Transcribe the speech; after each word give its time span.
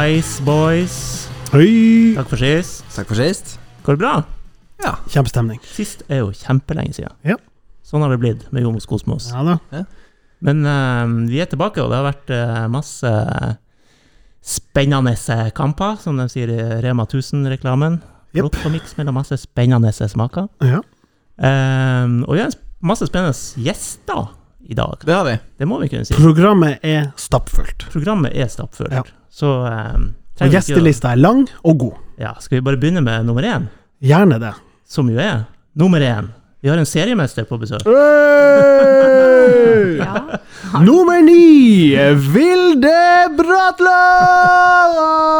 Hallais, 0.00 0.40
boys. 0.40 1.28
Hei! 1.52 2.14
Takk 2.16 2.30
for 2.30 2.40
sist. 2.40 2.86
Takk 2.94 3.10
for 3.10 3.18
sist. 3.20 3.50
Går 3.84 3.98
det 3.98 4.00
bra? 4.00 4.12
Ja. 4.80 4.94
Kjempestemning. 5.12 5.58
Sist 5.76 6.06
er 6.08 6.22
jo 6.22 6.30
kjempelenge 6.32 6.94
siden. 6.96 7.12
Ja. 7.28 7.36
Sånn 7.84 8.00
har 8.00 8.14
det 8.14 8.16
blitt 8.22 8.46
med 8.48 8.64
Jomos 8.64 8.88
Kosmos. 8.88 9.26
Ja 9.28 9.42
da. 9.44 9.82
Men 10.40 10.64
uh, 10.64 11.04
vi 11.28 11.42
er 11.44 11.50
tilbake, 11.52 11.84
og 11.84 11.92
det 11.92 12.00
har 12.00 12.08
vært 12.08 12.32
uh, 12.32 12.64
masse 12.72 13.12
spennende 14.40 15.36
kamper, 15.60 16.00
som 16.00 16.16
de 16.16 16.30
sier 16.32 16.48
i 16.48 16.58
Rema 16.80 17.04
1000-reklamen. 17.04 18.00
Jepp. 18.32 18.46
Flott 18.46 18.70
og 18.70 18.76
miks 18.78 18.96
mellom 18.96 19.20
masse 19.20 19.36
spennende 19.44 19.92
smaker. 19.92 20.48
Ja. 20.64 20.80
Uh, 21.36 22.24
og 22.24 22.38
vi 22.38 22.46
har 22.46 22.56
masse 22.80 23.04
spennende 23.12 23.36
gjester 23.68 24.32
i 24.70 24.74
dag. 24.78 25.02
Det 25.04 25.12
har 25.14 25.24
vi. 25.26 25.34
Det 25.58 25.66
må 25.68 25.80
vi 25.82 25.88
kunne 25.90 26.06
si. 26.06 26.14
Programmet 26.14 26.78
er 26.86 27.08
stappfullt. 27.18 27.88
Programmet 27.92 28.32
er 28.38 28.46
stappfullt. 28.52 28.92
Ja. 28.94 29.02
Så 29.30 29.50
um, 29.66 30.10
Og 30.40 30.54
gjestelista 30.54 31.08
å- 31.10 31.12
er 31.16 31.20
lang 31.20 31.44
og 31.66 31.78
god. 31.82 31.96
Ja, 32.20 32.34
skal 32.40 32.58
vi 32.60 32.64
bare 32.70 32.78
begynne 32.80 33.02
med 33.04 33.26
nummer 33.26 33.42
én, 33.46 33.66
Gjerne 34.00 34.38
det. 34.40 34.54
som 34.88 35.08
jo 35.10 35.18
er 35.20 35.44
nummer 35.76 36.00
én. 36.00 36.28
Vi 36.62 36.68
har 36.68 36.76
en 36.80 36.86
seriemester 36.88 37.44
på 37.48 37.58
besøk. 37.60 37.82
Hey! 37.88 39.48
Ja. 40.00 40.16
Nummer 40.84 41.20
ni, 41.22 41.94
Vilde 42.14 43.28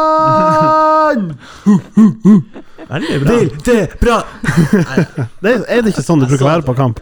Bratland! 0.01 1.33
Veldig 2.89 3.21
bra. 3.23 3.37
det 3.65 3.99
bra! 4.01 4.17
Det, 5.41 5.53
er 5.67 5.81
det 5.81 5.93
ikke 5.93 6.03
sånn 6.05 6.19
det 6.23 6.29
bruker 6.31 6.45
å 6.45 6.49
være 6.51 6.65
på 6.67 6.75
kamp? 6.77 6.99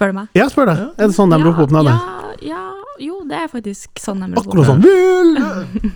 Spør 0.00 0.14
du 0.14 0.16
meg? 0.16 0.28
Ja, 0.38 0.46
spør 0.48 0.70
deg. 0.70 0.78
Er 0.96 1.10
det 1.10 1.16
sånn 1.18 1.28
de 1.34 1.36
roper 1.44 1.66
opp 1.66 1.72
navnet? 1.76 1.92
Ja, 2.40 2.54
ja, 2.56 2.62
jo, 3.04 3.18
det 3.28 3.36
er 3.36 3.50
faktisk 3.52 4.00
sånn 4.00 4.22
de 4.24 4.30
roper 4.32 4.48
Akkurat 4.48 4.70
sånn. 4.70 4.80
Vil! 4.80 5.90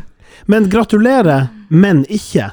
Men 0.50 0.68
gratulerer, 0.72 1.48
men 1.68 2.04
ikke, 2.08 2.50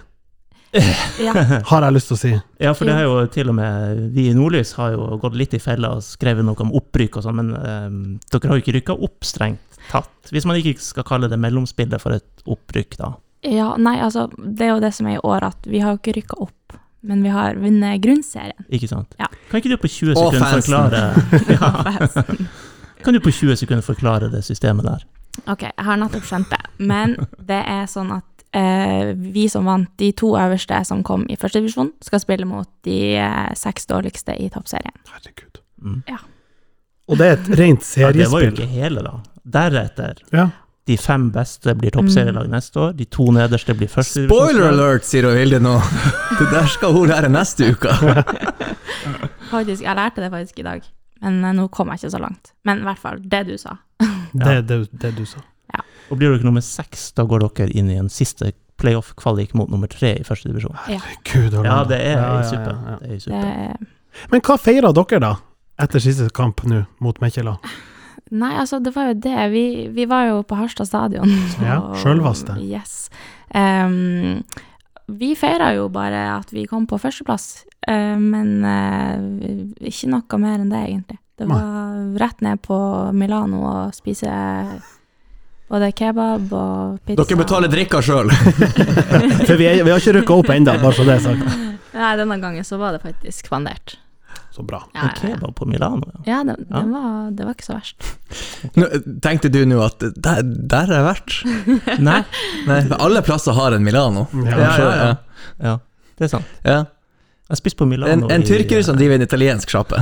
Ja. 1.24 1.32
har 1.66 1.82
jeg 1.88 1.94
lyst 1.96 2.10
til 2.12 2.18
å 2.18 2.20
si. 2.20 2.32
Ja, 2.62 2.74
for 2.76 2.86
det 2.86 2.94
har 2.98 3.06
jo 3.08 3.14
til 3.34 3.50
og 3.50 3.56
med 3.58 4.12
Vi 4.14 4.28
i 4.30 4.34
Nordlys 4.36 4.74
har 4.78 4.92
jo 4.94 5.16
gått 5.18 5.38
litt 5.40 5.56
i 5.56 5.62
fella 5.64 5.94
og 5.96 6.04
skrevet 6.06 6.46
noe 6.46 6.60
om 6.62 6.74
opprykk 6.78 7.18
og 7.18 7.24
sånn, 7.26 7.40
men 7.40 7.54
eh, 7.56 7.88
dere 8.30 8.52
har 8.52 8.60
jo 8.60 8.66
ikke 8.66 8.76
rykka 8.76 8.98
opp 9.08 9.26
strengt 9.26 9.80
tatt. 9.90 10.12
Hvis 10.36 10.46
man 10.46 10.60
ikke 10.60 10.76
skal 10.84 11.08
kalle 11.08 11.30
det 11.32 11.40
mellomspillet 11.40 12.04
for 12.04 12.18
et 12.20 12.44
opprykk, 12.46 12.98
da. 13.00 13.14
ja, 13.48 13.72
nei, 13.80 13.96
altså, 14.04 14.28
det 14.38 14.68
er 14.68 14.74
jo 14.76 14.84
det 14.84 14.94
som 14.94 15.08
er 15.08 15.16
i 15.18 15.24
år, 15.24 15.48
at 15.48 15.72
vi 15.72 15.80
har 15.82 15.96
jo 15.96 16.02
ikke 16.04 16.18
rykka 16.20 16.42
opp, 16.50 16.78
men 17.02 17.22
vi 17.24 17.34
har 17.34 17.58
vunnet 17.62 18.02
grunnserien. 18.04 18.66
Ikke 18.74 18.90
sant? 18.90 19.14
Ja. 19.20 19.30
Kan 19.52 19.62
ikke 19.62 19.74
du 19.76 19.78
på 19.82 19.92
20 19.92 20.16
sekunder 20.18 20.62
forklare 20.62 21.04
ja. 21.56 22.48
Kan 23.06 23.14
du 23.14 23.22
på 23.24 23.32
20 23.32 23.60
sekunder 23.62 23.86
forklare 23.86 24.32
det 24.34 24.42
systemet 24.46 24.88
der? 24.88 25.06
Ok, 25.46 25.68
jeg 25.70 25.86
har 25.86 26.00
nettopp 26.02 26.26
skjønt 26.26 26.50
det, 26.50 26.64
men 26.82 27.14
det 27.46 27.60
er 27.62 27.86
sånn 27.92 28.10
at 28.16 28.48
eh, 28.58 29.14
vi 29.14 29.46
som 29.52 29.68
vant 29.70 29.92
de 30.02 30.10
to 30.18 30.32
øverste 30.40 30.80
som 30.90 31.04
kom 31.06 31.28
i 31.30 31.38
første 31.40 31.62
divisjon, 31.62 31.92
skal 32.04 32.24
spille 32.24 32.48
mot 32.50 32.70
de 32.88 32.98
eh, 33.22 33.52
seks 33.56 33.86
dårligste 33.90 34.34
i 34.42 34.50
toppserien. 34.54 34.98
Herregud. 35.14 35.62
Mm. 35.78 36.02
Og 37.08 37.20
det 37.20 37.28
er 37.28 37.38
et 37.38 37.52
rent 37.60 37.86
seriespill. 37.86 38.18
Ja, 38.18 38.26
det 38.26 38.32
var 38.34 38.46
jo 38.48 38.54
ikke 38.56 38.72
hele, 38.72 39.04
da. 39.06 39.14
Deretter 39.58 40.24
Ja. 40.34 40.50
De 40.88 40.96
fem 40.98 41.28
beste 41.36 41.74
blir 41.76 41.92
toppserielag 41.92 42.48
neste 42.52 42.80
år. 42.80 42.94
De 42.98 43.06
to 43.12 43.26
nederste 43.36 43.76
blir 43.78 43.90
første 43.92 44.24
Spoiler 44.28 44.70
alert, 44.70 45.04
sier 45.08 45.28
Hilde 45.36 45.60
nå. 45.64 45.76
Det 46.40 46.48
der 46.54 46.68
skal 46.72 46.96
hun 46.96 47.10
lære 47.12 47.30
neste 47.34 47.72
uke. 47.76 47.92
Faktisk, 49.52 49.82
jeg 49.84 49.96
lærte 49.96 50.22
det 50.24 50.32
faktisk 50.32 50.60
i 50.60 50.64
dag, 50.66 50.82
men 51.24 51.38
eh, 51.46 51.54
nå 51.56 51.68
kom 51.72 51.88
jeg 51.94 52.02
ikke 52.02 52.12
så 52.12 52.20
langt. 52.20 52.52
Men 52.68 52.82
i 52.82 52.88
hvert 52.88 53.00
fall, 53.00 53.20
det 53.24 53.46
du 53.48 53.56
sa. 53.60 53.78
Det 54.38 54.58
det, 54.68 54.82
det 54.92 55.14
du 55.18 55.24
sa. 55.26 55.40
Og 56.12 56.20
blir 56.20 56.32
dere 56.34 56.46
nummer 56.46 56.64
seks, 56.64 57.10
da 57.18 57.24
går 57.28 57.44
dere 57.58 57.72
inn 57.76 57.90
i 57.92 57.96
en 58.00 58.08
siste 58.12 58.52
playoff-kvalik 58.80 59.54
mot 59.58 59.68
nummer 59.72 59.90
tre 59.92 60.14
i 60.20 60.24
første 60.28 60.48
divisjon. 60.52 60.76
Herregud, 60.86 61.56
Ja, 61.66 61.82
det 61.88 61.98
er 62.00 62.20
Ja, 62.20 62.28
i 62.28 62.44
ja, 62.44 62.50
suppe. 62.52 62.76
ja, 62.76 62.92
ja. 62.92 62.98
Det 63.02 63.10
er 63.10 63.16
i 63.16 63.72
Det. 63.82 63.88
Men 64.32 64.44
hva 64.46 64.58
feirer 64.62 64.94
dere, 64.96 65.20
da? 65.24 65.32
Etter 65.84 66.00
siste 66.04 66.30
kamp 66.36 66.64
nå, 66.68 66.84
mot 67.04 67.20
Mekkjela? 67.24 67.58
Nei, 68.32 68.54
altså, 68.60 68.80
det 68.84 68.94
var 68.96 69.12
jo 69.12 69.20
det. 69.24 69.36
Vi, 69.54 69.66
vi 69.96 70.08
var 70.10 70.28
jo 70.32 70.42
på 70.48 70.58
Harstad 70.60 70.90
stadion. 70.90 71.32
Ja, 71.64 71.80
sjølvaste. 72.02 72.58
Yes. 72.64 73.08
Um, 73.56 74.44
vi 75.08 75.34
feira 75.40 75.72
jo 75.78 75.88
bare 75.94 76.26
at 76.36 76.52
vi 76.52 76.66
kom 76.68 76.88
på 76.90 77.00
førsteplass, 77.00 77.64
uh, 77.88 78.18
men 78.20 78.60
uh, 78.68 79.88
ikke 79.88 80.12
noe 80.12 80.42
mer 80.44 80.60
enn 80.60 80.74
det, 80.74 80.84
egentlig. 80.90 81.20
Det 81.38 81.48
Nei. 81.48 81.58
var 81.58 82.22
rett 82.26 82.42
ned 82.42 82.62
på 82.66 82.78
Milano 83.14 83.62
og 83.70 83.96
spise 83.96 84.32
både 85.70 85.92
kebab 85.94 86.54
og 86.56 86.98
pizza. 87.06 87.22
Dere 87.22 87.40
betaler 87.44 87.72
drikka 87.72 88.02
sjøl. 88.02 88.32
For 89.48 89.56
vi, 89.60 89.68
er, 89.70 89.84
vi 89.84 89.92
har 89.92 90.02
ikke 90.02 90.16
rykka 90.22 90.38
opp 90.42 90.52
ennå, 90.56 90.78
bare 90.82 90.96
så 90.98 91.06
det 91.08 91.18
er 91.20 91.24
sagt. 91.28 91.58
Nei, 91.98 92.12
denne 92.20 92.38
gangen 92.42 92.66
så 92.66 92.80
var 92.82 92.96
det 92.96 93.04
faktisk 93.06 93.50
spandert. 93.50 93.98
Så 94.58 94.64
bra. 94.66 94.80
Ja, 94.96 95.04
En 95.04 95.08
ja, 95.08 95.30
ja. 95.30 95.36
kebab 95.38 95.54
på 95.60 95.68
Milano, 95.70 96.08
ja. 96.16 96.22
ja, 96.26 96.38
det, 96.48 96.56
Ja. 96.72 96.80
det, 96.82 96.90
var, 96.92 97.32
det 97.38 97.46
var 97.46 97.54
ikke 97.54 97.66
så 97.68 97.76
verst. 97.78 98.08
Nå, 98.82 98.88
Tenkte 99.22 99.52
du 99.54 99.60
nå 99.70 99.78
at 99.86 100.02
der, 100.18 100.42
der 100.42 100.90
har 100.90 100.96
jeg 100.98 101.06
vært? 101.06 101.36
Nei, 102.08 102.20
Nei, 102.66 102.80
alle 102.98 103.22
plasser 103.28 103.54
har 103.54 103.76
en 103.78 103.86
Milano. 103.86 104.26
Ja, 104.34 104.58
Ja, 104.58 104.72
ja, 104.82 104.94
ja. 104.98 105.12
ja, 105.70 105.76
det 106.18 106.26
er 106.26 106.34
sant. 106.40 106.54
ja. 106.66 106.80
Jeg 107.48 107.62
spist 107.62 107.78
på 107.80 107.86
Milano 107.88 108.12
En, 108.28 108.32
en 108.34 108.42
i- 108.44 108.46
tyrker 108.50 108.82
som 108.84 108.98
driver 109.00 109.16
en 109.16 109.22
italiensk 109.24 109.70
sjappe. 109.72 109.96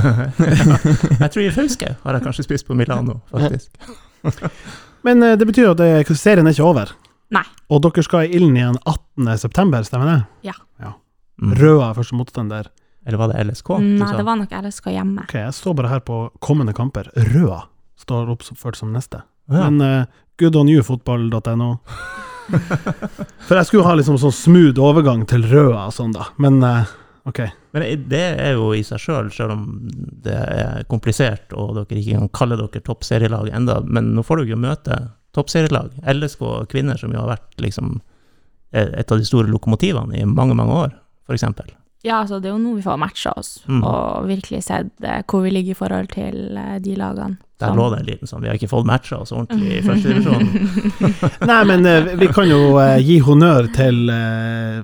Jeg 1.20 1.28
tror 1.30 1.42
i 1.44 1.50
Fauske 1.54 1.92
har 2.02 2.16
jeg 2.16 2.24
kanskje 2.24 2.42
spist 2.48 2.66
på 2.66 2.74
Milano, 2.74 3.20
faktisk. 3.30 3.76
Men 5.06 5.22
eh, 5.22 5.36
det 5.38 5.46
betyr 5.46 5.68
at 5.76 6.10
serien 6.18 6.48
er 6.48 6.56
ikke 6.56 6.66
over. 6.66 6.90
Nei. 7.30 7.44
Og 7.70 7.84
dere 7.84 8.02
skal 8.02 8.26
i 8.26 8.32
ilden 8.34 8.56
igjen 8.58 8.80
18. 8.82 9.30
september, 9.38 9.86
stemmer 9.86 10.10
det? 10.10 10.50
Ja 10.50 10.56
Røa 11.36 11.90
er 11.90 11.96
første 11.98 12.16
motstander. 12.16 12.70
Eller 13.06 13.20
var 13.20 13.30
det 13.30 13.44
LSK? 13.46 13.68
Nei, 13.78 14.10
det 14.18 14.26
var 14.26 14.38
nok 14.40 14.52
LSK 14.58 14.90
hjemme. 14.90 15.24
Ok, 15.28 15.36
jeg 15.38 15.54
står 15.54 15.76
bare 15.78 15.92
her 15.92 16.00
på 16.02 16.20
kommende 16.42 16.74
kamper. 16.74 17.12
Røa 17.30 17.62
står 18.02 18.32
oppført 18.34 18.78
som 18.78 18.90
neste. 18.94 19.22
Ja. 19.46 19.68
Men 19.68 19.80
uh, 19.80 20.22
goodonyoufotball.no 20.42 21.68
For 23.46 23.58
jeg 23.58 23.68
skulle 23.68 23.86
ha 23.86 23.94
liksom 23.98 24.18
sånn 24.18 24.34
smooth 24.34 24.82
overgang 24.82 25.22
til 25.30 25.46
Røa 25.46 25.86
og 25.86 25.94
sånn, 25.94 26.14
da. 26.16 26.28
Men 26.42 26.58
uh, 26.66 26.90
ok. 27.30 27.44
Men 27.76 27.86
det 28.10 28.24
er 28.42 28.58
jo 28.58 28.72
i 28.74 28.82
seg 28.86 29.02
sjøl, 29.02 29.30
sjøl 29.34 29.54
om 29.54 29.64
det 30.26 30.34
er 30.34 30.84
komplisert 30.90 31.54
og 31.54 31.76
dere 31.78 32.02
ikke 32.02 32.18
kan 32.18 32.34
kalle 32.40 32.58
dere 32.60 32.82
toppserielag 32.86 33.50
enda, 33.54 33.80
men 33.86 34.14
nå 34.18 34.26
får 34.26 34.42
dere 34.42 34.54
jo 34.54 34.60
møte 34.66 35.00
toppserielag. 35.36 35.94
LSK 36.02 36.44
kvinner, 36.72 36.98
som 36.98 37.14
jo 37.14 37.22
har 37.22 37.34
vært 37.36 37.58
liksom 37.62 37.98
eh, 38.72 38.88
et 38.88 39.12
av 39.12 39.20
de 39.20 39.26
store 39.28 39.50
lokomotivene 39.52 40.18
i 40.18 40.24
mange, 40.26 40.56
mange 40.58 40.78
år, 40.86 40.96
f.eks. 41.28 41.76
Ja, 42.04 42.20
altså 42.22 42.40
det 42.40 42.50
er 42.50 42.54
jo 42.54 42.58
nå 42.62 42.74
vi 42.76 42.82
får 42.84 42.98
matcha 43.00 43.32
oss, 43.36 43.62
Mm. 43.66 43.82
og 43.82 44.26
virkelig 44.28 44.62
sett 44.62 44.90
uh, 45.02 45.22
hvor 45.26 45.42
vi 45.42 45.50
ligger 45.50 45.70
i 45.70 45.78
forhold 45.78 46.08
til 46.12 46.56
uh, 46.56 46.78
de 46.78 46.94
lagene. 46.96 47.38
Der 47.58 47.72
lå 47.72 47.86
det 47.90 47.98
en 48.02 48.06
liten 48.10 48.28
sånn 48.28 48.42
Vi 48.44 48.48
har 48.50 48.54
ikke 48.58 48.68
fått 48.68 48.84
matcha 48.84 49.16
oss 49.16 49.32
ordentlig 49.32 49.78
i 49.78 49.82
første 49.82 50.12
divisjon. 50.12 50.42
Nei, 51.50 51.62
men 51.64 51.86
uh, 51.88 52.10
vi 52.20 52.28
kan 52.28 52.46
jo 52.50 52.76
gi 53.00 53.16
honnør 53.24 53.70
til 53.74 54.02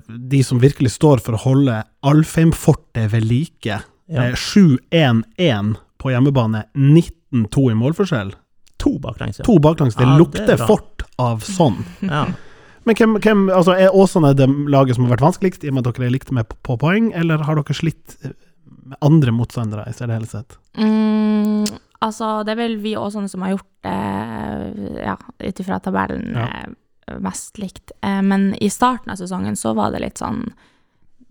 de 0.08 0.40
som 0.42 0.58
virkelig 0.62 0.94
står 0.96 1.20
for 1.20 1.36
å 1.36 1.42
holde 1.44 1.82
Alfheimfortet 2.02 3.10
ved 3.12 3.24
like. 3.28 3.82
Ja. 4.08 4.24
Eh, 4.30 4.32
7-1-1 4.34 5.74
på 6.00 6.10
hjemmebane, 6.10 6.64
19-2 6.74 7.70
i 7.70 7.76
målforskjell. 7.78 8.32
To 8.82 8.96
baklengs, 8.98 9.38
ja. 9.38 9.44
To 9.46 9.58
baklengs. 9.62 9.94
Det 9.94 10.02
Ja, 10.08 10.14
er 10.16 10.18
lukter 10.18 10.56
fort 10.66 11.04
av 11.22 11.44
sånn. 11.46 11.84
ja. 12.00 12.24
Men 12.84 12.96
hvem, 12.98 13.12
hvem 13.22 13.42
altså 13.54 13.76
er 13.78 13.94
Åsane 13.94 14.32
det 14.34 14.48
laget 14.72 14.96
som 14.96 15.04
har 15.06 15.12
vært 15.16 15.26
vanskeligst, 15.28 15.62
i 15.64 15.70
og 15.70 15.76
med 15.76 15.86
at 15.86 15.94
dere 15.94 16.08
er 16.08 16.14
likt 16.16 16.32
med 16.34 16.48
på, 16.50 16.56
på 16.66 16.76
poeng, 16.82 17.12
eller 17.14 17.44
har 17.46 17.54
dere 17.60 17.76
slitt 17.78 18.16
eh, 18.26 18.32
med 18.88 18.98
andre 19.06 19.30
motstandere 19.36 19.84
i 19.86 19.94
særdeleshet? 19.94 20.56
Mm, 20.80 21.62
altså, 22.02 22.32
det 22.46 22.56
er 22.56 22.60
vel 22.64 22.76
vi 22.82 22.96
Åsane 22.98 23.30
som 23.30 23.44
har 23.46 23.54
gjort 23.54 23.68
det, 23.86 25.02
ja, 25.06 25.16
ut 25.46 25.60
ifra 25.62 25.78
tabellen, 25.84 26.32
Ja. 26.34 26.48
eh, 27.06 27.18
mest 27.22 27.58
likt. 27.62 27.92
Eh, 28.02 28.20
men 28.22 28.54
i 28.62 28.70
starten 28.72 29.10
av 29.14 29.18
sesongen 29.20 29.56
så 29.58 29.74
var 29.78 29.92
det 29.94 30.00
litt 30.02 30.18
sånn 30.22 30.42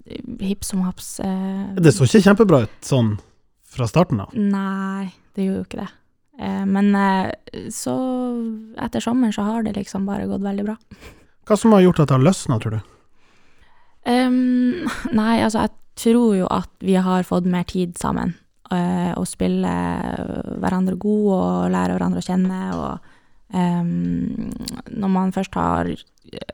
eh, 0.06 0.22
hipp 0.48 0.64
som 0.68 0.82
haps. 0.88 1.20
eh, 1.20 1.76
Det 1.76 1.92
så 1.96 2.08
ikke 2.08 2.24
kjempebra 2.30 2.64
ut 2.64 2.80
sånn 2.86 3.18
fra 3.72 3.88
starten 3.88 4.20
av. 4.24 4.34
Nei, 4.36 5.12
det 5.36 5.46
gjorde 5.48 5.62
jo 5.62 5.68
ikke 5.68 5.84
det. 5.84 5.90
Eh, 6.42 6.66
men 6.66 6.96
eh, 6.96 7.32
så 7.72 7.94
etter 8.80 9.04
sommeren 9.04 9.34
så 9.36 9.44
har 9.48 9.64
det 9.64 9.76
liksom 9.76 10.06
bare 10.08 10.28
gått 10.32 10.42
veldig 10.48 10.66
bra. 10.72 10.78
Hva 11.52 11.60
som 11.60 11.76
har 11.76 11.84
gjort 11.84 12.00
at 12.00 12.10
det 12.12 12.16
har 12.16 12.24
løsna, 12.24 12.58
tror 12.64 12.78
du? 12.78 12.92
Um, 14.08 14.88
nei, 15.20 15.42
altså 15.44 15.66
jeg 15.66 15.76
tror 16.00 16.36
jo 16.40 16.48
at 16.50 16.72
vi 16.80 16.96
har 16.96 17.28
fått 17.28 17.50
mer 17.50 17.68
tid 17.68 17.98
sammen. 18.00 18.38
Å 18.72 18.78
og 19.20 19.26
spille 19.28 19.72
hverandre 20.64 20.96
god 20.96 21.26
og 21.36 21.72
lære 21.74 21.98
hverandre 21.98 22.22
å 22.24 22.28
kjenne. 22.30 22.60
Og 22.80 23.10
Um, 23.52 24.52
når 24.88 25.10
man 25.12 25.34
først 25.36 25.56
har 25.60 25.90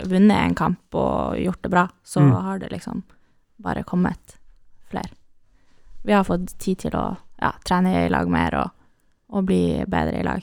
vunnet 0.09 0.37
en 0.37 0.55
kamp 0.57 0.95
og 0.97 1.37
gjort 1.37 1.61
det 1.61 1.69
bra, 1.69 1.87
så 2.03 2.21
Mm. 2.21 2.31
har 2.41 2.59
det 2.59 2.71
liksom 2.71 3.03
bare 3.61 3.83
kommet 3.83 4.37
flere. 4.89 5.09
Vi 6.03 6.13
har 6.13 6.23
fått 6.23 6.57
tid 6.57 6.79
til 6.79 6.91
å 6.91 7.17
ja, 7.41 7.51
trene 7.63 8.05
i 8.05 8.09
lag 8.09 8.27
mer 8.27 8.55
og, 8.55 8.69
og 9.29 9.45
bli 9.45 9.83
bedre 9.85 10.19
i 10.19 10.23
lag. 10.23 10.41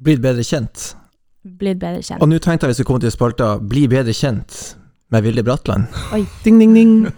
Blitt 0.00 0.22
bedre 0.22 0.42
kjent. 0.42 0.94
Blitt 1.46 1.78
bedre 1.82 2.02
kjent. 2.02 2.22
Og 2.22 2.30
nå 2.30 2.40
tenkte 2.42 2.66
jeg 2.66 2.74
vi 2.74 2.80
skulle 2.80 2.90
komme 2.92 3.04
til 3.04 3.14
spalta 3.14 3.54
Bli 3.60 3.86
bedre 3.90 4.14
kjent 4.16 4.76
med 5.14 5.22
Vilde 5.22 5.46
Bratland. 5.46 5.86
Ding, 6.44 6.58
ding, 6.60 6.74
ding. 6.74 7.14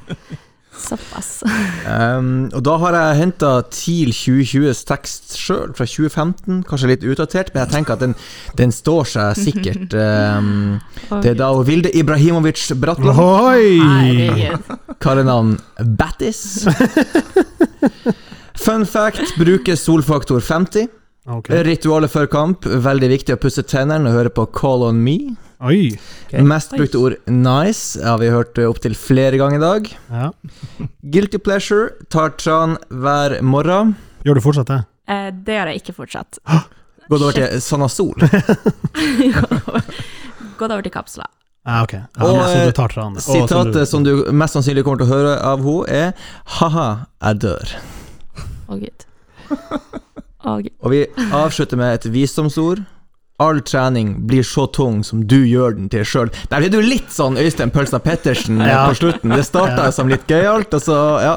Såpass. 0.78 1.42
Um, 1.90 2.50
og 2.54 2.62
da 2.62 2.76
har 2.78 2.94
jeg 2.94 3.16
henta 3.18 3.50
TIL 3.72 4.12
2020s 4.14 4.84
tekst 4.86 5.34
sjøl, 5.40 5.72
fra 5.74 5.86
2015. 5.88 6.60
Kanskje 6.68 6.90
litt 6.92 7.06
utdatert, 7.08 7.50
men 7.54 7.64
jeg 7.64 7.72
tenker 7.72 7.96
at 7.96 8.04
den, 8.04 8.14
den 8.60 8.74
står 8.74 9.08
seg 9.10 9.40
sikkert. 9.40 9.96
Um, 9.96 10.78
det 11.24 11.32
er 11.32 11.40
da 11.40 11.50
Vilde 11.66 11.90
Ibrahimovic 11.98 12.68
Bratland. 12.78 13.18
Oi! 13.18 14.52
Kallenavn 15.02 15.56
Battis. 15.98 16.62
Fun 18.64 18.86
fact 18.86 19.34
bruker 19.38 19.78
solfaktor 19.78 20.42
50. 20.44 20.88
Ok. 21.28 21.50
Ritualet 21.66 22.12
før 22.12 22.28
kamp. 22.32 22.64
Veldig 22.64 23.10
viktig 23.12 23.36
å 23.36 23.40
pusse 23.40 23.64
tennene 23.68 24.08
og 24.08 24.16
høre 24.16 24.32
på 24.32 24.46
Call 24.56 24.86
on 24.86 25.00
me. 25.04 25.18
Oi. 25.58 25.90
Okay. 26.28 26.44
Mest 26.46 26.72
brukte 26.76 27.00
ord 27.02 27.16
nice 27.28 27.98
har 28.00 28.20
vi 28.22 28.30
hørt 28.32 28.58
opptil 28.62 28.94
flere 28.96 29.40
ganger 29.40 29.58
i 29.58 29.64
dag. 29.64 29.90
Ja. 30.12 30.30
Guilty 31.02 31.40
pleasure 31.42 31.90
tar 32.14 32.36
tran 32.38 32.78
hver 32.88 33.40
morgen. 33.42 33.96
Gjør 34.24 34.38
du 34.38 34.44
fortsatt 34.44 34.70
det? 34.70 34.80
Eh, 35.08 35.28
det 35.34 35.58
gjør 35.58 35.72
jeg 35.72 35.82
ikke 35.82 35.96
fortsatt. 35.98 36.40
Gått 37.10 37.24
over 37.24 37.36
til 37.36 37.60
Sanasol. 37.64 38.14
Gått 40.60 40.70
over 40.70 40.84
til 40.84 40.92
kapsler. 40.94 41.28
Ah, 41.68 41.82
okay. 41.84 42.04
Ja, 42.16 42.24
Og, 42.24 42.38
så 42.38 42.56
eh, 42.62 42.66
du 42.70 42.76
tar 42.76 42.92
tran. 42.92 43.16
Å, 43.18 43.24
Sitatet 43.24 43.90
som 43.90 44.04
du 44.06 44.12
mest 44.32 44.56
sannsynlig 44.56 44.86
kommer 44.86 45.02
til 45.02 45.08
å 45.08 45.12
høre 45.12 45.36
av 45.44 45.64
henne, 45.64 46.12
er 46.14 46.28
Ha-ha, 46.58 46.88
jeg 47.20 47.40
dør. 47.44 47.78
Å, 48.68 48.78
gud. 48.80 49.08
Å. 50.44 50.58
Og 50.82 50.90
vi 50.92 51.04
avslutter 51.34 51.76
med 51.80 51.94
et 51.98 52.04
visdomsord. 52.14 52.84
All 53.40 53.60
trening 53.62 54.26
blir 54.26 54.42
så 54.42 54.64
tung 54.74 55.04
som 55.06 55.20
du 55.30 55.36
gjør 55.46 55.76
den 55.76 55.88
til 55.88 56.02
sjøl. 56.02 56.30
Der 56.50 56.58
ble 56.64 56.68
du 56.74 56.80
litt 56.82 57.12
sånn 57.14 57.36
Øystein 57.38 57.70
Pølsa 57.70 58.00
Pettersen 58.02 58.58
Ja. 58.66 58.88
på 58.88 58.96
slutten. 58.98 59.30
Det 59.30 59.44
starta 59.46 59.84
Ja. 59.84 59.90
som 59.94 60.08
litt 60.10 60.26
gøyalt, 60.26 60.74
og 60.74 60.82
så 60.82 60.96
ja. 61.22 61.36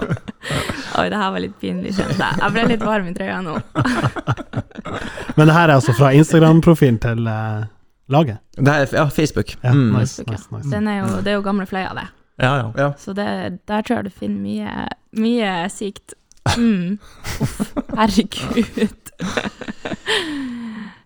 Oi, 0.98 1.10
det 1.10 1.18
her 1.18 1.32
var 1.32 1.40
litt 1.40 1.60
pinlig, 1.62 1.94
kjente 1.94 2.18
jeg. 2.18 2.40
Jeg 2.42 2.52
ble 2.56 2.64
litt 2.74 2.82
varm 2.86 3.08
i 3.08 3.14
trøya 3.14 3.42
nå. 3.46 3.54
Men 5.38 5.48
det 5.48 5.54
her 5.56 5.70
er 5.70 5.76
altså 5.78 5.94
fra 5.98 6.10
Instagram-profilen 6.18 6.98
til 7.04 7.28
uh, 7.30 7.66
laget? 8.12 8.42
Det 8.58 8.68
er 8.74 8.88
ja, 8.98 9.06
Facebook. 9.10 9.54
Ja, 9.64 9.72
Mm. 9.74 9.94
nice, 10.00 10.24
nice, 10.28 10.48
nice. 10.52 10.70
Den 10.72 10.88
er 10.88 11.00
jo, 11.06 11.22
det 11.22 11.28
er 11.28 11.38
jo 11.38 11.42
gamle 11.46 11.66
Fløya, 11.70 11.94
det. 11.94 12.08
Ja, 12.42 12.56
ja. 12.58 12.72
Ja. 12.78 12.90
Så 12.98 13.14
det, 13.14 13.28
der 13.68 13.82
tror 13.86 14.02
jeg 14.02 14.06
du 14.06 14.10
finner 14.10 14.42
mye, 14.42 14.88
mye 15.22 15.70
sykt. 15.70 16.14
Mm. 16.58 16.98
Uff, 17.44 17.60
herregud. 17.96 19.12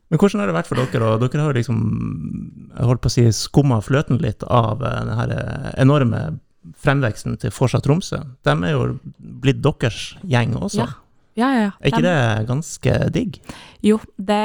Men 0.09 0.21
hvordan 0.21 0.41
har 0.41 0.49
det 0.51 0.55
vært 0.55 0.69
for 0.69 0.79
dere? 0.79 1.11
Og 1.15 1.23
dere 1.23 1.43
har 1.43 1.51
jo 1.51 1.57
liksom 1.59 1.79
jeg 2.75 2.87
holdt 2.89 3.01
på 3.03 3.09
å 3.11 3.13
si, 3.15 3.25
skumma 3.35 3.79
fløten 3.83 4.19
litt 4.23 4.45
av 4.47 4.83
eh, 4.85 4.99
den 5.07 5.17
her 5.19 5.33
eh, 5.35 5.71
enorme 5.81 6.21
fremveksten 6.81 7.35
til 7.41 7.53
Forsa 7.53 7.81
Tromsø. 7.83 8.21
De 8.45 8.53
er 8.55 8.73
jo 8.73 8.85
blitt 9.17 9.59
deres 9.65 10.13
gjeng 10.25 10.55
også. 10.59 10.85
Ja. 10.85 10.93
Ja, 11.35 11.49
ja, 11.51 11.63
ja. 11.65 11.71
Er 11.83 11.91
ikke 11.91 12.05
det 12.05 12.47
ganske 12.47 12.91
digg? 13.11 13.41
Jo, 13.83 13.97
det, 14.15 14.39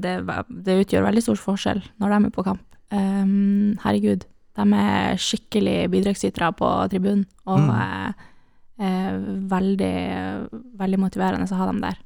det, 0.00 0.14
det 0.64 0.76
utgjør 0.80 1.04
veldig 1.10 1.22
stor 1.26 1.36
forskjell 1.42 1.82
når 2.00 2.14
de 2.14 2.20
er 2.30 2.32
på 2.32 2.44
kamp. 2.46 2.62
Um, 2.88 3.74
herregud. 3.82 4.24
De 4.56 4.64
er 4.80 5.20
skikkelig 5.20 5.76
bidragsytere 5.92 6.48
på 6.56 6.70
tribunen, 6.94 7.26
og 7.44 7.60
Mm. 7.68 8.24
Eh, 8.78 8.86
eh, 8.86 9.12
veldig, 9.50 9.94
veldig 10.78 11.00
motiverende 11.02 11.48
å 11.50 11.60
ha 11.60 11.68
dem 11.70 11.80
der. 11.84 11.98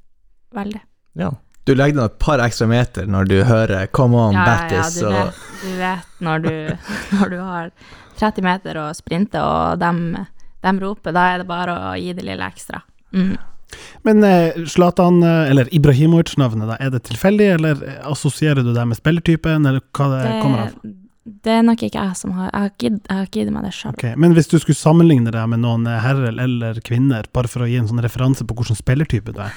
Veldig. 0.57 0.83
Ja. 1.21 1.33
Du 1.65 1.75
legger 1.77 2.01
deg 2.01 2.09
et 2.09 2.19
par 2.19 2.43
ekstra 2.43 2.67
meter 2.67 3.07
når 3.07 3.29
du 3.31 3.37
hører 3.47 3.87
'Come 3.87 4.19
on, 4.19 4.35
Ja, 4.35 4.67
ja, 4.67 4.83
ja, 4.83 4.89
du, 4.91 5.07
vet, 5.07 5.35
du 5.63 5.77
vet 5.79 6.21
når 6.21 6.39
du, 6.43 6.79
når 7.19 7.31
du 7.31 7.39
har 7.39 7.71
30 8.19 8.43
meter 8.43 8.79
å 8.83 8.89
sprinte, 8.95 9.41
og 9.41 9.79
de, 9.79 10.75
roper, 10.81 11.13
da 11.13 11.29
er 11.33 11.43
det 11.43 11.47
bare 11.47 11.73
å 11.75 11.95
gi 11.99 12.13
det 12.13 12.25
lille 12.27 12.47
ekstra. 12.47 12.83
Mm. 13.15 13.37
Men 14.03 14.25
eh, 14.25 14.67
Zlatan, 14.69 15.23
eh, 15.23 15.51
eller 15.51 15.71
Ibrahimovic-navnet, 15.75 16.69
da, 16.69 16.77
er 16.81 16.91
det 16.91 17.05
tilfeldig, 17.09 17.49
eller 17.57 17.87
assosierer 18.11 18.63
du 18.63 18.73
det 18.75 18.85
med 18.87 18.99
spillertypen, 18.99 19.67
eller 19.67 19.81
hva 19.97 20.11
det, 20.13 20.27
kommer 20.43 20.67
av? 20.67 20.77
Det 21.25 21.53
er 21.55 21.63
nok 21.63 21.83
ikke 21.87 22.01
jeg 22.03 22.17
som 22.19 22.33
har 22.35 22.49
Jeg 22.51 22.61
har 22.61 22.71
gitt- 22.79 23.07
jeg 23.09 23.17
har 23.17 23.27
ikke 23.29 23.41
gitt 23.45 23.53
meg 23.55 23.63
det 23.65 23.73
sjøl. 23.77 23.93
Okay, 23.95 24.15
Men 24.17 24.35
hvis 24.35 24.49
du 24.51 24.59
skulle 24.59 24.75
sammenligne 24.77 25.31
deg 25.31 25.49
med 25.49 25.61
noen 25.63 25.87
eh, 25.87 26.01
herrer 26.03 26.35
eller 26.39 26.81
kvinner, 26.83 27.29
bare 27.33 27.49
for 27.49 27.63
å 27.63 27.69
gi 27.71 27.77
en 27.79 27.87
sånn 27.87 28.03
referanse 28.03 28.43
på 28.47 28.55
hvilken 28.59 28.77
spillertype 28.81 29.33
du 29.33 29.41
er, 29.41 29.53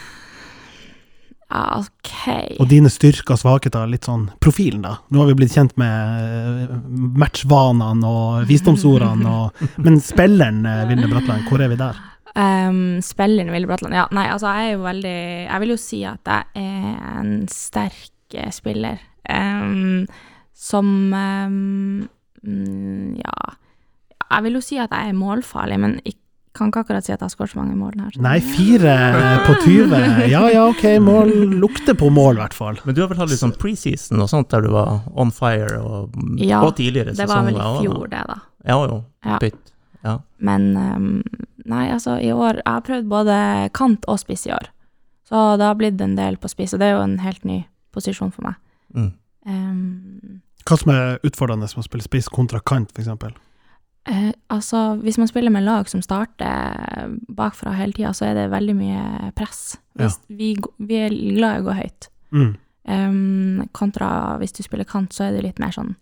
Ja, 1.52 1.78
OK. 1.80 2.58
og 2.60 2.68
dine 2.72 2.90
styrker 2.90 3.36
og 3.36 3.40
svakheter, 3.40 3.86
litt 3.90 4.08
sånn 4.10 4.28
profilen, 4.42 4.82
da. 4.82 4.96
Nå 5.14 5.22
har 5.22 5.28
vi 5.30 5.36
blitt 5.40 5.54
kjent 5.54 5.76
med 5.78 6.66
eh, 6.66 6.76
matchvanene 7.22 8.10
og 8.10 8.48
visdomsordene, 8.50 9.30
og, 9.30 9.62
men 9.86 10.00
spilleren, 10.04 10.64
eh, 10.66 10.86
Vilde 10.90 11.08
Bratland, 11.12 11.46
hvor 11.50 11.62
er 11.62 11.70
vi 11.72 11.78
der? 11.82 12.02
Um, 12.36 13.00
spilleren 13.06 13.54
Vilde 13.54 13.70
Bratland 13.70 13.96
Ja, 13.96 14.08
nei, 14.12 14.26
altså, 14.28 14.50
jeg 14.52 14.68
er 14.68 14.74
jo 14.74 14.82
veldig 14.84 15.12
Jeg 15.48 15.60
vil 15.64 15.70
jo 15.72 15.78
si 15.80 16.02
at 16.04 16.20
jeg 16.28 16.44
er 16.60 17.20
en 17.22 17.30
sterk 17.48 18.36
spiller. 18.52 18.98
Um, 19.30 20.08
som 20.56 20.88
um, 21.14 22.08
mm, 22.44 23.16
Ja. 23.22 23.56
Jeg 24.26 24.44
vil 24.48 24.56
jo 24.58 24.62
si 24.66 24.78
at 24.82 24.90
jeg 24.90 25.12
er 25.12 25.18
målfarlig, 25.18 25.76
men 25.80 26.00
jeg 26.04 26.16
kan 26.56 26.72
ikke 26.72 26.82
akkurat 26.86 27.06
si 27.06 27.12
at 27.14 27.20
jeg 27.20 27.28
har 27.28 27.34
skåret 27.34 27.52
så 27.52 27.60
mange 27.60 27.76
mål 27.78 28.00
her. 28.00 28.16
Nei, 28.24 28.40
fire 28.42 28.96
på 29.46 29.54
20. 29.66 29.94
Ja 30.32 30.46
ja, 30.50 30.64
ok, 30.72 30.84
mål 31.04 31.34
lukter 31.62 31.98
på 32.00 32.10
mål, 32.14 32.40
i 32.40 32.42
hvert 32.42 32.56
fall. 32.58 32.80
Men 32.88 32.96
du 32.96 33.04
har 33.04 33.12
vel 33.12 33.20
hatt 33.22 33.30
litt 33.32 33.42
sånn 33.44 33.54
preseason 33.60 34.24
og 34.24 34.32
sånt 34.32 34.50
der 34.54 34.66
du 34.66 34.72
var 34.74 35.04
on 35.14 35.34
fire, 35.36 35.78
og, 35.82 36.16
Ja, 36.42 36.64
og 36.66 36.78
tidligere 36.80 37.14
Det 37.16 37.28
var 37.30 37.44
vel 37.46 37.54
i 37.54 37.60
sesonger 37.60 37.84
fjor, 37.84 38.08
det, 38.16 38.24
da. 38.32 38.40
Ja 38.66 38.78
jo, 38.88 39.04
Ja. 39.28 39.40
pytt. 39.44 39.74
Ja. 40.06 40.16
Men 40.40 40.66
um, 40.78 41.24
nei, 41.66 41.90
altså, 41.92 42.18
i 42.22 42.32
år 42.32 42.62
Jeg 42.62 42.72
har 42.72 42.82
prøvd 42.86 43.08
både 43.10 43.38
kant 43.74 44.06
og 44.08 44.20
spiss 44.22 44.48
i 44.48 44.54
år. 44.56 44.72
Så 45.26 45.58
det 45.58 45.66
har 45.66 45.76
blitt 45.76 46.02
en 46.02 46.16
del 46.16 46.38
på 46.38 46.50
spiss, 46.50 46.74
og 46.74 46.80
det 46.82 46.90
er 46.90 46.98
jo 46.98 47.04
en 47.04 47.20
helt 47.20 47.46
ny 47.46 47.64
posisjon 47.94 48.32
for 48.34 48.46
meg. 48.46 48.56
Mm. 48.96 49.12
Um, 49.46 50.42
Hva 50.66 50.78
som 50.82 50.92
er 50.94 51.20
utfordrende 51.26 51.68
med 51.70 51.84
å 51.84 51.86
spille 51.86 52.06
spiss 52.06 52.30
kontra 52.34 52.62
kant, 52.66 52.94
f.eks.? 52.96 53.36
Eh, 54.06 54.32
altså, 54.54 54.96
hvis 55.02 55.18
man 55.18 55.30
spiller 55.30 55.54
med 55.54 55.66
lag 55.66 55.90
som 55.90 56.02
starter 56.06 57.16
bakfra 57.38 57.74
hele 57.78 57.94
tida, 57.94 58.14
så 58.14 58.28
er 58.30 58.38
det 58.38 58.52
veldig 58.54 58.76
mye 58.78 59.32
press. 59.38 59.80
Hvis 59.98 60.20
vi, 60.28 60.54
vi 60.78 61.00
er 61.02 61.14
glad 61.14 61.60
i 61.60 61.64
å 61.64 61.68
gå 61.68 61.78
høyt. 61.80 62.10
Mm. 62.36 62.52
Um, 62.86 63.64
kontra 63.74 64.38
hvis 64.38 64.54
du 64.54 64.62
spiller 64.66 64.86
kant, 64.86 65.14
så 65.14 65.26
er 65.26 65.34
det 65.34 65.46
litt 65.48 65.62
mer 65.62 65.74
sånn 65.74 65.96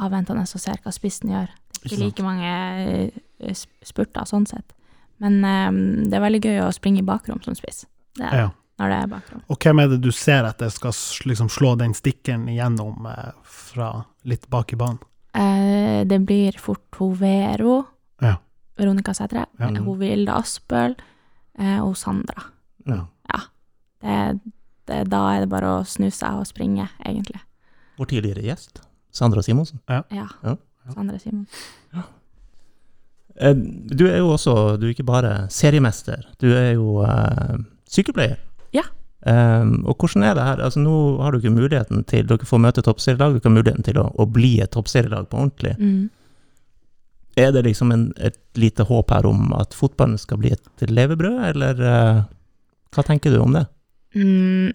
avventende 0.00 0.46
og 0.46 0.62
ser 0.62 0.80
hva 0.84 0.92
spissen 0.94 1.32
gjør. 1.34 1.52
Det 1.74 1.84
er 1.84 1.84
Ikke 1.84 1.94
ikke 1.94 2.04
like 2.04 2.24
mange 2.24 2.52
eh, 3.44 3.64
spurter 3.84 4.28
sånn 4.28 4.48
sett. 4.48 4.72
Men 5.22 5.40
um, 5.44 5.80
det 6.08 6.16
er 6.16 6.24
veldig 6.24 6.42
gøy 6.44 6.62
å 6.64 6.72
springe 6.74 7.02
i 7.02 7.06
bakrom 7.06 7.42
som 7.44 7.56
spiss. 7.56 7.84
Det 8.16 8.28
er 8.28 8.44
Ja. 8.44 8.50
Når 8.80 8.90
det 8.90 8.96
er 9.02 9.10
bakrom. 9.12 9.42
Og 9.48 9.58
hvem 9.62 9.80
er 9.84 9.88
det 9.92 10.00
du 10.02 10.10
ser 10.14 10.46
etter 10.48 10.70
skal 10.74 10.94
liksom 11.30 11.48
slå 11.52 11.74
den 11.78 11.94
stikkeren 11.94 12.48
igjennom 12.50 13.06
eh, 13.10 13.30
fra 13.46 13.90
litt 14.26 14.48
bak 14.50 14.72
i 14.74 14.78
banen? 14.80 14.98
Eh, 15.34 16.02
det 16.10 16.20
blir 16.26 16.58
fort 16.62 16.98
hun 16.98 17.14
Vero, 17.20 17.84
Ja. 18.22 18.36
Veronica 18.78 19.14
Sætre, 19.14 19.46
Ja. 19.60 19.68
hun 19.70 19.98
Vilde 20.00 20.32
Aspøl 20.34 20.96
eh, 21.58 21.80
og 21.82 21.96
Sandra. 21.96 22.48
Ja. 22.86 23.04
Det, 24.04 24.16
det, 24.90 24.98
da 25.08 25.20
er 25.32 25.40
det 25.44 25.48
bare 25.48 25.70
å 25.78 25.84
snu 25.88 26.10
seg 26.12 26.36
og 26.42 26.44
springe, 26.46 26.88
egentlig. 27.06 27.38
Vår 27.96 28.10
tidligere 28.10 28.42
gjest, 28.44 28.82
Sandra 29.14 29.40
Simonsen. 29.42 29.80
Ja. 29.88 30.02
Ja. 30.12 30.26
Sandra 30.92 31.16
Simonsen. 31.22 31.48
Ja. 31.94 32.02
Du 33.94 34.04
er 34.06 34.18
jo 34.20 34.28
også, 34.34 34.76
du 34.78 34.84
er 34.86 34.92
ikke 34.92 35.06
bare 35.08 35.30
seriemester, 35.50 36.26
du 36.38 36.50
er 36.54 36.74
jo 36.76 37.00
uh, 37.02 37.56
sykepleier. 37.90 38.36
Eh, 39.24 39.70
og 39.88 39.96
hvordan 39.96 40.26
er 40.26 40.34
det 40.36 40.44
her? 40.44 40.60
Altså 40.66 40.82
Nå 40.82 40.96
har 41.22 41.36
ikke 41.38 41.54
muligheten 41.54 42.04
til, 42.10 42.26
dere 42.28 42.48
får 42.48 42.60
møte 42.60 42.84
toppserielag, 42.84 43.38
dere 43.38 43.48
har 43.48 43.56
muligheten 43.56 43.86
til 43.86 44.00
å, 44.02 44.10
å 44.20 44.28
bli 44.28 44.58
et 44.64 44.74
toppserielag 44.74 45.30
på 45.30 45.40
ordentlig. 45.40 45.74
Mm. 45.80 46.10
Er 47.40 47.50
det 47.54 47.64
liksom 47.66 47.90
en, 47.90 48.06
et 48.22 48.38
lite 48.60 48.86
håp 48.86 49.10
her 49.10 49.26
om 49.26 49.48
at 49.58 49.74
fotballen 49.74 50.20
skal 50.20 50.38
bli 50.42 50.52
et 50.54 50.84
levebrød, 50.86 51.40
eller 51.48 51.80
uh, 51.82 52.20
hva 52.94 53.04
tenker 53.06 53.34
du 53.34 53.40
om 53.42 53.56
det? 53.56 53.64
Mm, 54.14 54.70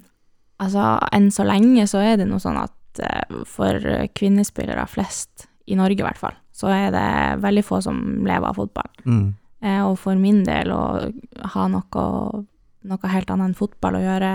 altså, 0.60 0.90
enn 1.16 1.30
så 1.32 1.46
lenge 1.48 1.86
så 1.88 2.02
er 2.04 2.20
det 2.20 2.28
noe 2.28 2.44
sånn 2.44 2.60
at 2.60 3.04
uh, 3.06 3.46
for 3.48 3.80
kvinnespillere 4.18 4.84
flest, 4.92 5.48
i 5.70 5.78
Norge 5.78 6.02
i 6.02 6.04
hvert 6.04 6.20
fall, 6.20 6.36
så 6.52 6.72
er 6.74 6.90
det 6.92 7.08
veldig 7.46 7.64
få 7.64 7.80
som 7.86 8.02
lever 8.28 8.50
av 8.50 8.58
fotball. 8.60 8.92
Mm. 9.06 9.28
Uh, 9.64 9.82
og 9.86 9.96
for 10.02 10.20
min 10.20 10.44
del 10.44 10.74
å 10.76 10.84
ha 11.54 11.68
noe, 11.72 12.06
noe 12.88 13.12
helt 13.12 13.32
annet 13.34 13.50
enn 13.50 13.58
fotball 13.58 14.00
å 14.00 14.04
gjøre 14.04 14.34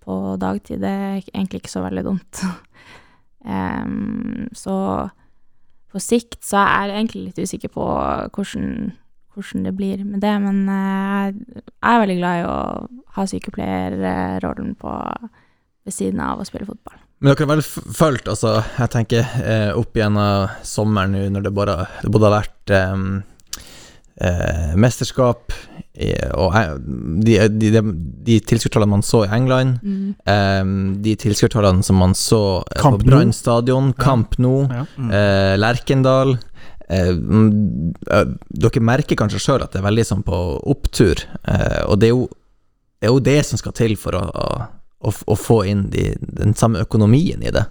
på 0.00 0.18
dagtid, 0.40 0.80
det 0.82 0.90
er 0.90 1.16
egentlig 1.32 1.62
ikke 1.62 1.72
så 1.72 1.82
veldig 1.84 2.04
dumt. 2.06 2.42
um, 3.44 4.46
så 4.56 4.76
på 5.90 6.02
sikt 6.02 6.40
så 6.46 6.62
er 6.62 6.90
jeg 6.90 6.96
egentlig 7.00 7.26
litt 7.28 7.42
usikker 7.42 7.72
på 7.74 7.84
hvordan, 8.36 8.92
hvordan 9.34 9.66
det 9.66 9.74
blir 9.76 10.04
med 10.06 10.22
det, 10.22 10.34
men 10.44 10.62
eh, 10.70 11.62
jeg 11.66 11.90
er 11.90 12.02
veldig 12.04 12.18
glad 12.20 12.40
i 12.40 12.46
å 12.46 12.58
ha 13.16 13.26
sykepleierrollen 13.26 14.76
på, 14.78 14.96
ved 15.86 15.96
siden 15.96 16.22
av 16.22 16.40
å 16.42 16.46
spille 16.46 16.68
fotball. 16.68 17.00
Men 17.20 17.34
dere 17.34 17.44
har 17.44 17.50
vel 17.50 17.64
fulgt, 17.66 18.30
altså, 18.30 18.60
jeg 18.78 18.92
tenker 18.94 19.34
eh, 19.42 19.72
opp 19.76 19.98
gjennom 19.98 20.54
sommeren 20.64 21.12
nå, 21.16 21.26
når 21.34 21.48
det 21.48 21.54
bare, 21.58 21.74
det 22.04 22.12
både 22.14 22.30
har 22.30 22.36
vært 22.38 22.74
em, 22.78 23.08
eh, 24.20 24.74
mesterskap 24.76 25.52
og 26.38 26.54
eh, 26.56 26.74
de, 27.24 27.34
de, 27.60 27.70
de, 27.74 27.80
de 28.24 28.36
tilskuertallene 28.48 28.94
man 28.94 29.02
så 29.04 29.24
i 29.26 29.32
England, 29.36 29.80
Mm. 29.82 30.14
eh, 30.24 31.00
de 31.04 31.16
tilskuertallene 31.20 31.82
som 31.84 31.96
man 32.00 32.14
så 32.16 32.62
Kamp 32.78 33.02
på. 33.02 33.08
Brann 33.10 33.32
stadion, 33.36 33.92
Camp 33.98 34.36
nå, 34.38 34.54
Ja. 34.70 34.84
Mm. 34.96 35.10
eh, 35.10 35.54
Lerkendal 35.60 36.36
eh, 36.88 37.10
mm, 37.12 37.94
eh, 38.10 38.24
Dere 38.64 38.80
merker 38.80 39.16
kanskje 39.18 39.40
sjøl 39.42 39.62
at 39.66 39.72
det 39.72 39.80
er 39.82 39.88
veldig 39.88 40.06
sånn 40.08 40.22
på 40.26 40.38
opptur, 40.72 41.20
eh, 41.44 41.82
og 41.86 41.98
det 42.00 42.08
er, 42.10 42.14
jo, 42.14 42.28
det 43.00 43.08
er 43.10 43.12
jo 43.14 43.20
det 43.32 43.38
som 43.46 43.58
skal 43.60 43.72
til 43.76 43.96
for 44.00 44.16
å, 44.16 44.24
å, 45.00 45.12
å, 45.26 45.36
få 45.36 45.62
inn 45.68 45.88
de, 45.92 46.14
den 46.20 46.54
samme 46.54 46.80
økonomien 46.86 47.42
i 47.42 47.52
det. 47.54 47.66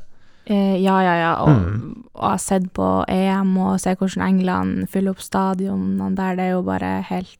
Eh, 0.49 0.77
ja, 0.81 0.95
ja, 1.05 1.15
ja. 1.19 1.33
Og, 1.43 1.49
Mm. 1.49 2.03
og 2.15 2.23
jeg 2.23 2.29
har 2.31 2.37
sett 2.41 2.69
på 2.73 2.87
EM 3.07 3.51
og 3.61 3.79
ser 3.79 3.95
hvordan 3.99 4.25
England 4.27 4.89
fyller 4.89 5.11
opp 5.13 5.21
stadionene 5.21 6.15
der. 6.17 6.35
Det 6.35 6.45
er 6.47 6.51
jo 6.55 6.63
bare 6.63 6.93
helt 7.09 7.37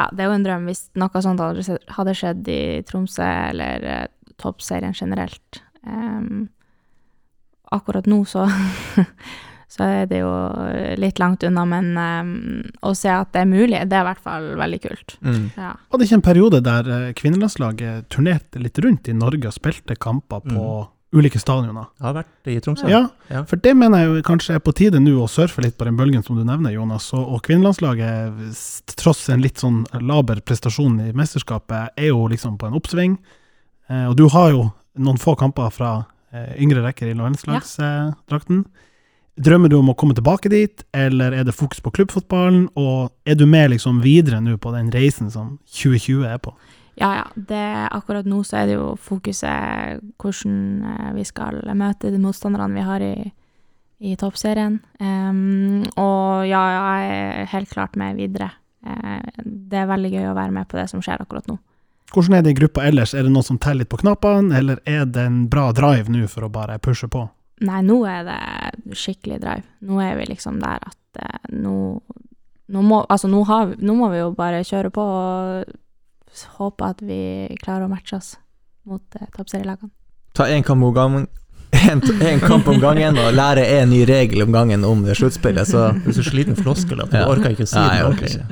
Ja, 0.00 0.06
det 0.12 0.20
er 0.24 0.30
jo 0.30 0.34
en 0.38 0.44
drøm 0.46 0.64
hvis 0.66 0.88
noe 0.96 1.20
sånt 1.22 1.40
hadde 1.42 2.14
skjedd- 2.16 2.48
i 2.48 2.82
Tromsø 2.88 3.22
eller 3.50 3.84
eh, 3.84 4.06
toppserien 4.40 4.94
generelt. 4.96 5.60
Um, 5.86 6.48
akkurat 7.70 8.06
nå 8.06 8.22
så 8.26 8.46
Så 9.70 9.84
er 9.86 10.06
det 10.10 10.18
jo 10.18 10.30
litt 10.98 11.20
langt 11.22 11.44
unna, 11.46 11.62
men 11.64 11.92
um, 11.94 12.30
å 12.82 12.90
se 12.98 13.06
at 13.14 13.28
det 13.36 13.44
er 13.44 13.46
mulig, 13.46 13.78
det 13.86 13.94
er 13.94 14.02
i 14.02 14.06
hvert 14.08 14.22
fall 14.24 14.48
veldig 14.58 14.80
kult. 14.82 15.14
Ja. 15.54 15.76
Var 15.92 16.00
det 16.00 16.08
ikke 16.08 16.16
en 16.18 16.24
periode 16.26 16.60
der 16.66 16.88
eh, 16.90 17.12
kvinnelandslaget 17.14 18.08
turnerte 18.10 18.58
litt 18.58 18.80
rundt 18.82 19.06
i 19.06 19.14
Norge 19.14 19.46
og 19.46 19.54
spilte 19.54 19.94
kamper 19.94 20.42
på 20.42 20.64
ulike 21.12 21.40
stadioner? 21.42 21.88
Jeg 21.98 22.06
har 22.06 22.14
vært 22.20 22.50
i 22.52 22.58
Tromsø. 22.62 22.88
Ja, 22.88 23.00
Ja. 23.30 23.42
for 23.44 23.56
det 23.56 23.72
mener 23.76 23.98
jeg 23.98 24.08
jo 24.10 24.22
kanskje 24.22 24.54
er 24.54 24.60
på 24.62 24.72
tide 24.74 25.00
nå 25.02 25.16
å 25.18 25.28
surfe 25.28 25.62
litt 25.62 25.76
på 25.78 25.84
den 25.84 25.96
bølgen 25.98 26.22
som 26.24 26.36
du 26.36 26.44
nevner, 26.44 26.70
Jonas. 26.72 27.12
Og, 27.14 27.26
og 27.34 27.42
kvinnelandslaget, 27.42 28.94
tross 28.96 29.28
en 29.28 29.42
litt 29.42 29.58
sånn 29.58 29.84
laber 30.00 30.40
prestasjon 30.40 31.00
i 31.08 31.12
mesterskapet, 31.12 31.90
er 31.98 32.12
jo 32.12 32.28
liksom 32.30 32.56
på 32.58 32.66
en 32.70 32.78
oppsving. 32.78 33.18
Eh, 33.90 34.06
og 34.06 34.16
du 34.16 34.28
har 34.28 34.50
jo 34.54 34.68
noen 34.98 35.18
få 35.18 35.34
kamper 35.38 35.70
fra 35.74 36.06
eh, 36.32 36.54
yngre 36.62 36.82
rekker 36.86 37.10
i 37.10 37.14
landslagsdrakten. 37.18 38.64
Drømmer 39.40 39.70
du 39.72 39.76
om 39.78 39.88
å 39.88 39.96
komme 39.96 40.14
tilbake 40.14 40.50
dit, 40.52 40.82
eller 40.92 41.32
er 41.32 41.44
det 41.48 41.54
fokus 41.56 41.80
på 41.80 41.92
klubbfotballen? 41.96 42.68
Og 42.76 43.10
er 43.24 43.34
du 43.38 43.46
med 43.48 43.70
liksom 43.72 44.02
videre 44.04 44.40
nå 44.44 44.58
på 44.60 44.72
den 44.74 44.90
reisen 44.92 45.30
som 45.32 45.54
2020 45.72 46.26
er 46.28 46.38
på? 46.42 46.52
Ja, 46.98 47.10
ja. 47.16 47.26
Det, 47.34 47.60
akkurat 47.94 48.26
nå 48.28 48.42
så 48.44 48.56
er 48.60 48.66
det 48.66 48.74
jo 48.74 48.94
fokuset 49.00 50.00
hvordan 50.20 50.56
eh, 50.84 51.12
vi 51.16 51.24
skal 51.24 51.60
møte 51.78 52.10
de 52.12 52.18
motstanderne 52.20 52.74
vi 52.74 52.84
har 52.84 53.00
i, 53.06 53.14
i 54.00 54.16
toppserien. 54.20 54.80
Um, 55.00 55.84
og 56.00 56.46
ja, 56.48 56.60
jeg 56.74 57.10
er 57.44 57.50
helt 57.54 57.70
klart 57.72 57.96
med 58.00 58.16
videre. 58.20 58.50
Uh, 58.84 59.20
det 59.44 59.78
er 59.82 59.88
veldig 59.90 60.10
gøy 60.12 60.28
å 60.30 60.36
være 60.36 60.54
med 60.56 60.68
på 60.68 60.76
det 60.80 60.88
som 60.92 61.00
skjer 61.04 61.22
akkurat 61.22 61.46
nå. 61.48 61.58
Hvordan 62.10 62.34
er 62.40 62.42
det 62.42 62.50
i 62.56 62.58
gruppa 62.58 62.84
ellers? 62.88 63.12
Er 63.14 63.22
det 63.22 63.30
noen 63.32 63.46
som 63.46 63.58
teller 63.62 63.84
litt 63.84 63.92
på 63.92 64.00
knappene, 64.02 64.56
eller 64.58 64.80
er 64.88 65.04
det 65.06 65.28
en 65.28 65.44
bra 65.52 65.68
drive 65.76 66.10
nå 66.10 66.24
for 66.32 66.48
å 66.48 66.50
bare 66.52 66.80
pushe 66.82 67.06
på? 67.12 67.22
Nei, 67.62 67.82
nå 67.86 68.00
er 68.08 68.24
det 68.26 68.96
skikkelig 68.98 69.36
drive. 69.44 69.66
Nå 69.86 70.00
er 70.02 70.16
vi 70.18 70.26
liksom 70.32 70.58
der 70.64 70.80
at 70.90 71.20
uh, 71.22 71.52
nå, 71.54 71.76
nå, 72.72 72.82
må, 72.82 73.04
altså, 73.06 73.28
nå, 73.30 73.44
har, 73.46 73.70
vi- 73.70 73.78
nå 73.86 73.94
må 74.00 74.08
vi 74.10 74.20
jo 74.24 74.32
bare 74.36 74.64
kjøre 74.66 74.90
på 74.96 75.04
og 75.06 75.76
håpe 76.58 76.84
at 76.84 77.00
vi 77.02 77.48
klarer 77.62 77.84
å 77.86 77.90
matche 77.92 78.16
oss 78.16 78.34
mot 78.88 79.02
eh, 79.20 79.26
toppserielagene. 79.36 79.90
Ta 80.34 80.46
én 80.48 80.62
kamp 80.64 80.82
om 80.84 80.94
gangen. 80.94 81.26
En, 81.70 82.00
en 82.26 82.40
kamp 82.42 82.66
om 82.68 82.80
gangen, 82.82 83.16
og 83.18 83.32
lære 83.34 83.62
en 83.78 83.90
ny 83.92 84.00
regel 84.08 84.42
om 84.42 84.50
gangen 84.52 84.82
om 84.84 85.04
det 85.06 85.14
sluttspillet, 85.16 85.68
så 85.70 85.92
Du 86.02 86.08
er 86.10 86.16
så 86.16 86.24
sliten 86.26 86.56
floskel 86.58 86.98
at 87.04 87.12
du 87.12 87.16
Ja. 87.20 87.26
orker 87.30 87.54
ikke 87.54 87.62
å 87.62 87.70
si 87.70 87.78
det. 87.78 88.46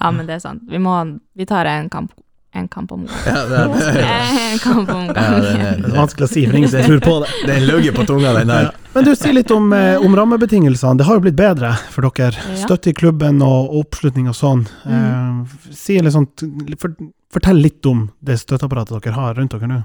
Ja, 0.00 0.10
men 0.14 0.26
det 0.26 0.36
er 0.36 0.42
sant. 0.42 0.62
Vi, 0.70 0.78
må, 0.78 0.94
vi 1.34 1.46
tar 1.46 1.66
en 1.66 1.90
kamp, 1.90 2.14
en 2.54 2.68
kamp 2.68 2.92
om 2.92 3.06
gangen. 3.24 3.26
ja, 3.26 3.46
det, 3.46 3.92
det, 3.94 4.04
En 4.52 4.58
kamp 4.58 4.90
om 4.90 5.04
ja, 5.04 5.12
det, 5.12 5.14
gangen. 5.14 5.82
Det 5.82 5.90
er 5.90 5.96
vanskelig 5.96 6.26
å 6.26 6.30
si, 6.30 6.44
for 6.46 6.58
ingen 6.60 6.70
som 6.70 6.84
tror 6.88 7.00
på 7.04 7.14
det. 7.24 7.30
Den 7.48 7.66
ligger 7.66 7.96
på 7.96 8.06
tunga, 8.08 8.32
den 8.38 8.52
der. 8.52 8.70
Men 8.94 9.08
du, 9.08 9.10
si 9.18 9.32
litt 9.34 9.50
om, 9.54 9.72
eh, 9.74 9.96
om 10.06 10.14
rammebetingelsene. 10.16 11.00
Det 11.00 11.08
har 11.08 11.18
jo 11.18 11.24
blitt 11.24 11.38
bedre 11.38 11.72
for 11.90 12.06
dere. 12.06 12.46
Støtte 12.60 12.92
i 12.92 12.96
klubben 12.96 13.42
og 13.42 13.74
oppslutning 13.80 14.30
og 14.30 14.38
sånn. 14.38 14.62
Eh, 14.86 15.56
si 15.74 15.98
litt 15.98 16.14
sånt, 16.14 16.46
for, 16.78 16.94
fortell 17.34 17.58
litt 17.64 17.90
om 17.90 18.06
det 18.22 18.38
støtteapparatet 18.44 19.00
dere 19.00 19.18
har 19.18 19.34
rundt 19.40 19.56
dere 19.56 19.70
nå. 19.72 19.80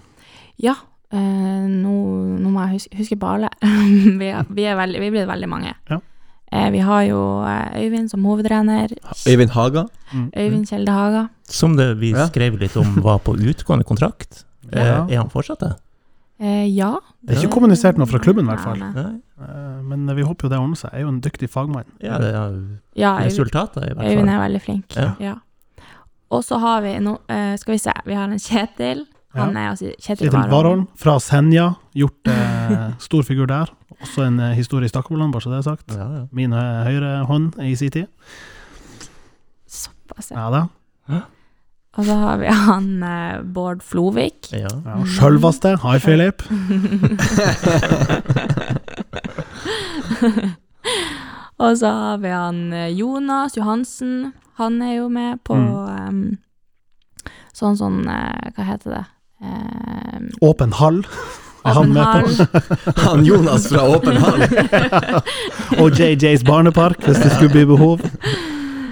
Ja, 0.61 0.75
eh, 1.09 1.65
nå, 1.65 1.95
nå 2.37 2.53
må 2.53 2.67
jeg 2.67 2.77
huske, 2.77 3.01
huske 3.01 3.19
på 3.19 3.33
alle. 3.33 3.49
vi, 3.63 4.29
er, 4.29 4.45
vi, 4.45 4.69
er 4.69 4.77
veldig, 4.77 5.01
vi 5.07 5.11
blir 5.17 5.29
veldig 5.29 5.49
mange. 5.49 5.73
Ja. 5.89 6.01
Eh, 6.51 6.69
vi 6.73 6.79
har 6.79 7.03
jo 7.05 7.19
eh, 7.45 7.83
Øyvind 7.83 8.09
som 8.09 8.23
hovedtrener. 8.25 8.89
Øyvind 9.27 9.51
Haga. 9.53 9.85
Øyvind 10.35 10.65
Kjelde 10.69 10.91
Haga. 10.91 11.27
Som 11.45 11.75
det 11.77 11.91
vi 11.99 12.13
skrev 12.13 12.57
litt 12.59 12.77
om 12.77 12.95
var 13.05 13.19
på 13.19 13.35
utgående 13.37 13.85
kontrakt. 13.85 14.45
Eh, 14.69 14.85
Ja. 14.85 15.07
Er 15.09 15.17
han 15.17 15.29
fortsatt 15.33 15.59
det? 15.63 15.71
Eh, 16.39 16.67
ja. 16.77 16.91
Det 17.25 17.33
er 17.35 17.41
ikke 17.41 17.55
kommunisert 17.55 17.97
noe 17.97 18.05
fra 18.05 18.19
klubben, 18.21 18.45
i 18.45 18.51
hvert 18.51 18.61
fall. 18.61 18.77
Nei, 18.77 18.91
nei. 18.93 19.03
Nei. 19.03 19.47
Eh, 19.47 19.79
men 19.89 20.05
vi 20.15 20.21
håper 20.21 20.45
jo 20.45 20.49
det 20.53 20.59
ordner 20.59 20.77
seg. 20.77 20.91
Jeg 20.93 21.01
er 21.01 21.05
jo 21.07 21.09
en 21.09 21.21
dyktig 21.25 21.49
fagmann. 21.49 21.87
Ja, 22.03 22.19
det 22.21 22.29
er 22.35 22.53
Ja, 22.95 23.15
resultatet 23.17 23.79
resultater, 23.81 23.87
i 23.87 23.93
hvert 23.95 24.03
fall. 24.03 24.11
Øyvind 24.13 24.29
er 24.29 24.43
veldig 24.43 24.61
flink. 24.61 24.95
Ja. 24.95 25.07
Ja. 25.19 25.33
Og 26.29 26.43
så 26.45 26.59
har 26.61 26.83
vi 26.85 26.93
nå 27.01 27.15
eh, 27.33 27.55
Skal 27.57 27.73
vi 27.73 27.79
se, 27.81 27.95
vi 28.05 28.13
har 28.13 28.29
en 28.29 28.37
Kjetil. 28.39 29.05
Han 29.39 29.57
er 29.57 29.69
altså 29.71 29.89
Kjetil, 29.99 30.29
Kjetil 30.29 30.51
Warholm 30.53 30.85
fra 30.99 31.17
Senja. 31.23 31.69
Gjort 31.95 32.27
eh, 32.33 32.91
stor 32.99 33.23
figur 33.27 33.47
der. 33.49 33.71
Også 34.01 34.23
en 34.27 34.39
eh, 34.39 34.53
historie 34.57 34.85
i 34.85 34.91
Stakkevollan, 34.91 35.31
bare 35.33 35.41
så 35.43 35.49
det 35.53 35.57
er 35.59 35.67
sagt. 35.67 35.91
Ja, 35.95 36.07
ja. 36.19 36.23
Min 36.31 36.53
eh, 36.53 36.83
høyre 36.87 37.25
hånd 37.29 37.57
i 37.65 37.73
sin 37.79 37.91
tid. 37.91 38.07
Såpass, 39.69 40.31
ja. 40.31 40.37
Ja 40.45 40.49
da. 40.55 41.21
Og 41.99 42.05
så 42.05 42.15
har 42.15 42.37
vi 42.39 42.47
han 42.53 42.89
eh, 43.03 43.41
Bård 43.43 43.81
Flovik. 43.83 44.51
Ja. 44.53 44.69
Ja, 44.85 44.99
Sjølvaste. 45.17 45.73
Hi, 45.83 45.97
Philip. 45.99 46.43
Og 51.59 51.75
så 51.77 51.89
har 51.91 52.17
vi 52.23 52.29
han 52.31 52.59
eh, 52.73 52.87
Jonas 52.95 53.57
Johansen. 53.57 54.31
Han 54.59 54.81
er 54.81 54.93
jo 55.01 55.09
med 55.11 55.41
på 55.43 55.55
Mm. 55.55 55.97
em, 56.07 56.37
sånn 57.53 57.75
sånn 57.79 58.07
eh, 58.07 58.51
Hva 58.55 58.63
heter 58.63 58.93
det? 58.95 59.05
Em, 59.41 60.29
Åpen 60.41 60.73
hall. 60.73 61.03
Er 61.65 61.73
han 61.75 61.89
med 61.93 62.03
hall. 62.03 62.23
på? 62.23 62.61
Han 63.03 63.25
Jonas 63.27 63.67
fra 63.67 63.83
Åpen 63.95 64.17
hall. 64.17 64.41
Og 65.83 65.91
JJs 65.99 66.43
barnepark, 66.47 67.01
hvis 67.03 67.19
det 67.23 67.33
skulle 67.35 67.51
bli 67.51 67.65
behov. 67.67 67.99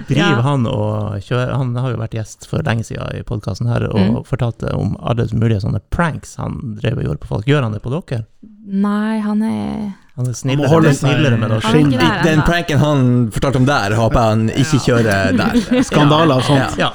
Driver 0.08 0.38
Ja. 0.38 0.40
han 0.40 0.62
og 0.66 1.18
kjører 1.20 1.50
Han 1.60 1.74
har 1.76 1.90
jo 1.92 1.98
vært 2.00 2.14
gjest 2.16 2.46
for 2.48 2.62
lenge 2.64 2.80
siden 2.86 3.10
i 3.18 3.22
podkasten 3.28 3.68
her 3.68 3.84
og 3.90 3.98
Mm. 3.98 4.14
fortalte 4.24 4.70
om 4.72 4.94
alle 5.04 5.26
mulige 5.36 5.60
sånne 5.60 5.80
pranks 5.92 6.36
han 6.40 6.76
drev 6.80 6.96
og 6.98 7.04
gjorde 7.04 7.20
på 7.24 7.28
folk. 7.28 7.44
Gjør 7.48 7.62
han 7.66 7.72
det 7.76 7.82
på 7.84 7.92
dere? 7.92 8.22
Nei, 8.68 9.18
han 9.20 9.42
er 9.42 9.92
Han 10.16 10.26
er 10.28 10.32
snillere, 10.32 10.66
han 10.68 10.74
holde 10.74 10.94
snillere 10.96 11.36
med 11.38 11.50
oss. 11.58 11.64
Den 11.72 11.92
ennå. 11.92 12.44
pranken 12.46 12.78
han 12.78 13.30
fortalte 13.30 13.56
om 13.60 13.66
der, 13.68 13.94
håper 13.94 14.18
jeg 14.18 14.28
han 14.32 14.48
ikke 14.48 14.80
kjører 14.86 15.36
der. 15.36 15.82
Skandaler 15.82 16.36
og 16.40 16.42
sånt. 16.42 16.78
Ja. 16.80 16.88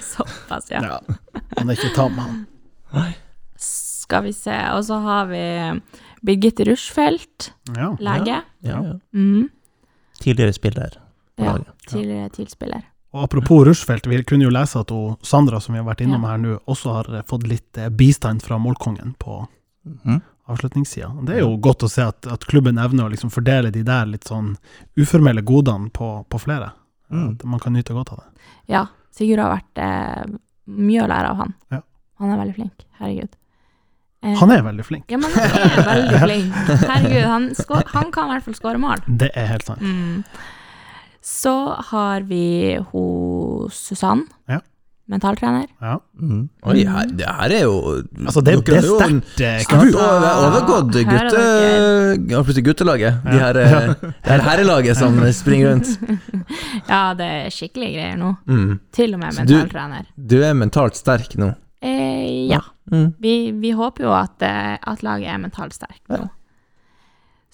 Såpass, 0.00 0.70
ja. 0.70 0.80
Ja. 0.82 1.00
Han 1.58 1.68
er 1.70 1.74
ikke 1.74 1.94
tam, 1.94 2.16
han. 2.18 2.46
Skal 3.56 4.22
vi 4.26 4.32
se. 4.32 4.56
Og 4.76 4.84
så 4.84 4.98
har 5.02 5.26
vi 5.30 5.42
Birgitte 6.26 6.64
Rushfeldt, 6.68 7.52
Ja. 7.76 7.96
lege. 8.00 8.42
Ja, 8.60 8.82
ja. 8.82 8.94
Mm. 9.14 9.48
Tidligere 10.20 10.52
spiller 10.52 10.90
på 11.36 11.44
Ja, 11.44 11.52
laget. 11.52 11.66
tidligere 11.88 12.28
TIL-spiller. 12.30 12.82
Og 13.12 13.22
apropos 13.24 13.64
Rushfeldt, 13.66 14.06
vi 14.06 14.22
kunne 14.24 14.44
jo 14.44 14.50
lese 14.50 14.80
at 14.80 14.90
hun, 14.90 15.16
Sandra, 15.22 15.60
som 15.60 15.74
vi 15.74 15.80
har 15.82 15.86
vært 15.94 16.00
innom 16.04 16.22
Ja. 16.22 16.28
her 16.30 16.38
nå, 16.38 16.58
også 16.66 16.92
har 16.92 17.14
eh, 17.16 17.22
fått 17.22 17.46
litt 17.46 17.78
eh, 17.78 17.88
bistand 17.88 18.42
fra 18.42 18.58
målkongen 18.58 19.14
på 19.18 19.46
Mhm. 19.84 20.20
avslutningssida. 20.48 21.24
Det 21.26 21.36
er 21.36 21.40
jo 21.40 21.56
godt 21.56 21.82
å 21.82 21.88
se 21.90 22.02
at, 22.02 22.26
at 22.26 22.40
klubben 22.46 22.76
evner 22.78 23.04
å 23.04 23.10
liksom 23.10 23.30
fordele 23.30 23.70
de 23.72 23.82
der 23.82 24.04
litt 24.06 24.24
sånn 24.24 24.56
uformelle 24.96 25.42
godene 25.42 25.90
på, 25.90 26.24
på 26.28 26.38
flere. 26.40 26.72
Mm. 27.10 27.32
At 27.34 27.44
man 27.44 27.60
kan 27.60 27.72
nyte 27.72 27.94
godt 27.94 28.12
av 28.12 28.18
det. 28.18 28.40
Ja, 28.68 28.86
Sigurd 29.12 29.38
har 29.38 29.56
vært 29.60 29.78
eh, 29.78 30.24
mye 30.66 31.02
å 31.04 31.08
lære 31.08 31.30
av 31.30 31.36
han. 31.36 31.54
Ja. 31.70 31.80
Han 32.20 32.32
er 32.32 32.38
veldig 32.42 32.54
flink. 32.56 32.84
Herregud. 33.00 33.32
Eh, 34.24 34.36
Han 34.40 34.50
er 34.54 34.62
veldig 34.64 34.84
flink. 34.88 35.04
Ja, 35.12 35.18
men 35.20 35.30
han 35.30 35.56
er 35.56 35.82
veldig 35.92 36.20
flink. 36.22 36.54
Herregud, 36.88 37.24
han, 37.28 37.50
han 37.94 38.12
kan 38.14 38.30
i 38.30 38.34
hvert 38.36 38.46
fall 38.48 38.54
skåre 38.60 38.80
mål. 38.82 39.02
Det 39.20 39.28
er 39.36 39.50
helt 39.52 39.66
sant. 39.68 39.82
Mm. 39.84 40.22
Så 41.26 41.52
har 41.90 42.22
vi 42.28 42.78
ho 42.92 43.68
Susann, 43.74 44.24
Ja. 44.48 44.60
mentaltrener. 45.10 45.66
Ja. 45.82 45.96
Mm. 46.20 46.48
Oi, 46.66 46.84
her, 46.86 47.06
det 47.18 47.26
her 47.26 47.52
er 47.54 47.62
jo 47.66 47.74
Altså, 48.26 48.40
det, 48.46 48.54
det 48.66 48.76
er 48.78 48.86
sterkt. 48.86 49.40
eh, 49.42 49.76
over, 49.76 50.30
overgått 50.46 50.96
gutte, 50.96 51.44
ja, 52.30 52.40
plutselig 52.42 52.64
guttelaget. 52.70 53.20
De 53.26 53.36
her, 53.42 53.58
eh, 53.58 53.92
det 54.00 54.30
her 54.32 54.42
herrelaget 54.48 54.96
som 54.98 55.18
springer 55.34 55.74
rundt. 55.74 55.92
Ja, 56.88 57.12
det 57.18 57.26
er 57.26 57.50
skikkelige 57.54 57.98
greier 57.98 58.16
nå. 58.20 58.32
Mm. 58.46 58.78
Til 58.94 59.14
og 59.14 59.20
med 59.22 59.34
mentaltrener. 59.42 60.06
du-. 60.16 60.36
Du 60.36 60.42
er 60.46 60.54
mentalt 60.54 60.96
sterk 60.98 61.34
nå. 61.38 61.52
Eh, 61.86 62.46
ja. 62.50 62.60
Mm. 62.92 63.12
Vi, 63.22 63.34
vi 63.62 63.70
håper 63.74 64.04
jo 64.06 64.12
at, 64.14 64.42
eh, 64.42 64.76
at 64.82 65.02
laget 65.02 65.28
er 65.32 65.38
mentalt 65.42 65.74
sterkt 65.74 66.08
nå. 66.12 66.28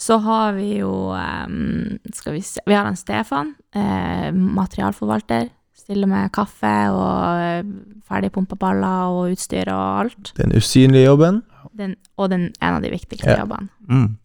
Så 0.02 0.16
har 0.24 0.52
vi 0.56 0.78
jo 0.80 1.12
um, 1.14 1.98
Skal 2.12 2.34
vi 2.34 2.40
se 2.42 2.60
Vi 2.66 2.74
har 2.74 2.88
en 2.88 2.96
Stefan, 2.98 3.52
eh, 3.74 4.32
materialforvalter. 4.32 5.50
Stiller 5.78 6.06
med 6.10 6.32
kaffe 6.34 6.72
og 6.94 7.68
ferdigpumpa 8.08 8.56
baller 8.58 9.12
og 9.12 9.32
utstyr 9.36 9.70
og 9.70 10.00
alt. 10.04 10.32
Den 10.38 10.54
usynlige 10.56 11.06
jobben. 11.06 11.42
Den, 11.78 11.94
og 12.16 12.30
den 12.30 12.48
en 12.60 12.74
av 12.76 12.82
de 12.82 12.90
viktigste 12.92 13.30
Ja. 13.30 13.38
jobbene. 13.44 13.68
Mm. 13.88 14.16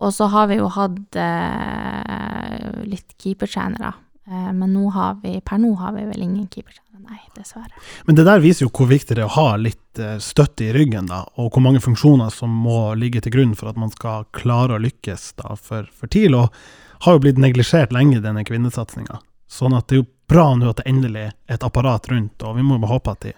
Og 0.00 0.12
så 0.12 0.26
har 0.28 0.46
vi 0.50 0.56
jo 0.58 0.68
hatt 0.68 1.16
eh, 1.16 2.82
litt 2.84 3.14
keepertrenere. 3.18 3.94
Eh, 4.26 4.52
men 4.52 4.72
nå 4.72 4.88
har 4.90 5.18
vi, 5.22 5.40
per 5.44 5.58
nå 5.60 5.74
har 5.74 5.92
vi 5.92 6.04
vel 6.08 6.22
ingen 6.22 6.46
keepertrener, 6.48 7.02
nei, 7.10 7.20
dessverre. 7.36 7.82
Men 8.06 8.16
det 8.16 8.24
der 8.24 8.40
viser 8.40 8.64
jo 8.64 8.72
hvor 8.72 8.88
viktig 8.88 9.18
det 9.18 9.24
er 9.26 9.28
å 9.28 9.36
ha 9.36 9.58
litt 9.60 10.00
eh, 10.00 10.16
støtte 10.22 10.68
i 10.68 10.72
ryggen, 10.76 11.10
da, 11.10 11.24
og 11.36 11.52
hvor 11.52 11.64
mange 11.64 11.82
funksjoner 11.84 12.32
som 12.32 12.54
må 12.64 12.94
ligge 12.96 13.20
til 13.24 13.34
grunn 13.36 13.52
for 13.58 13.68
at 13.72 13.80
man 13.80 13.92
skal 13.92 14.24
klare 14.36 14.78
å 14.78 14.82
lykkes 14.82 15.34
da, 15.42 15.58
for, 15.60 15.90
for 15.92 16.08
TIL. 16.08 16.38
Og 16.40 17.04
har 17.04 17.16
jo 17.16 17.24
blitt 17.26 17.40
neglisjert 17.42 17.92
lenge, 17.92 18.22
denne 18.24 18.46
kvinnesatsinga. 18.48 19.20
Sånn 19.50 19.76
at 19.76 19.90
det 19.90 19.98
er 19.98 20.04
jo 20.04 20.10
bra 20.30 20.46
nå 20.56 20.70
at 20.72 20.80
det 20.80 20.88
endelig 20.88 21.26
er 21.28 21.34
et 21.52 21.66
apparat 21.66 22.08
rundt, 22.08 22.40
og 22.42 22.56
vi 22.56 22.64
må 22.64 22.78
bare 22.80 22.94
håpe 22.96 23.12
at 23.12 23.26
de 23.26 23.34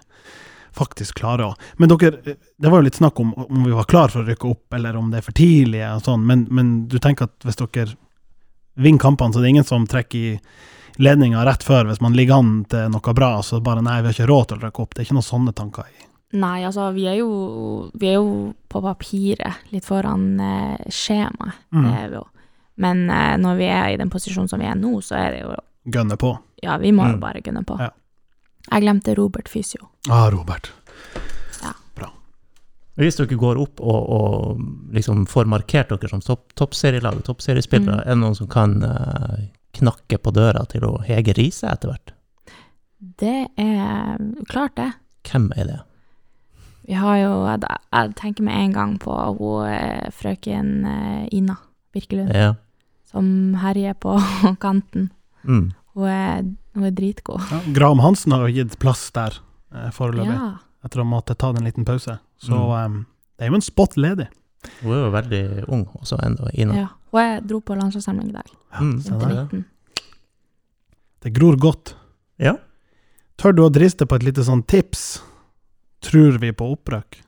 faktisk 0.77 1.17
klarer 1.19 1.49
å 1.49 1.55
Men 1.81 1.89
dere, 1.89 2.21
eh, 2.23 2.39
det 2.57 2.71
var 2.71 2.79
jo 2.79 2.87
litt 2.87 3.01
snakk 3.01 3.19
om 3.19 3.33
om 3.35 3.63
vi 3.65 3.75
var 3.75 3.89
klar 3.91 4.13
for 4.13 4.23
å 4.23 4.29
rykke 4.29 4.47
opp, 4.47 4.73
eller 4.73 4.95
om 4.95 5.11
det 5.11 5.19
er 5.19 5.27
for 5.27 5.35
tidlig 5.35 5.83
og 5.89 6.05
sånn, 6.05 6.23
men, 6.25 6.47
men 6.47 6.87
du 6.87 6.99
tenker 7.01 7.27
at 7.27 7.43
hvis 7.43 7.59
dere 7.59 7.97
vinner 8.77 9.01
kampene, 9.01 9.33
så 9.33 9.41
det 9.41 9.49
er 9.49 9.55
ingen 9.57 9.67
som 9.67 9.87
trekker 9.89 10.17
i 10.17 10.39
ledninga 10.99 11.45
rett 11.45 11.63
før 11.63 11.85
hvis 11.89 12.01
man 12.01 12.13
ligger 12.17 12.39
an 12.39 12.65
til 12.69 12.89
noe 12.89 13.13
bra, 13.13 13.41
så 13.45 13.59
bare 13.63 13.81
nei, 13.85 14.01
vi 14.01 14.07
har 14.09 14.13
ikke 14.17 14.27
råd 14.31 14.47
til 14.47 14.57
å 14.57 14.63
rykke 14.67 14.81
opp. 14.83 14.93
Det 14.95 15.01
er 15.01 15.05
ikke 15.07 15.17
noen 15.19 15.27
sånne 15.31 15.53
tanker 15.55 15.83
i. 15.91 16.05
Nei, 16.37 16.63
altså, 16.67 16.89
vi 16.93 17.05
er 17.07 17.15
jo, 17.21 17.29
vi 17.95 18.07
er 18.11 18.17
jo 18.17 18.53
på 18.67 18.81
papiret 18.83 19.69
litt 19.71 19.85
foran 19.87 20.39
eh, 20.39 20.89
skjemaet, 20.91 21.53
Mm. 21.71 21.83
det 21.85 21.93
er 22.01 22.09
vi 22.09 22.15
jo. 22.19 22.25
Men 22.77 23.09
eh, 23.09 23.37
når 23.37 23.55
vi 23.57 23.65
er 23.71 23.87
i 23.93 23.97
den 23.97 24.09
posisjonen 24.09 24.49
som 24.49 24.59
vi 24.59 24.65
er 24.67 24.75
nå, 24.75 24.97
så 25.01 25.15
er 25.15 25.31
det 25.31 25.41
jo 25.45 25.55
Gønne 25.87 26.17
på. 26.19 26.33
Ja, 26.61 26.75
vi 26.77 26.91
må 26.91 27.05
jo 27.07 27.15
Mm. 27.15 27.19
bare 27.21 27.39
gønne 27.41 27.63
på. 27.65 27.77
Ja. 27.79 27.89
Jeg 28.73 28.81
glemte 28.83 29.15
Robert 29.15 29.47
Fysio. 29.47 29.87
Ah, 30.09 30.29
Robert. 30.29 30.71
Bra. 31.95 32.09
Hvis 32.97 33.15
dere 33.15 33.37
går 33.39 33.57
opp 33.61 33.79
og, 33.79 34.09
og 34.09 34.59
liksom 34.93 35.25
får 35.29 35.45
markert 35.47 35.89
dere 35.93 36.09
som 36.09 36.19
topp, 36.21 36.51
toppserielag, 36.59 37.21
toppseriespillere, 37.23 38.01
Mm. 38.01 38.03
er 38.03 38.09
det 38.15 38.17
noen 38.19 38.35
som 38.35 38.47
kan 38.47 38.83
eh, 38.83 39.47
knakke 39.77 40.17
på 40.21 40.33
døra 40.35 40.65
til 40.71 40.85
å 40.87 40.95
Hege 41.07 41.33
Riise 41.37 41.69
etter 41.71 41.91
hvert? 41.93 42.13
Det 43.21 43.47
er 43.61 44.17
klart, 44.49 44.75
det. 44.79 44.91
Hvem 45.29 45.51
er 45.57 45.65
det? 45.69 45.79
Vi 46.87 46.95
har 46.95 47.17
jo 47.19 47.31
Jeg, 47.51 48.13
tenker 48.15 48.43
med 48.47 48.55
en 48.55 48.73
gang 48.73 48.93
på 48.99 49.11
hun 49.37 49.67
eh, 49.69 50.07
frøken 50.15 50.85
eh, 50.87 51.27
Ina 51.35 51.57
Birkelund, 51.93 52.31
Ja. 52.33 52.53
som 53.05 53.55
herjer 53.59 53.93
på 53.99 54.15
kanten. 54.63 55.09
Mm. 55.43 55.73
Hun 55.97 56.07
er, 56.07 56.43
hun 56.75 56.83
er 56.87 56.91
dritgod. 56.95 57.41
Ja, 57.51 57.59
Graham 57.73 57.99
Hansen 57.99 58.31
har 58.35 58.47
jo 58.47 58.53
gitt 58.55 58.77
plass 58.79 59.09
der 59.11 59.37
eh, 59.73 59.89
foreløpig, 59.91 60.33
Ja. 60.33 60.57
etter 60.85 61.01
å 61.03 61.07
måtte 61.07 61.35
ta 61.35 61.49
en 61.51 61.63
liten 61.67 61.85
pause. 61.85 62.19
Så 62.39 62.53
Mm. 62.55 62.85
um, 62.85 63.05
det 63.37 63.45
er 63.45 63.49
jo 63.51 63.55
en 63.55 63.61
spot 63.65 63.97
ledig. 63.97 64.27
Hun 64.81 64.91
er 64.93 65.03
jo 65.05 65.11
veldig 65.13 65.43
ung 65.69 65.85
også 66.01 66.17
ennå, 66.23 66.49
Ina. 66.53 66.73
ja. 66.75 66.87
Hun 67.11 67.21
er, 67.21 67.41
dro 67.41 67.59
på 67.61 67.75
landslagssamling 67.77 68.29
i 68.29 68.35
dag, 68.35 68.49
Mm, 68.81 68.99
Se 69.01 69.11
ja, 69.13 69.17
der. 69.17 69.29
ja. 69.35 69.43
19. 69.45 69.65
Det 71.23 71.33
gror 71.33 71.55
godt. 71.57 71.95
ja. 72.39 72.55
Tør 73.37 73.53
du 73.55 73.61
å 73.63 73.69
driste 73.71 74.05
på 74.09 74.15
et 74.15 74.23
lite 74.23 74.41
sånn 74.43 74.63
tips? 74.65 75.21
Tror 76.01 76.39
vi 76.41 76.51
på 76.51 76.71
opprykk? 76.73 77.19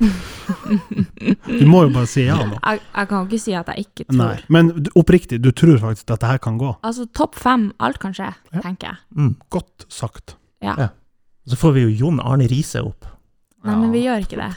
Du 1.58 1.64
må 1.70 1.84
jo 1.86 1.90
bare 1.94 2.08
si 2.10 2.24
ja 2.26 2.36
nå. 2.36 2.58
Jeg, 2.60 2.80
jeg 2.82 3.08
kan 3.08 3.20
jo 3.22 3.28
ikke 3.28 3.40
si 3.40 3.54
at 3.56 3.68
jeg 3.72 3.86
ikke 3.86 4.04
tror. 4.10 4.18
Nei, 4.18 4.34
men 4.52 4.70
oppriktig, 4.98 5.38
du 5.40 5.50
tror 5.56 5.78
faktisk 5.80 6.10
at 6.12 6.20
det 6.24 6.28
her 6.34 6.40
kan 6.42 6.58
gå. 6.60 6.72
Altså, 6.84 7.06
topp 7.16 7.38
fem, 7.40 7.68
alt 7.80 7.98
kan 8.02 8.12
skje, 8.16 8.30
Ja. 8.52 8.60
tenker 8.64 8.90
jeg. 8.90 8.98
Mm. 9.16 9.36
Godt 9.54 9.86
sagt. 9.88 10.36
Ja. 10.64 10.74
Ja. 10.78 10.88
Så 11.48 11.56
får 11.60 11.74
vi 11.76 11.84
jo 11.86 11.94
Jon 12.04 12.20
Arne 12.20 12.48
Riise 12.50 12.82
opp. 12.84 13.06
Nei, 13.64 13.76
men 13.80 13.92
vi 13.94 14.02
gjør 14.04 14.24
ikke 14.26 14.36
det. 14.42 14.50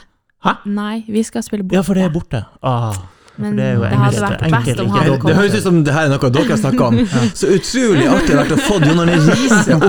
Hæ? 0.44 0.52
Nei, 0.66 1.04
vi 1.08 1.22
skal 1.24 1.42
spille 1.42 1.64
borte. 1.64 1.78
Ja, 1.78 1.82
for 1.86 1.94
det 1.94 2.04
er 2.04 2.12
borte. 2.14 2.42
Ah, 2.62 2.94
Men 3.38 3.54
det 3.54 3.66
det 3.78 3.98
hadde 4.00 4.22
vært 4.24 4.40
enkelt 4.48 4.66
best 4.66 4.80
om 4.82 4.88
han 4.90 5.08
kom. 5.22 5.28
det 5.30 5.36
høres 5.38 5.54
ut 5.54 5.66
som 5.68 5.76
det 5.86 5.92
her 5.94 6.08
er 6.08 6.10
noe 6.10 6.30
dere 6.34 6.56
snakker 6.58 6.84
om. 6.88 6.96
Så 7.38 7.50
utrolig 7.54 8.08
artig 8.10 8.32
det 8.32 8.34
har 8.34 8.42
vært 8.42 8.56
å 8.56 8.60
få 8.66 8.78
Jon 8.82 9.02
Arne 9.04 9.14
Riise 9.28 9.76
opp 9.78 9.84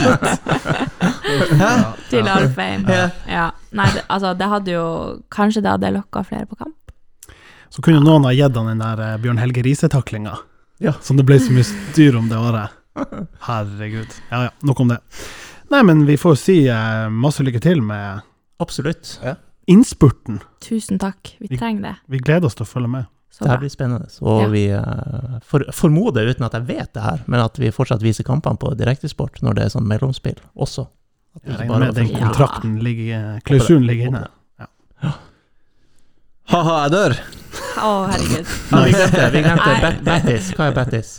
hit. 0.00 0.22
Hæ? 1.60 1.70
til 2.10 2.30
Alfheim. 2.32 2.86
Ja. 2.88 3.06
Ja. 3.28 3.46
Nei, 3.76 3.88
det, 3.92 4.06
altså, 4.08 4.32
det 4.38 4.48
hadde 4.48 4.72
jo 4.72 4.84
Kanskje 5.32 5.60
det 5.64 5.72
hadde 5.74 5.92
lokka 5.98 6.22
flere 6.24 6.48
på 6.48 6.56
kamp. 6.62 6.74
Så 7.68 7.82
kunne 7.84 8.00
noen 8.00 8.24
ha 8.24 8.32
gitt 8.32 8.56
han 8.56 8.70
den 8.72 8.80
der 8.80 9.02
eh, 9.04 9.16
Bjørn 9.20 9.40
Helge 9.42 9.64
Riise-taklinga. 9.66 10.38
Ja. 10.80 10.94
Som 11.04 11.18
det 11.20 11.26
ble 11.28 11.36
så 11.42 11.52
mye 11.52 11.66
styr 11.68 12.16
om 12.16 12.30
det 12.32 12.38
året. 12.40 12.72
Herregud. 13.48 14.14
Ja 14.30 14.46
ja, 14.46 14.54
nok 14.64 14.80
om 14.80 14.94
det. 14.94 15.02
Nei, 15.72 15.82
men 15.84 16.06
vi 16.08 16.16
får 16.20 16.38
si 16.40 16.56
eh, 16.72 17.08
masse 17.12 17.44
lykke 17.44 17.60
til 17.60 17.82
med 17.84 18.22
absolutt. 18.62 19.18
Innspurten. 19.66 20.40
Tusen 20.60 20.98
takk. 20.98 21.36
Vi 21.40 21.48
Vi- 21.50 21.58
trenger 21.58 21.82
det. 21.82 21.96
Vi 22.08 22.18
gleder 22.18 22.46
oss 22.46 22.54
til 22.54 22.64
å 22.66 22.68
følge 22.68 22.88
med. 22.90 23.06
Så 23.30 23.44
Det 23.44 23.50
her 23.50 23.58
blir 23.58 23.68
spennende. 23.68 24.06
Og 24.22 24.42
Ja. 24.42 24.48
vi 24.48 24.66
eh, 24.70 25.38
for, 25.42 25.60
formoder, 25.72 26.26
uten 26.30 26.44
at 26.46 26.52
jeg 26.52 26.62
vet 26.66 26.92
det 26.94 27.02
her, 27.02 27.20
men 27.26 27.40
at 27.40 27.56
vi 27.58 27.68
fortsatt 27.70 28.00
viser 28.00 28.24
kampene 28.24 28.56
på 28.58 28.74
direktesport 28.76 29.42
når 29.42 29.54
det 29.54 29.64
er 29.64 29.68
sånn 29.78 29.86
mellomspill 29.86 30.38
også. 30.56 30.86
At 31.36 31.42
Jeg 31.44 31.58
regner 31.58 31.78
med 31.80 31.94
den 31.94 32.06
Ja. 32.08 32.18
kontrakten 32.30 32.78
ligger 32.82 33.40
Klausulen 33.44 33.86
ligger 33.86 34.06
inne. 34.08 34.28
Ha-ha, 36.48 36.74
jeg 36.86 36.92
dør. 36.94 37.14
Å, 37.82 37.92
herregud. 38.08 38.50
Nei, 38.72 38.82
vi 38.86 38.92
glemte, 38.94 39.30
vi 39.34 39.40
glemte 39.42 40.04
Battis. 40.06 40.50
Hva 40.56 40.68
er 40.70 40.76
Battis? 40.76 41.10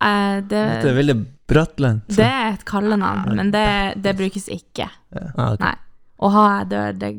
Eh, 0.00 0.40
Det 0.46 0.60
er 0.86 0.94
veldig 0.96 1.16
brattlendt. 1.50 2.06
det 2.14 2.24
er 2.26 2.52
et 2.54 2.64
kallenavn, 2.68 3.34
men 3.36 3.50
det, 3.50 3.66
det 4.02 4.16
brukes 4.18 4.46
ikke. 4.52 4.88
Ah, 5.16 5.52
okay. 5.54 5.64
Nei. 5.64 5.74
Og 6.20 6.32
ha 6.32 6.44
jeg 6.60 6.68
dør, 6.70 6.92
det, 7.02 7.10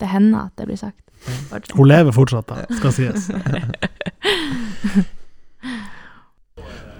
det 0.00 0.08
hender 0.10 0.46
at 0.48 0.54
det 0.58 0.66
blir 0.66 0.76
sagt. 0.80 1.00
Fortsatt. 1.24 1.76
Hun 1.78 1.88
lever 1.88 2.12
fortsatt, 2.12 2.48
da, 2.48 2.64
skal 2.78 2.92
sies. 2.92 3.30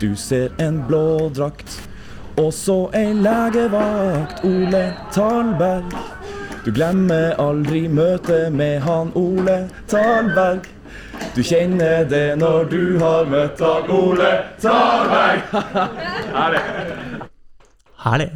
Du 0.01 0.17
ser 0.17 0.51
en 0.59 0.83
blå 0.89 1.29
drakt, 1.33 1.89
og 2.37 2.51
så 2.53 2.91
ei 2.99 3.13
legevakt, 3.15 4.43
Ole 4.45 4.83
Talberg. 5.15 5.95
Du 6.65 6.73
glemmer 6.75 7.37
aldri 7.41 7.85
møtet 7.89 8.53
med 8.53 8.81
han 8.85 9.13
Ole 9.15 9.69
Talberg. 9.89 10.67
Du 11.37 11.43
kjenner 11.47 12.05
det 12.11 12.35
når 12.41 12.65
du 12.73 12.99
har 13.01 13.31
møtt 13.31 13.63
han 13.63 13.91
Ole 13.95 14.33
Talberg. 14.61 15.47
Herlig. 18.05 18.29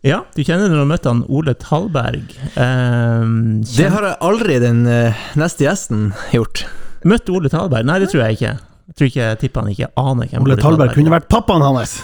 Ja, 0.00 0.22
du 0.32 0.40
kjenner 0.40 0.70
når 0.70 0.78
du 0.78 0.80
har 0.80 0.88
møtt 0.88 1.06
han 1.10 1.18
Ole 1.28 1.52
Talberg. 1.60 2.30
Um, 2.56 3.60
Det 3.68 3.88
har 3.92 4.06
jeg 4.06 4.16
aldri 4.24 4.54
den 4.62 4.78
eh, 4.88 5.18
neste 5.36 5.66
gjesten 5.66 6.06
gjort. 6.32 6.62
Møtt 7.04 7.28
Ole 7.28 7.50
Talberg? 7.52 7.84
Nei, 7.88 7.98
det 8.00 8.08
tror 8.12 8.22
jeg 8.24 8.38
ikke. 8.38 8.54
Jeg 8.90 8.96
tror 8.96 9.10
ikke 9.10 9.20
jeg 9.26 9.38
tipper 9.42 9.60
han 9.66 9.74
ikke 9.74 9.90
aner 10.00 10.30
hvem 10.32 10.46
Ole 10.46 10.56
Talberg 10.60 10.94
kunne 10.96 11.12
vært 11.12 11.28
pappaen 11.30 11.64
hans. 11.66 11.98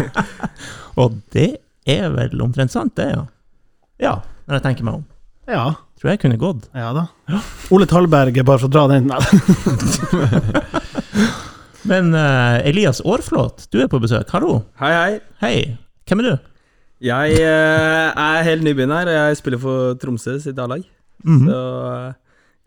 Og 1.00 1.20
det 1.36 1.50
er 1.84 2.08
vel 2.16 2.40
omtrent 2.40 2.72
sant, 2.72 2.94
det, 2.96 3.10
ja. 3.12 3.26
Ja, 4.00 4.14
når 4.48 4.56
jeg 4.58 4.64
tenker 4.70 4.88
meg 4.88 5.02
om. 5.02 5.06
Ja, 5.50 5.68
Tror 6.00 6.14
jeg 6.14 6.22
kunne 6.22 6.38
gått. 6.40 6.70
ja 6.72 6.94
da. 6.96 7.02
Ole 7.76 7.84
Talberg, 7.84 8.38
bare 8.48 8.62
for 8.62 8.70
å 8.70 8.72
dra 8.72 8.86
den. 8.88 9.10
Men 11.90 12.14
uh, 12.16 12.56
Elias 12.64 13.02
Aarflot, 13.04 13.66
du 13.68 13.82
er 13.84 13.90
på 13.92 14.00
besøk. 14.00 14.32
Hallo. 14.32 14.62
Hei, 14.80 14.94
hei. 14.96 15.20
Hei. 15.44 15.56
Hvem 16.08 16.24
er 16.24 16.30
du? 16.30 16.38
Jeg 17.00 17.36
eh, 17.40 18.10
er 18.12 18.42
helt 18.44 18.64
nybegynner. 18.66 19.08
Jeg 19.08 19.38
spiller 19.40 19.60
for 19.62 19.94
Tromsø 20.02 20.34
sitt 20.42 20.58
A-lag. 20.60 20.82
Mhm. 21.24 21.46
Så 21.48 21.60
eh, 21.94 22.12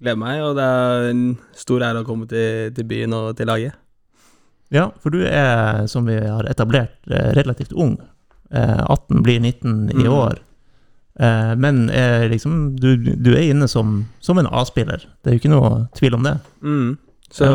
gleder 0.03 0.19
meg, 0.19 0.41
og 0.43 0.55
det 0.57 0.63
er 0.65 1.09
en 1.11 1.21
stor 1.57 1.85
ære 1.85 2.01
å 2.01 2.07
komme 2.07 2.25
til, 2.29 2.71
til 2.75 2.87
byen 2.89 3.13
og 3.17 3.35
til 3.37 3.47
laget. 3.47 3.75
Ja, 4.73 4.87
for 5.03 5.13
du 5.13 5.19
er, 5.21 5.85
som 5.87 6.07
vi 6.09 6.15
har 6.17 6.47
etablert, 6.49 6.95
eh, 7.13 7.29
relativt 7.37 7.75
ung. 7.77 7.99
Eh, 8.49 8.81
18 8.89 9.21
blir 9.25 9.39
19 9.39 9.91
i 9.93 10.03
Mm. 10.07 10.09
år. 10.13 10.39
Men 11.61 11.89
er 11.93 12.23
liksom, 12.31 12.75
du, 12.81 12.95
du 12.97 13.27
er 13.35 13.43
inne 13.51 13.67
som, 13.69 14.07
som 14.19 14.39
en 14.41 14.47
A-spiller. 14.49 15.03
Det 15.21 15.29
er 15.29 15.35
jo 15.35 15.41
ikke 15.43 15.51
noe 15.51 15.69
tvil 15.93 16.15
om 16.17 16.23
det. 16.25 16.31
Mm. 16.65 16.95
Så 17.29 17.45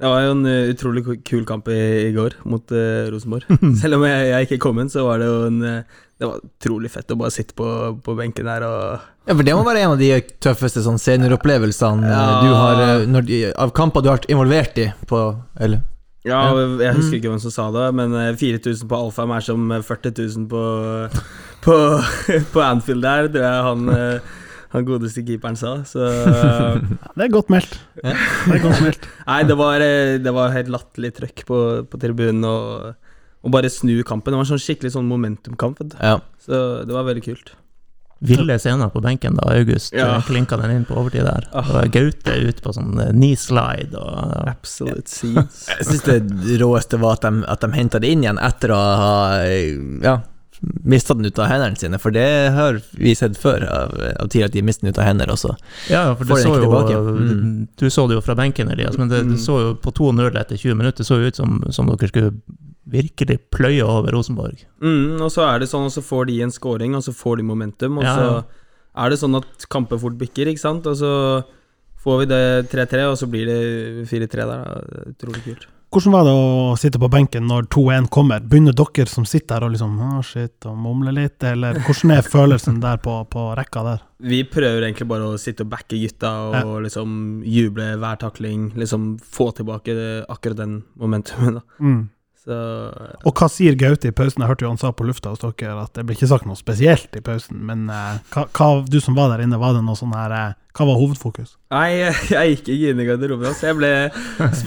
det 0.00 0.08
var 0.08 0.22
jo 0.24 0.30
en 0.32 0.46
eh, 0.48 0.70
utrolig 0.72 1.02
kul 1.28 1.42
kamp 1.48 1.68
i, 1.68 1.80
i 2.08 2.12
går 2.16 2.38
mot 2.48 2.72
uh, 2.72 3.10
Rosenborg. 3.12 3.44
Selv 3.82 3.98
om 3.98 4.06
jeg, 4.08 4.30
jeg 4.30 4.46
ikke 4.48 4.58
kom 4.64 4.80
inn, 4.80 4.88
så 4.92 5.04
var 5.04 5.20
det 5.20 5.26
jo 5.28 5.42
en 5.50 5.58
eh, 5.68 5.98
Det 6.20 6.28
var 6.28 6.40
utrolig 6.44 6.90
fett 6.92 7.12
å 7.12 7.18
bare 7.20 7.32
sitte 7.34 7.54
på, 7.56 7.66
på 8.04 8.14
benken 8.16 8.48
der 8.48 8.64
og 8.64 9.04
Ja, 9.28 9.34
for 9.36 9.44
Det 9.44 9.54
må 9.56 9.62
være 9.68 9.84
en 9.84 9.94
av 9.94 10.00
de 10.00 10.08
tøffeste 10.42 10.82
sånn 10.84 10.98
senioropplevelsene 11.00 12.08
Ja. 12.08 12.24
du 12.44 12.50
har 12.56 13.04
når 13.12 13.30
av 13.60 13.72
kamper 13.76 14.02
du 14.04 14.08
har 14.10 14.18
vært 14.20 14.30
involvert 14.32 14.80
i. 14.80 14.88
På, 15.08 15.20
eller 15.60 15.84
Ja, 16.24 16.42
jeg 16.52 16.96
husker 16.98 17.14
Mm. 17.14 17.18
ikke 17.20 17.30
hvem 17.32 17.40
som 17.40 17.52
sa 17.54 17.68
det, 17.72 17.86
men 17.96 18.12
eh, 18.16 18.34
4000 18.36 18.88
på 18.90 18.98
Alfheim 19.04 19.30
er 19.36 19.44
som 19.44 19.70
eh, 19.72 19.80
40 19.84 20.16
000 20.16 20.48
på, 20.50 20.64
på, 21.64 21.76
på 22.52 22.64
Anfield 22.64 23.04
der, 23.04 23.28
tror 23.32 23.46
jeg 23.46 23.64
han, 23.68 23.88
han 24.70 24.86
godeste 24.86 25.24
keeperen 25.26 25.58
sa. 25.58 25.76
Så 25.88 26.04
Det 27.16 27.26
er 27.26 27.32
godt 27.32 27.50
meldt. 27.52 27.76
Ja. 28.02 28.14
Det 28.14 28.58
er 28.58 28.64
godt 28.64 28.82
meldt. 28.84 29.08
Nei, 29.30 29.40
det 29.48 29.56
var, 29.58 29.84
eh, 29.84 30.16
det 30.22 30.34
var 30.36 30.54
helt 30.54 30.70
latterlig 30.72 31.14
trøkk 31.18 31.46
på, 31.48 31.62
på 31.90 32.02
tribunen, 32.02 32.44
og, 32.46 32.92
og 33.42 33.54
bare 33.54 33.72
snu 33.72 33.96
kampen. 34.06 34.32
Det 34.32 34.38
var 34.40 34.46
en 34.46 34.52
sånn 34.52 34.62
skikkelig 34.62 34.94
sånn 34.94 35.10
momentumkamp. 35.10 35.82
Ja. 35.98 36.20
Så 36.44 36.60
det 36.86 36.94
var 36.94 37.08
veldig 37.08 37.26
kult. 37.26 37.54
Ville 38.20 38.58
scener 38.60 38.90
på 38.92 39.00
benken 39.00 39.38
da 39.38 39.46
August 39.54 39.94
Ja. 39.96 40.06
ja. 40.06 40.16
klinka 40.20 40.58
den 40.60 40.74
inn 40.74 40.82
på 40.84 40.98
overtid 41.00 41.24
der. 41.24 41.46
Ah. 41.56 41.70
Og 41.80 41.94
Gaute 41.94 42.34
ut 42.36 42.58
på 42.62 42.74
sånn 42.76 42.98
eh, 43.00 43.14
knee 43.16 43.38
slide 43.40 43.96
og 43.96 44.50
Absolute 44.50 45.08
scenes. 45.08 45.62
Jeg 45.78 45.88
syns 45.88 46.04
det 46.04 46.58
råeste 46.60 47.00
var 47.00 47.16
at 47.16 47.24
de, 47.24 47.46
at 47.48 47.64
de 47.64 47.72
henta 47.74 48.00
det 48.02 48.12
inn 48.12 48.26
igjen 48.26 48.40
etter 48.44 48.74
å 48.76 48.80
ha 49.00 49.14
ja, 50.04 50.18
mista 50.84 51.14
den 51.16 51.24
ut 51.24 51.38
av 51.40 51.46
hendene 51.48 51.76
sine, 51.80 51.98
for 51.98 52.12
det 52.12 52.24
har 52.52 52.80
vi 53.00 53.14
sett 53.16 53.38
før 53.40 53.62
av, 53.64 53.94
av 54.20 54.28
tidligere, 54.28 54.50
at 54.50 54.56
de 54.58 54.62
mister 54.66 54.84
den 54.86 54.92
ut 54.94 54.98
av 55.00 55.06
hender 55.08 55.32
også. 55.32 55.54
Ja, 55.88 56.02
for 56.14 56.28
den 56.28 56.36
så 56.36 56.50
ikke 56.50 56.58
jo 56.60 56.66
tilbake. 56.66 56.98
Mm. 57.16 57.68
Du 57.80 57.86
så 57.88 58.04
det 58.10 58.18
jo 58.18 58.24
fra 58.26 58.36
benken, 58.36 58.70
Elias, 58.74 58.98
men 59.00 59.08
det, 59.08 59.22
Mm. 59.24 59.30
det 59.32 59.40
så 59.40 59.56
jo 59.60 59.70
på 59.80 59.92
2-0 59.96 60.36
etter 60.40 60.56
20 60.60 60.74
minutter 60.76 61.04
så 61.04 61.16
jo 61.20 61.30
ut 61.32 61.36
som, 61.36 61.62
som 61.72 61.86
dere 61.88 62.08
skulle 62.12 62.32
virkelig 62.90 63.38
pløye 63.54 63.84
over 63.86 64.12
Rosenborg. 64.12 64.64
Mm, 64.82 65.20
og 65.22 65.30
så 65.32 65.44
er 65.48 65.60
det 65.60 65.68
sånn, 65.70 65.86
og 65.88 65.92
så 65.94 66.02
får 66.02 66.26
de 66.26 66.40
en 66.42 66.50
scoring, 66.52 66.94
og 66.98 67.02
så 67.06 67.12
får 67.14 67.36
de 67.38 67.42
momentum, 67.48 67.98
og 67.98 68.04
Ja, 68.04 68.14
så 68.16 68.44
er 68.96 69.10
det 69.10 69.18
sånn 69.20 69.36
at 69.38 69.66
kamper 69.70 69.98
fort 70.02 70.18
bikker, 70.18 70.48
ikke 70.50 70.58
sant, 70.60 70.86
og 70.90 70.96
så 70.98 71.44
får 72.02 72.18
vi 72.20 72.26
det 72.26 72.70
3-3, 72.72 73.04
og 73.12 73.16
så 73.20 73.28
blir 73.30 73.46
det 73.46 74.08
4-3 74.10 74.46
der. 74.48 74.64
Er 74.64 75.12
Utrolig 75.14 75.42
kult. 75.44 75.66
Hvordan 75.90 76.14
var 76.14 76.22
det 76.22 76.32
å 76.38 76.74
sitte 76.78 77.00
på 77.02 77.08
benken 77.10 77.48
når 77.50 77.66
2-1 77.74 78.04
kommer? 78.14 78.44
Begynner 78.46 78.76
dere 78.78 79.10
som 79.10 79.24
sitter 79.26 79.56
her 79.56 79.66
og 79.66 79.72
liksom 79.74 79.96
Å, 80.06 80.20
shit, 80.22 80.54
og 80.70 80.76
mumler 80.78 81.16
litt, 81.16 81.42
eller 81.42 81.80
hvordan 81.82 82.14
er 82.14 82.28
følelsen 82.30 82.78
der 82.82 83.00
på, 83.02 83.16
på 83.32 83.48
rekka 83.58 83.82
der? 83.88 84.04
Vi 84.22 84.44
prøver 84.46 84.86
egentlig 84.86 85.08
bare 85.10 85.32
å 85.32 85.40
sitte 85.40 85.66
og 85.66 85.72
backe 85.72 85.98
gutta 85.98 86.30
og 86.60 86.76
liksom 86.84 87.42
juble 87.42 87.88
hver 87.98 88.22
takling. 88.22 88.70
Liksom 88.78 89.16
få 89.18 89.50
tilbake 89.58 89.96
det, 89.98 90.08
akkurat 90.30 90.62
den 90.62 90.80
momentumen, 90.94 91.58
da. 91.58 91.82
Mm. 91.82 92.00
Så 92.40 92.56
Og 93.26 93.36
hva 93.36 93.50
sier 93.52 93.74
Gaute 93.76 94.08
i 94.08 94.14
pausen? 94.16 94.40
Jeg 94.40 94.48
hørte 94.48 94.64
jo 94.64 94.70
han 94.70 94.80
sa 94.80 94.94
på 94.96 95.04
lufta 95.04 95.34
hos 95.34 95.42
dere 95.42 95.74
at 95.82 95.92
det 95.98 96.06
ble 96.06 96.16
ikke 96.16 96.30
sagt 96.30 96.46
noe 96.48 96.56
spesielt 96.56 97.18
i 97.18 97.24
pausen, 97.24 97.58
men 97.66 97.88
eh, 97.92 98.22
hva, 98.32 98.46
hva, 98.56 98.68
du 98.86 98.96
som 99.02 99.18
var 99.18 99.34
der 99.34 99.44
inne, 99.44 99.58
var 99.60 99.74
det 99.76 99.82
noe 99.84 99.98
sånn 99.98 100.14
her 100.16 100.36
eh, 100.38 100.54
Hva 100.70 100.86
var 100.86 100.98
hovedfokus? 101.00 101.56
Nei, 101.74 101.88
jeg, 101.98 102.14
jeg 102.30 102.52
gikk 102.54 102.68
ikke 102.74 102.90
inn 102.92 103.00
i 103.02 103.06
garderoben, 103.08 103.46
altså. 103.50 103.70
Jeg 103.70 103.78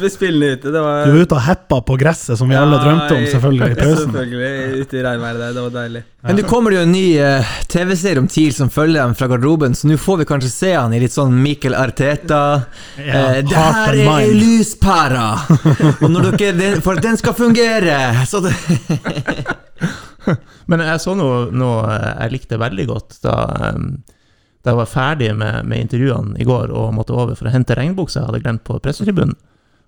ble 0.02 0.10
spillende 0.12 0.58
ute. 0.58 0.74
Det 0.74 0.82
var 0.84 1.06
Du 1.08 1.14
var 1.16 1.24
ute 1.24 1.38
og 1.38 1.46
heppa 1.46 1.78
på 1.88 1.96
gresset, 2.00 2.36
som 2.40 2.48
vi 2.52 2.58
alle 2.60 2.80
drømte 2.82 3.16
om, 3.16 3.24
selvfølgelig, 3.32 3.70
i 3.72 3.78
pausen. 3.80 4.12
Selvfølgelig. 4.12 4.82
Ute 4.84 5.00
i 5.00 5.04
regnværet 5.08 5.40
der. 5.44 5.52
Det 5.56 5.64
var 5.64 5.74
deilig. 5.78 6.02
Men 6.24 6.38
nå 6.40 6.44
kommer 6.48 6.72
det 6.72 6.78
jo 6.78 6.84
en 6.88 6.94
ny 6.96 7.08
uh, 7.20 7.54
TV-serie 7.72 8.22
om 8.24 8.28
TIL 8.32 8.54
som 8.56 8.70
følger 8.72 9.00
dem 9.00 9.16
fra 9.20 9.28
garderoben, 9.32 9.74
så 9.76 9.84
nå 9.90 9.96
får 10.00 10.18
vi 10.22 10.28
kanskje 10.30 10.52
se 10.52 10.72
han 10.76 10.94
i 10.96 11.02
litt 11.04 11.16
sånn 11.16 11.34
Mikkel 11.44 11.76
Arteta. 11.76 12.44
Ja, 13.00 13.24
uh, 13.24 13.40
det 13.44 13.60
her 13.60 13.96
er 13.96 14.12
ei 14.18 14.34
lyspære! 14.38 15.26
Og 16.04 16.08
når 16.12 16.22
dere, 16.34 16.54
den, 16.60 16.82
for 16.84 16.92
at 17.00 17.04
den 17.08 17.18
skal 17.20 17.34
fungere, 17.36 17.98
så 18.28 18.38
det 18.44 18.54
Men 20.72 20.80
jeg 20.86 21.00
så 21.04 21.12
noe, 21.20 21.50
noe 21.52 21.82
jeg 21.92 22.32
likte 22.38 22.56
veldig 22.62 22.86
godt 22.88 23.18
da, 23.26 23.34
em, 23.70 23.90
da 24.64 24.72
jeg 24.72 24.80
var 24.80 24.88
ferdig 24.92 25.32
med, 25.36 25.66
med 25.68 25.84
intervjuene 25.86 26.38
i 26.40 26.46
går 26.48 26.72
og 26.72 26.94
måtte 26.96 27.16
over 27.16 27.36
for 27.36 27.50
å 27.50 27.54
hente 27.54 27.76
regnbuksa 27.76 28.22
jeg 28.22 28.30
hadde 28.32 28.44
glemt 28.46 28.64
på 28.68 28.78
pressetribunen. 28.84 29.36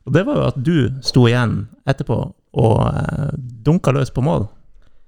Og 0.05 0.13
det 0.13 0.25
var 0.27 0.35
jo 0.37 0.49
at 0.51 0.57
du 0.61 0.75
sto 1.01 1.23
igjen 1.29 1.63
etterpå 1.89 2.17
og 2.55 2.75
eh, 2.91 3.31
dunka 3.65 3.93
løs 3.95 4.11
på 4.13 4.21
mål. 4.25 4.49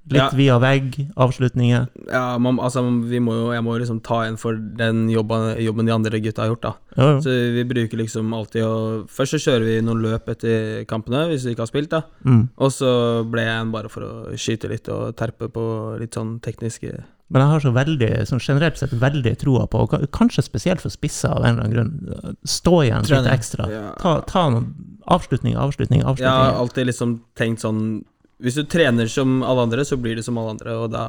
Litt 0.08 0.22
Ja. 0.24 0.30
via 0.32 0.56
vegg, 0.64 0.94
avslutninger. 1.20 1.90
Ja, 2.08 2.38
man, 2.40 2.62
altså, 2.64 2.80
vi 3.12 3.20
må 3.20 3.34
jo, 3.36 3.50
jeg 3.52 3.64
må 3.66 3.74
jo 3.76 3.82
liksom 3.82 3.98
ta 4.02 4.22
igjen 4.24 4.38
for 4.40 4.56
den 4.56 5.10
jobben, 5.12 5.50
jobben 5.60 5.86
de 5.86 5.92
andre 5.92 6.22
gutta 6.24 6.46
har 6.46 6.54
gjort, 6.54 6.62
da. 6.64 6.72
Ja, 6.96 7.10
ja. 7.12 7.18
Så 7.26 7.34
vi 7.58 7.66
bruker 7.68 8.00
liksom 8.00 8.32
alltid 8.34 8.64
å 8.64 8.78
Først 9.12 9.36
så 9.36 9.42
kjører 9.44 9.66
vi 9.68 9.82
noen 9.84 10.00
løp 10.06 10.30
etter 10.32 10.86
kampene, 10.88 11.26
hvis 11.28 11.44
vi 11.44 11.52
ikke 11.58 11.66
har 11.66 11.72
spilt, 11.74 11.92
da. 11.92 12.02
Mm. 12.24 12.46
Og 12.56 12.72
så 12.72 12.94
ble 13.28 13.44
jeg 13.44 13.60
en 13.66 13.76
bare 13.76 13.92
for 13.92 14.08
å 14.08 14.14
skyte 14.40 14.72
litt 14.72 14.88
og 14.96 15.12
terpe 15.20 15.52
på 15.52 15.68
litt 16.00 16.16
sånn 16.16 16.38
tekniske 16.40 16.96
Men 17.28 17.44
jeg 17.44 17.52
har 17.52 17.60
så 17.66 17.72
veldig, 17.76 18.12
sånn 18.30 18.40
generelt 18.40 18.78
sett 18.80 18.94
veldig 18.96 19.34
troa 19.42 19.66
på, 19.68 19.82
og 19.84 20.06
kanskje 20.16 20.46
spesielt 20.46 20.80
for 20.84 20.94
spisser 20.94 21.34
av 21.36 21.44
en 21.44 21.58
eller 21.58 21.64
annen 21.66 21.76
grunn, 21.76 22.38
stå 22.48 22.84
igjen 22.86 23.04
litt 23.10 23.32
ekstra. 23.34 23.68
Ja. 23.72 23.88
Ta, 24.00 24.22
ta 24.30 24.46
noen 24.54 24.70
avslutning, 25.08 25.58
avslutning, 25.60 26.04
Jeg 26.20 26.30
har 26.30 26.56
alltid 26.60 26.86
liksom 26.90 27.20
tenkt 27.40 27.62
sånn 27.64 28.04
Hvis 28.44 28.54
du 28.54 28.64
trener 28.70 29.08
som 29.10 29.40
alle 29.42 29.64
andre, 29.66 29.82
så 29.88 29.98
blir 29.98 30.16
du 30.16 30.22
som 30.22 30.38
alle 30.38 30.52
andre, 30.54 30.74
og 30.78 30.92
da 30.94 31.04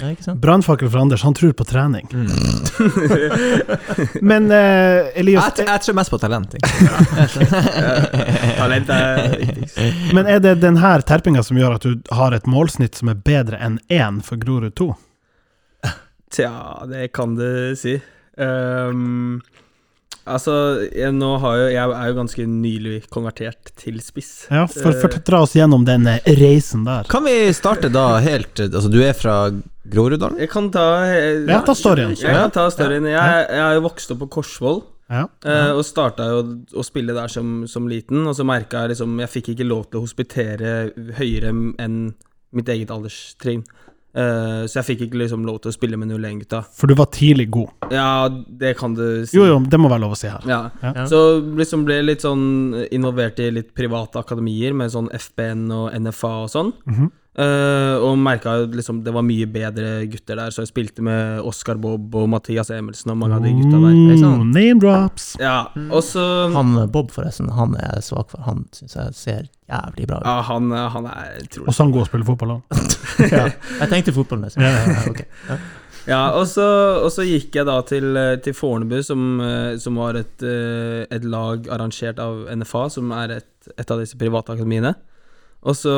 Ja, 0.00 0.10
ikke 0.12 0.26
sant? 0.26 0.40
Brannfakkel 0.42 0.90
for 0.90 1.00
Anders, 1.00 1.22
han 1.24 1.34
tror 1.34 1.54
på 1.56 1.64
trening. 1.64 2.06
mm. 2.12 2.28
Men 4.30 4.50
eh, 4.52 5.08
Elias, 5.22 5.48
jeg, 5.56 5.66
jeg 5.70 5.80
tror 5.86 5.96
mest 5.96 6.12
på 6.12 6.18
talent. 6.20 6.54
Talent 8.58 8.92
er 8.92 9.38
viktigst. 9.40 9.80
men 10.14 10.26
er 10.28 10.38
det 10.44 10.54
den 10.60 10.76
her 10.82 11.00
terpinga 11.00 11.42
som 11.46 11.56
gjør 11.58 11.78
at 11.78 11.86
du 11.88 12.14
har 12.14 12.36
et 12.36 12.46
målsnitt 12.46 13.00
som 13.00 13.08
er 13.08 13.16
bedre 13.16 13.56
enn 13.64 13.80
én 13.88 14.20
for 14.24 14.36
Grorud 14.40 14.74
2? 14.78 14.90
Tja, 16.34 16.82
det 16.90 17.08
kan 17.14 17.36
du 17.38 17.76
si. 17.78 17.94
Um, 18.36 19.38
altså, 20.26 20.54
jeg, 20.90 21.12
nå 21.14 21.28
har 21.44 21.58
jo, 21.60 21.66
jeg 21.70 21.92
er 21.94 22.08
jo 22.10 22.16
ganske 22.16 22.46
nylig 22.50 22.96
konvertert 23.14 23.70
til 23.78 24.00
spiss. 24.02 24.32
Ja, 24.50 24.64
for, 24.70 24.96
for 24.98 25.14
Eh, 25.14 25.22
dra 25.28 25.44
oss 25.46 25.54
gjennom 25.54 25.86
den 25.86 26.08
eh, 26.10 26.32
reisen 26.40 26.82
der. 26.88 27.06
Kan 27.10 27.26
vi 27.28 27.36
starte 27.54 27.92
da 27.92 28.16
helt 28.24 28.64
Altså, 28.66 28.90
du 28.90 28.98
er 29.04 29.14
fra 29.14 29.36
Groruddalen? 29.90 30.40
Jeg 30.42 30.50
kan 30.50 30.72
ta 30.74 30.88
jeg, 31.06 31.44
Ja, 31.52 31.60
ta 31.62 31.76
storyen. 31.78 32.16
Jeg 32.18 32.34
kan 32.34 32.50
ta 32.54 32.66
storyen. 32.72 33.06
Jeg, 33.12 33.46
jeg 33.54 33.62
er 33.68 33.78
jo 33.78 33.86
vokst 33.86 34.10
opp 34.14 34.24
på 34.24 34.30
Korsvoll. 34.40 34.82
Ja. 35.04 35.26
ja. 35.44 35.56
og 35.76 35.84
starta 35.84 36.24
jo 36.32 36.38
å 36.80 36.82
spille 36.82 37.12
der 37.12 37.28
som, 37.28 37.66
som 37.68 37.84
liten, 37.90 38.22
og 38.24 38.32
så 38.38 38.46
merka 38.48 38.86
jeg 38.86 38.94
liksom 38.94 39.18
Jeg 39.20 39.28
fikk 39.34 39.50
ikke 39.52 39.66
lov 39.68 39.82
til 39.90 40.00
å 40.00 40.06
hospitere 40.06 40.70
høyere 41.18 41.52
enn 41.52 41.98
mitt 42.54 42.70
eget 42.72 42.92
alderstrinn. 42.94 43.66
Eh, 44.14 44.62
så 44.70 44.78
jeg 44.78 44.86
fikk 44.92 45.00
ikke 45.08 45.18
liksom 45.24 45.42
lov 45.46 45.58
til 45.64 45.72
å 45.72 45.74
spille 45.74 45.98
med 45.98 46.12
01-gutta. 46.14 46.60
For 46.78 46.90
du 46.90 46.94
var 46.98 47.10
tidlig 47.14 47.48
god. 47.54 47.72
Ja, 47.90 48.28
det 48.30 48.76
kan 48.78 48.94
du 48.94 49.24
si. 49.26 49.34
Jo, 49.36 49.48
jo, 49.50 49.58
det 49.66 49.80
må 49.80 49.90
være 49.90 50.04
lov 50.04 50.14
å 50.14 50.18
si 50.18 50.30
her. 50.30 50.44
Ja. 50.46 50.60
Ja. 50.84 51.06
Så 51.10 51.18
liksom 51.58 51.82
ble 51.88 51.98
litt 52.04 52.22
sånn 52.22 52.86
involvert 52.94 53.42
i 53.42 53.50
litt 53.50 53.74
private 53.74 54.22
akademier 54.22 54.76
med 54.76 54.94
sånn 54.94 55.10
FBN 55.18 55.66
og 55.74 55.90
NFA 55.98 56.34
og 56.44 56.50
sånn. 56.54 56.72
Mhm. 56.86 57.10
Eh, 57.34 57.96
og 57.98 58.14
merka 58.22 58.52
at 58.62 58.74
liksom 58.78 59.00
det 59.02 59.10
var 59.14 59.24
mye 59.26 59.46
bedre 59.50 60.04
gutter 60.06 60.38
der, 60.38 60.54
så 60.54 60.62
jeg 60.62 60.70
spilte 60.70 61.02
med 61.02 61.42
Oskar 61.42 61.80
Bob 61.82 62.14
og 62.14 62.28
Mathias 62.30 62.70
Emelsen 62.70 63.10
og 63.10 63.18
mange 63.18 63.40
av 63.40 63.46
de 63.46 63.54
gutta 63.56 63.80
der. 63.82 63.96
Mm, 64.22 64.52
name 64.54 64.78
drops. 64.82 65.32
Ja, 65.42 65.56
og 65.88 66.04
så 66.06 66.24
Han 66.54 66.76
eh, 66.78 66.90
Bob, 66.90 67.10
forresten, 67.14 67.50
han 67.56 67.74
er 67.80 67.96
jeg 67.96 68.08
svak 68.10 68.30
for. 68.30 68.44
Han 68.46 68.66
syns 68.76 68.94
jeg 68.98 69.18
ser 69.18 69.46
jævlig 69.70 70.06
bra 70.10 70.20
ut. 70.20 70.28
Ja, 70.28 70.36
han, 70.46 70.70
han 70.70 71.08
er 71.10 71.40
utrolig 71.42 71.70
Og 71.70 71.74
så 71.74 71.86
han 71.86 71.94
går 71.96 72.04
og 72.04 72.12
spiller 72.12 72.28
fotball 72.30 72.56
han. 72.56 72.68
Ja. 73.30 73.46
Jeg 73.80 73.90
tenkte 73.90 74.14
fotball, 74.14 74.44
men 74.44 74.54
ja, 74.58 74.70
Ja, 74.74 75.02
ok. 75.10 75.24
Ja. 75.48 75.58
Ja, 76.04 76.20
og 76.36 76.44
så, 76.50 76.64
og 77.00 77.08
så 77.14 77.24
gikk 77.24 77.54
jeg 77.56 77.64
da 77.64 77.78
til, 77.88 78.10
eh, 78.20 78.34
til 78.44 78.52
Fornebu, 78.56 78.98
som, 79.06 79.40
eh, 79.40 79.76
som 79.80 79.96
var 79.96 80.18
et, 80.20 80.42
eh, 80.44 81.06
et 81.08 81.24
lag 81.24 81.64
arrangert 81.72 82.20
av 82.20 82.44
NFA, 82.52 82.90
som 82.92 83.12
er 83.16 83.38
et, 83.38 83.70
et 83.72 83.90
av 83.90 84.02
disse 84.02 84.18
private 84.20 84.52
akademiene. 84.52 84.92
Og 85.64 85.76
så 85.78 85.94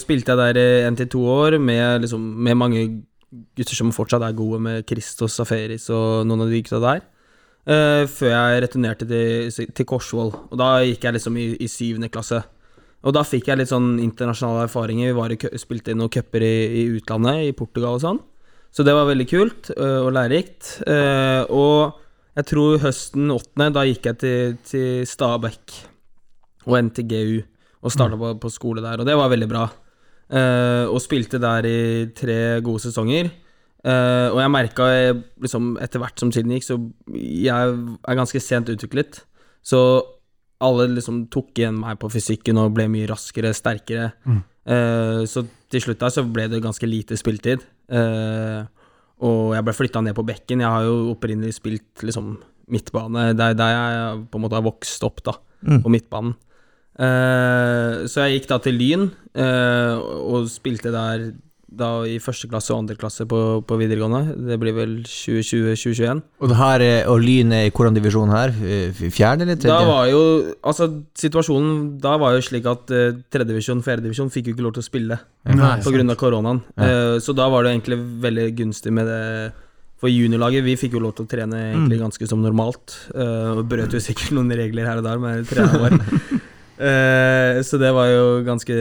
spilte 0.00 0.32
jeg 0.32 0.54
der 0.56 0.86
én 0.88 0.96
til 0.96 1.10
to 1.12 1.24
år 1.28 1.58
med, 1.60 2.04
liksom, 2.04 2.20
med 2.20 2.56
mange 2.56 2.84
gutter 3.56 3.76
som 3.76 3.92
fortsatt 3.92 4.24
er 4.24 4.36
gode, 4.36 4.60
med 4.64 4.86
Christos 4.88 5.36
Aferis 5.42 5.90
og 5.92 6.24
noen 6.28 6.46
av 6.46 6.52
de 6.52 6.62
gutta 6.62 6.80
der. 6.82 7.04
Uh, 7.64 8.04
før 8.10 8.28
jeg 8.28 8.62
returnerte 8.64 9.06
til, 9.08 9.70
til 9.72 9.86
Korsvoll. 9.88 10.32
Og 10.52 10.58
da 10.60 10.82
gikk 10.84 11.06
jeg 11.06 11.16
liksom 11.16 11.38
i, 11.40 11.46
i 11.64 11.68
syvende 11.70 12.10
klasse. 12.12 12.42
Og 13.04 13.12
da 13.16 13.24
fikk 13.24 13.48
jeg 13.48 13.60
litt 13.60 13.72
sånn 13.72 13.98
internasjonale 14.00 14.66
erfaringer. 14.68 15.16
Vi 15.16 15.36
i, 15.36 15.60
spilte 15.60 15.92
i 15.92 15.98
noen 15.98 16.12
cuper 16.12 16.44
i, 16.44 16.54
i 16.80 16.84
utlandet, 16.96 17.48
i 17.48 17.56
Portugal 17.56 17.98
og 17.98 18.04
sånn. 18.04 18.20
Så 18.74 18.84
det 18.84 18.94
var 18.96 19.08
veldig 19.08 19.26
kult 19.30 19.72
uh, 19.76 20.00
og 20.04 20.12
lærerikt. 20.16 20.78
Uh, 20.88 21.44
og 21.52 22.00
jeg 22.34 22.48
tror 22.50 22.80
høsten 22.82 23.32
åttende, 23.32 23.72
da 23.76 23.84
gikk 23.88 24.08
jeg 24.10 24.20
til, 24.24 24.54
til 24.66 25.08
Stabekk 25.08 25.76
og 26.64 26.78
NTGU 26.88 27.42
og 27.84 27.92
starta 27.92 28.16
på, 28.16 28.32
på 28.40 28.50
skole 28.52 28.80
der, 28.84 29.02
og 29.02 29.08
det 29.08 29.16
var 29.18 29.32
veldig 29.32 29.48
bra. 29.50 29.64
Uh, 30.32 30.88
og 30.88 31.02
spilte 31.04 31.36
der 31.42 31.66
i 31.68 31.78
tre 32.16 32.38
gode 32.64 32.80
sesonger. 32.80 33.28
Uh, 33.84 34.32
og 34.32 34.38
jeg 34.40 34.52
merka 34.54 34.86
liksom, 35.44 35.74
etter 35.84 36.00
hvert 36.00 36.20
som 36.22 36.30
tiden 36.32 36.54
gikk, 36.56 36.64
så 36.64 36.78
jeg 37.12 37.74
er 38.00 38.16
ganske 38.16 38.40
sent 38.40 38.72
utviklet. 38.72 39.20
Så 39.60 39.80
alle 40.64 40.86
liksom 40.94 41.26
tok 41.32 41.52
igjen 41.60 41.76
meg 41.76 41.98
på 42.00 42.08
fysikken 42.12 42.56
og 42.62 42.72
ble 42.76 42.86
mye 42.88 43.10
raskere, 43.10 43.52
sterkere. 43.56 44.14
Mm. 44.24 44.40
Uh, 44.64 45.20
så 45.28 45.44
til 45.68 45.84
slutt 45.84 46.00
der 46.00 46.14
så 46.14 46.24
ble 46.24 46.48
det 46.48 46.62
ganske 46.64 46.88
lite 46.88 47.18
spiltid. 47.20 47.66
Uh, 47.92 48.64
og 49.24 49.52
jeg 49.58 49.66
ble 49.66 49.76
flytta 49.76 50.00
ned 50.04 50.16
på 50.16 50.24
bekken. 50.26 50.64
Jeg 50.64 50.72
har 50.72 50.88
jo 50.88 51.12
opprinnelig 51.12 51.58
spilt 51.58 52.00
liksom 52.06 52.38
midtbane. 52.72 53.34
Det 53.36 53.50
er 53.50 53.58
der 53.60 53.74
jeg 53.74 54.24
på 54.32 54.40
en 54.40 54.46
måte 54.46 54.56
har 54.56 54.64
vokst 54.64 55.04
opp, 55.04 55.20
da, 55.26 55.36
Mm. 55.64 55.78
på 55.80 55.88
midtbanen. 55.92 56.34
Eh, 56.94 58.04
så 58.10 58.26
jeg 58.28 58.38
gikk 58.40 58.50
da 58.52 58.60
til 58.62 58.76
Lyn, 58.78 59.08
uh, 59.34 59.98
og 60.30 60.46
spilte 60.52 60.92
der 60.94 61.32
da 61.74 61.88
i 62.06 62.20
første 62.22 62.46
klasse 62.46 62.70
og 62.70 62.84
andre 62.84 62.94
klasse 62.94 63.24
på, 63.26 63.38
på 63.66 63.76
videregående. 63.80 64.36
Det 64.46 64.58
blir 64.62 64.76
vel 64.76 64.92
2020-2021. 65.10 66.20
Og, 66.38 66.52
det 66.52 66.58
her, 66.60 66.84
er- 66.86 67.08
og 67.10 67.18
Lyn 67.24 67.50
er 67.56 67.64
i 67.66 67.72
hvordan 67.74 67.96
divisjon 67.96 68.30
her? 68.30 68.52
F- 68.94 69.08
Fjerde 69.16 69.42
eller 69.42 69.58
Da 69.58 69.80
var 69.88 70.06
jo 70.06 70.20
Altså, 70.62 70.86
situasjonen 71.18 71.96
da 72.04 72.14
var 72.22 72.36
jo 72.36 72.44
slik 72.46 72.68
at 72.70 72.94
uh, 72.94 73.18
tredjedivisjon, 73.26 73.82
fjerdedivisjon 73.82 74.30
fikk 74.30 74.52
jo 74.52 74.54
ikke 74.54 74.66
lov 74.68 74.76
til 74.78 74.84
å 74.84 74.86
spille 74.86 75.18
Nei, 75.50 75.72
på 75.82 75.90
grunn 75.96 76.14
av 76.14 76.20
koronaen. 76.20 76.62
Ja. 76.78 76.86
Eh, 76.86 77.18
så 77.26 77.34
da 77.36 77.50
var 77.52 77.66
det 77.66 77.74
egentlig 77.74 77.98
veldig 78.22 78.46
gunstig 78.62 78.94
med 78.94 79.10
det 79.10 79.20
For 80.00 80.08
juniorlaget, 80.14 80.62
vi 80.64 80.78
fikk 80.78 80.94
jo 80.94 81.02
lov 81.02 81.16
til 81.18 81.26
å 81.26 81.30
trene 81.34 81.58
egentlig 81.72 81.98
ganske 82.06 82.26
som 82.30 82.38
normalt. 82.44 82.94
Uh, 83.10 83.58
og 83.58 83.66
brøt 83.70 83.92
jo 83.98 84.00
sikkert 84.04 84.30
noen 84.38 84.54
regler 84.54 84.86
her 84.86 85.02
og 85.02 85.06
der 85.10 85.18
med 85.26 85.50
treneren 85.50 85.88
vår. 85.88 86.42
Eh, 86.74 87.60
så 87.62 87.78
det 87.78 87.92
var 87.94 88.08
jo 88.10 88.24
ganske 88.46 88.74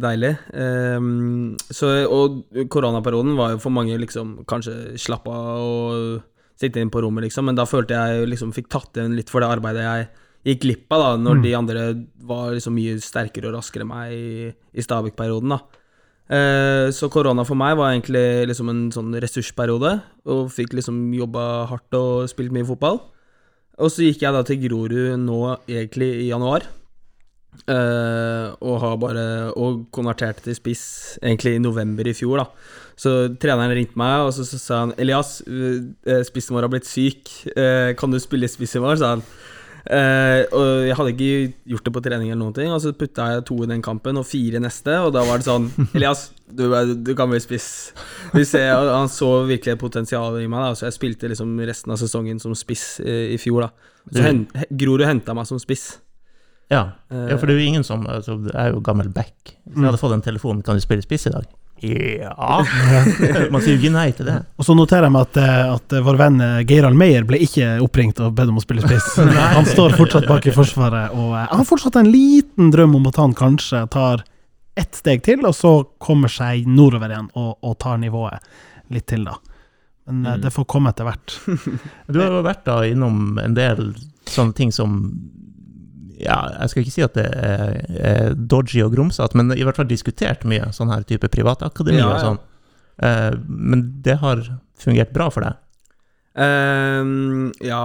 deilig. 0.00 0.34
Eh, 0.54 1.08
så, 1.74 1.90
og 2.06 2.44
koronaperioden 2.70 3.34
var 3.38 3.54
jo 3.54 3.62
for 3.62 3.74
mange 3.74 3.98
liksom 3.98 4.40
kanskje 4.50 4.94
slappa 5.00 5.34
av 5.34 5.64
og 5.64 6.22
sitte 6.60 6.82
inn 6.82 6.92
på 6.94 7.02
rommet, 7.02 7.26
liksom. 7.26 7.48
Men 7.48 7.58
da 7.58 7.66
følte 7.66 7.98
jeg 7.98 8.28
liksom 8.30 8.54
fikk 8.54 8.70
tatt 8.72 8.98
igjen 8.98 9.16
litt 9.18 9.32
for 9.32 9.42
det 9.42 9.50
arbeidet 9.50 9.86
jeg 9.86 10.10
gikk 10.44 10.60
glipp 10.66 10.92
av, 10.92 11.00
da, 11.00 11.22
når 11.24 11.40
de 11.40 11.54
andre 11.56 11.84
var 12.28 12.52
liksom 12.52 12.76
mye 12.76 12.98
sterkere 13.02 13.48
og 13.48 13.56
raskere 13.56 13.86
enn 13.86 13.90
meg 13.90 14.12
i, 14.12 14.50
i 14.76 14.84
Stabæk-perioden, 14.84 15.54
da. 15.56 15.80
Eh, 16.24 16.88
så 16.92 17.08
korona 17.12 17.44
for 17.48 17.56
meg 17.60 17.76
var 17.76 17.92
egentlig 17.92 18.46
liksom 18.50 18.70
en 18.72 18.84
sånn 18.92 19.16
ressursperiode, 19.24 19.96
og 20.28 20.52
fikk 20.52 20.76
liksom 20.76 21.00
jobba 21.16 21.64
hardt 21.72 21.96
og 21.96 22.28
spilt 22.32 22.52
mye 22.54 22.68
fotball. 22.68 23.00
Og 23.80 23.90
så 23.90 24.04
gikk 24.06 24.22
jeg 24.22 24.36
da 24.36 24.44
til 24.46 24.60
Grorud 24.62 25.16
nå 25.24 25.40
egentlig 25.64 26.12
i 26.22 26.28
januar. 26.28 26.68
Eh, 27.64 28.48
og 28.60 28.74
har 28.82 28.98
bare 29.00 29.22
Og 29.56 29.86
konverterte 29.94 30.42
til 30.44 30.56
spiss 30.58 30.82
egentlig 31.22 31.54
i 31.56 31.62
november 31.64 32.06
i 32.10 32.12
fjor, 32.16 32.42
da. 32.42 32.48
Så 32.96 33.12
treneren 33.40 33.72
ringte 33.74 33.98
meg, 33.98 34.26
og 34.26 34.34
så, 34.36 34.44
så 34.46 34.58
sa 34.60 34.82
han 34.84 34.92
Elias, 35.02 35.40
uh, 35.48 36.20
spissen 36.28 36.54
vår 36.54 36.68
har 36.68 36.70
blitt 36.70 36.86
syk. 36.86 37.30
Uh, 37.56 37.90
kan 37.98 38.12
du 38.12 38.20
spille 38.22 38.46
spissen 38.52 38.84
vår? 38.84 39.00
sa 39.00 39.14
han. 39.16 39.24
Uh, 39.84 40.44
og 40.56 40.68
jeg 40.88 40.94
hadde 40.96 41.10
ikke 41.12 41.32
gjort 41.74 41.88
det 41.88 41.92
på 41.92 42.02
trening 42.06 42.30
eller 42.30 42.40
noen 42.40 42.54
ting, 42.56 42.70
og 42.72 42.78
så 42.80 42.94
putta 42.96 43.26
jeg 43.34 43.42
to 43.50 43.58
i 43.64 43.68
den 43.68 43.82
kampen 43.84 44.16
og 44.16 44.24
fire 44.24 44.62
neste, 44.62 44.94
og 45.04 45.10
da 45.12 45.24
var 45.28 45.42
det 45.42 45.48
sånn 45.48 45.66
Elias, 45.98 46.22
du, 46.48 46.62
du 47.04 47.10
kan 47.18 47.28
bli 47.28 47.40
spiss. 47.42 47.66
Ser, 48.46 48.70
han 48.94 49.10
så 49.12 49.32
virkelig 49.50 49.74
et 49.74 49.82
potensial 49.82 50.38
i 50.40 50.46
meg, 50.46 50.70
da, 50.70 50.78
så 50.78 50.86
jeg 50.88 50.96
spilte 51.00 51.28
liksom 51.34 51.52
resten 51.68 51.92
av 51.92 52.00
sesongen 52.00 52.40
som 52.40 52.54
spiss 52.56 52.86
eh, 53.04 53.34
i 53.34 53.40
fjor, 53.42 53.66
da. 53.66 53.90
Så 54.08 54.16
Du- 54.20 54.24
hen, 54.24 54.40
Grorud 54.72 55.04
henta 55.08 55.34
meg 55.36 55.50
som 55.50 55.60
spiss. 55.60 55.98
Ja. 56.72 56.80
ja, 57.12 57.36
for 57.36 57.44
det 57.46 57.54
er 57.54 57.60
jo 57.60 57.66
ingen 57.68 57.84
som 57.84 58.06
altså, 58.08 58.38
Jeg 58.48 58.56
er 58.56 58.70
jo 58.72 58.80
gammel 58.80 59.10
back. 59.12 59.34
Hvis 59.66 59.76
jeg 59.76 59.84
hadde 59.84 60.00
fått 60.00 60.14
en 60.16 60.22
telefon 60.24 60.62
Kan 60.64 60.78
du 60.78 60.82
spille 60.82 61.04
spiss 61.04 61.26
i 61.28 61.32
dag? 61.34 61.44
Ja 61.84 62.62
Man 63.52 63.60
sier 63.60 63.74
jo 63.74 63.80
ikke 63.82 63.92
nei 63.92 64.06
til 64.16 64.28
det. 64.30 64.36
Og 64.56 64.64
så 64.64 64.72
noterer 64.78 65.04
jeg 65.08 65.12
meg 65.12 65.26
at, 65.28 65.38
eh, 65.42 65.72
at 65.74 65.96
vår 66.06 66.16
venn 66.22 66.38
Geir 66.70 66.86
Almeyer 66.88 67.26
ble 67.28 67.40
ikke 67.44 67.74
oppringt 67.84 68.22
og 68.24 68.32
bedt 68.38 68.52
om 68.54 68.60
å 68.60 68.64
spille 68.64 68.84
spiss. 68.86 69.10
Han 69.58 69.68
står 69.68 69.96
fortsatt 69.98 70.28
bak 70.30 70.46
i 70.48 70.54
Forsvaret, 70.56 71.12
og 71.12 71.34
jeg 71.34 71.48
han 71.50 71.60
har 71.60 71.68
fortsatt 71.68 71.98
en 72.00 72.08
liten 72.14 72.70
drøm 72.72 72.96
om 72.96 73.10
at 73.10 73.18
han 73.20 73.34
kanskje 73.36 73.82
tar 73.92 74.24
ett 74.80 74.96
steg 74.96 75.20
til, 75.26 75.44
og 75.46 75.52
så 75.54 75.74
kommer 76.02 76.32
seg 76.32 76.64
nordover 76.66 77.12
igjen 77.12 77.28
og, 77.38 77.58
og 77.62 77.76
tar 77.84 78.00
nivået 78.02 78.40
litt 78.94 79.06
til, 79.10 79.26
da. 79.28 79.36
Men 80.08 80.24
eh, 80.26 80.34
Mm. 80.34 80.40
det 80.46 80.50
får 80.56 80.66
komme 80.68 80.90
etter 80.94 81.06
hvert. 81.10 81.36
Du 82.12 82.18
har 82.22 82.32
jo 82.32 82.40
vært 82.46 82.64
da 82.66 82.80
innom 82.88 83.36
en 83.42 83.54
del 83.56 83.92
sånne 84.30 84.56
ting 84.56 84.72
som 84.72 84.98
Ja, 86.20 86.38
jeg 86.60 86.70
skal 86.70 86.84
ikke 86.84 86.94
si 86.94 87.04
at 87.04 87.16
det 87.18 87.24
er, 87.26 87.78
er 87.98 88.34
dodgy 88.34 88.84
og 88.84 88.92
grumsete, 88.94 89.36
men 89.38 89.50
i 89.56 89.64
hvert 89.66 89.78
fall 89.80 89.88
diskutert 89.90 90.44
mye, 90.48 90.68
sånn 90.76 90.92
her 90.92 91.02
type 91.08 91.30
privatakademi 91.32 91.98
Ja, 91.98 92.12
og 92.12 92.22
sånn. 92.22 92.40
Eh, 93.02 93.32
men 93.48 93.88
det 94.04 94.20
har 94.22 94.42
fungert 94.78 95.14
bra 95.14 95.28
for 95.34 95.46
deg? 95.46 95.60
Um, 96.34 97.52
ja 97.62 97.82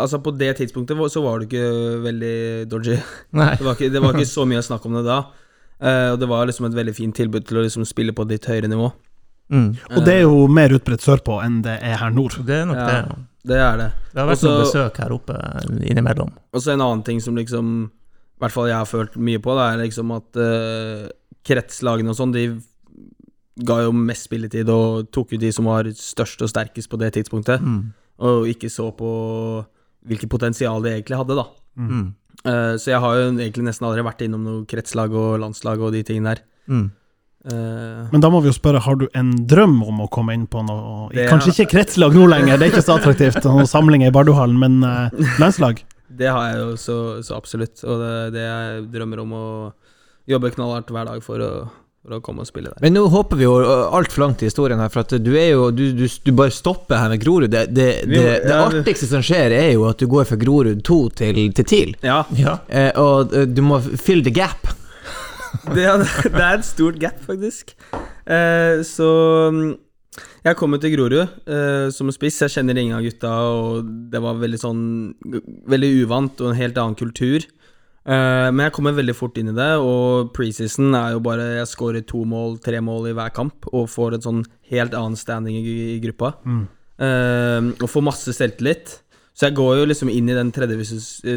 Altså, 0.00 0.18
på 0.18 0.32
det 0.34 0.54
tidspunktet 0.58 0.98
så 1.12 1.20
var 1.22 1.38
det 1.38 1.50
ikke 1.50 1.98
veldig 2.02 2.36
dodgy. 2.70 2.96
Det 2.96 3.64
var 3.66 3.76
ikke, 3.76 3.90
det 3.92 4.00
var 4.00 4.16
ikke 4.16 4.32
så 4.38 4.46
mye 4.48 4.62
snakk 4.64 4.86
om 4.88 4.96
det 4.96 5.04
da. 5.04 5.18
Eh, 5.76 6.12
og 6.14 6.20
det 6.22 6.28
var 6.30 6.46
liksom 6.48 6.68
et 6.70 6.76
veldig 6.76 6.94
fint 6.96 7.16
tilbud 7.16 7.44
til 7.44 7.60
å 7.60 7.64
liksom 7.66 7.84
spille 7.88 8.14
på 8.16 8.24
et 8.24 8.34
litt 8.36 8.48
høyere 8.48 8.70
nivå. 8.70 8.88
Mm. 9.50 9.76
Og 9.96 10.04
det 10.06 10.14
er 10.14 10.20
jo 10.22 10.46
mer 10.48 10.68
utbredt 10.76 11.02
sørpå 11.02 11.40
enn 11.44 11.60
det 11.62 11.78
er 11.82 11.96
her 11.98 12.10
nord. 12.14 12.36
Det 12.46 12.54
er 12.62 12.66
nok 12.66 12.76
Ja. 12.76 12.86
det. 12.86 12.94
ja. 13.10 13.16
Det 13.50 13.56
er 13.56 13.76
det. 13.80 13.92
Det 14.12 14.20
har 14.20 14.26
vært 14.28 14.36
Også- 14.36 14.50
noen 14.50 14.64
besøk 14.66 14.96
her 14.98 15.12
oppe 15.16 15.36
innimellom. 15.90 16.30
Og 16.52 16.60
så 16.60 16.72
en 16.74 16.80
annen 16.80 17.02
ting 17.04 17.20
som 17.20 17.34
liksom 17.34 17.90
I 17.90 18.40
hvert 18.44 18.52
fall 18.52 18.66
jeg 18.68 18.76
har 18.76 18.86
følt 18.86 19.16
mye 19.16 19.38
på, 19.38 19.52
det 19.56 19.64
er 19.68 19.84
liksom 19.86 20.12
at 20.16 20.36
uh, 20.36 21.08
kretslagene 21.44 22.08
og 22.08 22.16
sånn, 22.16 22.32
de 22.32 22.44
ga 23.64 23.82
jo 23.84 23.92
mest 23.92 24.24
spilletid 24.30 24.68
og 24.72 25.10
tok 25.12 25.32
jo 25.34 25.38
de 25.42 25.50
som 25.52 25.66
var 25.68 25.84
størst 25.84 26.40
og 26.40 26.48
sterkest 26.48 26.88
på 26.88 26.98
det 26.98 27.12
tidspunktet, 27.18 27.60
Mm. 27.60 27.92
og 28.20 28.46
ikke 28.48 28.70
så 28.72 28.90
på 28.96 29.66
hvilket 30.08 30.30
potensial 30.30 30.80
de 30.82 30.88
egentlig 30.88 31.18
hadde, 31.20 31.36
da. 31.36 31.44
Mm. 31.76 32.14
Uh, 32.46 32.74
så 32.80 32.86
jeg 32.94 33.00
har 33.00 33.14
jo 33.18 33.30
egentlig 33.36 33.64
nesten 33.68 33.84
aldri 33.86 34.02
vært 34.02 34.22
innom 34.24 34.42
noe 34.44 34.64
kretslag 34.64 35.12
og 35.12 35.40
landslag 35.40 35.78
og 35.80 35.92
de 35.92 36.02
tingene 36.02 36.34
der. 36.34 36.40
Mm. 36.68 36.90
Eh, 37.48 38.08
Men 38.12 38.20
da 38.20 38.28
må 38.28 38.42
vi 38.44 38.50
jo 38.50 38.52
spørre, 38.52 38.82
har 38.84 38.96
du 39.00 39.06
en 39.16 39.30
drøm 39.48 39.78
om 39.88 40.02
å 40.04 40.08
komme 40.12 40.34
inn 40.36 40.46
på 40.46 40.60
noe 40.66 41.08
Det- 41.14 41.28
Kanskje 41.30 41.54
ikke 41.54 41.70
kretslag 41.72 42.12
nå 42.12 42.26
lenger, 42.28 42.58
det 42.60 42.66
er 42.68 42.72
ikke 42.74 42.84
så 42.84 42.98
attraktivt, 42.98 43.40
noen 43.48 43.64
samlinger 43.66 44.08
i 44.08 44.12
Barduhallen, 44.12 44.58
men 44.60 44.82
uh, 44.84 45.08
landslag? 45.40 45.80
det 46.10 46.28
har 46.28 46.50
jeg 46.50 46.58
jo 46.58 46.72
så, 46.76 46.96
så 47.24 47.36
absolutt, 47.38 47.80
og 47.86 48.00
det 48.02 48.08
er 48.10 48.30
det 48.34 48.42
jeg 48.44 48.80
drømmer 48.92 49.20
om 49.22 49.30
å 49.32 49.44
jobbe 50.28 50.50
knallhardt 50.52 50.90
hver 50.92 51.06
dag 51.08 51.22
for 51.24 51.38
å, 51.40 51.48
for 52.04 52.16
å 52.18 52.20
komme 52.20 52.42
og 52.44 52.48
spille 52.50 52.68
der. 52.74 52.82
Men 52.82 52.92
nå 52.98 53.06
hopper 53.08 53.38
vi 53.40 53.46
jo 53.46 53.54
altfor 53.88 54.26
langt 54.26 54.42
i 54.42 54.48
historien 54.50 54.78
her, 54.82 54.90
for 54.92 55.00
at 55.00 55.14
du 55.22 55.30
er 55.38 55.52
jo 55.54 55.70
Du, 55.70 55.86
du, 55.96 56.04
du 56.24 56.32
bare 56.36 56.50
stopper 56.52 56.98
her 57.00 57.08
med 57.14 57.22
Grorud. 57.22 57.48
Det, 57.50 57.62
det, 57.72 57.86
det, 58.10 58.26
det 58.44 58.52
artigste 58.58 59.08
som 59.08 59.22
skjer, 59.24 59.54
er 59.56 59.72
jo 59.78 59.86
at 59.88 59.96
du 60.02 60.06
går 60.12 60.28
fra 60.28 60.36
Grorud 60.36 60.82
2 60.84 60.98
til, 61.22 61.40
til 61.56 61.64
TIL. 61.72 61.96
Ja, 62.04 62.24
Ja. 62.36 62.58
Eh, 62.68 62.90
og 63.00 63.32
du 63.54 63.62
må 63.62 63.80
fill 63.80 64.20
the 64.26 64.30
gap. 64.34 64.68
det, 65.76 65.86
det 65.86 66.42
er 66.42 66.58
et 66.58 66.66
stort 66.66 66.98
gap, 67.02 67.20
faktisk. 67.26 67.74
Eh, 68.24 68.80
så 68.86 69.08
mm, 69.52 69.70
jeg 70.46 70.58
kom 70.58 70.74
jo 70.74 70.80
til 70.82 70.94
Grorud 70.96 71.20
eh, 71.20 71.86
som 71.94 72.10
spiss. 72.14 72.40
Jeg 72.44 72.54
kjenner 72.56 72.78
ingen 72.80 72.98
av 72.98 73.06
gutta, 73.06 73.30
og 73.52 73.88
det 74.12 74.22
var 74.22 74.40
veldig 74.40 74.60
sånn 74.60 74.82
Veldig 75.70 75.90
uvant 76.02 76.40
og 76.42 76.52
en 76.52 76.60
helt 76.60 76.78
annen 76.80 76.98
kultur. 76.98 77.44
Eh, 78.00 78.48
men 78.48 78.64
jeg 78.64 78.74
kommer 78.76 78.96
veldig 78.96 79.14
fort 79.16 79.36
inn 79.38 79.52
i 79.52 79.56
det, 79.56 79.70
og 79.84 80.32
preseason 80.36 80.94
er 80.96 81.14
jo 81.14 81.22
bare 81.24 81.50
Jeg 81.58 81.68
scorer 81.68 82.06
to 82.06 82.24
mål, 82.28 82.58
tre 82.64 82.80
mål 82.84 83.10
i 83.10 83.14
hver 83.16 83.34
kamp, 83.36 83.68
og 83.74 83.90
får 83.92 84.16
en 84.16 84.26
sånn 84.26 84.42
helt 84.72 84.96
annen 84.96 85.18
standing 85.20 85.60
i, 85.60 85.78
i 85.96 86.00
gruppa. 86.02 86.34
Mm. 86.44 86.64
Eh, 87.00 87.70
og 87.78 87.88
får 87.90 88.06
masse 88.08 88.36
selvtillit. 88.36 89.00
Så 89.36 89.48
jeg 89.48 89.56
går 89.56 89.78
jo 89.78 89.88
liksom 89.88 90.10
inn 90.12 90.28
i 90.28 90.36
den 90.36 90.50
tredje 90.52 90.76
uh, 90.76 91.36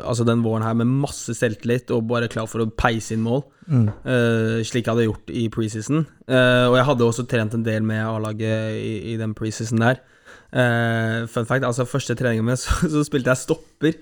Altså 0.00 0.26
den 0.28 0.44
våren 0.44 0.64
her 0.66 0.76
med 0.78 0.90
masse 1.02 1.34
selvtillit 1.36 1.90
og 1.94 2.08
bare 2.10 2.30
klar 2.32 2.48
for 2.50 2.64
å 2.64 2.70
peise 2.70 3.14
inn 3.16 3.24
mål. 3.24 3.44
Mm. 3.70 3.86
uh, 4.02 4.60
slik 4.66 4.86
jeg 4.86 4.90
hadde 4.90 5.06
gjort 5.06 5.30
i 5.30 5.44
preseason. 5.52 6.06
Uh, 6.26 6.66
og 6.70 6.78
jeg 6.78 6.86
hadde 6.88 7.06
også 7.06 7.26
trent 7.30 7.54
en 7.54 7.66
del 7.66 7.84
med 7.86 8.02
A-laget 8.02 8.80
i, 8.80 8.94
i 9.12 9.18
den 9.20 9.36
preseason 9.38 9.82
der. 9.82 10.02
Eh, 10.50 11.26
fun 11.30 11.46
fact, 11.46 11.62
altså 11.62 11.84
første 11.86 12.16
treningen 12.18 12.42
min 12.46 12.58
så, 12.60 12.74
så 12.90 13.04
spilte 13.06 13.30
jeg 13.30 13.42
stopper 13.44 13.94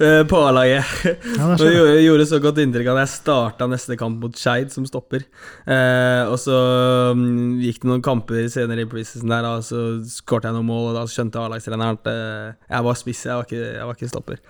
uh, 0.00 0.22
på 0.28 0.38
A-laget. 0.48 0.88
Ja, 1.36 1.50
Og 1.52 1.60
gjorde, 1.60 1.98
gjorde 2.00 2.26
så 2.30 2.40
godt 2.42 2.60
inntrykk 2.62 2.88
at 2.94 3.02
jeg 3.02 3.12
starta 3.12 3.68
neste 3.70 3.98
kamp 4.00 4.22
mot 4.24 4.36
Skeid 4.40 4.72
som 4.72 4.86
stopper. 4.88 5.26
Uh, 5.68 6.30
og 6.32 6.38
så 6.40 6.56
um, 7.12 7.60
gikk 7.60 7.82
det 7.82 7.90
noen 7.92 8.04
kamper 8.04 8.48
senere 8.52 8.86
i 8.86 8.90
preseason 8.90 9.32
der, 9.32 9.48
og 9.50 9.66
så 9.66 9.84
skåret 10.08 10.48
jeg 10.48 10.56
noen 10.56 10.70
mål, 10.70 10.90
og 10.90 10.98
da 10.98 11.04
skjønte 11.10 11.42
A-lagstreneren 11.42 12.00
at 12.00 12.10
jeg 12.10 12.86
var 12.86 12.98
spiss, 12.98 13.24
jeg 13.28 13.36
var 13.36 13.48
ikke, 13.48 13.62
jeg 13.76 13.86
var 13.90 13.98
ikke 13.98 14.10
stopper. 14.10 14.42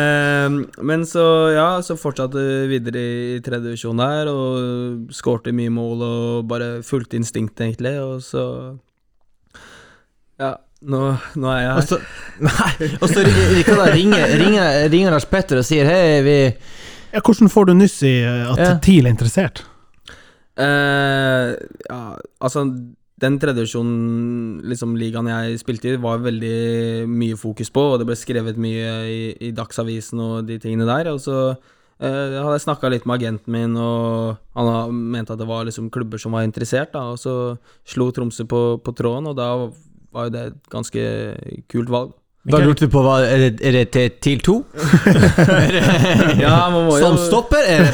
men 0.90 1.06
så, 1.08 1.24
ja, 1.54 1.68
så 1.84 1.98
fortsatte 2.00 2.40
vi 2.40 2.78
videre 2.78 3.00
i 3.36 3.40
tredje 3.44 3.68
divisjon 3.68 4.00
der, 4.00 4.32
og 4.32 5.12
skårte 5.14 5.54
mye 5.54 5.72
mål 5.74 6.06
og 6.06 6.46
bare 6.50 6.78
fulgte 6.86 7.20
instinktet, 7.20 7.66
egentlig, 7.68 7.98
og 8.00 8.22
så 8.24 8.44
nå, 10.82 11.00
nå 11.36 11.50
er 11.52 11.60
jeg 11.60 11.72
Og 11.72 11.80
her. 11.80 11.88
så, 11.90 11.98
nei, 12.48 12.90
og 13.02 13.08
så 13.12 13.24
ri- 13.26 13.64
ringer, 13.94 14.36
ringer, 14.40 14.78
ringer 14.92 15.10
Lars 15.16 15.26
Petter 15.28 15.60
og 15.60 15.66
sier 15.68 15.84
hei, 15.88 16.22
vi 16.24 16.36
Ja, 17.12 17.20
hvordan 17.20 17.50
får 17.50 17.66
du 17.66 17.74
nyss 17.74 17.98
i 18.06 18.14
at 18.24 18.58
Ja. 18.62 18.70
TIL 18.80 19.06
er 19.06 19.10
interessert? 19.16 19.64
Uh, 20.60 21.54
ja, 21.88 22.00
altså 22.42 22.64
Den 23.20 23.36
tradisjonen 23.40 24.60
liksom 24.68 24.94
ligaen 24.96 25.28
jeg 25.28 25.58
spilte 25.60 25.92
i, 25.92 25.98
var 26.00 26.22
veldig 26.24 27.06
mye 27.08 27.36
fokus 27.36 27.68
på, 27.72 27.82
og 27.92 27.98
det 28.00 28.06
ble 28.08 28.16
skrevet 28.16 28.56
mye 28.60 28.94
i, 29.08 29.20
i 29.48 29.50
Dagsavisen 29.56 30.20
og 30.24 30.46
de 30.48 30.56
tingene 30.62 30.86
der. 30.88 31.10
Og 31.12 31.20
så 31.20 31.34
uh, 31.52 31.98
hadde 32.00 32.54
jeg 32.56 32.64
snakka 32.64 32.88
litt 32.94 33.04
med 33.04 33.20
agenten 33.20 33.52
min, 33.52 33.76
og 33.76 34.38
han 34.56 34.96
mente 35.12 35.36
at 35.36 35.42
det 35.42 35.48
var 35.50 35.68
liksom 35.68 35.90
klubber 35.92 36.16
som 36.22 36.32
var 36.32 36.46
interessert, 36.48 36.94
da. 36.96 37.10
Og 37.12 37.20
så 37.20 37.34
slo 37.84 38.08
Tromsø 38.16 38.46
på, 38.48 38.62
på 38.80 38.96
tråden, 38.96 39.28
og 39.28 39.36
da 39.36 39.50
var 40.12 40.26
jo 40.26 40.34
det 40.34 40.46
et 40.46 40.70
ganske 40.72 41.02
kult 41.72 41.90
valg. 41.90 42.14
Da 42.40 42.56
lurte 42.64 42.86
vi 42.86 42.88
på 42.88 43.00
hva 43.04 43.18
Er 43.20 43.42
det, 43.42 43.48
er 43.68 43.74
det 43.74 43.82
til 43.92 44.12
TIL 44.24 44.38
2? 44.46 44.54
Er 45.52 45.74
Ja, 46.40 46.70
man 46.72 46.86
må 46.86 46.94
jo 46.96 47.02
Som 47.02 47.18
stopper? 47.20 47.60
Er 47.68 47.84
det, 47.84 47.90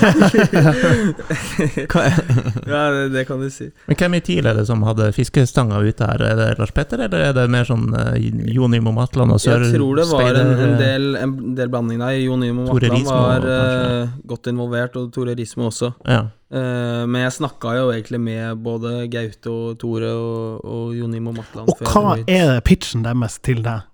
Ja, 2.70 2.84
det, 2.94 3.08
det 3.14 3.24
kan 3.26 3.40
du 3.42 3.48
si. 3.50 3.66
Men 3.88 3.98
hvem 3.98 4.14
i 4.18 4.20
TIL 4.22 4.46
er 4.46 4.54
det 4.58 4.66
som 4.68 4.84
hadde 4.86 5.08
fiskestanga 5.16 5.80
ute 5.82 6.06
her? 6.06 6.22
Er 6.22 6.38
det 6.38 6.46
Lars 6.60 6.70
Petter, 6.76 7.02
eller 7.08 7.24
er 7.28 7.34
det 7.34 7.46
mer 7.50 7.66
sånn 7.66 7.88
uh, 7.94 8.14
Jonim 8.52 8.86
og 8.90 8.94
Matland 9.00 9.34
og 9.34 9.42
Sør... 9.42 9.64
Jeg 9.66 9.80
tror 9.80 9.98
det 9.98 10.06
var 10.12 10.30
en, 10.30 10.52
en, 10.52 10.74
eh, 10.74 10.78
del, 10.80 11.08
en 11.20 11.34
del 11.58 11.72
blanding 11.72 12.02
der. 12.02 12.14
Jon 12.22 12.44
Imo 12.46 12.68
Matland 12.68 12.96
Rismo, 12.96 13.16
var 13.16 13.48
eh, 13.50 14.14
godt 14.30 14.50
involvert, 14.52 14.98
og 15.00 15.10
Tore 15.14 15.34
Rismo 15.38 15.68
også. 15.70 15.92
Ja. 16.06 16.22
Uh, 16.52 17.02
men 17.10 17.24
jeg 17.24 17.34
snakka 17.40 17.74
jo 17.80 17.90
egentlig 17.94 18.22
med 18.22 18.62
både 18.62 18.94
Gaute 19.10 19.50
og 19.50 19.76
Tore 19.82 20.12
og, 20.14 20.62
og 20.62 20.94
Jon 20.98 21.18
Imo 21.18 21.34
Matland. 21.34 21.70
Og 21.72 21.82
hva 21.82 22.16
er 22.22 22.54
det 22.54 22.64
pitchen 22.68 23.06
deres 23.06 23.40
til 23.42 23.64
deg? 23.66 23.86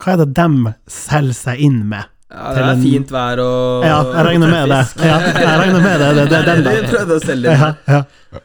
Hva 0.00 0.14
er 0.14 0.22
det 0.24 0.28
de 0.38 0.72
selger 0.90 1.36
seg 1.36 1.60
inn 1.66 1.82
med? 1.90 2.08
Ja, 2.30 2.52
det 2.54 2.60
er 2.62 2.68
en- 2.72 2.82
fint 2.84 3.10
vær 3.10 3.40
og 3.42 3.84
Ja, 3.84 3.96
jeg 4.14 4.24
regner 4.28 4.50
med 4.52 4.68
det. 4.70 4.82
Ja, 5.02 5.16
jeg 5.26 5.58
regner 5.64 5.80
med 5.82 6.00
det. 6.00 6.10
Det, 6.16 6.26
det, 6.30 6.42
det, 6.46 6.54
Vi 6.60 6.62
den, 6.62 6.84
da. 6.84 6.92
prøvde 6.94 7.16
å 7.16 7.24
selge 7.24 7.42
det. 7.50 7.56
Ja, 7.58 7.70
ja. 7.90 8.40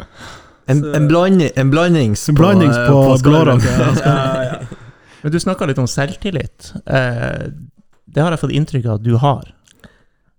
en, 0.73 0.81
en, 0.97 1.07
blanding, 1.11 1.51
en 1.55 1.69
blandings 1.71 2.23
på, 2.31 2.35
Blandings 2.39 2.77
eh, 2.81 2.87
på 2.89 3.17
Skarven. 3.21 3.61
ja. 3.61 3.91
Ja, 4.01 4.43
ja. 4.49 4.81
Men 5.21 5.33
du 5.33 5.39
snakka 5.41 5.65
litt 5.69 5.79
om 5.81 5.87
selvtillit. 5.89 6.71
Eh, 6.85 7.45
det 8.15 8.21
har 8.25 8.33
jeg 8.35 8.41
fått 8.41 8.55
inntrykk 8.57 8.85
av 8.89 8.97
at 8.99 9.05
du 9.05 9.15
har. 9.21 9.45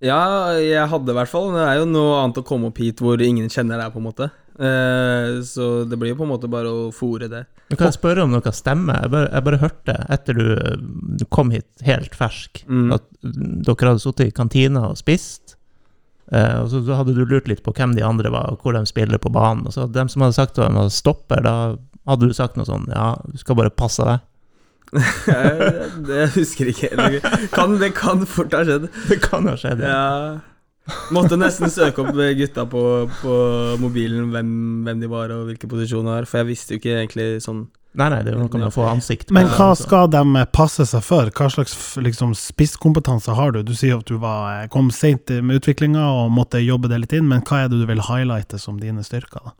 Ja, 0.04 0.18
jeg 0.60 0.84
hadde 0.92 1.10
i 1.10 1.16
hvert 1.16 1.30
fall. 1.32 1.48
Det 1.54 1.62
er 1.70 1.78
jo 1.80 1.86
noe 1.88 2.18
annet 2.24 2.38
å 2.42 2.44
komme 2.46 2.68
opp 2.70 2.78
hit 2.82 3.00
hvor 3.02 3.22
ingen 3.24 3.48
kjenner 3.50 3.80
deg, 3.80 3.94
på 3.94 4.02
en 4.02 4.06
måte. 4.10 4.28
Eh, 4.56 5.42
så 5.44 5.84
det 5.88 5.98
blir 6.00 6.14
jo 6.14 6.18
på 6.20 6.24
en 6.24 6.30
måte 6.32 6.48
bare 6.48 6.70
å 6.72 6.86
fòre 6.94 7.28
det. 7.28 7.42
Men 7.68 7.76
kan 7.80 7.88
jeg 7.90 7.98
spørre 7.98 8.22
om 8.24 8.30
noe 8.32 8.52
stemmer? 8.54 9.02
Jeg 9.04 9.12
bare, 9.12 9.28
jeg 9.34 9.44
bare 9.48 9.58
hørte 9.60 9.96
etter 10.16 10.38
du, 10.38 11.26
kom 11.34 11.50
hit 11.52 11.66
helt 11.84 12.14
fersk, 12.16 12.62
Mm. 12.68 12.92
at 12.94 13.04
dere 13.22 13.90
hadde 13.92 14.00
sittet 14.04 14.28
i 14.30 14.36
kantina 14.36 14.86
og 14.90 14.96
spist. 15.00 15.56
Eh, 16.32 16.62
og 16.62 16.70
så, 16.72 16.80
hadde 16.96 17.14
du 17.14 17.24
lurt 17.24 17.46
litt 17.48 17.62
på 17.62 17.74
hvem 17.76 17.94
de 17.94 18.02
andre 18.06 18.30
var, 18.34 18.50
og 18.54 18.62
hvor 18.62 18.72
de 18.74 18.84
spiller 18.86 19.18
på 19.18 19.30
banen. 19.34 19.66
Og 19.66 19.72
så 19.76 19.86
dem 19.92 20.08
som 20.08 20.22
hadde 20.24 20.34
sagt 20.38 20.58
at 20.58 20.72
de 20.74 20.86
stopper, 20.90 21.42
da 21.44 21.76
hadde 22.06 22.26
du 22.28 22.34
sagt 22.34 22.56
noe 22.56 22.66
sånn 22.66 22.86
Ja, 22.88 23.16
du 23.26 23.36
skal 23.38 23.56
bare 23.58 23.70
passe 23.74 24.02
deg. 24.06 24.24
Eh, 25.26 25.86
det 26.06 26.28
husker 26.36 26.68
jeg 26.70 26.76
ikke 26.76 26.90
helt. 26.96 27.24
Kan, 27.56 27.72
det 27.82 27.92
kan 27.98 28.20
fort 28.30 28.54
ha 28.54 28.60
skjedd. 28.64 28.86
Det 29.10 29.18
kan 29.24 29.48
ha 29.50 29.56
skjedd. 29.58 29.82
ja. 29.82 29.88
Ja. 29.90 30.36
Måtte 31.14 31.38
nesten 31.38 31.70
søke 31.72 32.04
opp 32.04 32.14
gutta 32.14 32.66
på, 32.70 32.82
på 33.20 33.32
mobilen 33.82 34.30
hvem, 34.30 34.52
hvem 34.86 35.02
de 35.02 35.10
var 35.10 35.32
og 35.34 35.48
hvilke 35.48 35.70
posisjoner 35.70 36.20
var, 36.20 36.28
for 36.30 36.42
jeg 36.42 36.50
visste 36.52 36.74
jo 36.76 36.82
ikke 36.82 36.94
egentlig 37.00 37.28
sånn 37.44 37.66
Nei, 37.96 38.10
nei, 38.12 38.18
det 38.26 38.34
er 38.34 38.36
noe 38.36 38.58
med 38.60 38.66
å 38.66 38.74
få 38.74 38.84
ansikt. 38.90 39.30
Men 39.32 39.46
hva 39.48 39.70
altså. 39.72 39.86
skal 39.86 40.10
de 40.12 40.42
passe 40.52 40.84
seg 40.84 41.00
for? 41.00 41.30
Hva 41.32 41.46
slags 41.48 41.72
liksom, 42.04 42.34
spisskompetanse 42.36 43.32
har 43.38 43.54
du? 43.54 43.62
Du 43.64 43.72
sier 43.72 43.96
at 43.96 44.10
du 44.10 44.18
var, 44.20 44.66
kom 44.68 44.90
seint 44.92 45.32
med 45.40 45.62
utviklinga 45.62 46.02
og 46.18 46.34
måtte 46.36 46.60
jobbe 46.60 46.90
det 46.92 46.98
litt 47.00 47.14
inn, 47.16 47.24
men 47.30 47.40
hva 47.48 47.62
er 47.62 47.72
det 47.72 47.80
du 47.80 47.86
vil 47.88 48.04
highlighte 48.04 48.60
som 48.60 48.76
dine 48.82 49.00
styrker? 49.06 49.48
da? 49.48 49.54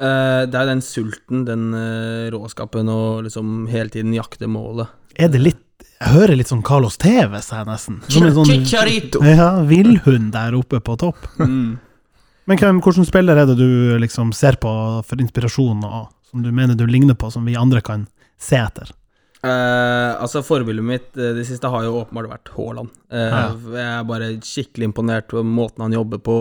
Eh, 0.00 0.42
Det 0.50 0.58
er 0.58 0.66
jo 0.66 0.72
den 0.72 0.82
sulten, 0.82 1.44
den 1.46 1.70
eh, 1.78 2.26
råskapen 2.34 2.90
og 2.90 3.22
liksom 3.28 3.68
hele 3.70 3.94
tiden 3.94 4.18
jakte 4.18 4.50
målet. 4.50 4.90
Er 5.14 5.30
det 5.30 5.44
litt 5.44 5.62
Jeg 6.00 6.12
hører 6.14 6.36
litt 6.38 6.48
sånn 6.50 6.62
Carlos 6.64 6.96
Tevez 7.00 7.50
her, 7.52 7.66
nesten. 7.68 8.00
Som 8.08 8.24
en 8.26 8.34
sånn 8.36 9.26
ja, 9.26 9.50
villhund 9.68 10.32
der 10.36 10.56
oppe 10.58 10.80
på 10.80 10.98
topp. 11.00 11.26
Mm. 11.40 11.78
Men 12.48 12.58
hvem, 12.58 12.78
hvilken 12.82 13.06
spiller 13.06 13.38
er 13.38 13.46
det 13.46 13.54
du 13.60 13.98
liksom 14.02 14.32
ser 14.34 14.56
på 14.58 14.70
for 15.06 15.20
inspirasjon, 15.22 15.84
og 15.86 16.08
som 16.32 16.42
du 16.42 16.48
mener 16.50 16.74
du 16.74 16.82
ligner 16.88 17.14
på, 17.14 17.28
som 17.30 17.44
vi 17.46 17.54
andre 17.54 17.82
kan 17.84 18.08
se 18.40 18.56
etter? 18.58 18.90
Uh, 19.40 20.18
altså 20.20 20.42
Forbildet 20.44 20.84
mitt 20.84 21.06
uh, 21.16 21.30
det 21.36 21.46
siste 21.48 21.68
har 21.72 21.84
jo 21.86 22.00
åpenbart 22.02 22.28
vært 22.32 22.50
Haaland. 22.56 22.90
Uh, 23.12 23.20
Ja. 23.20 23.44
Jeg 23.76 23.84
er 23.86 24.08
bare 24.08 24.32
skikkelig 24.44 24.88
imponert 24.90 25.32
over 25.32 25.46
måten 25.46 25.84
han 25.86 25.94
jobber 25.94 26.18
på, 26.26 26.38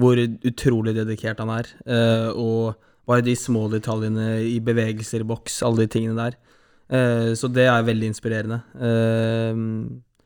hvor 0.00 0.20
utrolig 0.24 0.96
dedikert 0.96 1.40
han 1.40 1.52
er. 1.54 1.70
eh, 1.86 2.28
og 2.34 2.74
bare 3.06 3.24
de 3.24 3.36
små 3.36 3.68
detaljene 3.72 4.40
i 4.48 4.58
bevegelser 4.64 5.22
i 5.22 5.28
boks, 5.28 5.62
alle 5.62 5.84
de 5.84 5.92
tingene 5.92 6.16
der. 6.18 6.36
Eh, 6.90 7.32
så 7.38 7.48
det 7.52 7.66
er 7.70 7.86
veldig 7.86 8.10
inspirerende. 8.12 8.60
Eh, 8.76 9.52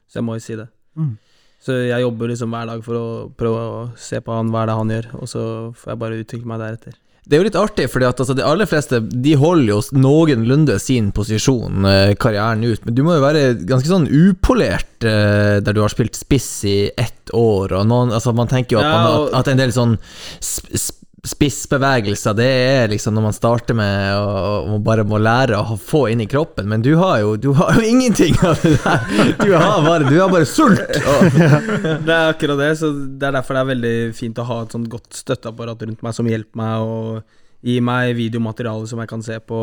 så 0.09 0.21
jeg 0.21 0.25
må 0.27 0.39
jo 0.39 0.45
si 0.45 0.57
det. 0.59 0.69
Mm. 0.99 1.17
Så 1.63 1.75
jeg 1.89 2.01
jobber 2.05 2.31
liksom 2.31 2.53
hver 2.55 2.67
dag 2.71 2.85
for 2.87 2.95
å 2.99 3.07
prøve 3.39 3.59
å 3.67 3.83
se 3.99 4.21
på 4.23 4.33
han, 4.35 4.51
hva 4.55 4.63
er 4.63 4.71
det 4.71 4.79
han 4.79 4.93
gjør, 4.95 5.09
og 5.19 5.29
så 5.31 5.43
får 5.77 5.93
jeg 5.93 6.01
bare 6.05 6.19
utvikle 6.23 6.47
meg 6.53 6.61
deretter. 6.63 6.97
Det 7.29 7.37
er 7.37 7.43
jo 7.43 7.45
litt 7.51 7.59
artig, 7.61 7.85
fordi 7.93 8.07
at 8.09 8.21
altså, 8.23 8.33
de 8.39 8.45
aller 8.47 8.65
fleste 8.65 9.03
De 9.05 9.35
holder 9.37 9.67
jo 9.69 9.81
noenlunde 10.01 10.79
sin 10.81 11.11
posisjon 11.13 11.85
eh, 11.85 12.15
karrieren 12.17 12.63
ut, 12.65 12.87
men 12.87 12.95
du 12.97 13.03
må 13.05 13.19
jo 13.19 13.25
være 13.27 13.43
ganske 13.69 13.91
sånn 13.91 14.07
upolert 14.09 15.05
eh, 15.05 15.59
der 15.61 15.77
du 15.77 15.83
har 15.83 15.93
spilt 15.93 16.17
spiss 16.17 16.47
i 16.65 16.79
ett 16.97 17.29
år, 17.37 17.75
og 17.83 17.85
noen 17.91 18.15
Altså, 18.17 18.33
man 18.33 18.49
tenker 18.49 18.79
jo 18.79 18.81
at, 18.81 18.89
Ja, 18.89 19.03
man, 19.03 19.11
og- 19.19 19.29
at, 19.35 19.43
at 19.43 19.53
en 19.53 19.61
del 19.61 19.75
sånn 19.77 19.99
sp 20.41 20.73
sp 20.73 20.98
spissbevegelser, 21.27 22.35
det 22.39 22.47
er 22.47 22.91
liksom 22.93 23.17
når 23.17 23.25
man 23.25 23.35
starter 23.35 23.77
med 23.77 24.15
å, 24.19 24.77
bare 24.85 25.05
må 25.09 25.19
lære 25.19 25.59
å 25.59 25.79
få 25.81 26.05
inn 26.13 26.23
i 26.23 26.29
kroppen, 26.31 26.69
men 26.71 26.85
du 26.85 26.93
har 27.01 27.19
jo, 27.25 27.33
du 27.41 27.51
har 27.59 27.75
jo 27.79 27.87
ingenting 27.93 28.39
av 28.47 28.61
det 28.63 28.77
der. 28.85 29.35
Du 29.41 29.51
har 29.57 29.83
bare, 29.87 30.07
du 30.07 30.15
har 30.21 30.31
bare 30.33 30.47
sult. 30.49 30.85
Og, 30.85 31.41
Det 32.07 32.15
er 32.15 32.31
akkurat 32.31 32.61
det, 32.61 32.71
så 32.81 32.93
det 32.93 33.29
er 33.29 33.35
derfor 33.41 33.59
det 33.59 33.65
er 33.65 33.73
veldig 33.73 33.97
fint 34.17 34.39
å 34.39 34.47
ha 34.49 34.63
et 34.65 34.77
sånt 34.77 34.89
godt 34.93 35.19
støtteapparat 35.19 35.85
rundt 35.89 36.07
meg 36.07 36.17
som 36.17 36.31
hjelper 36.31 36.63
meg 36.63 36.87
og 36.87 37.37
gir 37.67 37.83
meg 37.83 38.15
videomateriale 38.15 38.87
som 38.87 39.01
jeg 39.03 39.11
kan 39.11 39.25
se 39.27 39.41
på 39.43 39.59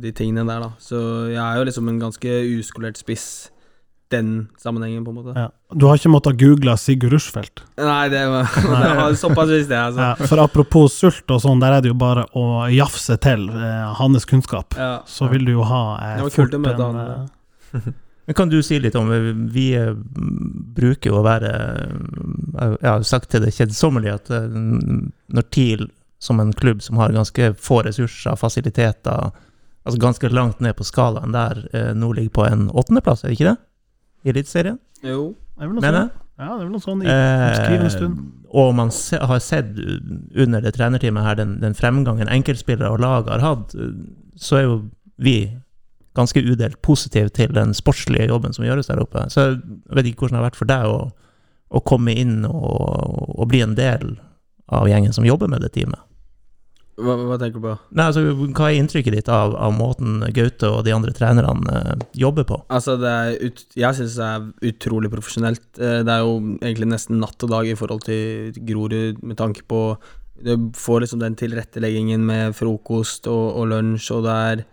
de 0.00 0.12
tingene 0.16 0.46
der, 0.48 0.64
da. 0.64 0.72
Så 0.80 0.98
jeg 1.28 1.42
er 1.42 1.60
jo 1.60 1.68
liksom 1.68 1.92
en 1.92 2.00
ganske 2.00 2.40
uskolert 2.56 3.00
spiss 3.00 3.28
den 4.10 4.48
sammenhengen, 4.60 5.04
på 5.04 5.12
en 5.12 5.18
måte. 5.20 5.34
Ja. 5.36 5.48
Du 5.76 5.86
har 5.88 5.98
ikke 5.98 6.10
måttet 6.12 6.38
google 6.40 6.74
Sigurd 6.80 7.12
Rushfeldt? 7.12 7.62
Nei, 7.76 8.08
det 8.12 8.22
var, 8.30 8.48
det 8.82 8.92
var 8.96 9.16
såpass 9.20 9.52
visst, 9.52 9.68
det. 9.68 9.78
altså. 9.78 10.00
Ja, 10.00 10.28
for 10.30 10.42
apropos 10.42 10.96
sult 10.96 11.34
og 11.34 11.42
sånn, 11.44 11.60
der 11.60 11.76
er 11.76 11.84
det 11.84 11.92
jo 11.92 11.98
bare 12.00 12.24
å 12.38 12.66
jafse 12.72 13.18
til 13.22 13.48
eh, 13.52 13.86
hans 14.00 14.24
kunnskap. 14.28 14.76
Ja. 14.78 14.98
Så 15.08 15.28
vil 15.32 15.44
du 15.48 15.54
jo 15.58 15.66
ha 15.68 15.82
eh, 16.00 16.14
Det 16.18 16.28
var 16.30 16.36
kult 16.38 16.56
å 16.56 16.62
møte 16.64 16.88
en, 16.88 17.00
han, 17.00 17.82
eh, 17.84 17.90
Men 18.28 18.36
kan 18.36 18.50
du 18.52 18.58
si 18.64 18.76
litt 18.80 18.96
om 18.98 19.08
Vi 19.54 19.70
eh, 19.76 19.92
bruker 20.76 21.12
jo 21.12 21.20
å 21.20 21.24
være 21.24 21.52
eh, 21.52 22.74
Jeg 22.82 22.88
har 22.90 23.06
sagt 23.08 23.30
til 23.32 23.44
det 23.44 23.54
kjedsommelige 23.56 24.18
at 24.18 24.32
eh, 24.36 24.48
når 24.52 25.46
TIL, 25.54 25.86
som 26.20 26.40
en 26.42 26.52
klubb 26.52 26.82
som 26.84 26.98
har 27.00 27.14
ganske 27.14 27.52
få 27.62 27.82
ressurser, 27.86 28.36
fasiliteter, 28.36 29.30
altså 29.84 30.00
ganske 30.02 30.28
langt 30.34 30.60
ned 30.64 30.76
på 30.76 30.84
skalaen 30.84 31.32
der, 31.32 31.62
eh, 31.72 31.92
nå 31.96 32.10
ligger 32.16 32.34
på 32.40 32.46
en 32.48 32.66
åttendeplass, 32.68 33.24
er 33.24 33.30
det 33.32 33.38
ikke 33.38 33.52
det? 33.52 33.56
Eliteserien, 34.32 34.80
Jo. 35.04 35.34
Det 35.58 35.64
er 35.64 35.68
vel 35.68 35.74
noe 35.78 35.82
mener 35.82 36.04
sånn. 36.06 36.24
Ja, 36.38 36.48
det 36.48 36.60
er 36.60 36.66
vel 36.66 36.74
noe 36.74 36.84
sånn 36.84 37.00
i 37.02 37.08
en 37.10 37.90
stund. 37.90 38.18
Eh, 38.18 38.34
og 38.62 38.74
man 38.78 38.92
se, 38.94 39.18
har 39.18 39.40
sett 39.42 39.72
under 40.38 40.62
det 40.62 40.72
trenerteamet 40.76 41.26
her 41.26 41.38
den, 41.40 41.56
den 41.62 41.74
fremgangen 41.74 42.30
enkeltspillere 42.30 42.92
og 42.94 43.02
lag 43.02 43.30
har 43.32 43.42
hatt, 43.42 43.74
eh, 43.74 43.96
så 44.38 44.60
er 44.60 44.68
jo 44.68 44.76
vi 45.18 45.38
ganske 46.18 46.42
udelt 46.42 46.78
positive 46.82 47.30
til 47.34 47.50
den 47.54 47.74
sportslige 47.74 48.28
jobben 48.30 48.54
som 48.54 48.66
gjøres 48.66 48.90
der 48.90 49.02
oppe. 49.02 49.26
Så 49.30 49.48
jeg 49.50 49.98
vet 49.98 50.10
ikke 50.10 50.24
hvordan 50.26 50.38
det 50.38 50.42
har 50.42 50.48
vært 50.48 50.60
for 50.60 50.70
deg 50.70 50.86
å, 50.86 51.00
å 51.68 51.82
komme 51.86 52.14
inn 52.14 52.40
og, 52.48 53.34
og 53.34 53.50
bli 53.50 53.62
en 53.66 53.76
del 53.78 54.16
av 54.74 54.88
gjengen 54.90 55.14
som 55.14 55.26
jobber 55.26 55.50
med 55.50 55.62
det 55.64 55.72
teamet. 55.74 56.00
Hva, 56.98 57.14
hva 57.28 57.36
tenker 57.38 57.60
du 57.60 57.64
på? 57.64 57.74
Nei, 57.94 58.06
altså, 58.10 58.22
Hva 58.34 58.68
er 58.68 58.78
inntrykket 58.80 59.14
ditt 59.14 59.30
av, 59.32 59.54
av 59.54 59.74
måten 59.76 60.20
Gaute 60.34 60.70
og 60.72 60.82
de 60.86 60.94
andre 60.94 61.14
trenerne 61.14 61.74
uh, 61.74 62.06
jobber 62.18 62.46
på? 62.48 62.58
Altså, 62.74 62.96
det 63.00 63.14
ut, 63.44 63.62
jeg 63.78 63.98
synes 63.98 64.16
det 64.18 64.28
er 64.28 64.72
utrolig 64.72 65.12
profesjonelt. 65.12 65.66
Uh, 65.78 66.00
Det 66.06 66.14
er 66.14 66.24
jo 66.24 66.34
egentlig 66.58 66.90
nesten 66.90 67.20
natt 67.22 67.46
og 67.46 67.54
dag 67.54 67.70
i 67.70 67.76
forhold 67.78 68.06
til 68.08 68.58
Grorud, 68.66 69.22
med 69.22 69.38
tanke 69.38 69.62
på 69.68 69.82
Du 70.42 70.70
får 70.78 71.02
liksom 71.02 71.22
den 71.22 71.38
tilretteleggingen 71.38 72.26
med 72.26 72.54
frokost 72.58 73.26
og, 73.30 73.46
og 73.58 73.70
lunsj, 73.72 74.12
og 74.14 74.26
det 74.26 74.36
er 74.50 74.64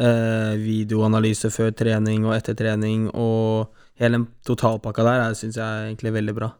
uh, 0.00 0.54
videoanalyse 0.60 1.52
før 1.52 1.74
trening 1.76 2.24
og 2.28 2.36
etter 2.36 2.56
trening, 2.56 3.08
og 3.12 3.72
hele 4.00 4.20
den 4.20 4.28
totalpakka 4.48 5.04
der 5.04 5.36
syns 5.36 5.60
jeg 5.60 5.64
er 5.64 5.90
egentlig 5.90 6.16
veldig 6.16 6.36
bra. 6.36 6.54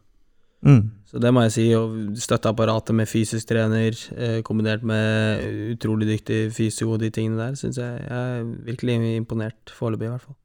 Mm. 0.67 0.91
Så 1.11 1.19
det 1.19 1.33
må 1.35 1.43
jeg 1.47 1.55
si. 1.57 1.65
Og 1.75 2.19
støtteapparatet 2.21 2.95
med 2.95 3.09
fysisk 3.11 3.49
trener, 3.51 3.97
eh, 4.17 4.41
kombinert 4.47 4.85
med 4.87 5.43
utrolig 5.75 6.09
dyktig 6.13 6.53
fysio 6.55 6.93
og 6.93 7.01
de 7.03 7.11
tingene 7.11 7.41
der, 7.41 7.57
syns 7.59 7.81
jeg 7.81 8.05
jeg 8.05 8.39
er 8.41 8.45
virkelig 8.69 9.17
imponert 9.17 9.75
foreløpig, 9.75 10.07
i 10.07 10.15
hvert 10.15 10.29
fall. 10.29 10.37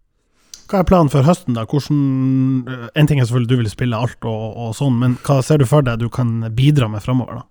Hva 0.66 0.80
er 0.82 0.88
planen 0.90 1.12
for 1.14 1.22
høsten, 1.22 1.54
da? 1.54 1.66
Hvordan, 1.70 2.66
eh, 2.68 2.88
en 2.96 3.08
ting 3.08 3.20
er 3.20 3.28
selvfølgelig 3.28 3.50
du 3.50 3.58
vil 3.58 3.70
spille 3.70 3.98
alt 3.98 4.26
og, 4.26 4.46
og 4.58 4.72
sånn, 4.74 4.98
men 4.98 5.20
hva 5.26 5.44
ser 5.46 5.62
du 5.62 5.68
for 5.70 5.86
deg 5.86 6.00
du 6.02 6.10
kan 6.10 6.40
bidra 6.56 6.90
med 6.90 7.06
framover, 7.06 7.44
da? 7.44 7.46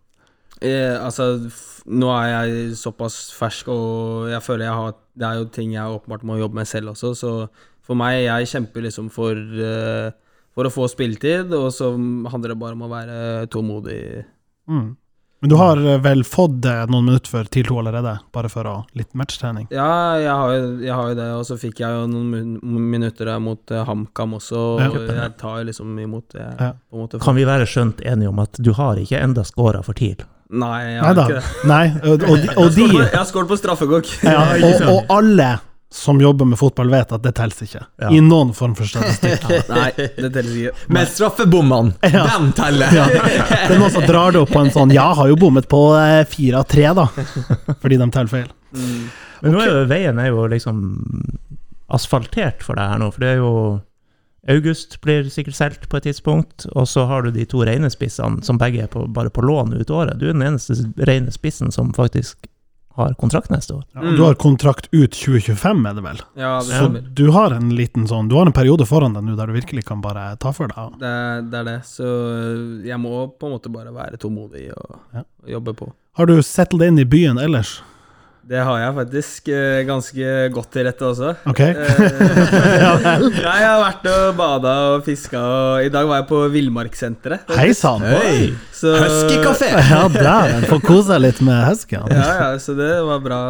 Eh, 0.64 0.96
altså, 0.98 1.50
nå 1.86 2.10
er 2.16 2.26
jeg 2.32 2.74
såpass 2.80 3.28
fersk, 3.36 3.68
og 3.68 4.30
jeg 4.32 4.42
føler 4.42 4.64
jeg 4.64 4.74
har 4.80 4.94
Det 5.14 5.26
er 5.28 5.34
jo 5.38 5.44
ting 5.52 5.72
jeg 5.74 5.94
åpenbart 5.94 6.24
må 6.26 6.38
jobbe 6.40 6.58
med 6.58 6.66
selv 6.66 6.90
også, 6.90 7.14
så 7.14 7.30
for 7.84 7.94
meg, 7.94 8.24
jeg 8.24 8.48
kjemper 8.50 8.82
liksom 8.82 9.10
for 9.12 9.36
eh, 9.36 10.10
For 10.54 10.68
å 10.68 10.70
få 10.70 10.86
spilletid, 10.90 11.50
og 11.56 11.72
så 11.74 11.92
handler 12.30 12.54
det 12.54 12.60
bare 12.60 12.76
om 12.76 12.84
å 12.86 12.92
være 12.92 13.46
tålmodig. 13.50 14.02
Mm. 14.70 14.92
Men 15.44 15.50
du 15.50 15.56
har 15.60 15.76
eh, 15.76 15.98
vel 16.00 16.22
fått 16.24 16.64
eh, 16.64 16.84
noen 16.88 17.04
minutter 17.04 17.28
før 17.28 17.48
TIL 17.52 17.66
2 17.68 17.74
allerede, 17.82 18.14
bare 18.32 18.48
for 18.48 18.64
å 18.64 18.74
litt 18.96 19.10
matchtrening? 19.18 19.66
Ja, 19.74 20.14
jeg 20.16 20.30
har, 20.32 20.52
jo, 20.56 20.70
jeg 20.80 20.94
har 20.94 21.10
jo 21.10 21.16
det, 21.18 21.26
og 21.36 21.42
så 21.44 21.58
fikk 21.60 21.82
jeg 21.82 21.98
jo 21.98 22.06
noen 22.08 22.54
minutter 22.94 23.28
der 23.28 23.42
mot 23.44 23.74
eh, 23.74 23.82
HamKam 23.84 24.38
også, 24.38 24.62
og 24.78 24.96
jeg 25.10 25.34
tar 25.42 25.58
liksom 25.68 25.98
imot 26.00 26.30
det. 26.32 26.46
Ja. 26.46 26.70
På 26.88 26.96
en 26.96 27.04
måte. 27.04 27.20
Kan 27.26 27.36
vi 27.36 27.44
være 27.50 27.68
skjønt 27.68 28.00
enige 28.08 28.32
om 28.32 28.40
at 28.40 28.56
du 28.56 28.72
har 28.78 29.02
ikke 29.02 29.20
enda 29.20 29.44
scora 29.44 29.84
for 29.84 29.98
TIL? 30.00 30.24
Nei, 30.54 30.80
jeg 30.94 31.02
har 31.02 31.12
Neida. 31.12 31.26
ikke 31.28 31.36
det. 31.42 31.68
Nei, 31.68 31.84
og, 31.98 32.24
og, 32.30 32.48
og 32.64 32.74
de 32.78 32.88
Jeg 32.88 33.12
har 33.12 33.28
skåret 33.28 33.52
på 33.52 33.60
straffegokk. 33.60 34.16
ja, 34.24 34.48
og, 34.70 34.88
og 34.94 35.12
alle 35.18 35.50
som 35.94 36.18
jobber 36.20 36.44
med 36.50 36.58
fotball, 36.58 36.88
vet 36.90 37.12
at 37.14 37.22
det 37.22 37.30
teller 37.38 37.66
ikke. 37.66 37.80
Ja. 38.02 38.08
I 38.10 38.18
noen 38.24 38.50
form 38.56 38.72
for 38.74 38.88
statistikk. 38.90 39.44
Nei, 39.70 39.92
det 39.94 40.30
telles 40.34 40.56
ikke. 40.58 40.88
Men 40.90 41.06
straffebommene, 41.06 41.94
Ja. 42.10 42.24
dem 42.32 42.48
teller! 42.56 42.90
Ja. 42.96 43.04
Det 43.14 43.76
er 43.76 43.78
noen 43.78 43.92
som 43.94 44.02
drar 44.08 44.34
det 44.34 44.42
opp 44.42 44.50
på 44.50 44.64
en 44.64 44.72
sånn 44.74 44.90
Ja, 44.94 45.06
har 45.14 45.30
jo 45.30 45.36
bommet 45.38 45.68
på 45.70 45.80
eh, 46.00 46.24
fire 46.26 46.64
av 46.64 46.66
tre, 46.72 46.88
da. 46.98 47.06
Fordi 47.84 48.00
de 48.00 48.08
teller 48.10 48.32
feil. 48.32 48.50
Mm. 48.74 49.04
Men 49.44 49.54
nå 49.54 49.62
er 49.62 49.70
jo 49.70 49.84
veien 49.92 50.18
er 50.18 50.32
jo 50.32 50.46
liksom 50.50 50.82
asfaltert 51.94 52.64
for 52.66 52.78
deg 52.80 52.90
her 52.94 53.02
nå, 53.02 53.10
for 53.14 53.22
det 53.22 53.34
er 53.34 53.42
jo 53.42 53.52
August 54.50 54.98
blir 55.04 55.28
sikkert 55.32 55.56
solgt 55.56 55.86
på 55.88 55.96
et 56.00 56.04
tidspunkt, 56.08 56.66
og 56.74 56.88
så 56.90 57.06
har 57.08 57.22
du 57.24 57.30
de 57.32 57.46
to 57.48 57.62
rene 57.64 57.88
spissene 57.92 58.42
som 58.44 58.58
begge 58.60 58.82
er 58.84 58.90
på, 58.92 59.06
bare 59.14 59.30
på 59.32 59.44
lån 59.44 59.72
ut 59.78 59.92
året. 59.94 60.18
Du 60.20 60.26
er 60.28 60.34
den 60.34 60.44
eneste 60.44 60.76
rene 61.08 61.32
spissen 61.32 61.70
som 61.72 61.94
faktisk 61.96 62.44
har 62.94 63.14
kontrakt 63.18 63.50
neste 63.50 63.74
år. 63.74 63.84
Ja, 63.94 64.00
og 64.06 64.16
du 64.18 64.22
har 64.22 64.36
kontrakt 64.38 64.86
ut 64.92 65.16
2025, 65.16 65.86
er 65.90 65.94
det 65.98 66.04
vel? 66.04 66.20
Ja, 66.38 66.52
det 66.62 66.78
Så 66.78 67.14
du 67.18 67.24
har 67.34 67.50
en 67.56 67.72
liten 67.74 68.06
sånn 68.10 68.28
Du 68.30 68.36
har 68.38 68.46
en 68.46 68.54
periode 68.54 68.86
foran 68.86 69.16
deg 69.16 69.24
nå 69.26 69.34
der 69.38 69.50
du 69.50 69.56
virkelig 69.56 69.84
kan 69.88 70.00
bare 70.04 70.36
ta 70.38 70.52
for 70.54 70.70
deg. 70.70 70.98
Det, 71.00 71.14
det 71.50 71.58
er 71.62 71.64
det. 71.72 71.78
Så 71.90 72.04
øh, 72.06 72.86
jeg 72.86 73.00
må 73.02 73.26
på 73.34 73.48
en 73.50 73.56
måte 73.56 73.72
bare 73.74 73.94
være 73.94 74.20
tålmodig 74.22 74.68
og, 74.76 75.00
Ja. 75.14 75.24
og 75.44 75.50
jobbe 75.56 75.74
på. 75.74 75.90
Har 76.14 76.30
du 76.30 76.36
settled 76.46 76.86
inn 76.86 76.98
i 77.02 77.04
byen 77.08 77.38
ellers? 77.42 77.80
Det 78.44 78.60
har 78.60 78.76
jeg 78.76 78.92
faktisk 78.98 79.46
øh, 79.56 79.78
ganske 79.88 80.32
godt 80.52 80.68
til 80.74 80.84
rette 80.84 81.06
også. 81.06 81.30
Ok? 81.48 81.60
Eh, 81.64 81.74
Ja 83.44 83.54
jeg 83.56 83.68
har 83.70 83.78
vært 83.80 84.08
og 84.12 84.34
bada 84.36 84.74
og 84.92 85.04
fiska, 85.06 85.40
og 85.40 85.86
i 85.86 85.88
dag 85.94 86.04
var 86.10 86.20
jeg 86.20 86.26
på 86.28 86.40
Villmarkssenteret. 86.52 87.48
Hei 87.56 87.70
sann! 87.78 88.04
Hei! 88.04 88.50
Så- 88.76 88.92
Huskykafé! 89.00 89.70
Ja, 89.94 90.02
dæven. 90.12 90.66
Få 90.68 90.76
kose 90.84 91.14
deg 91.14 91.22
litt 91.24 91.40
med 91.46 91.62
huskyen. 91.70 92.04
Ja, 92.12 92.26
ja, 92.42 92.50
så 92.60 92.76
det 92.76 92.90
var 93.08 93.22
bra. 93.24 93.40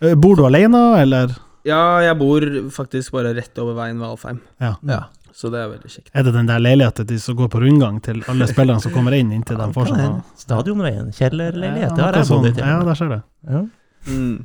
Eh, 0.00 0.14
Bor 0.24 0.40
du 0.40 0.46
alene, 0.48 0.80
eller? 1.02 1.36
Ja, 1.66 1.82
jeg 2.06 2.16
bor 2.20 2.44
faktisk 2.72 3.12
bare 3.12 3.34
rett 3.36 3.58
over 3.60 3.76
veien 3.76 4.00
ved 4.00 4.08
Alfheim, 4.08 4.40
Ja. 4.62 4.72
Ja. 4.88 5.02
Så 5.36 5.50
det 5.52 5.60
er 5.60 5.68
veldig 5.68 5.90
kjekt. 5.92 6.10
Er 6.16 6.24
det 6.24 6.32
den 6.32 6.46
der 6.48 6.60
leiligheten 6.62 7.08
de 7.10 7.18
som 7.20 7.36
går 7.36 7.50
på 7.52 7.60
rundgang 7.60 7.98
til 8.04 8.22
alle 8.32 8.48
spillerne 8.52 8.80
som 8.80 8.94
kommer 8.94 9.16
inn, 9.18 9.34
inntil 9.36 9.58
de 9.60 9.68
får 9.74 9.90
sånn. 9.92 10.20
Stadionveien, 10.40 11.10
kjellerleilighet, 11.12 11.92
det 11.92 12.00
Ja, 12.00 12.08
har 12.08 12.20
jeg 12.22 12.30
bodd 12.30 12.48
i 12.48 12.52
sånn. 12.54 12.70
Ja, 12.72 12.78
der 12.88 12.98
ser 12.98 13.12
du. 13.12 13.18
Ja. 13.52 13.62
Mm. 14.08 14.36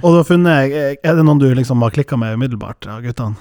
Og 0.00 0.14
du 0.14 0.16
har 0.20 0.26
funnet 0.28 0.72
eh, 0.72 0.92
Er 1.02 1.16
det 1.18 1.24
noen 1.26 1.40
du 1.42 1.48
liksom 1.58 1.82
har 1.84 1.92
klikka 1.92 2.16
med 2.20 2.38
umiddelbart, 2.38 2.88
ja, 2.88 2.96
guttene? 3.04 3.36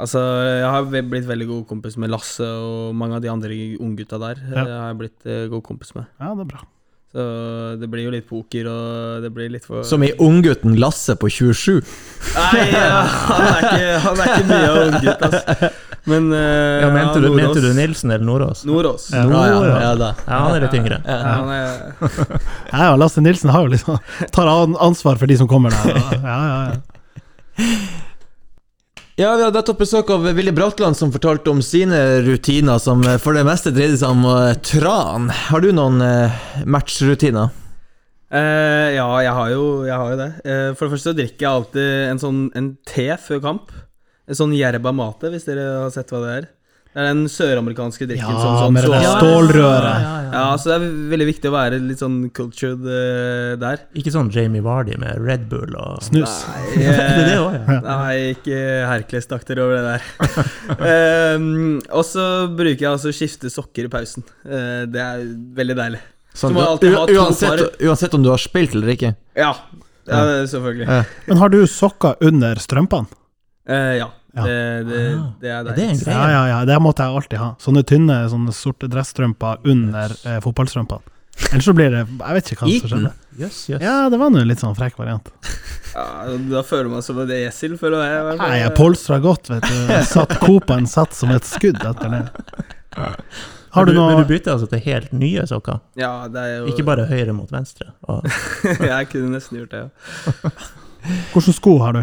Altså, 0.00 0.18
jeg 0.56 0.64
har 0.64 0.86
blitt 0.88 1.28
veldig 1.28 1.46
god 1.46 1.64
kompis 1.68 1.98
med 2.00 2.10
Lasse 2.10 2.46
og 2.46 2.94
mange 2.96 3.18
av 3.18 3.22
de 3.22 3.28
andre 3.28 3.56
unggutta 3.76 4.16
der. 4.22 4.38
Ja. 4.48 4.62
Jeg 4.64 4.78
har 4.80 4.94
blitt 4.96 5.28
eh, 5.28 5.44
god 5.52 5.62
kompis 5.66 5.92
med. 5.94 6.08
Ja, 6.18 6.32
det 6.34 6.46
er 6.46 6.52
bra. 6.56 6.62
Så 7.10 7.22
det 7.80 7.88
blir 7.90 8.06
jo 8.06 8.12
litt 8.14 8.26
poker, 8.28 8.68
og 8.70 9.24
det 9.24 9.32
blir 9.34 9.50
litt 9.50 9.64
for 9.66 9.82
Som 9.86 10.04
i 10.06 10.12
unggutten 10.22 10.76
Lasse 10.78 11.16
på 11.18 11.28
27. 11.28 11.80
Nei, 12.36 12.66
ja, 12.70 13.00
han, 13.02 13.46
er 13.48 13.64
ikke, 13.66 13.88
han 14.06 14.22
er 14.22 14.30
ikke 14.30 14.50
mye 14.50 14.68
av 14.70 14.82
unggutt, 14.84 15.24
ass. 15.26 15.78
Men 16.08 16.32
uh, 16.32 16.38
Ja, 16.38 16.90
mente, 16.94 17.20
du, 17.20 17.28
mente 17.34 17.60
du 17.60 17.70
Nilsen 17.76 18.10
eller 18.10 18.24
Nordås? 18.24 18.64
Nordås. 18.64 19.08
Ja. 19.12 19.24
Ja, 19.28 19.46
ja, 19.48 19.80
ja, 19.82 19.94
da. 20.00 20.12
Ja, 20.26 20.38
han 20.46 20.56
er 20.56 20.64
litt 20.64 20.76
yngre. 20.78 21.00
Ja, 21.04 21.18
han 21.26 21.50
Ja, 22.72 22.96
Lasse 22.96 23.20
Nilsen 23.20 23.52
har 23.52 23.66
jo 23.66 23.74
liksom 23.74 23.98
tar 24.32 24.52
ansvar 24.80 25.20
for 25.20 25.30
de 25.30 25.36
som 25.36 25.48
kommer 25.50 25.74
der. 25.74 26.00
Ja, 26.22 26.38
ja, 26.48 26.60
ja. 26.70 27.68
Ja, 29.20 29.34
vi 29.36 29.44
hadde 29.44 29.58
nettopp 29.58 29.82
besøk 29.82 30.08
av 30.14 30.24
Willy 30.32 30.52
Bratland, 30.56 30.96
som 30.96 31.10
fortalte 31.12 31.52
om 31.52 31.58
sine 31.60 31.98
rutiner, 32.24 32.78
som 32.80 33.02
eh, 33.04 33.18
for 33.20 33.36
det 33.36 33.42
meste 33.44 33.68
dreide 33.76 33.98
seg 34.00 34.14
om 34.14 34.22
eh, 34.24 34.54
tran. 34.64 35.26
Har 35.50 35.60
du 35.60 35.68
noen 35.76 36.00
eh, 36.00 36.38
matchrutiner? 36.64 37.50
Uh, 38.30 38.94
ja, 38.94 39.08
jeg 39.26 39.34
har 39.34 39.50
jo, 39.50 39.64
jeg 39.84 39.96
har 39.98 40.12
jo 40.14 40.18
det. 40.22 40.30
Eh, 40.46 40.66
for 40.78 40.86
det 40.86 40.94
første 40.94 41.14
drikker 41.18 41.44
jeg 41.44 41.50
alltid 41.50 41.88
en 42.06 42.22
sånn 42.22 42.40
en 42.56 42.72
te 42.88 43.08
før 43.20 43.42
kamp. 43.44 43.72
En 44.30 44.38
sånn 44.38 44.54
yerba 44.54 44.92
mate, 44.94 45.30
hvis 45.32 45.48
dere 45.48 45.66
har 45.82 45.92
sett 45.94 46.12
hva 46.14 46.22
det 46.22 46.34
er. 46.38 46.48
Det 46.90 46.98
er 46.98 47.06
den 47.12 47.28
søramerikanske 47.30 48.06
drikken 48.10 48.32
Ja, 48.34 48.38
sånn, 48.42 48.56
sånn 48.58 48.72
med 48.74 48.82
det 48.82 48.90
der 48.90 49.04
Ja, 49.04 49.10
stålrøret. 49.20 50.06
Ja, 50.30 50.42
så 50.58 50.70
det 50.70 50.74
er 50.74 50.86
veldig 51.12 51.26
viktig 51.28 51.50
å 51.50 51.52
være 51.54 51.78
litt 51.84 52.02
sånn 52.02 52.16
cultured 52.34 52.82
uh, 52.82 53.52
der. 53.62 53.84
Ikke 53.98 54.10
sånn 54.14 54.30
Jamie 54.34 54.62
Vardy 54.64 54.96
med 54.98 55.22
Red 55.22 55.44
Bull 55.52 55.76
og 55.78 56.02
Snus. 56.02 56.40
Nei, 56.50 56.64
Det 56.80 56.88
er 56.96 57.22
det 57.28 57.36
eh, 57.36 57.70
ja. 57.70 57.78
nei 57.86 58.16
ikke 58.32 58.58
Hercules-takter 58.90 59.62
over 59.62 59.78
det 59.78 59.94
der. 59.94 60.50
um, 61.38 61.78
og 62.00 62.02
så 62.10 62.26
bruker 62.58 62.82
jeg 62.82 62.90
altså 62.90 63.14
å 63.14 63.18
skifte 63.20 63.54
sokker 63.54 63.86
i 63.86 63.94
pausen. 63.94 64.26
Uh, 64.42 64.82
det 64.90 65.06
er 65.06 65.24
veldig 65.62 65.78
deilig. 65.78 66.04
Sånn, 66.34 66.50
Så 66.50 66.54
må 66.58 66.66
jeg 66.66 66.94
ha 66.98 67.06
uansett, 67.22 67.82
uansett 67.86 68.18
om 68.18 68.26
du 68.26 68.34
har 68.34 68.42
spilt 68.42 68.74
eller 68.74 68.96
ikke. 68.98 69.14
Ja, 69.38 69.54
ja 70.10 70.22
selvfølgelig. 70.50 70.90
Ja. 70.90 71.02
Men 71.30 71.42
har 71.42 71.54
du 71.54 71.62
sokker 71.70 72.18
under 72.26 72.58
strømpene? 72.62 73.14
Uh, 73.70 73.94
ja, 74.00 74.10
Ja. 74.36 74.44
Det, 74.46 74.86
det, 74.86 74.98
Ah. 75.18 75.22
det 75.40 75.50
er 75.50 75.64
det 75.64 75.78
Er? 75.78 76.10
Ja, 76.12 76.26
ja, 76.30 76.42
ja. 76.48 76.58
Det 76.64 76.76
måtte 76.82 77.02
jeg 77.06 77.16
alltid 77.18 77.38
ha. 77.42 77.48
Sånne 77.58 77.82
tynne 77.86 78.18
sånne 78.30 78.52
sorte 78.54 78.86
dressstrømper 78.90 79.64
under 79.66 80.12
eh, 80.24 80.38
fotballstrømpene. 80.44 81.02
Ellers 81.50 81.64
så 81.64 81.72
blir 81.72 81.88
det 81.90 82.00
Jeg 82.04 82.34
vet 82.36 82.48
ikke 82.52 82.66
hva 82.66 82.72
som 82.80 82.90
skjedde. 82.90 83.10
Yes, 83.40 83.58
yes. 83.70 83.80
Ja, 83.82 83.94
det 84.12 84.18
var 84.20 84.28
nå 84.30 84.42
en 84.42 84.48
litt 84.50 84.60
sånn 84.60 84.74
frekk 84.76 84.98
variant. 85.00 85.30
Ja, 85.94 86.04
da 86.50 86.60
føler 86.66 86.90
man 86.92 87.00
seg 87.02 87.14
som 87.14 87.22
et 87.24 87.32
esel, 87.38 87.78
føler 87.80 88.02
jeg. 88.04 88.34
i. 88.34 88.36
Nei, 88.42 88.58
jeg 88.60 88.74
polstra 88.76 89.16
godt, 89.24 89.48
vet 89.50 89.64
du. 89.64 89.78
Jeg 89.88 90.04
Satt 90.10 90.34
Copaen 90.42 90.86
satt 90.90 91.16
som 91.16 91.32
et 91.34 91.48
skudd 91.48 91.80
etter 91.80 92.12
det. 92.12 92.22
Har 93.70 93.86
du 93.86 93.92
men, 93.94 94.02
men 94.02 94.20
du 94.20 94.28
bytter 94.28 94.52
altså 94.56 94.66
til 94.70 94.82
helt 94.84 95.12
nye 95.16 95.46
sokker? 95.46 95.78
Ja, 95.98 96.26
det 96.28 96.40
er 96.42 96.54
jo 96.58 96.70
Ikke 96.72 96.84
bare 96.86 97.06
høyre 97.06 97.32
mot 97.32 97.50
venstre? 97.54 97.92
Og, 98.10 98.26
Jeg 98.66 99.08
kunne 99.12 99.30
nesten 99.38 99.60
gjort 99.62 99.70
det, 99.74 99.84
ja. 99.86 100.50
Hvilke 101.32 101.54
sko 101.56 101.78
har 101.80 101.96
du? 101.96 102.02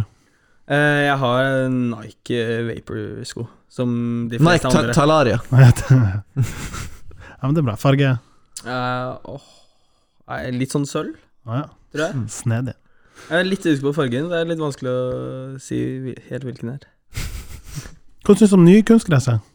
Eh, 0.67 1.01
jeg 1.05 1.15
har 1.21 1.45
en 1.63 1.75
Nike 1.93 2.39
Vapor-sko, 2.67 3.45
som 3.71 3.91
de 4.27 4.39
fleste 4.39 4.67
Nike 4.67 4.71
andre. 4.73 4.87
Nike 4.89 4.99
Talaria. 4.99 5.39
Ja, 7.37 7.45
men 7.45 7.53
det 7.53 7.61
er 7.61 7.65
bra. 7.67 7.75
Farge? 7.77 8.15
Uh, 8.65 9.13
oh. 9.29 9.43
litt 10.49 10.73
sånn 10.73 10.87
sølv, 10.89 11.19
ah, 11.45 11.59
ja. 11.59 11.65
tror 11.93 12.01
jeg. 12.07 12.21
Snedig. 12.33 12.73
Jeg 13.27 13.37
er 13.37 13.45
litt 13.45 13.65
usikker 13.65 13.91
på 13.91 13.93
fargen. 13.99 14.31
Det 14.31 14.39
er 14.39 14.49
litt 14.49 14.61
vanskelig 14.61 14.89
å 14.89 15.03
si 15.61 15.77
helt 16.31 16.47
hvilken 16.47 16.71
det 16.71 16.75
er. 16.79 16.87
Hva 18.25 18.35
syns 18.39 18.51
du 18.51 18.57
om 18.57 18.65
nye 18.65 18.81
kunstgresset? 18.85 19.45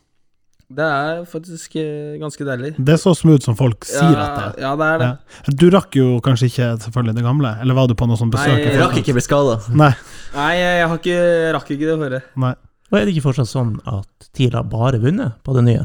Det 0.73 0.85
er 0.87 1.23
faktisk 1.29 1.75
eh, 1.81 2.17
ganske 2.21 2.45
deilig. 2.47 2.73
Det 2.79 2.97
så 3.01 3.13
ut 3.13 3.45
som 3.45 3.57
folk 3.59 3.85
sier 3.89 4.15
ja, 4.15 4.25
at 4.25 4.37
det 4.37 4.45
er. 4.45 4.63
Ja, 4.65 4.73
det 4.81 4.89
er 4.89 5.03
det. 5.03 5.09
Ja. 5.11 5.55
Du 5.63 5.65
rakk 5.75 5.99
jo 5.99 6.07
kanskje 6.25 6.49
ikke 6.49 6.69
selvfølgelig 6.85 7.17
det 7.19 7.25
gamle, 7.27 7.55
eller 7.61 7.77
var 7.79 7.91
du 7.91 7.95
på 7.99 8.09
noe 8.09 8.17
sånt 8.21 8.33
besøk? 8.35 8.55
Nei, 8.57 8.71
Jeg 8.71 8.81
rakk 8.81 8.97
ikke 9.03 9.17
bli 9.19 9.25
skada. 9.25 9.59
Nei. 9.77 9.91
Nei, 10.37 10.53
jeg, 10.61 10.89
ikke, 10.99 11.19
rakk 11.59 11.75
ikke 11.77 11.91
det 11.91 11.99
forrige. 12.05 12.23
nei. 12.47 12.55
og 12.93 12.99
er 12.99 13.05
det 13.05 13.15
ikke 13.15 13.27
fortsatt 13.29 13.51
sånn 13.53 13.75
at 13.89 14.31
TIL 14.33 14.57
har 14.57 14.65
bare 14.73 15.01
vunnet 15.03 15.39
på 15.45 15.55
det 15.59 15.67
nye? 15.69 15.85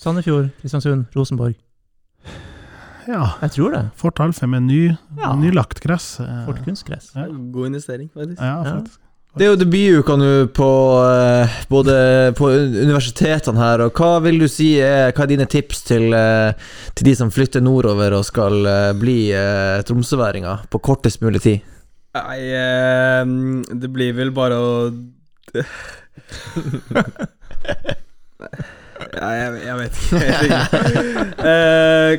Sandefjord, 0.00 0.48
Kristiansund, 0.62 1.10
Rosenborg. 1.16 1.58
Ja. 3.10 3.34
Jeg 3.42 3.50
tror 3.56 3.74
det. 3.74 3.84
Fort 3.98 4.20
Alfheim 4.22 4.52
med 4.54 4.62
ny, 4.68 4.82
Ja. 5.18 5.34
nylagt 5.36 5.80
gress. 5.82 6.20
Fort 6.46 6.62
kunstgress. 6.64 7.10
Ja. 7.16 7.26
God 7.26 7.66
investering, 7.72 8.10
faktisk. 8.14 8.40
Ja, 8.40 8.62
Ja. 8.64 8.82
Det 9.30 9.44
er 9.46 9.52
jo 9.52 9.58
debutuka 9.60 10.16
nå 10.18 10.30
på 10.50 10.68
uh, 11.06 11.58
både 11.70 11.94
på 12.34 12.48
universitetene 12.50 13.62
her, 13.62 13.84
og 13.84 13.94
hva 13.94 14.18
vil 14.24 14.40
du 14.42 14.48
si 14.50 14.72
er 14.82 15.12
Hva 15.14 15.22
er 15.22 15.30
dine 15.30 15.46
tips 15.50 15.84
til, 15.86 16.10
uh, 16.10 16.50
til 16.98 17.06
de 17.06 17.14
som 17.14 17.30
flytter 17.30 17.62
nordover 17.62 18.16
og 18.18 18.26
skal 18.26 18.66
uh, 18.66 18.90
bli 18.98 19.30
tromsøværinger 19.86 20.66
på 20.70 20.82
kortest 20.82 21.22
mulig 21.22 21.44
tid? 21.46 21.62
Nei, 22.10 22.40
eh, 22.58 23.22
det 23.78 23.86
blir 23.94 24.16
vel 24.16 24.32
bare 24.34 24.56
å 24.58 24.90
Nei, 29.10 29.30
jeg, 29.38 29.60
jeg 29.62 29.76
vet 29.78 29.94
ikke. 30.00 30.58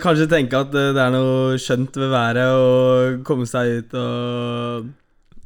Kanskje 0.05 0.29
tenke 0.31 0.63
at 0.63 0.71
det 0.71 0.95
er 0.95 1.11
noe 1.11 1.59
skjønt 1.59 1.99
ved 1.99 2.09
været 2.15 2.55
og 2.55 3.19
komme 3.27 3.45
seg 3.51 3.81
ut 3.81 3.99
og 3.99 4.87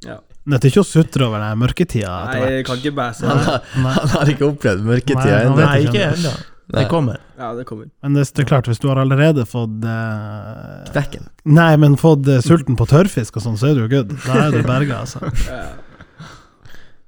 Ja. 0.05 0.21
Det 0.45 0.59
er 0.59 0.69
ikke 0.69 0.83
å 0.83 0.87
sutre 0.87 1.25
over 1.25 1.41
den 1.41 1.57
mørketida 1.57 2.15
Nei, 2.29 2.41
jeg 2.59 2.65
kan 2.67 2.77
ikke 2.77 2.91
bæse 2.99 3.25
Han 3.25 3.39
har, 3.47 3.63
han 3.73 4.11
har 4.11 4.29
ikke 4.29 4.45
opplevd 4.51 4.83
Nei, 4.83 4.89
mørketida 4.91 5.31
han 5.39 5.47
ennå. 5.47 5.55
vet 5.57 5.65
Nei, 5.65 5.79
ikke 5.81 5.95
ikke 5.95 6.09
ennå. 6.19 6.33
Det 6.75 6.83
kommer. 6.89 7.19
Ja, 7.37 7.51
det 7.53 7.63
kommer. 7.69 7.87
Men 8.01 8.15
det, 8.17 8.23
det 8.33 8.41
er 8.41 8.47
klart, 8.49 8.65
hvis 8.69 8.79
du 8.81 8.87
har 8.89 8.97
allerede 8.97 9.43
fått 9.45 9.83
eh, 9.85 10.91
Knekken. 10.91 11.27
Nei, 11.45 11.71
men 11.77 11.97
fått 12.01 12.25
eh, 12.29 12.39
sulten 12.41 12.77
på 12.79 12.87
tørrfisk 12.89 13.37
og 13.37 13.43
sånn, 13.45 13.57
så 13.61 13.69
er 13.69 13.75
du 13.77 13.83
jo 13.83 13.89
good. 13.91 14.13
Da 14.25 14.47
er 14.47 14.55
du 14.55 14.61
berga, 14.65 15.01
altså. 15.05 15.21
Ja. 15.49 15.65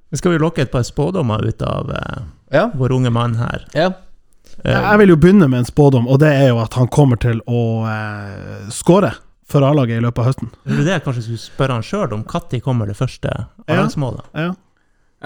Men 0.07 0.21
skal 0.21 0.31
vi 0.35 0.37
lokke 0.39 0.61
et 0.63 0.71
par 0.71 0.85
spådommer 0.87 1.41
ut 1.49 1.61
av 1.67 1.89
eh, 1.91 2.19
Ja. 2.55 2.67
vår 2.73 2.93
unge 2.99 3.09
mann 3.11 3.35
her? 3.41 3.65
ja. 3.75 3.89
Eh, 4.63 4.71
Jeg 4.73 4.97
vil 5.01 5.09
jo 5.11 5.17
begynne 5.21 5.49
med 5.51 5.59
en 5.59 5.67
spådom, 5.67 6.05
og 6.07 6.21
det 6.23 6.29
er 6.33 6.47
jo 6.53 6.61
at 6.63 6.73
han 6.79 6.87
kommer 6.87 7.19
til 7.21 7.41
å 7.45 7.59
eh, 7.89 8.69
skåre 8.73 9.11
for 9.47 9.63
A-laget 9.63 10.01
i 10.01 10.03
løpet 10.03 10.23
av 10.23 10.31
høsten. 10.31 10.49
Det 10.65 10.75
er 10.75 10.87
det 10.87 10.95
jeg 10.97 11.03
kanskje 11.05 11.25
skulle 11.27 11.43
spørre 11.43 11.77
han 11.77 11.85
sjøl 11.85 12.15
om. 12.17 12.25
Når 12.27 12.63
kommer 12.65 12.89
det 12.89 12.97
første 12.99 13.31
A-lagsmålet? 13.67 14.27
Ja. 14.35 14.49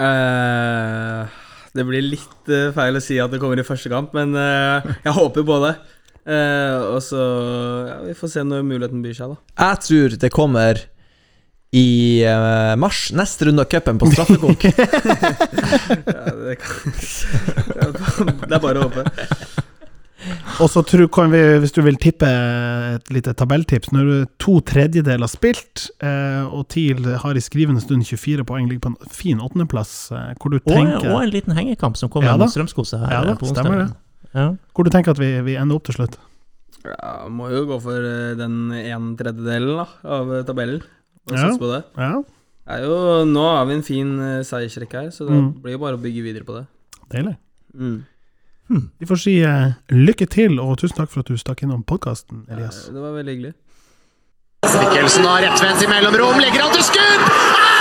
Eh, 0.02 1.40
det 1.76 1.84
blir 1.88 2.04
litt 2.04 2.52
eh, 2.52 2.70
feil 2.76 2.96
å 2.96 3.02
si 3.02 3.18
at 3.20 3.32
det 3.32 3.40
kommer 3.42 3.60
i 3.60 3.66
første 3.66 3.90
kamp, 3.92 4.14
men 4.16 4.36
uh, 4.36 4.84
jeg 5.04 5.16
håper 5.16 5.44
på 5.48 5.58
det. 5.64 5.74
Uh, 6.22 6.94
og 6.94 7.00
så 7.02 7.18
ja, 7.88 7.96
Vi 8.06 8.12
får 8.14 8.30
se 8.30 8.44
når 8.46 8.62
muligheten 8.62 9.00
byr 9.02 9.16
seg, 9.16 9.32
da. 9.32 9.64
Jeg 9.64 9.80
tror 9.88 10.18
det 10.22 10.30
kommer 10.30 10.84
i 11.72 12.20
uh, 12.28 12.76
mars, 12.78 13.06
neste 13.16 13.48
runde 13.48 13.64
av 13.64 13.70
cupen, 13.72 13.98
på 13.98 14.12
straffekonk. 14.12 14.68
Ja, 16.12 16.32
det, 16.36 16.56
det 18.48 18.54
er 18.54 18.62
bare 18.62 18.82
å 18.82 18.86
håpe. 18.86 19.61
Og 20.62 20.68
så 20.70 20.82
kan 21.10 21.30
vi, 21.32 21.38
hvis 21.58 21.72
du 21.74 21.80
vil 21.82 21.96
tippe 21.96 22.26
et 22.28 23.08
lite 23.10 23.32
tabelltips 23.34 23.90
Når 23.92 24.04
du 24.06 24.26
to 24.38 24.60
tredjedeler 24.60 25.26
spilt, 25.30 25.88
eh, 26.02 26.44
og 26.46 26.68
TIL 26.68 27.02
har 27.22 27.34
i 27.34 27.42
skrivende 27.42 27.82
stund 27.82 28.04
24 28.06 28.44
poeng, 28.46 28.68
ligger 28.68 28.84
på 28.86 28.92
en 28.94 29.10
fin 29.10 29.38
åttendeplass, 29.42 30.12
eh, 30.12 30.34
hvor 30.38 30.50
du 30.54 30.58
Og, 30.60 30.68
tenker 30.70 31.10
og 31.12 31.22
en 31.24 31.30
liten 31.34 31.56
hengekamp 31.56 31.96
som 31.98 32.08
kommer 32.12 32.30
Ja 32.30 32.36
mot 32.36 32.52
Strømskose 32.52 32.98
her 33.02 33.10
Ja 33.10 33.22
da, 33.24 33.32
eh, 33.32 33.40
på 33.40 33.50
stemmer 33.50 33.78
det. 33.86 33.88
Ja. 34.34 34.46
Hvor 34.74 34.84
du 34.84 34.90
tenker 34.94 35.10
at 35.10 35.18
vi, 35.18 35.32
vi 35.42 35.56
ender 35.60 35.76
opp 35.76 35.84
til 35.84 35.94
slutt. 35.98 36.14
Ja, 36.84 37.28
må 37.30 37.50
jo 37.52 37.64
gå 37.66 37.80
for 37.82 37.98
eh, 37.98 38.34
den 38.38 38.70
en 38.72 39.16
tredjedelen 39.18 39.76
da, 39.82 39.88
av 40.04 40.32
eh, 40.38 40.42
tabellen. 40.48 40.82
Og 41.30 41.36
Ja. 41.38 41.50
på 41.58 41.68
det. 41.70 41.82
Ja, 41.98 42.22
er 42.72 42.82
jo, 42.86 42.94
nå 43.26 43.42
har 43.56 43.66
vi 43.66 43.74
en 43.74 43.82
fin 43.86 44.08
seiersrekke 44.42 45.02
her, 45.04 45.10
så 45.10 45.26
det 45.26 45.34
Mm. 45.34 45.52
blir 45.62 45.72
jo 45.76 45.78
bare 45.78 45.96
å 45.98 46.02
bygge 46.02 46.22
videre 46.22 46.44
på 46.44 46.54
det. 46.58 46.66
deilig. 47.12 47.36
Mm. 47.76 48.04
Vi 48.98 49.08
får 49.08 49.20
si 49.20 49.34
uh, 49.46 49.74
lykke 49.92 50.26
til, 50.30 50.60
og 50.62 50.78
tusen 50.82 50.96
takk 51.00 51.12
for 51.12 51.24
at 51.24 51.30
du 51.30 51.40
stakk 51.40 51.64
innom 51.66 51.82
podkasten, 51.86 52.46
Elias. 52.50 52.86
Ja, 52.88 52.96
Det 52.96 53.04
var 53.04 53.18
veldig 53.18 53.36
hyggelig. 53.36 53.54
Mikkelsen 54.62 55.26
har 55.26 55.42
rettvendt 55.42 55.82
i 55.82 55.90
mellomrom, 55.90 56.38
legger 56.40 56.66
han 56.66 56.74
til 56.76 56.86
skudd! 56.86 57.28
Ah! 57.28 57.72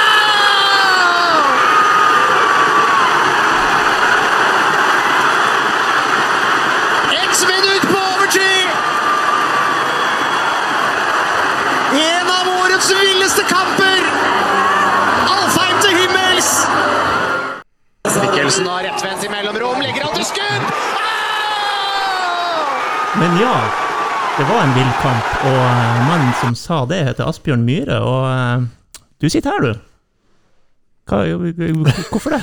Villeste 13.32 13.44
kamper! 13.44 13.81
Mikkelsen 18.06 18.66
har 18.68 18.84
rettvendt 18.84 19.24
i 19.26 19.30
mellomrom, 19.30 19.82
legger 19.82 20.04
han 20.08 20.16
til 20.16 20.26
skudd! 20.26 20.64
Ah! 20.98 21.12
Men 23.20 23.36
ja, 23.40 23.54
det 24.38 24.46
var 24.50 24.64
en 24.64 24.74
vill 24.76 24.92
kamp, 25.04 25.28
og 25.46 25.60
eh, 25.68 26.02
mannen 26.08 26.34
som 26.42 26.56
sa 26.58 26.82
det, 26.90 27.04
heter 27.12 27.30
Asbjørn 27.30 27.66
Myhre, 27.68 28.00
og 28.02 28.22
eh, 28.32 28.60
du 29.22 29.28
sitter 29.30 29.52
her, 29.54 29.62
du. 29.62 29.74
Hva, 31.12 31.18
hvorfor 32.10 32.30
det? 32.34 32.42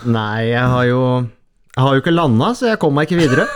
Nei, 0.16 0.40
jeg 0.52 0.66
har 0.72 0.84
jo 0.86 1.00
Jeg 1.74 1.82
har 1.82 1.94
jo 1.96 2.00
ikke 2.02 2.14
landa, 2.14 2.52
så 2.54 2.70
jeg 2.70 2.78
kom 2.80 2.94
meg 2.96 3.04
ikke 3.08 3.20
videre. 3.20 3.44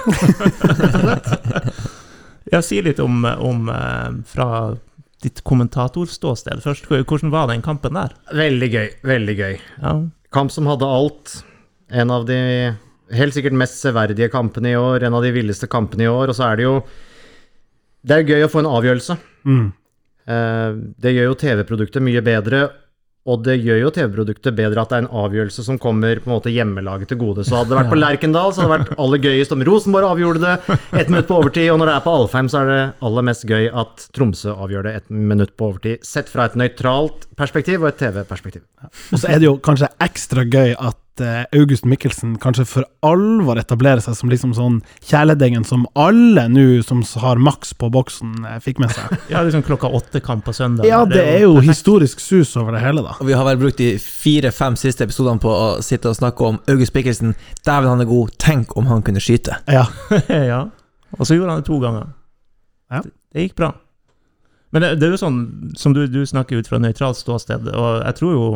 Ja, 2.53 2.61
si 2.63 2.77
litt 2.85 3.01
om, 3.01 3.25
om 3.25 3.69
eh, 3.73 4.11
fra 4.29 4.47
ditt 5.25 5.41
kommentatorståsted 5.49 6.63
først. 6.65 6.87
Hvordan 6.91 7.33
var 7.33 7.49
den 7.51 7.63
kampen 7.65 7.97
der? 7.97 8.13
Veldig 8.35 8.71
gøy. 8.73 8.89
Veldig 9.09 9.37
gøy. 9.41 9.57
Ja, 9.83 9.95
Kamp 10.35 10.51
som 10.51 10.67
hadde 10.67 10.87
alt. 10.91 11.37
En 11.95 12.11
av 12.11 12.25
de 12.27 12.37
helt 13.15 13.35
sikkert 13.37 13.55
mest 13.55 13.79
severdige 13.83 14.31
kampene 14.33 14.73
i 14.73 14.79
år. 14.79 15.05
En 15.07 15.15
av 15.15 15.23
de 15.23 15.31
villeste 15.37 15.69
kampene 15.71 16.07
i 16.07 16.11
år. 16.11 16.33
Og 16.33 16.39
så 16.39 16.49
er 16.53 16.57
det 16.61 16.67
jo 16.69 16.77
Det 18.05 18.17
er 18.17 18.23
jo 18.25 18.35
gøy 18.35 18.45
å 18.45 18.51
få 18.53 18.61
en 18.61 18.71
avgjørelse. 18.73 19.17
Mm. 19.49 19.67
Eh, 20.27 20.71
Det 21.01 21.13
gjør 21.15 21.31
jo 21.31 21.39
TV-produktet 21.41 22.03
mye 22.05 22.21
bedre, 22.25 22.69
og 23.25 23.45
det 23.47 23.55
gjør 23.65 23.79
jo 23.81 23.91
TV-produktet 23.97 24.57
bedre 24.57 24.83
at 24.83 24.91
det 24.91 24.97
er 24.99 25.05
en 25.07 25.23
avgjørelse 25.25 25.65
som 25.65 25.79
kommer 25.81 26.19
på 26.21 26.29
en 26.29 26.35
måte 26.35 26.53
hjemmelaget 26.53 27.09
til 27.09 27.21
gode. 27.23 27.47
Så 27.49 27.57
hadde 27.57 27.73
det 27.73 27.79
vært 27.79 27.93
på 27.95 28.01
Lerkendal, 28.01 28.53
så 28.53 28.65
hadde 28.65 28.75
det 28.75 28.83
vært 28.83 29.01
aller 29.05 29.23
gøyest 29.25 29.55
om 29.57 29.65
Rosenborg 29.65 30.11
avgjorde 30.11 30.43
det 30.43 30.79
ett 31.01 31.13
minutt 31.13 31.31
på 31.31 31.39
overtid, 31.41 31.71
og 31.73 31.81
når 31.81 31.91
det 31.91 31.95
er 31.95 32.05
på 32.05 32.17
Alfheim, 32.19 32.51
så 32.53 32.61
er 32.61 32.73
det 32.73 32.83
aller 33.09 33.27
mest 33.31 33.47
gøy 33.49 33.71
at 33.85 34.05
Tromsø 34.17 34.53
avgjør 34.53 34.89
det 34.89 34.97
ett 35.01 35.09
minutt 35.09 35.55
på 35.57 35.71
overtid. 35.71 36.05
Sett 36.05 36.29
fra 36.33 36.51
et 36.51 36.59
nøytralt 36.61 37.25
perspektiv 37.39 37.81
og 37.81 37.95
et 37.95 38.03
TV-perspektiv. 38.03 38.67
Og 38.85 39.17
så 39.17 39.33
er 39.33 39.41
det 39.41 39.49
jo 39.49 39.57
kanskje 39.65 39.89
ekstra 40.05 40.45
gøy 40.45 40.77
at 40.77 41.01
eh, 41.23 41.45
August 41.55 41.85
Mikkelsen 41.85 42.37
kanskje 42.43 42.65
for 42.69 42.87
alvor 43.07 43.59
etablerer 43.61 44.03
seg 44.03 44.17
som 44.19 44.31
liksom 44.33 44.55
sånn 44.57 44.81
kjæledeggen 45.07 45.67
som 45.69 45.85
alle 45.99 46.47
nå 46.51 46.83
som 46.87 47.03
har 47.23 47.41
maks 47.43 47.75
på 47.79 47.91
boksen, 47.95 48.33
eh, 48.49 48.59
fikk 48.65 48.81
med 48.83 48.95
seg. 48.95 49.15
ja 49.33 49.45
liksom 49.47 49.65
klokka 49.67 49.91
åtte-kamp 49.95 50.47
på 50.47 50.55
søndag. 50.57 50.89
Ja, 50.89 51.05
det 51.09 51.23
er 51.23 51.45
jo 51.45 51.59
historisk 51.65 52.23
sus 52.23 52.57
over 52.61 52.77
det 52.77 52.83
hele, 52.85 53.05
da. 53.07 53.17
Og 53.21 53.31
vi 53.31 53.37
har 53.39 53.47
vel 53.49 53.61
brukt 53.61 53.81
de 53.83 53.95
fire-fem 54.03 54.79
siste 54.81 55.07
episodene 55.07 55.43
på 55.43 55.53
å 55.53 55.71
sitte 55.85 56.11
og 56.11 56.19
snakke 56.19 56.51
om 56.51 56.61
August 56.73 56.97
Mikkelsen. 56.97 57.37
Dæven, 57.63 57.93
han 57.93 58.05
er 58.05 58.11
god. 58.11 58.35
Tenk 58.43 58.77
om 58.81 58.91
han 58.91 59.05
kunne 59.07 59.23
skyte. 59.23 59.61
Ja. 59.71 59.87
ja. 60.55 60.67
Og 61.19 61.27
så 61.27 61.39
gjorde 61.39 61.55
han 61.55 61.65
det 61.65 61.69
to 61.71 61.81
ganger. 61.83 62.13
Ja. 62.91 63.03
Det, 63.05 63.15
det 63.35 63.49
gikk 63.49 63.59
bra. 63.63 63.75
Men 64.75 64.83
det, 64.83 64.95
det 64.99 65.07
er 65.07 65.13
jo 65.15 65.23
sånn, 65.23 65.43
som 65.79 65.95
du, 65.95 66.07
du 66.11 66.25
snakker 66.27 66.59
ut 66.59 66.67
fra 66.67 66.81
nøytralt 66.83 67.21
ståsted, 67.21 67.69
og 67.71 67.91
jeg 68.01 68.17
tror 68.19 68.33
jo 68.35 68.47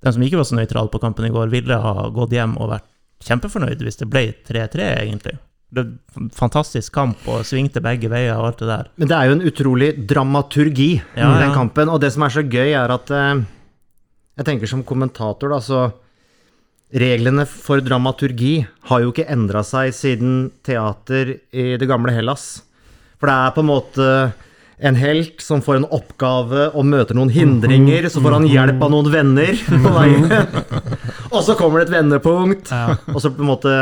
den 0.00 0.16
som 0.16 0.24
ikke 0.24 0.40
var 0.40 0.48
så 0.48 0.56
nøytral 0.56 0.88
på 0.92 1.00
kampen 1.02 1.28
i 1.28 1.32
går, 1.34 1.52
ville 1.52 1.76
ha 1.76 2.08
gått 2.14 2.32
hjem 2.32 2.56
og 2.60 2.72
vært 2.72 2.88
kjempefornøyd 3.26 3.82
hvis 3.84 4.00
det 4.00 4.08
ble 4.08 4.26
3-3, 4.48 4.90
egentlig. 5.04 5.36
Det 5.70 5.84
Fantastisk 6.34 6.92
kamp, 6.96 7.20
og 7.30 7.44
svingte 7.46 7.82
begge 7.84 8.08
veier 8.10 8.34
og 8.40 8.48
alt 8.48 8.62
det 8.62 8.70
der. 8.72 8.88
Men 8.98 9.10
det 9.10 9.16
er 9.16 9.28
jo 9.28 9.34
en 9.36 9.44
utrolig 9.46 9.90
dramaturgi 10.10 10.90
Ja, 10.98 11.28
i 11.28 11.42
den 11.44 11.50
ja. 11.50 11.54
kampen, 11.54 11.92
og 11.92 12.00
det 12.02 12.10
som 12.14 12.24
er 12.26 12.34
så 12.34 12.42
gøy, 12.42 12.72
er 12.74 12.90
at 12.96 13.12
eh, 13.14 13.42
Jeg 14.40 14.48
tenker 14.48 14.70
som 14.72 14.82
kommentator, 14.86 15.52
da, 15.52 15.60
så 15.62 15.84
Reglene 16.90 17.44
for 17.46 17.78
dramaturgi 17.86 18.64
har 18.90 19.02
jo 19.04 19.12
ikke 19.12 19.28
endra 19.30 19.60
seg 19.62 19.92
siden 19.94 20.48
teater 20.66 21.36
i 21.54 21.76
det 21.78 21.86
gamle 21.86 22.10
Hellas. 22.16 22.64
For 23.20 23.30
det 23.30 23.36
er 23.36 23.52
på 23.54 23.62
en 23.62 23.68
måte 23.68 24.06
en 24.82 24.96
helt 24.96 25.42
som 25.44 25.60
får 25.64 25.76
en 25.80 25.88
oppgave 25.92 26.68
og 26.74 26.86
møter 26.88 27.14
noen 27.18 27.30
hindringer, 27.34 28.08
så 28.08 28.22
får 28.24 28.38
han 28.38 28.46
hjelp 28.48 28.82
av 28.86 28.90
noen 28.94 29.10
venner 29.12 29.56
på 29.84 29.94
veien. 29.96 30.28
Og 31.30 31.42
så 31.44 31.56
kommer 31.58 31.80
det 31.82 31.90
et 31.90 31.96
vendepunkt, 31.98 32.70
og 33.12 33.18
så 33.20 33.30
på 33.34 33.44
en 33.44 33.50
måte 33.54 33.74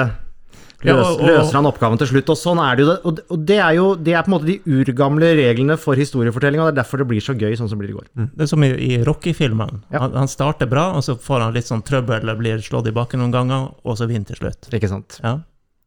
Ja, 0.87 0.95
løs, 0.95 1.07
og- 1.09 1.21
og- 1.21 1.27
løser 1.27 1.57
han 1.59 1.67
oppgaven 1.67 1.99
til 1.99 2.07
slutt. 2.07 2.29
Og 2.31 2.37
sånn 2.39 2.61
er 2.63 2.77
det 2.79 2.85
jo. 2.87 2.93
Og, 3.11 3.19
det 3.47 3.57
er 3.59 3.73
jo 3.75 3.87
det 3.97 4.13
er 4.15 4.23
på 4.23 4.31
en 4.31 4.35
måte 4.37 4.47
de 4.47 4.59
urgamle 4.63 5.33
reglene 5.35 5.75
for 5.77 5.99
historiefortelling, 5.99 6.61
og 6.63 6.69
det 6.71 6.77
er 6.79 6.83
derfor 6.85 6.99
det 7.03 7.09
blir 7.11 7.21
så 7.25 7.35
gøy, 7.35 7.57
sånn 7.59 7.67
som 7.69 7.79
det 7.81 7.89
blir 7.89 7.97
i 7.97 7.99
går. 7.99 8.07
Det 8.37 8.45
er 8.47 8.51
som 8.53 8.63
i, 8.63 8.71
i 8.71 9.01
Rocky-filmen. 9.03 9.81
Han, 9.91 10.13
han 10.15 10.31
starter 10.31 10.71
bra, 10.71 10.93
og 10.95 11.03
så 11.03 11.17
får 11.19 11.41
han 11.49 11.55
litt 11.59 11.67
sånn 11.67 11.83
trøbbel, 11.83 12.21
eller 12.23 12.39
blir 12.39 12.63
slått 12.63 12.87
i 12.87 12.95
bakken 12.95 13.19
noen 13.19 13.35
ganger, 13.35 13.73
og 13.83 13.99
så 13.99 14.07
vinner 14.07 14.31
til 14.31 14.39
slutt. 14.39 14.71
Ikke 14.71 14.89
sant? 14.93 15.19
Ja. 15.25 15.41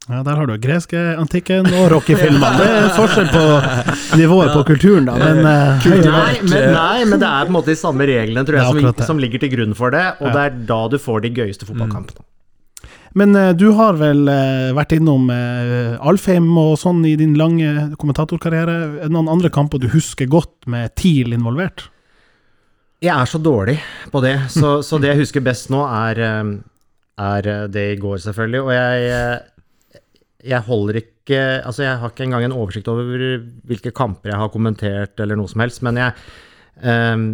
Ja, 0.09 0.23
Der 0.25 0.35
har 0.35 0.47
du 0.49 0.55
greske 0.57 0.97
antikken 1.21 1.67
og 1.77 1.91
rockefilmene. 1.93 2.49
Det 2.57 2.69
er 2.73 2.87
forskjell 2.95 3.27
på 3.29 3.43
nivået 4.17 4.49
på 4.55 4.63
kulturen, 4.71 5.05
da. 5.05 5.13
Men 5.21 5.45
eh, 5.45 5.85
Nei 5.85 6.39
men, 6.41 6.65
nei, 6.73 7.03
men 7.05 7.21
det 7.21 7.27
er 7.29 7.45
på 7.45 7.51
en 7.53 7.57
måte 7.59 7.69
de 7.69 7.77
samme 7.79 8.07
reglene 8.09 8.41
tror 8.47 8.57
jeg, 8.57 8.81
som, 8.97 9.05
som 9.11 9.21
ligger 9.21 9.43
til 9.43 9.51
grunn 9.53 9.75
for 9.77 9.93
det, 9.93 10.01
og 10.19 10.31
Ja. 10.31 10.33
det 10.33 10.41
er 10.47 10.57
da 10.71 10.79
du 10.89 10.97
får 10.99 11.21
de 11.27 11.31
gøyeste 11.37 11.67
fotballkampene. 11.69 12.25
Men 13.13 13.35
eh, 13.35 13.51
du 13.53 13.67
har 13.77 13.93
vel 13.99 14.25
eh, 14.31 14.71
vært 14.73 14.95
innom 14.97 15.29
Alfheim 15.31 16.49
og 16.57 16.73
sånn 16.81 17.05
i 17.05 17.13
din 17.19 17.37
lange 17.37 17.91
kommentatorkarriere. 18.01 18.77
Er 19.05 19.13
Noen 19.13 19.29
andre 19.29 19.51
kamper 19.53 19.79
du 19.83 19.89
husker 19.93 20.25
godt 20.31 20.65
med 20.71 20.95
TIL 20.97 21.35
involvert? 21.37 21.85
Jeg 23.05 23.13
er 23.13 23.29
så 23.29 23.37
dårlig 23.41 23.77
på 24.13 24.21
det, 24.25 24.35
så, 24.53 24.79
så 24.85 24.97
det 25.01 25.13
jeg 25.13 25.21
husker 25.23 25.41
best 25.45 25.69
nå, 25.73 25.85
er, 25.85 26.19
er 27.21 27.47
det 27.73 27.85
i 27.95 28.01
går, 28.01 28.17
selvfølgelig. 28.25 28.61
Og 28.61 28.73
jeg, 28.75 29.39
jeg 30.43 30.65
holder 30.67 31.01
ikke 31.01 31.39
Altså, 31.61 31.83
jeg 31.85 31.99
har 32.01 32.09
ikke 32.11 32.25
engang 32.25 32.43
en 32.47 32.55
oversikt 32.57 32.89
over 32.91 33.05
hvilke 33.69 33.93
kamper 33.95 34.33
jeg 34.33 34.39
har 34.41 34.49
kommentert, 34.51 35.13
eller 35.21 35.37
noe 35.39 35.47
som 35.51 35.61
helst, 35.63 35.83
men 35.85 35.99
jeg 36.01 36.11
um, 36.83 37.27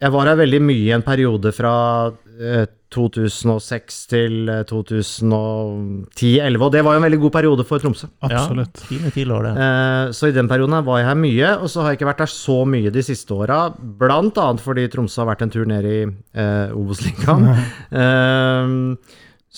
Jeg 0.00 0.14
var 0.14 0.30
her 0.30 0.40
veldig 0.40 0.60
mye 0.64 0.88
i 0.88 0.94
en 0.96 1.04
periode 1.06 1.52
fra 1.54 1.74
uh, 2.08 2.66
2006 2.94 3.96
til 4.08 4.48
eh, 4.48 4.62
2010-2011, 4.68 6.62
og 6.64 6.72
det 6.72 6.80
var 6.84 6.96
jo 6.96 7.00
en 7.02 7.04
veldig 7.04 7.20
god 7.20 7.34
periode 7.34 7.66
for 7.68 7.82
Tromsø. 7.82 8.08
Absolutt. 8.24 8.80
Ja, 8.80 8.88
fine 8.88 9.12
tilår, 9.12 9.44
det. 9.44 9.52
Eh, 9.64 10.12
Så 10.16 10.30
i 10.30 10.36
den 10.36 10.48
perioden 10.48 10.78
var 10.86 11.02
jeg 11.02 11.08
her 11.10 11.18
mye, 11.20 11.50
og 11.58 11.68
så 11.68 11.82
har 11.82 11.92
jeg 11.92 12.00
ikke 12.00 12.10
vært 12.12 12.24
her 12.24 12.32
så 12.32 12.58
mye 12.68 12.92
de 12.94 13.04
siste 13.04 13.36
åra. 13.36 13.60
Blant 13.76 14.40
annet 14.40 14.64
fordi 14.64 14.88
Tromsø 14.92 15.20
har 15.22 15.30
vært 15.34 15.44
en 15.44 15.52
tur 15.52 15.68
ned 15.68 15.84
i 15.88 16.00
eh, 16.06 16.76
Obos-ligaen. 16.78 17.44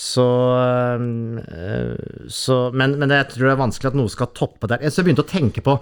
Så, 0.01 0.27
eh, 1.53 1.97
så 2.33 2.55
men, 2.73 2.95
men 3.01 3.13
jeg 3.13 3.27
tror 3.35 3.51
det 3.51 3.53
er 3.53 3.61
vanskelig 3.61 3.91
at 3.91 3.99
noe 3.99 4.13
skal 4.13 4.31
toppe 4.37 4.71
der. 4.71 4.87
Så 4.89 5.03
jeg 5.03 5.11
begynte 5.11 5.27
å 5.27 5.29
tenke 5.29 5.65
på 5.67 5.77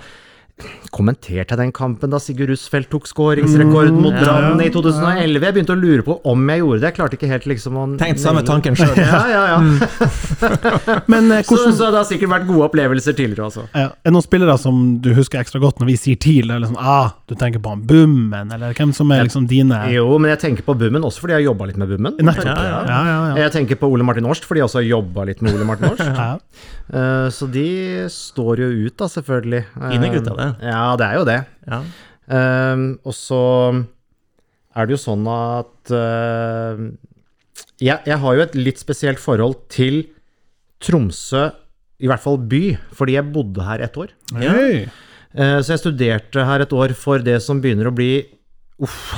Kommenterte 0.94 1.52
jeg 1.52 1.58
den 1.60 1.72
kampen 1.76 2.10
da 2.10 2.18
Sigurd 2.22 2.48
Russfeldt 2.52 2.88
tok 2.90 3.06
skåringsrekorden 3.10 3.98
mot 4.00 4.14
ja, 4.16 4.22
Brann 4.24 4.62
i 4.64 4.70
2011? 4.72 5.44
Jeg 5.44 5.54
begynte 5.56 5.74
å 5.74 5.78
lure 5.78 6.04
på 6.06 6.16
om 6.28 6.48
jeg 6.50 6.62
gjorde 6.62 6.80
det. 6.80 6.86
Jeg 6.88 6.96
klarte 6.96 7.18
ikke 7.18 7.28
helt 7.30 7.46
liksom 7.50 7.76
å 7.78 7.84
Tenkt 8.00 8.22
samme 8.22 8.42
tanken 8.46 8.78
sjøl. 8.78 8.94
Ja, 9.08 9.20
ja, 9.30 9.42
ja. 9.52 9.58
Men 11.12 11.30
eh, 11.32 11.42
Så, 11.44 11.54
hvordan 11.54 11.76
så 11.76 11.90
det 11.92 12.00
har 12.00 12.08
sikkert 12.08 12.32
vært 12.32 12.48
gode 12.48 12.66
opplevelser 12.68 13.16
tidligere, 13.18 13.48
altså. 13.50 13.66
ja, 13.72 13.90
Er 13.92 14.08
det 14.10 14.14
noen 14.16 14.26
spillere 14.26 14.56
som 14.60 14.80
du 15.04 15.10
husker 15.16 15.42
ekstra 15.42 15.60
godt 15.62 15.82
når 15.82 15.92
vi 15.92 15.96
sier 16.00 16.18
TIL? 16.20 16.50
Liksom, 16.50 16.78
ah, 16.80 17.12
du 17.28 17.36
tenker 17.38 17.62
på 17.62 17.74
han 17.74 17.84
Bummen, 17.88 18.52
eller 18.56 18.74
hvem 18.78 18.94
som 18.96 19.12
er 19.14 19.28
liksom 19.28 19.46
dine 19.50 19.82
Jo, 19.92 20.08
men 20.18 20.32
jeg 20.34 20.42
tenker 20.46 20.66
på 20.66 20.74
Bummen 20.80 21.04
også 21.06 21.22
fordi 21.24 21.36
jeg 21.36 21.42
har 21.42 21.50
jobba 21.52 21.68
litt 21.70 21.78
med 21.80 21.92
Bummen. 21.92 22.18
Nettopp. 22.18 22.48
Ja, 22.48 22.56
Ja, 22.58 22.80
ja. 22.88 22.98
ja, 23.12 23.18
ja. 23.28 23.38
Jeg 23.44 23.54
tenker 23.60 23.78
på 23.80 23.92
Ole 23.92 24.06
Martin 24.08 24.26
Årst 24.28 24.48
fordi 24.48 24.62
jeg 24.64 24.70
også 24.70 24.82
har 24.82 24.88
jobba 24.88 25.28
litt 25.28 25.44
med 25.44 25.54
Ole 25.54 25.68
Martin 25.68 25.92
Årst. 25.92 26.04
Eh, 26.88 27.28
så 27.34 27.48
de 27.52 27.68
står 28.12 28.62
jo 28.64 28.68
ut, 28.86 28.94
da, 28.96 29.08
selvfølgelig. 29.12 29.62
Fine 29.76 30.10
gutter, 30.14 30.36
det. 30.38 30.48
Eh, 30.62 30.70
Ja, 30.72 30.84
det 30.96 31.06
er 31.08 31.18
jo 31.18 31.26
det. 31.28 31.38
Ja. 31.68 31.80
Eh, 32.38 32.84
og 33.04 33.16
så 33.16 33.42
er 34.78 34.86
det 34.86 34.94
jo 34.94 35.00
sånn 35.02 35.24
at 35.32 35.90
uh, 35.90 36.78
jeg, 37.82 37.98
jeg 38.06 38.18
har 38.22 38.36
jo 38.36 38.44
et 38.44 38.54
litt 38.54 38.78
spesielt 38.78 39.18
forhold 39.18 39.56
til 39.72 40.04
Tromsø, 40.84 41.48
i 41.98 42.06
hvert 42.06 42.22
fall 42.22 42.36
by, 42.38 42.76
fordi 42.94 43.16
jeg 43.16 43.32
bodde 43.34 43.64
her 43.66 43.82
et 43.82 43.96
år. 43.98 44.12
Hey. 44.38 44.84
Uh, 45.34 45.58
Så 45.66 45.74
jeg 45.74 45.82
studerte 45.82 46.44
her 46.46 46.62
et 46.62 46.72
år 46.76 46.94
for 46.94 47.18
det 47.18 47.40
som 47.42 47.58
begynner 47.64 47.90
å 47.90 47.94
bli 47.96 48.12
uff, 48.78 49.16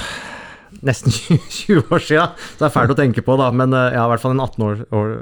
nesten 0.87 1.15
20 1.61 1.93
år 1.93 2.05
siden. 2.05 2.37
Så 2.53 2.63
det 2.63 2.69
er 2.69 2.75
fælt 2.75 2.95
å 2.95 2.99
tenke 2.99 3.25
på, 3.27 3.37
da, 3.41 3.51
men 3.55 3.75
eh, 3.77 3.97
ja, 3.97 4.05
i 4.05 4.13
hvert 4.13 4.23
fall 4.23 4.37
en 4.37 4.45
18 4.45 4.67
år, 4.67 4.85
år 4.97 5.15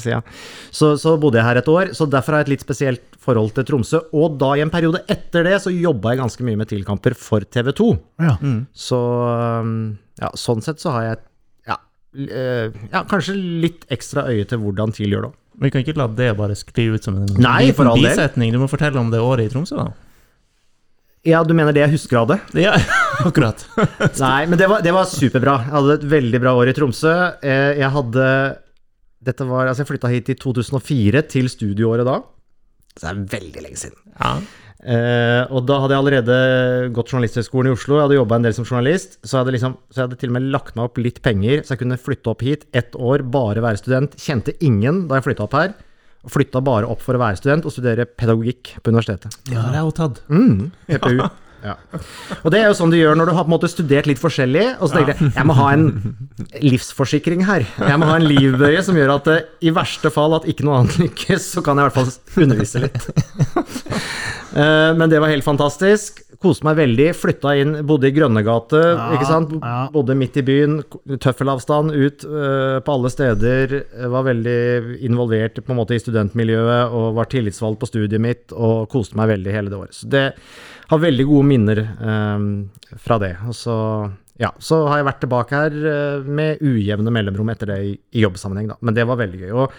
siden. 0.00 0.26
Så, 0.70 0.94
så 1.00 1.16
bodde 1.20 1.40
jeg 1.40 1.48
her 1.48 1.60
et 1.60 1.70
år, 1.72 1.92
så 1.96 2.08
derfor 2.10 2.36
har 2.36 2.44
jeg 2.44 2.48
et 2.48 2.54
litt 2.56 2.66
spesielt 2.66 3.16
forhold 3.26 3.54
til 3.56 3.66
Tromsø. 3.68 4.02
Og 4.16 4.36
da 4.40 4.52
i 4.56 4.64
en 4.64 4.72
periode 4.72 5.02
etter 5.12 5.46
det 5.48 5.56
så 5.64 5.72
jobba 5.74 6.14
jeg 6.14 6.22
ganske 6.22 6.46
mye 6.46 6.60
med 6.60 6.70
TIL-kamper 6.70 7.16
for 7.18 7.46
TV 7.46 7.72
2. 7.76 7.88
Ja. 8.26 8.36
Så 8.76 9.00
um, 9.00 9.74
ja, 10.20 10.30
sånn 10.38 10.62
sett 10.64 10.82
så 10.82 10.94
har 10.96 11.08
jeg 11.08 11.18
ja, 11.72 11.80
eh, 12.28 12.78
ja, 12.92 13.02
kanskje 13.08 13.36
litt 13.36 13.84
ekstra 13.92 14.28
øye 14.30 14.46
til 14.48 14.62
hvordan 14.62 14.94
TIL 14.96 15.16
gjør 15.16 15.28
det. 15.28 15.34
Vi 15.56 15.72
kan 15.72 15.80
ikke 15.80 15.96
la 15.96 16.06
det 16.12 16.32
bare 16.36 16.56
skli 16.58 16.90
ut 16.92 17.06
som 17.06 17.16
en 17.16 17.30
Nei, 17.40 17.70
for 17.72 17.88
liten 17.88 18.04
bisetning. 18.04 18.52
Du 18.52 18.60
må 18.60 18.68
fortelle 18.68 19.00
om 19.00 19.08
det 19.12 19.22
året 19.24 19.48
i 19.48 19.52
Tromsø, 19.52 19.78
da. 19.80 20.05
Ja, 21.26 21.40
du 21.46 21.52
mener 21.58 21.74
det 21.74 21.82
jeg 21.82 21.94
husker 21.96 22.20
av 22.22 22.28
det? 22.30 22.38
Ja, 22.62 22.76
akkurat. 23.28 23.64
Nei, 24.22 24.44
men 24.50 24.58
det 24.60 24.68
var, 24.70 24.84
det 24.84 24.92
var 24.94 25.08
superbra. 25.10 25.56
Jeg 25.66 25.74
hadde 25.74 25.96
et 25.98 26.06
veldig 26.12 26.40
bra 26.44 26.52
år 26.60 26.70
i 26.70 26.76
Tromsø. 26.76 27.14
Eh, 27.42 27.72
Jeg 27.80 27.90
hadde 27.96 28.26
Dette 29.26 29.46
var 29.48 29.66
Altså, 29.66 29.82
jeg 29.82 29.90
flytta 29.90 30.10
hit 30.12 30.30
i 30.30 30.36
2004, 30.38 31.24
til 31.32 31.48
studieåret 31.50 32.06
da. 32.06 32.20
Så 32.96 33.08
det 33.08 33.10
er 33.10 33.24
veldig 33.40 33.64
lenge 33.66 33.80
siden. 33.80 33.98
Ja. 34.20 34.36
Eh, 34.86 35.42
og 35.50 35.64
da 35.66 35.80
hadde 35.82 35.96
jeg 35.96 36.02
allerede 36.04 36.36
gått 36.94 37.10
Journalisthøgskolen 37.10 37.72
i 37.72 37.74
Oslo. 37.74 37.96
Jeg 37.98 38.06
hadde 38.06 38.18
jobba 38.20 38.38
en 38.38 38.46
del 38.46 38.54
som 38.54 38.68
journalist. 38.68 39.18
Så 39.26 39.32
jeg, 39.34 39.40
hadde 39.42 39.54
liksom, 39.56 39.74
så 39.90 39.98
jeg 39.98 40.06
hadde 40.06 40.18
til 40.20 40.30
og 40.30 40.36
med 40.38 40.46
lagt 40.54 40.76
meg 40.78 40.86
opp 40.86 41.00
litt 41.02 41.18
penger, 41.26 41.64
så 41.66 41.74
jeg 41.74 41.82
kunne 41.82 41.98
flytte 42.00 42.30
opp 42.32 42.44
hit 42.46 42.68
ett 42.76 42.94
år, 42.94 43.24
bare 43.34 43.64
være 43.64 43.80
student. 43.82 44.14
Kjente 44.20 44.54
ingen 44.64 45.08
da 45.10 45.18
jeg 45.18 45.26
flytta 45.26 45.48
opp 45.48 45.58
her. 45.58 45.74
Og 46.26 46.34
flytta 46.34 46.60
bare 46.66 46.88
opp 46.90 47.02
for 47.06 47.14
å 47.14 47.22
være 47.22 47.38
student 47.38 47.66
og 47.68 47.72
studere 47.74 48.04
pedagogikk 48.06 48.76
på 48.82 48.90
universitetet. 48.92 49.38
Det 49.46 49.56
har 49.56 49.74
jeg 49.78 49.86
jo 49.86 49.96
tatt. 50.02 50.22
Mm, 50.28 50.70
PPU. 50.90 51.18
Ja. 51.66 51.72
Og 52.44 52.52
det 52.52 52.60
er 52.60 52.68
jo 52.68 52.74
sånn 52.78 52.92
du 52.92 52.94
gjør 52.98 53.16
når 53.18 53.26
du 53.26 53.32
har 53.34 53.42
på 53.46 53.48
en 53.48 53.54
måte 53.56 53.66
studert 53.72 54.06
litt 54.06 54.20
forskjellig, 54.22 54.76
og 54.76 54.86
så 54.86 54.98
tenker 55.00 55.16
jeg 55.16 55.32
jeg 55.34 55.46
må 55.48 55.54
ha 55.56 55.64
en 55.74 55.86
livsforsikring 56.62 57.42
her. 57.48 57.64
Jeg 57.80 57.98
må 57.98 58.06
ha 58.06 58.18
en 58.20 58.26
livbøye 58.28 58.84
som 58.86 58.94
gjør 58.94 59.14
at 59.16 59.26
det, 59.26 59.36
i 59.66 59.72
verste 59.74 60.12
fall 60.14 60.36
at 60.36 60.46
ikke 60.46 60.66
noe 60.68 60.82
annet 60.82 60.98
lykkes, 61.00 61.48
så 61.56 61.64
kan 61.66 61.80
jeg 61.80 61.88
i 61.88 61.88
hvert 61.88 61.98
fall 61.98 62.44
undervise 62.46 62.84
litt. 62.86 63.08
Eh, 64.56 64.90
Men 64.96 65.10
det 65.12 65.18
var 65.20 65.28
helt 65.28 65.44
fantastisk. 65.44 66.22
Koste 66.46 66.66
meg 66.68 66.76
veldig. 66.78 67.08
Flytta 67.18 67.52
inn, 67.58 67.72
bodde 67.88 68.06
i 68.08 68.14
Grønnegate, 68.14 68.80
Ja, 68.94 69.06
ikke 69.16 69.26
sant. 69.28 69.54
ja. 69.58 69.88
Bodde 69.92 70.14
midt 70.18 70.36
i 70.38 70.44
byen. 70.46 70.78
Tøffelavstand 71.18 71.90
ut 71.96 72.26
uh, 72.30 72.78
på 72.86 72.94
alle 72.94 73.10
steder. 73.10 73.74
Var 74.14 74.28
veldig 74.30 74.58
involvert 75.08 75.58
på 75.58 75.74
en 75.74 75.80
måte 75.80 75.96
i 75.96 76.02
studentmiljøet 76.02 76.94
og 76.94 77.16
var 77.18 77.30
tillitsvalgt 77.32 77.82
på 77.82 77.88
studiet 77.90 78.22
mitt 78.22 78.54
og 78.54 78.86
koste 78.92 79.18
meg 79.18 79.32
veldig 79.34 79.54
hele 79.56 79.72
det 79.72 79.80
året. 79.80 79.96
Så 79.98 80.08
det 80.12 80.28
har 80.86 81.02
veldig 81.02 81.26
gode 81.26 81.48
minner 81.50 81.80
um, 81.98 82.46
fra 83.02 83.18
det. 83.18 83.32
Og 83.48 83.56
så, 83.58 83.78
ja, 84.38 84.52
så 84.62 84.84
har 84.86 85.00
jeg 85.00 85.08
vært 85.10 85.24
tilbake 85.24 85.64
her 85.64 85.80
uh, 85.82 86.28
med 86.28 86.62
ujevne 86.62 87.10
mellomrom 87.14 87.50
etter 87.50 87.74
det 87.74 87.80
i, 87.88 87.96
i 88.14 88.22
jobbsammenheng, 88.22 88.70
da. 88.70 88.78
Men 88.86 88.94
det 88.94 89.08
var 89.10 89.18
veldig 89.18 89.42
gøy. 89.42 89.56
Og 89.64 89.74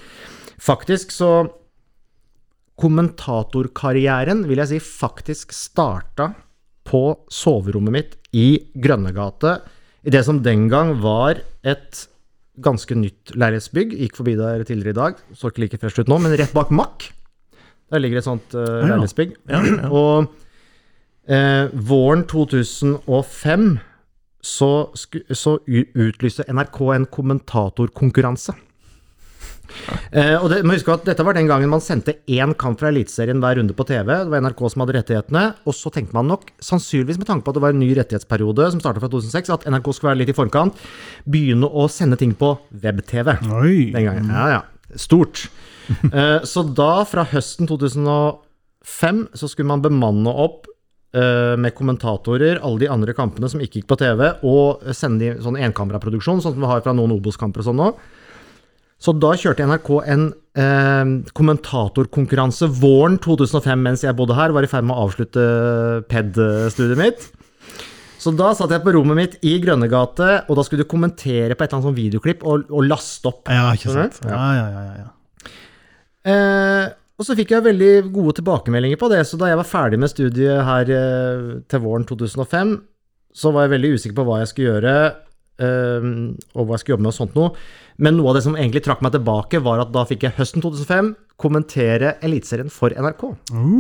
faktisk 0.59 1.15
så 1.15 1.31
Kommentatorkarrieren 2.77 4.43
vil 4.45 4.59
jeg 4.61 4.69
si 4.69 4.77
faktisk 4.83 5.55
starta 5.55 6.27
på 6.87 7.01
soverommet 7.33 7.93
mitt 7.93 8.15
i 8.37 8.47
Grønnegate, 8.79 9.57
i 10.07 10.13
det 10.13 10.23
som 10.23 10.39
den 10.45 10.67
gang 10.71 10.93
var 11.03 11.41
et 11.67 12.05
ganske 12.63 12.95
nytt 12.97 13.33
leilighetsbygg. 13.35 13.93
Gikk 13.99 14.15
forbi 14.17 14.37
der 14.39 14.63
tidligere 14.65 14.95
i 14.95 14.97
dag, 15.01 15.19
så 15.35 15.51
ikke 15.51 15.65
like 15.65 15.79
fresh 15.81 15.99
ut 15.99 16.09
nå, 16.09 16.17
men 16.23 16.35
rett 16.39 16.55
bak 16.55 16.71
Mack. 16.73 17.09
Der 17.91 18.01
ligger 18.03 18.21
et 18.21 18.27
sånt 18.27 18.55
uh, 18.55 18.63
Ja. 18.63 18.93
leilighetsbygg. 18.93 19.35
Ja, 19.51 19.61
ja. 19.67 19.89
Og 19.91 20.31
eh, 21.27 21.67
våren 21.87 22.23
2005 22.27 23.67
så, 24.47 24.71
så 25.35 25.57
utlyste 25.67 26.45
NRK 26.47 26.81
en 26.95 27.07
kommentatorkonkurranse. 27.11 28.55
Eh, 30.11 30.35
og 30.37 30.47
det, 30.51 30.61
må 30.65 30.75
huske 30.75 30.93
at 30.93 31.05
Dette 31.07 31.23
var 31.25 31.35
den 31.37 31.49
gangen 31.49 31.71
man 31.71 31.83
sendte 31.83 32.17
én 32.31 32.53
kamp 32.59 32.79
fra 32.81 32.91
Eliteserien 32.91 33.41
hver 33.43 33.59
runde 33.59 33.75
på 33.77 33.85
TV. 33.87 34.07
Det 34.07 34.31
var 34.31 34.43
NRK 34.45 34.63
som 34.73 34.83
hadde 34.83 34.95
rettighetene. 34.97 35.43
Og 35.67 35.75
så 35.77 35.91
tenkte 35.93 36.17
man 36.17 36.29
nok, 36.31 36.47
sannsynligvis 36.63 37.19
med 37.21 37.29
tanke 37.29 37.45
på 37.45 37.53
at 37.53 37.59
det 37.59 37.65
var 37.65 37.75
en 37.75 37.81
ny 37.83 37.91
rettighetsperiode 37.97 38.71
som 38.73 38.83
starta 38.83 39.03
fra 39.03 39.11
2006, 39.11 39.53
at 39.55 39.67
NRK 39.71 39.91
skulle 39.91 40.13
være 40.13 40.21
litt 40.23 40.33
i 40.33 40.37
forkant, 40.37 40.87
begynne 41.27 41.67
å 41.67 41.87
sende 41.91 42.19
ting 42.19 42.33
på 42.37 42.53
web-TV 42.71 43.35
den 43.43 44.01
gangen. 44.01 44.31
Ja, 44.31 44.47
ja. 44.57 44.63
Stort. 44.97 45.47
Uh, 46.07 46.43
så 46.51 46.63
da, 46.63 47.03
fra 47.07 47.27
høsten 47.27 47.69
2005, 47.69 49.23
så 49.35 49.51
skulle 49.51 49.71
man 49.73 49.83
bemanne 49.83 50.31
opp 50.31 50.67
eh, 51.15 51.55
med 51.59 51.75
kommentatorer, 51.75 52.61
alle 52.63 52.85
de 52.85 52.91
andre 52.91 53.15
kampene 53.17 53.49
som 53.51 53.61
ikke 53.63 53.81
gikk 53.81 53.89
på 53.91 53.99
TV, 53.99 54.23
og 54.47 54.85
sende 54.95 55.25
de 55.25 55.43
sånn 55.43 55.59
enkameraproduksjon, 55.67 56.41
sånn 56.43 56.55
som 56.55 56.63
vi 56.63 56.71
har 56.71 56.83
fra 56.85 56.95
noen 56.95 57.15
Obos-kamper 57.17 57.63
og 57.63 57.69
sånn 57.69 57.81
nå. 57.81 57.91
Så 58.97 59.13
da 59.13 59.33
kjørte 59.37 59.65
NRK 59.69 59.89
en 60.09 60.27
eh, 60.57 61.09
kommentatorkonkurranse 61.37 62.69
våren 62.79 63.19
2005 63.21 63.83
mens 63.85 64.05
jeg 64.05 64.17
bodde 64.17 64.37
her, 64.37 64.53
var 64.55 64.65
i 64.65 64.71
ferd 64.71 64.87
med 64.89 64.97
å 64.97 65.05
avslutte 65.05 65.43
PED-studiet 66.09 66.97
mitt. 66.97 67.27
Så 68.17 68.33
da 68.33 68.49
satt 68.57 68.73
jeg 68.73 68.81
på 68.83 68.95
rommet 68.95 69.19
mitt 69.19 69.35
i 69.45 69.59
Grønnegate, 69.61 70.31
og 70.49 70.57
da 70.57 70.63
skulle 70.65 70.83
du 70.83 70.89
kommentere 70.89 71.53
på 71.53 71.63
et 71.63 71.69
eller 71.69 71.77
annet 71.77 71.89
sånn 71.91 71.99
videoklipp 71.99 72.41
og, 72.49 72.65
og 72.73 72.87
laste 72.89 73.29
opp. 73.29 73.45
Ja, 73.53 73.69
ikke 73.77 73.93
sant. 73.93 74.17
Ja. 74.25 74.33
Ja, 74.33 74.47
ja, 74.57 74.81
ja, 74.87 74.95
ja. 75.03 75.11
Eh, 76.27 76.87
og 77.17 77.25
så 77.25 77.37
fikk 77.37 77.53
jeg 77.53 77.65
veldig 77.65 77.91
gode 78.13 78.35
tilbakemeldinger 78.41 78.99
på 79.01 79.09
det, 79.13 79.21
så 79.29 79.39
da 79.39 79.51
jeg 79.51 79.61
var 79.61 79.69
ferdig 79.69 80.01
med 80.01 80.11
studiet 80.11 80.65
her 80.67 80.91
eh, 80.97 81.45
til 81.69 81.81
våren 81.85 82.05
2005, 82.09 82.73
så 83.37 83.53
var 83.53 83.65
jeg 83.65 83.75
veldig 83.77 83.93
usikker 83.95 84.17
på 84.17 84.25
hva 84.27 84.41
jeg 84.41 84.51
skulle 84.51 84.73
gjøre, 84.73 84.97
eh, 85.05 85.23
og 85.63 86.61
hva 86.61 86.75
jeg 86.75 86.83
skulle 86.83 86.95
jobbe 86.95 87.05
med 87.07 87.13
og 87.13 87.17
sånt 87.17 87.37
noe. 87.37 87.53
Men 87.97 88.17
noe 88.19 88.29
av 88.31 88.37
det 88.37 88.43
som 88.45 88.57
egentlig 88.57 88.83
trakk 88.85 89.01
meg 89.05 89.15
tilbake, 89.15 89.61
var 89.65 89.81
at 89.81 89.93
da 89.95 90.03
fikk 90.05 90.27
jeg 90.27 90.37
høsten 90.37 90.61
2005 90.61 91.15
kommentere 91.41 92.15
Eliteserien 92.25 92.69
for 92.73 92.93
NRK. 92.93 93.25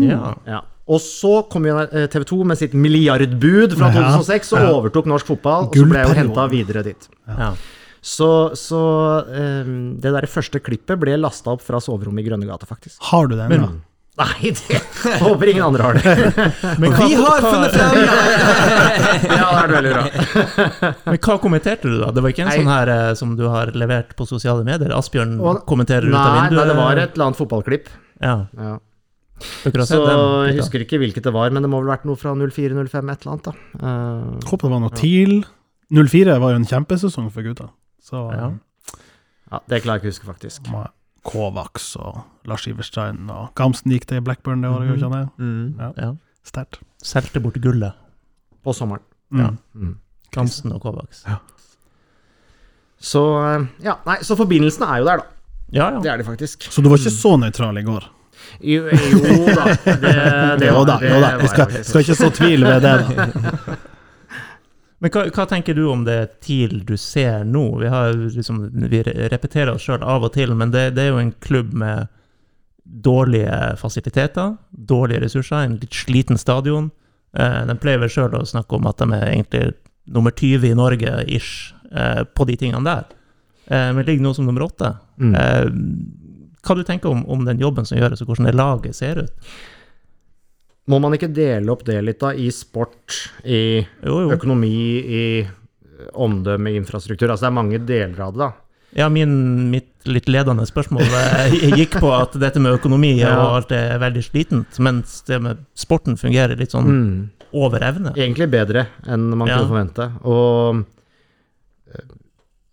Ja. 0.05 0.33
Ja. 0.49 0.63
Og 0.87 1.01
så 1.03 1.41
kom 1.51 1.65
jo 1.67 1.79
TV 2.13 2.23
2 2.29 2.37
med 2.47 2.59
sitt 2.59 2.75
milliardbud 2.77 3.75
fra 3.75 3.89
2006 3.91 4.53
og 4.55 4.69
overtok 4.77 5.09
norsk 5.11 5.33
fotball, 5.33 5.67
og 5.67 5.75
så 5.75 5.89
ble 5.89 6.03
jeg 6.03 6.13
jo 6.13 6.19
henta 6.21 6.45
videre 6.51 6.85
dit. 6.87 7.09
Ja. 7.27 7.51
Så, 8.07 8.29
så 8.55 8.79
um, 9.27 9.97
det 9.99 10.13
der 10.15 10.29
første 10.31 10.61
klippet 10.63 10.99
ble 11.01 11.17
lasta 11.19 11.51
opp 11.57 11.65
fra 11.65 11.81
soverommet 11.83 12.23
i 12.23 12.29
Grønnegata, 12.29 12.69
faktisk. 12.69 13.01
Har 13.09 13.27
du 13.27 13.35
den, 13.35 13.51
da? 13.51 13.71
Nei, 14.17 14.49
det 14.49 14.79
håper 15.21 15.49
ingen 15.51 15.63
andre 15.67 15.83
har 15.85 15.93
det. 15.99 16.13
Men 16.81 16.93
hva, 16.95 17.05
Vi 17.05 17.17
har 17.19 17.43
funnet 17.45 17.75
frem! 17.75 17.99
ja, 19.37 19.49
det 19.53 19.61
er 19.61 19.73
veldig 19.75 19.91
bra. 19.93 20.05
Men 21.11 21.19
hva 21.27 21.35
kommenterte 21.43 21.85
du, 21.91 21.99
da? 22.01 22.09
Det 22.15 22.23
var 22.25 22.33
ikke 22.33 22.45
en 22.47 22.49
Nei. 22.49 22.57
sånn 22.63 22.71
her 22.71 22.91
eh, 22.95 23.11
som 23.19 23.35
du 23.37 23.43
har 23.51 23.69
levert 23.77 24.15
på 24.17 24.25
sosiale 24.25 24.65
medier? 24.65 24.89
Asbjørn 24.97 25.35
Og- 25.39 25.61
kommenterer 25.69 26.09
ut 26.09 26.17
av 26.17 26.33
vinduet? 26.39 26.57
nei, 26.57 26.65
det 26.71 26.77
var 26.81 27.03
et 27.03 27.13
eller 27.13 27.27
annet 27.29 27.41
fotballklipp. 27.43 27.93
Ja, 28.25 28.35
Ja. 28.57 28.75
Så 29.37 29.99
jeg 30.49 30.55
husker 30.57 30.81
ikke 30.81 30.97
hvilket 30.97 31.21
det 31.27 31.31
var, 31.35 31.51
men 31.53 31.61
det 31.61 31.69
må 31.69 31.77
vel 31.77 31.91
ha 31.91 31.93
vært 31.99 32.07
noe 32.09 32.17
fra 32.17 32.31
04-05, 32.33 33.11
et 33.13 33.21
eller 33.21 33.35
annet. 33.35 33.45
da. 33.45 33.51
Uh, 33.77 34.47
Håper 34.49 34.65
det 34.65 34.71
var 34.73 34.81
noe 34.81 34.95
TIL. 34.97 35.35
04 35.93 36.39
var 36.41 36.55
jo 36.55 36.61
en 36.63 36.65
kjempesesong 36.65 37.27
for 37.35 37.45
gutta. 37.45 37.67
Så 38.01 38.23
Ja. 38.33 38.47
ja, 39.51 39.59
det 39.69 39.83
klarer 39.85 40.01
jeg 40.01 40.07
ikke 40.07 40.09
å 40.09 40.13
huske, 40.15 40.25
faktisk. 40.33 40.71
med 40.73 40.89
Kovacs 41.27 41.89
og 41.99 42.21
Lars 42.47 42.65
Iverstein 42.71 43.27
og 43.33 43.49
Gamsten 43.59 43.91
gikk 43.91 44.05
til 44.09 44.21
Blackburn 44.23 44.61
det 44.63 44.69
året, 44.71 44.87
gjorde 44.93 45.09
han 45.11 45.15
det? 45.27 45.43
Mm. 45.43 45.93
Ja. 45.99 46.11
Sterkt. 46.47 46.79
Solgte 47.03 47.41
bort 47.43 47.57
gullet. 47.63 47.93
På 48.63 48.73
sommeren. 48.75 49.03
Mm. 49.35 49.57
Mm. 49.75 49.95
Gamsten 50.35 50.71
og 50.75 50.81
Kovacs. 50.85 51.25
Så 52.99 53.21
eh, 53.45 53.65
ja, 53.85 53.97
nei, 54.07 54.17
så 54.25 54.37
forbindelsene 54.39 54.87
er 54.89 55.01
jo 55.03 55.09
der, 55.09 55.21
da. 55.21 55.33
Ja, 55.75 55.89
Det 56.01 56.09
er 56.13 56.17
de 56.21 56.23
faktisk. 56.23 56.63
Så 56.71 56.81
du 56.81 56.87
var 56.89 56.97
ikke 57.01 57.11
så 57.11 57.33
nøytral 57.37 57.77
i 57.77 57.83
går? 57.85 58.07
Jo, 58.63 58.85
jo 58.87 59.49
da. 59.51 59.65
Det, 59.83 59.99
det, 60.61 60.67
Jo 60.71 60.79
var- 60.79 60.99
det 61.01 61.11
jo 61.11 61.19
da. 61.19 61.31
var 61.33 61.41
Vi 61.43 61.47
skal, 61.51 61.77
skal 61.83 62.05
ikke 62.05 62.15
så 62.15 62.29
tvil 62.37 62.63
ved 62.63 62.81
det, 62.87 62.95
da. 63.03 63.75
Men 64.97 65.13
hva, 65.13 65.27
hva 65.29 65.45
tenker 65.45 65.77
du 65.77 65.83
om 65.91 66.03
det 66.07 66.39
TIL 66.41 66.79
du 66.85 66.95
ser 66.97 67.43
nå? 67.45 67.65
Vi, 67.83 67.89
har, 67.91 68.13
liksom, 68.13 68.63
vi 68.89 69.03
repeterer 69.05 69.75
oss 69.75 69.85
sjøl 69.85 70.01
av 70.01 70.25
og 70.25 70.33
til, 70.33 70.55
men 70.57 70.73
det, 70.73 70.89
det 70.97 71.05
er 71.05 71.11
jo 71.11 71.21
en 71.21 71.35
klubb 71.43 71.75
med 71.77 72.07
dårlige 72.83 73.75
fasiliteter, 73.77 74.55
dårlige 74.71 75.25
ressurser, 75.25 75.59
en 75.67 75.77
litt 75.81 75.93
sliten 75.93 76.39
stadion. 76.39 76.89
Eh, 77.37 77.61
de 77.69 77.75
pleier 77.77 78.01
vel 78.01 78.11
sjøl 78.11 78.39
å 78.39 78.45
snakke 78.47 78.79
om 78.79 78.89
at 78.89 79.03
de 79.03 79.11
er 79.11 79.27
egentlig 79.27 79.65
nummer 80.17 80.33
20 80.33 80.71
i 80.71 80.77
Norge, 80.77 81.15
ish, 81.27 81.73
eh, 81.91 82.23
på 82.23 82.47
de 82.47 82.57
tingene 82.57 82.85
der. 82.87 83.05
Eh, 83.67 83.93
men 83.93 84.05
ligger 84.05 84.23
nå 84.23 84.33
som 84.33 84.47
nummer 84.47 84.65
åtte. 84.65 84.93
Mm. 85.19 85.35
Eh, 85.35 85.65
hva 86.63 86.75
du 86.75 86.83
tenker 86.87 87.11
om, 87.11 87.25
om 87.29 87.45
den 87.45 87.59
jobben 87.61 87.85
som 87.85 87.99
gjøres, 87.99 88.23
og 88.23 88.31
hvordan 88.31 88.49
det 88.49 88.57
laget 88.57 88.95
ser 88.97 89.21
ut? 89.27 89.51
Må 90.87 90.99
man 91.03 91.13
ikke 91.17 91.27
dele 91.35 91.71
opp 91.73 91.83
det 91.87 91.97
litt, 92.05 92.19
da, 92.21 92.29
i 92.31 92.47
sport, 92.55 93.17
i 93.43 93.81
Jo, 94.05 94.21
jo. 94.23 94.29
økonomi, 94.37 94.71
i 95.03 95.23
omdømme, 96.15 96.71
infrastruktur? 96.77 97.29
Altså 97.33 97.47
det 97.47 97.51
er 97.51 97.57
mange 97.57 97.79
deler 97.83 98.21
av 98.23 98.33
det, 98.33 98.39
da. 98.45 98.51
Ja, 98.97 99.09
min, 99.11 99.33
mitt 99.69 100.07
litt 100.07 100.29
ledende 100.31 100.63
spørsmål 100.65 101.03
eh, 101.03 101.55
gikk 101.81 101.97
på 101.99 102.07
at 102.15 102.37
dette 102.39 102.61
med 102.63 102.77
økonomi 102.79 103.11
og 103.27 103.41
alt 103.59 103.73
er 103.75 103.97
veldig 103.99 104.23
slitent, 104.23 104.77
mens 104.79 105.19
det 105.27 105.41
med 105.43 105.59
sporten 105.77 106.15
fungerer 106.17 106.55
litt 106.57 106.71
sånn 106.71 106.87
Mm. 106.87 107.17
over 107.53 107.83
evne. 107.83 108.13
Egentlig 108.15 108.47
bedre 108.51 108.87
enn 109.07 109.27
man 109.35 109.47
Ja. 109.47 109.57
kunne 109.59 109.71
forvente. 109.73 110.07
Og 110.23 110.79
eh, 110.79 110.85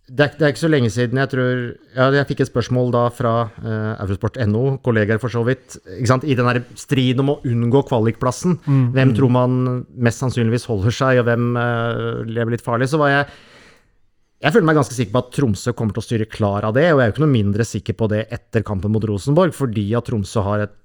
det 0.05 0.21
er, 0.21 0.33
det 0.37 0.45
er 0.45 0.51
ikke 0.53 0.61
så 0.61 0.69
lenge 0.69 0.91
siden 0.93 1.17
jeg 1.17 1.31
tror 1.33 1.61
Ja, 1.97 2.11
jeg 2.13 2.29
fikk 2.29 2.43
et 2.45 2.51
spørsmål 2.51 2.91
da 2.93 3.07
fra 3.15 3.33
uh, 3.49 4.03
Eurosport.no, 4.05 4.77
kollegaer 4.85 5.21
for 5.23 5.33
så 5.33 5.41
vidt. 5.47 5.79
I 5.89 6.37
den 6.37 6.51
der 6.51 6.61
striden 6.77 7.25
om 7.25 7.33
å 7.33 7.39
unngå 7.49 7.87
kvalikplassen. 7.89 8.59
Hvem 8.93 9.15
tror 9.17 9.33
man 9.33 9.57
mest 9.97 10.21
sannsynligvis 10.21 10.69
holder 10.69 10.93
seg, 10.93 11.23
og 11.23 11.29
hvem 11.31 11.57
uh, 11.57 12.21
lever 12.29 12.57
litt 12.57 12.67
farlig? 12.67 12.91
Så 12.93 13.01
var 13.01 13.15
jeg 13.15 13.27
Jeg 14.45 14.53
føler 14.53 14.69
meg 14.69 14.77
ganske 14.77 14.95
sikker 14.99 15.15
på 15.15 15.25
at 15.25 15.35
Tromsø 15.39 15.73
kommer 15.73 15.97
til 15.97 16.03
å 16.03 16.09
styre 16.11 16.29
klar 16.29 16.69
av 16.69 16.75
det, 16.77 16.91
og 16.93 17.01
jeg 17.01 17.07
er 17.07 17.09
jo 17.09 17.17
ikke 17.17 17.25
noe 17.25 17.39
mindre 17.39 17.65
sikker 17.65 17.97
på 17.97 18.11
det 18.13 18.27
etter 18.29 18.67
kampen 18.67 18.93
mot 18.93 19.05
Rosenborg, 19.09 19.57
fordi 19.57 19.87
at 19.97 20.05
Tromsø 20.05 20.45
har 20.45 20.67
et 20.67 20.81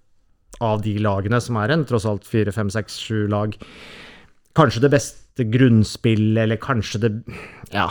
av 0.63 0.79
de 0.83 0.95
lagene 1.03 1.41
som 1.43 1.59
er 1.59 1.73
en, 1.75 1.83
tross 1.87 2.07
alt 2.07 2.23
fire, 2.27 2.53
fem, 2.55 2.71
seks, 2.71 2.95
sju 3.03 3.27
lag, 3.27 3.51
kanskje 4.55 4.85
det 4.85 4.93
beste 4.95 5.43
grunnspillet, 5.51 6.39
eller 6.45 6.61
kanskje 6.61 7.03
det 7.03 7.11
ja, 7.75 7.89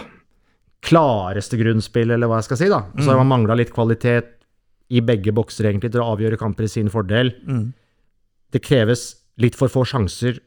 klareste 0.84 1.58
grunnspill, 1.58 2.10
eller 2.14 2.30
hva 2.30 2.38
jeg 2.40 2.48
skal 2.48 2.60
si. 2.60 2.68
da. 2.70 2.82
Så 3.02 3.10
har 3.10 3.18
man 3.20 3.32
mangla 3.32 3.56
litt 3.58 3.72
kvalitet 3.74 4.34
i 4.94 5.00
begge 5.04 5.32
bokser 5.36 5.66
egentlig 5.68 5.90
til 5.92 6.00
å 6.04 6.12
avgjøre 6.14 6.38
kamper 6.40 6.64
i 6.64 6.70
sin 6.72 6.88
fordel. 6.92 7.32
Mm. 7.44 7.72
Det 8.54 8.62
kreves 8.64 9.02
litt 9.42 9.58
for 9.58 9.68
få 9.68 9.82
sjanser 9.86 10.38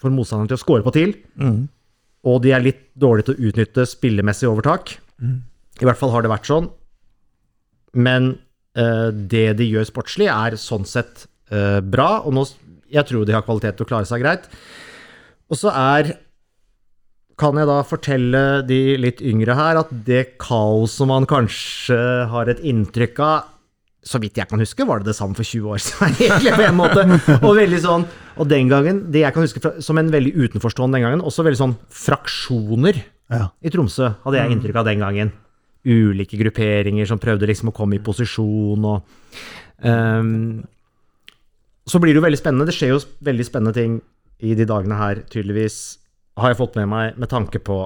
for 0.00 0.12
motstanderen 0.14 0.48
til 0.52 0.56
å 0.58 0.62
score 0.62 0.84
på 0.86 0.92
TIL, 0.94 1.14
Mm. 1.36 1.68
og 2.24 2.42
de 2.42 2.52
er 2.52 2.62
litt 2.64 2.84
dårlige 2.96 3.26
til 3.30 3.34
å 3.36 3.48
utnytte 3.50 3.84
spillemessig 3.88 4.48
overtak. 4.48 4.94
I 5.80 5.84
hvert 5.84 5.98
fall 5.98 6.10
har 6.14 6.22
det 6.22 6.30
vært 6.30 6.46
sånn. 6.48 6.70
Men 7.94 8.38
uh, 8.78 9.10
det 9.10 9.56
de 9.58 9.66
gjør 9.66 9.88
sportslig, 9.88 10.28
er 10.30 10.56
sånn 10.60 10.86
sett 10.88 11.26
uh, 11.52 11.80
bra, 11.80 12.20
og 12.24 12.32
nå, 12.36 12.46
jeg 12.92 13.04
tror 13.08 13.26
de 13.26 13.34
har 13.36 13.42
kvalitet 13.44 13.76
til 13.76 13.84
å 13.84 13.90
klare 13.90 14.08
seg 14.08 14.22
greit. 14.22 14.46
Og 15.50 15.58
så 15.58 15.72
er 15.74 16.14
kan 17.40 17.56
jeg 17.56 17.68
da 17.70 17.78
fortelle 17.88 18.40
de 18.68 18.78
litt 19.00 19.22
yngre 19.24 19.54
her 19.56 19.78
at 19.80 19.90
det 20.06 20.36
kaoset 20.42 21.08
man 21.08 21.24
kanskje 21.30 21.96
har 22.30 22.50
et 22.52 22.60
inntrykk 22.66 23.20
av 23.24 23.48
Så 24.04 24.16
vidt 24.20 24.38
jeg 24.40 24.48
kan 24.48 24.60
huske, 24.62 24.84
var 24.88 25.00
det 25.02 25.10
det 25.10 25.16
samme 25.18 25.36
for 25.36 25.44
20 25.44 25.72
år 25.74 25.80
siden, 25.84 26.14
egentlig, 26.16 26.52
på 26.56 26.64
en 26.64 26.76
måte. 26.78 27.02
Og 27.44 27.52
veldig 27.58 27.80
sånn 27.84 28.06
Og 28.40 28.48
den 28.48 28.70
gangen, 28.72 29.02
det 29.12 29.20
jeg 29.26 29.34
kan 29.36 29.44
huske 29.44 29.60
fra, 29.60 29.72
som 29.84 29.98
en 30.00 30.08
veldig 30.12 30.32
utenforstående 30.38 30.96
den 30.96 31.04
gangen, 31.04 31.24
også 31.24 31.44
veldig 31.44 31.60
sånn 31.60 31.76
fraksjoner 31.92 33.02
Ja. 33.30 33.50
i 33.62 33.70
Tromsø, 33.70 34.08
hadde 34.24 34.40
jeg 34.40 34.54
inntrykk 34.56 34.78
av 34.80 34.88
den 34.88 35.04
gangen. 35.04 35.32
Ulike 35.84 36.36
grupperinger 36.40 37.06
som 37.08 37.20
prøvde 37.20 37.46
liksom 37.48 37.70
å 37.70 37.76
komme 37.76 37.96
i 37.98 38.02
posisjon 38.04 38.84
og 38.84 39.04
um, 39.84 40.62
Så 41.88 42.00
blir 42.00 42.12
det 42.14 42.20
jo 42.20 42.24
veldig 42.26 42.40
spennende. 42.40 42.66
Det 42.68 42.74
skjer 42.76 42.92
jo 42.94 42.98
veldig 43.24 43.46
spennende 43.48 43.76
ting 43.76 44.00
i 44.40 44.54
de 44.56 44.64
dagene 44.68 44.96
her, 44.96 45.22
tydeligvis. 45.32 45.78
Har 46.38 46.52
jeg 46.52 46.60
fått 46.60 46.76
med 46.78 46.90
meg 46.90 47.18
med 47.20 47.30
tanke 47.32 47.62
på 47.62 47.82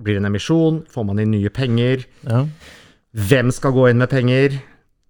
Blir 0.00 0.16
det 0.16 0.22
en 0.22 0.30
emisjon? 0.30 0.82
Får 0.88 1.04
man 1.04 1.20
inn 1.20 1.34
nye 1.34 1.50
penger? 1.52 2.06
Ja. 2.24 2.46
Hvem 3.12 3.50
skal 3.52 3.74
gå 3.76 3.90
inn 3.90 4.00
med 4.00 4.08
penger? 4.08 4.54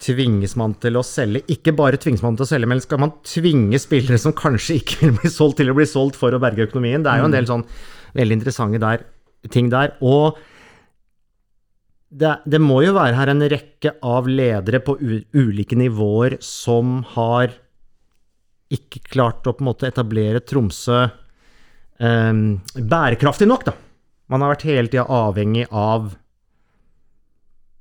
Tvinges 0.02 0.56
man 0.58 0.74
til 0.82 0.98
å 0.98 1.04
selge? 1.06 1.44
Ikke 1.52 1.74
bare 1.76 2.00
tvinges 2.00 2.24
man 2.24 2.34
til 2.34 2.46
å 2.46 2.50
selge, 2.50 2.66
men 2.66 2.80
skal 2.82 2.98
man 3.02 3.12
tvinge 3.22 3.78
spillere 3.78 4.18
som 4.18 4.34
kanskje 4.34 4.80
ikke 4.80 4.98
vil 5.04 5.12
bli 5.20 5.30
solgt, 5.30 5.60
til 5.60 5.70
å 5.70 5.76
bli 5.76 5.86
solgt 5.86 6.18
for 6.18 6.34
å 6.34 6.40
berge 6.42 6.66
økonomien? 6.66 7.04
Det 7.04 7.12
er 7.12 7.22
jo 7.22 7.28
en 7.28 7.36
del 7.36 7.46
sånn 7.46 7.62
veldig 8.18 8.40
interessante 8.40 8.82
der, 8.82 9.04
ting 9.54 9.70
der. 9.70 9.94
Og 10.02 10.40
det, 12.10 12.34
det 12.50 12.58
må 12.58 12.80
jo 12.82 12.96
være 12.96 13.14
her 13.14 13.30
en 13.30 13.46
rekke 13.52 13.94
av 14.02 14.26
ledere 14.26 14.80
på 14.82 14.96
u 14.98 15.20
ulike 15.38 15.78
nivåer 15.78 16.40
som 16.42 17.04
har 17.14 17.54
ikke 18.74 19.04
klart 19.06 19.46
å 19.46 19.54
på 19.54 19.62
en 19.62 19.70
måte 19.70 19.86
etablere 19.90 20.42
Tromsø 20.42 21.04
bærekraftig 22.00 23.48
nok, 23.50 23.66
da. 23.68 23.74
Man 24.30 24.40
har 24.44 24.54
vært 24.54 24.68
hele 24.68 24.88
tida 24.88 25.04
avhengig 25.10 25.66
av 25.68 26.12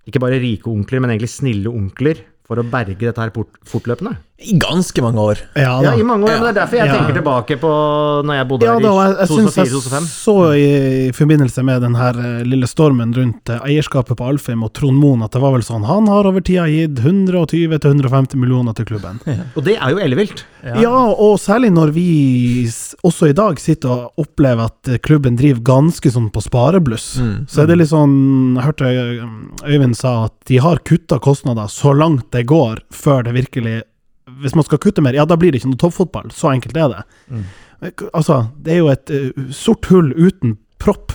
ikke 0.09 0.21
bare 0.23 0.41
rike 0.41 0.69
onkler, 0.71 1.03
men 1.03 1.13
egentlig 1.13 1.31
snille 1.31 1.71
onkler 1.71 2.23
for 2.47 2.59
å 2.59 2.65
berge 2.65 2.97
dette 2.97 3.21
her 3.21 3.31
fortløpende. 3.69 4.15
I 4.41 4.53
ganske 4.55 5.01
mange 5.03 5.19
år. 5.19 5.37
Ja, 5.59 5.81
Ja, 5.83 5.91
i 5.99 6.03
mange 6.03 6.23
år, 6.23 6.39
men 6.39 6.45
det 6.47 6.51
er 6.53 6.59
derfor 6.61 6.77
jeg 6.79 6.87
Ja. 6.87 6.93
tenker 6.95 7.15
tilbake 7.19 7.57
på 7.59 7.71
når 8.23 8.33
jeg 8.37 8.47
bodde 8.47 8.63
Ja, 8.65 8.79
da, 8.79 8.91
her 8.95 9.09
jeg, 9.09 9.15
i 9.15 9.19
jeg 9.19 9.27
syns 9.27 9.55
jeg 9.59 9.67
2004-2005. 9.67 10.05
så 10.07 10.35
i, 10.55 11.11
forbindelse 11.11 11.63
med 11.67 11.81
den 11.81 11.95
her 11.99 12.13
eh, 12.23 12.43
lille 12.47 12.67
stormen 12.71 13.11
rundt 13.13 13.49
eh, 13.49 13.59
eierskapet 13.67 14.15
på 14.15 14.23
Alfheim 14.29 14.63
og 14.63 14.71
Trond 14.73 14.95
Moen, 14.97 15.23
at 15.23 15.31
det 15.35 15.41
var 15.43 15.51
vel 15.57 15.61
sånn 15.67 15.83
Han 15.89 16.07
har 16.07 16.23
over 16.29 16.39
tida 16.39 16.67
gitt 16.71 16.95
120-150 17.03 18.35
millioner 18.39 18.73
til 18.77 18.85
klubben. 18.85 19.19
Og 19.57 19.63
det 19.65 19.75
er 19.75 19.91
jo 19.91 19.99
ellevilt. 19.99 20.45
Ja. 20.63 20.89
og 20.91 21.37
særlig 21.39 21.71
når 21.71 21.91
vi 21.95 22.07
også 23.03 23.29
i 23.29 23.33
dag 23.35 23.59
sitter 23.59 23.89
og 23.89 24.23
opplever 24.23 24.65
at 24.71 24.87
eh, 24.91 24.97
klubben 25.03 25.35
driver 25.39 25.61
ganske 25.61 26.11
sånn 26.11 26.29
på 26.31 26.41
sparebluss. 26.43 27.17
Mm. 27.19 27.35
Så 27.49 27.63
er 27.63 27.67
det 27.71 27.77
litt 27.79 27.91
sånn 27.91 28.55
Jeg 28.57 28.65
hørte 28.65 28.89
Øyvind 29.67 29.95
sa 29.99 30.25
at 30.27 30.33
de 30.49 30.57
har 30.63 30.79
kutta 30.87 31.19
kostnader 31.19 31.67
så 31.71 31.93
langt 31.95 32.31
det 32.31 32.45
går, 32.49 32.81
før 32.91 33.23
det 33.27 33.33
virkelig 33.35 33.81
Hvis 34.39 34.55
man 34.55 34.65
skal 34.67 34.79
kutte 34.81 35.03
mer, 35.03 35.15
ja, 35.17 35.25
da 35.27 35.37
blir 35.39 35.51
det 35.51 35.61
ikke 35.61 35.71
noe 35.73 35.81
toppfotball. 35.81 36.31
Så 36.35 36.51
enkelt 36.53 36.77
er 36.77 36.89
det. 36.93 37.03
Mm. 37.29 37.45
Altså, 38.13 38.41
det 38.59 38.73
er 38.75 38.81
jo 38.81 38.89
et 38.91 39.11
uh, 39.13 39.45
sort 39.55 39.87
hull 39.91 40.11
uten 40.15 40.57
propp 40.79 41.13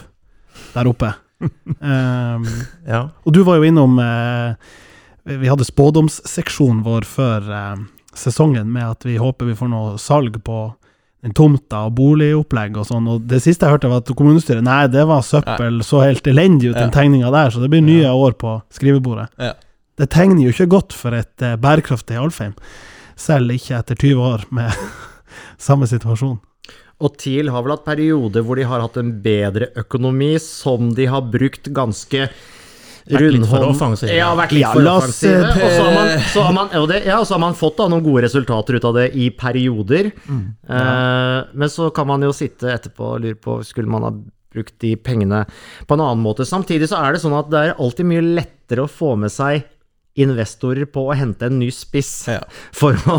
der 0.75 0.89
oppe. 0.91 1.12
um, 1.45 2.47
ja. 2.93 3.03
og 3.25 3.35
du 3.35 3.43
var 3.45 3.59
jo 3.59 3.66
innom 3.68 3.99
uh, 4.01 4.55
Vi 5.29 5.51
hadde 5.51 5.66
spådomsseksjonen 5.66 6.81
vår 6.87 7.05
før 7.09 7.51
uh, 7.51 7.83
sesongen 8.16 8.70
med 8.72 8.87
at 8.95 9.05
vi 9.05 9.18
håper 9.20 9.51
vi 9.51 9.57
får 9.59 9.68
noe 9.72 9.99
salg 10.01 10.39
på 10.47 10.62
den 11.25 11.33
tomta 11.37 11.87
og 11.89 11.95
boligopplegg 11.97 12.77
og 12.77 12.87
sånn. 12.89 13.07
Og 13.09 13.22
det 13.29 13.41
siste 13.43 13.64
jeg 13.64 13.72
hørte, 13.79 13.89
var 13.89 14.03
at 14.03 14.11
kommunestyret 14.16 14.64
Nei, 14.64 14.83
det 14.93 15.07
var 15.09 15.25
søppel, 15.25 15.81
så 15.85 16.03
helt 16.05 16.27
elendig 16.29 16.70
ut, 16.70 16.77
den 16.77 16.91
Ja. 16.91 16.95
tegninga 16.95 17.31
der, 17.33 17.51
så 17.51 17.62
det 17.62 17.70
blir 17.72 17.81
nye 17.81 18.11
år 18.12 18.37
på 18.37 18.59
skrivebordet. 18.77 19.31
Ja. 19.41 19.55
Det 19.97 20.11
tegner 20.12 20.43
jo 20.45 20.53
ikke 20.53 20.68
godt 20.68 20.93
for 20.93 21.16
et 21.16 21.33
bærekraftig 21.62 22.18
Alfheim, 22.20 22.53
selv 23.17 23.55
ikke 23.55 23.79
etter 23.79 23.95
20 24.01 24.25
år 24.33 24.45
med 24.55 24.73
samme 25.69 25.87
situasjon. 25.91 26.39
Og 27.05 27.17
TIL 27.19 27.49
har 27.51 27.65
vel 27.67 27.75
hatt 27.75 27.85
perioder 27.87 28.45
hvor 28.47 28.57
de 28.57 28.65
har 28.71 28.81
hatt 28.85 28.97
en 29.01 29.11
bedre 29.25 29.73
økonomi, 29.81 30.35
som 30.41 30.93
de 30.95 31.09
har 31.11 31.25
brukt 31.27 31.67
ganske 31.75 32.29
Vært 33.05 33.21
litt 33.35 33.45
for 33.45 33.59
rundhånd- 33.61 33.75
offensive. 33.75 34.15
Ja, 34.17 34.31
vært 34.39 34.53
litt 34.57 34.65
for 34.73 34.87
offensive. 34.89 35.41
eh, 35.45 35.65
Og 35.67 35.73
så 35.75 35.83
har 35.85 35.93
man, 35.99 36.12
så 36.33 36.45
har 36.47 36.55
man, 36.57 36.71
ja, 37.05 37.19
så 37.27 37.35
har 37.35 37.43
man 37.43 37.53
fått 37.59 37.77
da, 37.83 37.89
noen 37.93 38.05
gode 38.07 38.23
resultater 38.25 38.79
ut 38.79 38.87
av 38.89 38.95
det 38.97 39.11
i 39.21 39.27
perioder. 39.37 40.09
Eh, 40.25 41.41
men 41.53 41.69
så 41.69 41.91
kan 41.93 42.07
man 42.09 42.23
jo 42.25 42.33
sitte 42.33 42.71
etterpå 42.73 43.11
og 43.17 43.21
lure 43.27 43.37
på 43.37 43.59
skulle 43.67 43.91
man 43.93 44.07
ha 44.07 44.12
brukt 44.55 44.79
de 44.81 44.95
pengene 44.97 45.43
på 45.85 45.99
en 45.99 46.01
annen 46.07 46.23
måte. 46.25 46.47
Samtidig 46.49 46.89
så 46.89 47.03
er 47.05 47.12
det 47.17 47.21
sånn 47.27 47.37
at 47.37 47.51
det 47.53 47.61
er 47.67 47.75
alltid 47.77 48.07
mye 48.09 48.23
lettere 48.39 48.87
å 48.87 48.89
få 48.91 49.17
med 49.19 49.35
seg 49.35 49.67
investorer 50.15 50.87
på 50.87 51.09
å 51.11 51.15
hente 51.19 51.47
en 51.51 51.59
ny 51.59 51.71
spiss 51.75 52.12
Ja. 52.31 52.41
for 52.81 52.95
å 53.11 53.17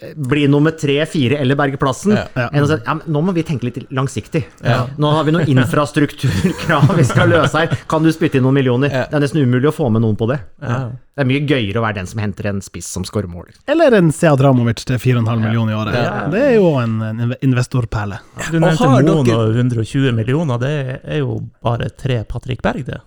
eh, 0.00 0.14
bli 0.16 0.46
nummer 0.50 0.72
tre, 0.76 0.96
fire 1.06 1.36
eller 1.42 1.58
berge 1.58 1.76
plassen, 1.80 2.14
Ja. 2.16 2.24
Ja. 2.48 2.64
si 2.66 2.78
ja, 2.86 2.94
nå 3.06 3.20
må 3.22 3.34
vi 3.36 3.44
tenke 3.46 3.68
litt 3.68 3.78
langsiktig. 3.92 4.44
Ja. 4.64 4.86
Nå 4.96 5.10
har 5.12 5.24
vi 5.28 5.34
noen 5.36 5.48
infrastrukturkrav 5.54 6.94
vi 6.96 7.04
skal 7.04 7.28
løse 7.30 7.58
her. 7.66 7.76
Kan 7.88 8.02
du 8.06 8.10
spytte 8.12 8.40
inn 8.40 8.46
noen 8.48 8.56
millioner? 8.56 8.90
Ja. 8.92 9.04
Det 9.10 9.18
er 9.20 9.24
nesten 9.26 9.44
umulig 9.44 9.68
å 9.70 9.74
få 9.76 9.90
med 9.92 10.02
noen 10.06 10.16
på 10.16 10.28
det. 10.32 10.40
Ja. 10.64 10.80
Det 11.12 11.20
er 11.20 11.28
mye 11.28 11.42
gøyere 11.44 11.76
å 11.76 11.84
være 11.84 11.98
den 12.00 12.06
som 12.08 12.22
henter 12.24 12.46
en 12.48 12.62
spiss 12.64 12.88
som 12.88 13.04
skårer 13.04 13.28
mål. 13.28 13.50
Eller 13.68 13.92
en 13.98 14.08
Sead 14.16 14.40
Ramovic 14.40 14.80
til 14.88 14.96
4,5 14.96 15.42
millioner 15.44 15.74
i 15.74 15.76
året. 15.76 15.98
Ja. 16.00 16.26
Det 16.32 16.40
er 16.48 16.54
jo 16.56 16.70
en, 16.80 16.94
en 17.04 17.34
investorperle. 17.44 18.22
Du 18.48 18.56
nevnte 18.56 18.88
har 18.88 19.04
Moen 19.04 19.28
dere- 19.28 19.50
og 19.52 19.60
120 19.60 20.16
millioner, 20.16 20.56
det 20.62 20.72
er 21.04 21.20
jo 21.20 21.42
bare 21.62 21.90
tre 21.92 22.22
Patrick 22.24 22.64
Berg, 22.64 22.86
det. 22.88 23.02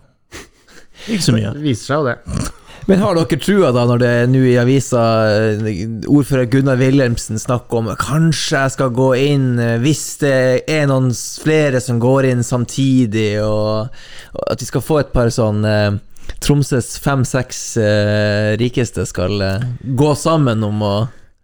Ikke 1.12 1.26
så 1.26 1.34
mye. 1.36 1.50
Det 1.58 1.64
viser 1.66 1.90
seg 1.90 1.98
jo 1.98 2.06
det. 2.08 2.54
Men 2.86 3.02
har 3.02 3.18
dere 3.18 3.38
trua 3.42 3.72
da, 3.74 3.84
når 3.90 4.02
det 4.02 4.10
er 4.14 4.28
nå 4.30 4.42
i 4.46 4.58
avisa 4.62 5.04
eh, 5.34 5.70
ordfører 6.06 6.46
Gunnar 6.54 6.78
Wilhelmsen 6.78 7.40
snakker 7.42 7.80
om 7.80 7.88
kanskje 7.98 8.62
jeg 8.62 8.74
skal 8.76 8.92
gå 8.94 9.08
inn 9.24 9.48
eh, 9.58 9.80
hvis 9.82 10.04
det 10.22 10.36
er 10.70 10.86
noen 10.92 11.10
flere 11.42 11.82
som 11.82 11.98
går 12.02 12.30
inn 12.30 12.46
samtidig, 12.46 13.40
og, 13.42 13.90
og 14.38 14.52
at 14.54 14.62
vi 14.62 14.70
skal 14.70 14.86
få 14.86 15.00
et 15.02 15.10
par 15.16 15.34
sånn 15.34 15.66
eh, 15.66 15.98
Tromsøs 16.46 16.96
fem-seks 17.02 17.60
eh, 17.82 18.54
rikeste 18.62 19.06
skal 19.10 19.42
eh, 19.42 19.66
gå 19.98 20.14
sammen 20.20 20.62
om 20.66 20.86
å 20.86 20.96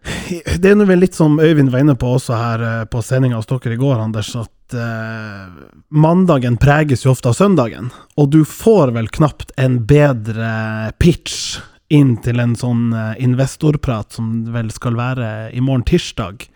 Det 0.02 0.72
er 0.72 0.86
vel 0.88 1.04
litt 1.04 1.18
som 1.18 1.40
Øyvind 1.40 1.72
var 1.74 1.84
inne 1.84 1.96
på 2.00 2.16
også 2.16 2.38
her 2.38 2.64
eh, 2.66 2.84
på 2.90 3.02
sendinga 3.06 3.38
hos 3.38 3.50
dere 3.50 3.76
i 3.76 3.80
går, 3.80 4.00
Anders, 4.02 4.32
at 4.40 4.76
eh, 4.78 5.50
mandagen 5.94 6.58
preges 6.62 7.06
jo 7.06 7.14
ofte 7.14 7.30
av 7.32 7.38
søndagen. 7.38 7.92
Og 8.18 8.32
du 8.34 8.42
får 8.48 8.96
vel 8.96 9.12
knapt 9.14 9.54
en 9.62 9.82
bedre 9.90 10.94
pitch 11.02 11.60
inn 11.92 12.16
til 12.24 12.40
en 12.42 12.56
sånn 12.58 12.90
eh, 12.96 13.20
investorprat 13.24 14.18
som 14.18 14.32
vel 14.56 14.72
skal 14.74 14.98
være 14.98 15.52
i 15.54 15.62
morgen 15.62 15.86
tirsdag. 15.88 16.48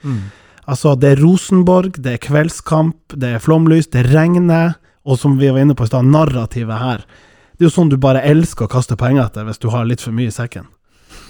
Altså, 0.65 0.95
det 0.97 1.11
er 1.13 1.21
Rosenborg, 1.21 1.99
det 2.01 2.15
er 2.15 2.23
kveldskamp, 2.25 3.13
det 3.13 3.35
er 3.35 3.43
flomlys, 3.43 3.91
det 3.93 4.07
regner, 4.09 4.79
og 5.05 5.19
som 5.21 5.35
vi 5.37 5.51
var 5.51 5.61
inne 5.61 5.75
på 5.77 5.85
i 5.85 5.91
stad, 5.91 6.07
narrativet 6.09 6.81
her. 6.81 7.03
Det 7.55 7.67
er 7.67 7.69
jo 7.69 7.75
sånn 7.75 7.91
du 7.91 7.99
bare 8.01 8.23
elsker 8.25 8.65
å 8.65 8.71
kaste 8.71 8.97
penger 8.97 9.27
etter 9.27 9.45
hvis 9.45 9.61
du 9.61 9.69
har 9.69 9.85
litt 9.85 10.01
for 10.01 10.15
mye 10.15 10.31
i 10.31 10.33
sekken. 10.33 10.65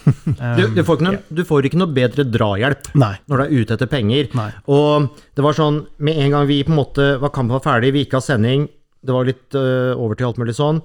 Du, 0.06 0.62
du, 0.76 0.82
får 0.86 0.98
ikke 0.98 1.06
noe, 1.08 1.20
du 1.34 1.42
får 1.48 1.68
ikke 1.68 1.80
noe 1.80 1.94
bedre 1.96 2.26
drahjelp 2.30 2.90
Nei. 2.98 3.14
når 3.30 3.42
du 3.42 3.44
er 3.44 3.54
ute 3.62 3.76
etter 3.78 3.90
penger. 3.90 4.30
Nei. 4.38 4.50
Og 4.72 5.08
det 5.38 5.46
var 5.46 5.58
sånn, 5.58 5.82
med 5.98 6.20
en 6.22 6.36
gang 6.36 6.48
vi 6.50 6.60
på 6.66 6.74
en 6.74 6.80
måte 6.80 7.08
var 7.22 7.34
kampen 7.36 7.56
var 7.58 7.64
ferdig, 7.66 7.94
vi 7.96 8.06
gikk 8.06 8.18
av 8.20 8.26
sending, 8.26 8.68
det 9.06 9.16
var 9.16 9.28
litt 9.28 9.58
uh, 9.58 9.94
over 9.98 10.18
til 10.18 10.30
alt 10.30 10.42
mulig 10.42 10.56
sånn, 10.58 10.82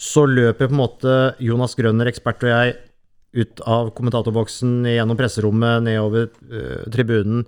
så 0.00 0.24
løper 0.28 0.70
på 0.70 0.74
en 0.74 0.80
måte 0.80 1.16
Jonas 1.44 1.76
Grønner, 1.78 2.10
ekspert 2.10 2.46
og 2.46 2.52
jeg, 2.52 2.76
ut 3.40 3.62
av 3.70 3.92
kommentatorboksen, 3.94 4.80
gjennom 4.90 5.18
presserommet, 5.18 5.84
nedover 5.86 6.30
uh, 6.50 6.86
tribunen, 6.92 7.44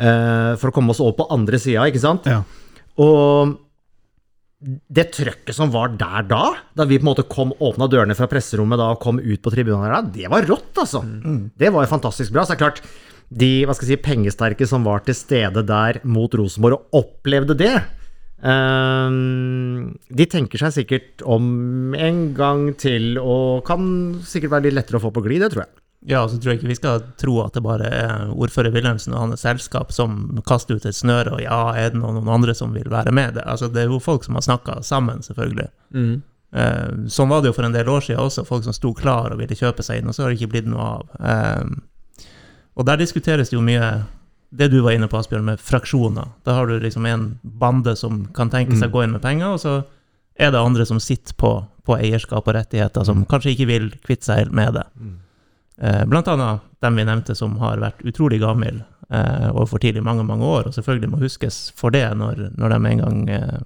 uh, 0.00 0.52
for 0.60 0.70
å 0.70 0.76
komme 0.76 0.94
oss 0.94 1.02
over 1.04 1.18
på 1.20 1.28
andre 1.34 1.60
sida, 1.60 1.88
ikke 1.90 2.04
sant? 2.04 2.28
Ja. 2.30 2.42
Og 3.02 3.56
det 4.62 5.08
trøkket 5.16 5.56
som 5.56 5.72
var 5.74 5.94
der 5.98 6.26
da, 6.30 6.42
da 6.78 6.86
vi 6.86 6.98
på 7.00 7.06
en 7.06 7.10
måte 7.10 7.26
kom 7.30 7.54
åpna 7.58 7.88
dørene 7.90 8.14
fra 8.18 8.28
presserommet 8.30 8.78
da 8.78 8.92
og 8.94 9.00
kom 9.02 9.18
ut 9.18 9.42
på 9.42 9.52
tribunene, 9.54 9.90
der 9.90 10.12
det 10.14 10.30
var 10.30 10.46
rått, 10.46 10.70
altså. 10.84 11.02
Det 11.58 11.72
var 11.74 11.84
jo 11.84 11.90
fantastisk 11.90 12.34
bra. 12.34 12.44
Så 12.44 12.54
det 12.54 12.60
er 12.60 12.62
klart, 12.62 12.82
de 13.32 13.50
hva 13.66 13.74
skal 13.74 13.88
jeg 13.88 13.98
si, 13.98 14.04
pengesterke 14.06 14.68
som 14.68 14.86
var 14.86 15.02
til 15.06 15.16
stede 15.18 15.64
der 15.66 15.98
mot 16.04 16.32
Rosenborg 16.38 16.78
og 16.78 17.02
opplevde 17.02 17.56
det, 17.58 17.74
ehm, 18.46 19.92
de 20.08 20.28
tenker 20.30 20.62
seg 20.62 20.76
sikkert 20.78 21.24
om 21.26 21.94
en 21.98 22.24
gang 22.36 22.68
til 22.78 23.16
og 23.18 23.64
kan 23.66 24.20
sikkert 24.26 24.58
være 24.58 24.68
litt 24.68 24.82
lettere 24.82 25.00
å 25.00 25.06
få 25.08 25.14
på 25.14 25.24
glid, 25.26 25.42
det 25.42 25.54
tror 25.54 25.66
jeg. 25.66 25.81
Ja, 26.08 26.24
så 26.28 26.38
tror 26.38 26.52
jeg 26.52 26.58
ikke 26.58 26.72
vi 26.72 26.78
skal 26.80 27.04
tro 27.20 27.36
at 27.44 27.54
det 27.54 27.62
bare 27.62 27.86
er 27.86 28.32
ordfører 28.34 28.74
Wilhelmsen 28.74 29.14
og 29.14 29.20
hans 29.22 29.44
selskap 29.44 29.92
som 29.94 30.40
kaster 30.48 30.74
ut 30.80 30.86
et 30.88 30.98
snøre, 30.98 31.36
og 31.36 31.42
ja, 31.44 31.60
er 31.78 31.92
det 31.92 32.00
noen, 32.00 32.18
noen 32.18 32.32
andre 32.40 32.56
som 32.58 32.74
vil 32.74 32.90
være 32.90 33.12
med? 33.14 33.36
Det, 33.38 33.44
altså, 33.46 33.68
det 33.70 33.84
er 33.84 33.92
jo 33.92 34.00
folk 34.02 34.26
som 34.26 34.34
har 34.38 34.46
snakka 34.48 34.80
sammen, 34.86 35.22
selvfølgelig. 35.22 35.68
Eh, 36.52 36.88
sånn 37.08 37.30
var 37.30 37.40
det 37.40 37.52
jo 37.52 37.56
for 37.56 37.68
en 37.68 37.76
del 37.76 37.88
år 37.88 38.02
siden 38.04 38.20
også, 38.24 38.44
folk 38.48 38.66
som 38.66 38.74
sto 38.76 38.90
klar 38.98 39.32
og 39.32 39.38
ville 39.40 39.56
kjøpe 39.56 39.86
seg 39.86 40.02
inn, 40.02 40.10
og 40.10 40.16
så 40.16 40.24
har 40.26 40.32
det 40.32 40.40
ikke 40.40 40.52
blitt 40.56 40.68
noe 40.72 40.88
av. 40.96 41.14
Eh, 41.22 42.26
og 42.74 42.88
der 42.88 42.98
diskuteres 43.00 43.52
det 43.52 43.56
jo 43.56 43.64
mye 43.64 43.94
det 44.52 44.68
du 44.68 44.82
var 44.84 44.92
inne 44.92 45.08
på, 45.08 45.16
Asbjørn, 45.16 45.46
med 45.48 45.62
fraksjoner. 45.62 46.34
Da 46.44 46.58
har 46.58 46.66
du 46.68 46.76
liksom 46.82 47.06
en 47.08 47.38
bande 47.42 47.94
som 47.96 48.26
kan 48.36 48.50
tenke 48.52 48.76
seg 48.76 48.90
å 48.90 48.98
gå 48.98 49.06
inn 49.06 49.14
med 49.14 49.22
penger, 49.24 49.54
og 49.54 49.62
så 49.62 49.78
er 50.36 50.52
det 50.52 50.60
andre 50.60 50.84
som 50.88 51.00
sitter 51.00 51.36
på, 51.40 51.54
på 51.86 51.96
eierskap 51.96 52.48
og 52.48 52.56
rettigheter, 52.58 53.06
som 53.06 53.24
kanskje 53.28 53.54
ikke 53.54 53.68
vil 53.70 53.92
kvitte 54.04 54.28
seg 54.28 54.42
helt 54.42 54.56
med 54.56 54.74
det. 54.76 54.84
Eh, 55.00 55.14
Blant 55.82 56.28
annet 56.30 56.62
dem 56.82 56.98
vi 56.98 57.04
nevnte 57.06 57.34
som 57.34 57.56
har 57.62 57.80
vært 57.82 58.02
utrolig 58.06 58.38
gammel 58.42 58.82
eh, 59.12 59.48
overfor 59.52 59.82
TIL 59.82 59.98
i 59.98 60.04
mange, 60.04 60.24
mange 60.26 60.46
år, 60.46 60.68
og 60.68 60.76
selvfølgelig 60.76 61.10
må 61.12 61.20
huskes 61.22 61.64
for 61.78 61.94
det 61.94 62.04
når, 62.18 62.48
når 62.58 62.74
de 62.74 62.80
en 62.90 63.02
gang 63.04 63.20
eh, 63.32 63.60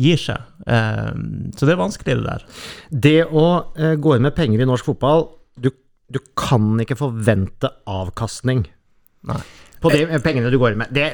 gir 0.00 0.20
seg. 0.20 0.48
Eh, 0.66 1.12
så 1.56 1.68
det 1.68 1.74
er 1.74 1.80
vanskelig, 1.80 2.18
det 2.20 2.26
der. 2.26 2.44
Det 3.06 3.18
å 3.26 3.46
eh, 3.76 3.96
gå 4.00 4.16
inn 4.16 4.26
med 4.26 4.36
penger 4.36 4.62
i 4.62 4.68
norsk 4.68 4.92
fotball, 4.92 5.26
du, 5.60 5.72
du 6.10 6.20
kan 6.38 6.72
ikke 6.82 6.98
forvente 6.98 7.72
avkastning 7.90 8.66
Nei. 9.30 9.42
på 9.82 9.92
de 9.92 10.06
pengene 10.24 10.52
du 10.52 10.58
går 10.60 10.74
inn 10.74 10.84
med. 10.84 10.94
Det, 10.94 11.10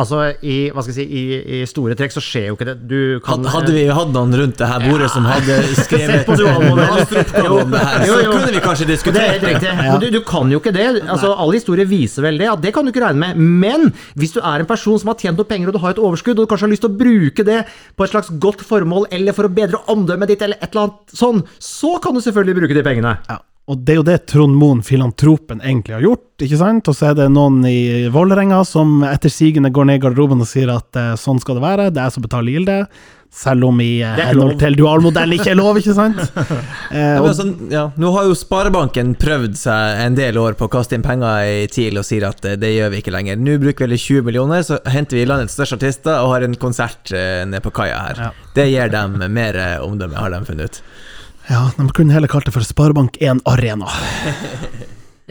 altså, 0.00 0.20
i, 0.42 0.56
hva 0.74 0.82
skal 0.84 0.94
jeg 0.94 0.98
si, 0.98 1.20
i, 1.20 1.60
i 1.60 1.68
store 1.68 1.96
trekk 1.98 2.14
så 2.14 2.22
skjer 2.24 2.48
jo 2.50 2.56
ikke 2.56 2.68
det. 2.70 2.76
Du 2.90 3.20
kan 3.24 3.44
Hadde 3.50 3.74
vi 3.74 3.84
hatt 3.90 4.12
noen 4.14 4.34
rundt 4.40 4.58
det 4.60 4.68
her 4.70 4.84
bordet 4.84 5.10
som 5.12 5.26
hadde 5.28 5.58
skrevet 5.84 6.26
på 6.28 6.36
masteroppgave 6.80 7.64
det 7.70 7.82
her, 7.84 8.06
så 8.08 8.20
kunne 8.30 8.54
vi 8.54 8.62
kanskje 8.64 8.86
er 8.86 8.92
diskutert 8.94 9.44
det. 9.44 9.54
Ja. 9.66 9.98
Du, 10.00 10.08
du 10.12 10.20
kan 10.26 10.52
jo 10.52 10.60
ikke 10.62 10.74
det. 10.76 10.86
Altså, 11.04 11.32
All 11.34 11.54
historie 11.56 11.86
viser 11.88 12.26
vel 12.26 12.40
det, 12.40 12.48
at 12.52 12.64
det 12.64 12.74
kan 12.76 12.86
du 12.86 12.92
ikke 12.94 13.04
regne 13.04 13.20
med. 13.34 13.44
Men 13.60 13.90
hvis 14.18 14.34
du 14.36 14.40
er 14.40 14.64
en 14.64 14.70
person 14.70 14.98
som 15.00 15.12
har 15.12 15.20
tjent 15.20 15.40
noe 15.40 15.48
penger, 15.48 15.70
og 15.70 15.76
du 15.76 15.82
har 15.84 15.96
et 15.96 16.02
overskudd, 16.02 16.38
og 16.38 16.46
du 16.46 16.50
kanskje 16.50 16.68
har 16.68 16.74
lyst 16.74 16.86
til 16.86 16.92
å 16.92 17.00
bruke 17.04 17.46
det 17.46 17.60
på 17.96 18.06
et 18.06 18.14
slags 18.14 18.32
godt 18.42 18.64
formål, 18.66 19.08
eller 19.14 19.36
for 19.36 19.48
å 19.48 19.52
bedre 19.60 19.82
omdømmet 19.92 20.32
ditt, 20.32 20.44
eller 20.46 20.60
et 20.60 20.70
eller 20.70 20.88
annet 20.88 21.20
sånn, 21.22 21.44
så 21.60 21.96
kan 22.02 22.16
du 22.16 22.22
selvfølgelig 22.24 22.60
bruke 22.62 22.76
de 22.76 22.86
pengene. 22.86 23.16
Ja, 23.28 23.40
og 23.70 23.84
det 23.86 23.94
er 23.94 24.00
jo 24.00 24.06
det 24.08 24.18
Trond 24.30 24.56
Moen, 24.58 24.80
filantropen, 24.82 25.60
egentlig 25.62 25.94
har 25.94 26.02
gjort, 26.02 26.26
ikke 26.42 26.58
sant? 26.58 26.90
Og 26.90 26.96
så 26.96 27.10
er 27.10 27.20
det 27.20 27.28
noen 27.30 27.60
i 27.68 28.08
Vålerenga 28.10 28.64
som 28.66 29.04
etter 29.06 29.30
sigende 29.32 29.70
går 29.74 29.86
ned 29.86 30.00
i 30.00 30.02
garderoben 30.02 30.42
og 30.42 30.50
sier 30.50 30.72
at 30.74 30.98
eh, 30.98 31.14
sånn 31.20 31.38
skal 31.42 31.60
det 31.60 31.64
være, 31.64 31.88
det 31.94 32.02
er 32.02 32.10
jeg 32.10 32.16
som 32.16 32.26
betaler 32.26 32.56
gilde, 32.56 32.78
selv 33.30 33.64
om 33.64 33.80
i 33.80 34.00
eh, 34.02 34.16
henhold 34.26 34.56
til 34.58 34.74
dualmodell 34.74 35.36
ikke 35.36 35.52
er 35.52 35.58
lov, 35.60 35.78
ikke 35.78 35.94
sant? 35.96 36.18
Eh, 36.90 37.20
og, 37.20 37.28
altså, 37.28 37.44
ja, 37.70 37.84
nå 38.02 38.08
har 38.16 38.24
jo 38.26 38.34
Sparebanken 38.34 39.12
prøvd 39.20 39.54
seg 39.60 40.00
en 40.02 40.16
del 40.18 40.38
år 40.40 40.56
på 40.58 40.66
å 40.66 40.70
kaste 40.72 40.96
inn 40.96 41.04
penger 41.04 41.46
i 41.46 41.68
TIL 41.70 42.00
og 42.00 42.06
sier 42.08 42.26
at 42.26 42.42
eh, 42.48 42.56
det 42.58 42.72
gjør 42.72 42.90
vi 42.90 42.98
ikke 43.02 43.12
lenger. 43.14 43.38
Nå 43.38 43.54
bruker 43.62 43.86
vi 43.86 43.94
vel 43.94 44.02
20 44.02 44.26
millioner, 44.26 44.64
så 44.66 44.80
henter 44.90 45.20
vi 45.20 45.26
landets 45.28 45.54
største 45.54 45.78
artister 45.78 46.24
og 46.24 46.32
har 46.34 46.46
en 46.48 46.56
konsert 46.58 47.12
nede 47.12 47.62
på 47.62 47.70
kaia 47.76 48.00
her. 48.08 48.24
Ja. 48.26 48.30
Det 48.56 48.66
gir 48.72 48.90
dem 48.90 49.20
mer 49.30 49.60
omdømme, 49.84 50.18
har 50.18 50.34
de 50.34 50.42
funnet 50.48 50.66
ut. 50.66 50.82
Ja, 51.50 51.62
de 51.76 51.88
kunne 51.96 52.14
heller 52.14 52.30
kalt 52.30 52.46
det 52.48 52.54
for 52.54 52.62
Sparebank1 52.66 53.42
Arena. 53.50 53.88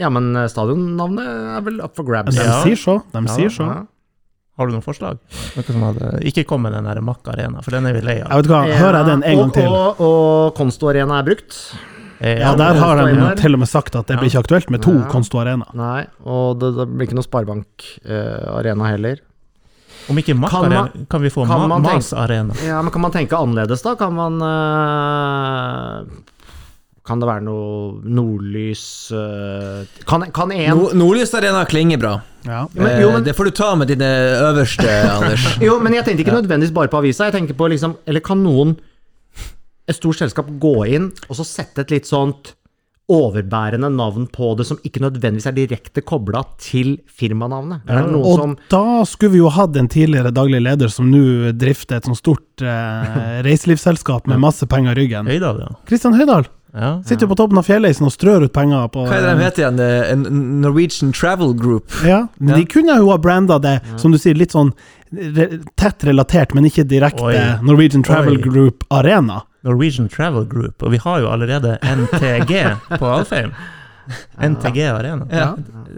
Ja, 0.00 0.08
men 0.12 0.30
eh, 0.36 0.46
stadionnavnet 0.48 1.26
er 1.56 1.64
vel 1.66 1.80
up 1.84 1.96
for 1.98 2.06
grabs. 2.08 2.36
De 2.36 2.44
Ja. 2.44 2.60
sier 2.64 2.76
så, 2.80 3.00
de 3.12 3.24
Ja, 3.26 3.34
sier 3.34 3.50
så. 3.52 3.66
Ja. 3.68 3.80
Har 4.60 4.68
du 4.68 4.72
noen 4.74 4.84
forslag? 4.84 5.18
Noe 5.56 5.64
som 5.64 5.82
hadde 5.86 6.08
Ikke 6.28 6.42
kom 6.44 6.60
med 6.66 6.74
den 6.76 6.84
der 6.84 6.98
Mack 7.00 7.24
Arena, 7.32 7.62
for 7.64 7.70
den 7.72 7.86
er 7.88 7.94
vi 7.96 8.02
lei 8.04 8.16
Jeg 8.18 8.28
vet 8.28 8.48
hva, 8.50 8.58
hører 8.68 8.98
jeg 9.00 9.06
den 9.08 9.22
en 9.24 9.38
gang 9.38 9.52
til? 9.54 9.68
Og, 9.72 10.00
og 10.04 10.54
Konsto 10.58 10.90
Arena 10.90 11.18
er 11.22 11.24
brukt. 11.30 11.56
Eh, 12.20 12.38
Ja, 12.42 12.50
der 12.58 12.76
har 12.76 13.00
de 13.00 13.30
til 13.40 13.56
og 13.56 13.62
med 13.62 13.68
sagt 13.70 13.96
at 13.96 14.06
det 14.10 14.18
blir 14.20 14.28
ikke 14.28 14.42
aktuelt 14.44 14.68
med 14.70 14.82
to 14.84 14.92
Ja. 14.98 15.06
Konsto 15.08 15.40
Arena. 15.40 15.64
Nei, 15.72 16.04
og 16.28 16.58
det, 16.60 16.74
det 16.76 16.88
blir 16.92 17.08
ikke 17.08 17.16
noe 17.16 17.24
Sparebank-arena 17.24 18.90
heller. 18.92 19.20
Om 20.08 20.18
ikke 20.18 20.34
Mac 20.38 20.50
Kan 20.50 20.68
man- 20.68 20.72
Arena, 20.72 21.06
kan 21.10 21.22
vi 21.22 21.30
få 21.30 21.46
kan 21.46 21.60
Ma 21.60 21.66
man 21.68 21.82
tenke- 21.84 21.94
Mas 22.00 22.12
Arena? 22.12 22.54
Ja, 22.66 22.80
men 22.82 22.90
kan 22.92 23.00
man 23.02 23.12
tenke 23.12 23.36
annerledes, 23.36 23.82
da? 23.82 23.94
Kan 23.96 24.14
man 24.14 24.40
uh, 24.42 26.06
Kan 27.06 27.18
det 27.22 27.26
være 27.26 27.42
noe 27.42 28.00
nordlys 28.04 28.82
eh, 29.16 29.86
Kan, 30.06 30.26
kan 30.36 30.52
en 30.52 30.76
no, 30.78 30.90
Nordlys 30.94 31.32
Arena 31.34 31.64
klinger 31.66 31.98
bra. 31.98 32.12
Ja. 32.46 32.66
men, 32.72 33.00
jo, 33.02 33.08
men, 33.10 33.20
Eh, 33.22 33.24
det 33.26 33.34
får 33.36 33.44
du 33.44 33.50
ta 33.56 33.74
med 33.74 33.88
dine 33.90 34.06
øverste, 34.50 34.86
Anders. 35.10 35.46
jo, 35.66 35.78
men 35.82 35.96
jeg 35.96 36.04
tenkte 36.06 36.24
ikke 36.24 36.36
nødvendigvis 36.36 36.74
bare 36.76 36.88
på 36.92 37.00
avisa. 37.00 37.24
Jeg 37.30 37.34
tenker 37.38 37.54
på 37.58 37.68
liksom 37.72 37.96
Eller 38.06 38.20
kan 38.24 38.38
noen, 38.44 38.76
et 39.90 39.96
stort 39.96 40.20
selskap, 40.20 40.46
gå 40.62 40.74
inn 40.86 41.10
og 41.28 41.34
så 41.40 41.44
sette 41.48 41.82
et 41.82 41.90
litt 41.90 42.06
sånt 42.06 42.52
overbærende 43.10 43.90
navn 43.92 44.28
på 44.30 44.52
det 44.58 44.66
som 44.68 44.78
ikke 44.86 45.02
nødvendigvis 45.02 45.48
er 45.50 45.56
direkte 45.56 46.04
kobla 46.06 46.44
til 46.62 46.96
firmanavnet? 47.10 47.82
Er 47.88 48.04
det 48.04 48.14
noen 48.14 48.28
Og 48.30 48.38
som 48.38 48.54
da 48.72 49.02
skulle 49.08 49.34
vi 49.34 49.42
jo 49.42 49.50
hatt 49.52 49.76
en 49.80 49.90
tidligere 49.90 50.32
daglig 50.34 50.62
leder 50.62 50.92
som 50.92 51.10
nå 51.10 51.52
drifter 51.58 51.98
et 51.98 52.08
sånt 52.08 52.20
stort 52.20 52.64
eh, 52.64 53.42
reiselivsselskap 53.46 54.30
med 54.30 54.40
masse 54.42 54.66
penger 54.70 54.94
i 54.94 55.04
ryggen. 55.04 55.30
Høydal, 55.30 55.62
ja. 55.66 55.74
Kristian 55.90 56.16
Høydahl 56.18 56.46
ja. 56.74 56.90
sitter 57.02 57.26
jo 57.26 57.32
på 57.32 57.38
toppen 57.40 57.58
av 57.58 57.66
fjelleisen 57.66 58.06
og 58.06 58.14
strør 58.14 58.46
ut 58.46 58.54
penger 58.54 58.86
på 58.94 59.04
Hva 59.08 59.18
er 59.18 59.26
det 59.26 59.34
de 59.34 59.46
heter 59.46 59.64
igjen? 59.64 59.82
Eh, 59.82 60.12
En 60.12 60.60
Norwegian 60.62 61.12
Travel 61.16 61.54
Group. 61.58 61.90
Ja, 62.06 62.24
men 62.38 62.60
De 62.60 62.66
kunne 62.70 62.98
jo 63.00 63.10
ha 63.10 63.18
branda 63.18 63.58
det, 63.62 63.80
som 64.00 64.14
du 64.14 64.18
sier, 64.20 64.38
litt 64.38 64.54
sånn 64.54 64.72
tett 65.80 66.04
relatert, 66.06 66.54
men 66.54 66.68
ikke 66.68 66.84
direkte 66.88 67.24
Oi. 67.26 67.36
Norwegian 67.66 68.04
Travel 68.06 68.38
Oi. 68.38 68.42
Group 68.44 68.84
Arena. 68.94 69.42
Norwegian 69.66 70.08
Travel 70.08 70.46
Group, 70.48 70.82
og 70.82 70.94
vi 70.94 71.00
har 71.02 71.20
jo 71.20 71.30
allerede 71.32 71.76
NTG 71.84 72.54
på 72.96 73.10
Alfheim. 73.10 73.52
NTG 74.40 74.78
Arena. 74.88 75.26
Ja. 75.30 75.50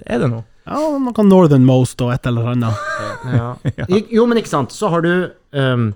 Er 0.06 0.24
det 0.24 0.30
noe? 0.32 0.46
Ja, 0.64 0.78
man 0.98 1.14
kan 1.14 1.28
Northern 1.30 1.64
Most 1.66 2.00
og 2.04 2.12
et 2.14 2.26
eller 2.30 2.52
annet. 2.52 2.82
Ja. 3.32 3.48
Jo, 4.16 4.26
men 4.30 4.38
ikke 4.38 4.52
sant. 4.52 4.74
Så 4.74 4.90
har 4.92 5.02
du 5.04 5.12
um, 5.58 5.90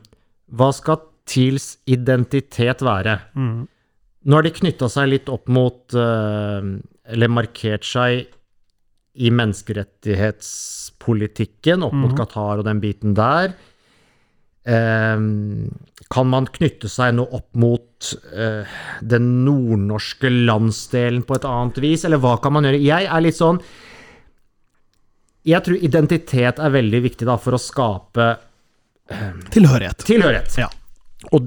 Hva 0.54 0.70
skal 0.74 1.00
TILs 1.26 1.76
identitet 1.90 2.82
være? 2.86 3.18
Mm. 3.38 3.66
Nå 4.26 4.38
har 4.38 4.46
de 4.46 4.54
knytta 4.54 4.88
seg 4.90 5.10
litt 5.10 5.30
opp 5.30 5.50
mot 5.50 5.94
uh, 5.94 6.62
Eller 7.06 7.30
markert 7.30 7.86
seg 7.86 8.26
i 9.16 9.30
menneskerettighetspolitikken 9.32 11.82
opp 11.86 11.94
mot 11.96 12.12
mm. 12.12 12.18
Qatar 12.18 12.58
og 12.60 12.64
den 12.68 12.80
biten 12.82 13.14
der. 13.16 13.54
eh, 14.66 15.16
Kan 16.12 16.26
man 16.30 16.46
knytte 16.52 16.88
seg 16.92 17.14
noe 17.16 17.28
opp 17.40 17.50
mot 17.58 18.12
eh, 18.32 18.64
den 19.02 19.44
nordnorske 19.46 20.28
landsdelen 20.30 21.22
på 21.26 21.34
et 21.38 21.44
annet 21.48 21.78
vis, 21.82 22.04
eller 22.06 22.18
hva 22.22 22.34
kan 22.42 22.52
man 22.56 22.64
gjøre? 22.68 22.82
Jeg 22.84 23.02
er 23.08 23.20
litt 23.24 23.38
sånn 23.38 23.58
Jeg 25.46 25.62
tror 25.62 25.76
identitet 25.78 26.58
er 26.58 26.70
veldig 26.74 27.00
viktig 27.04 27.26
da, 27.28 27.36
for 27.38 27.54
å 27.54 27.58
skape 27.62 28.24
Tilhørighet. 29.54 30.02
tilhørighet. 30.02 30.56
Ja. 30.58 30.66
Og 31.30 31.46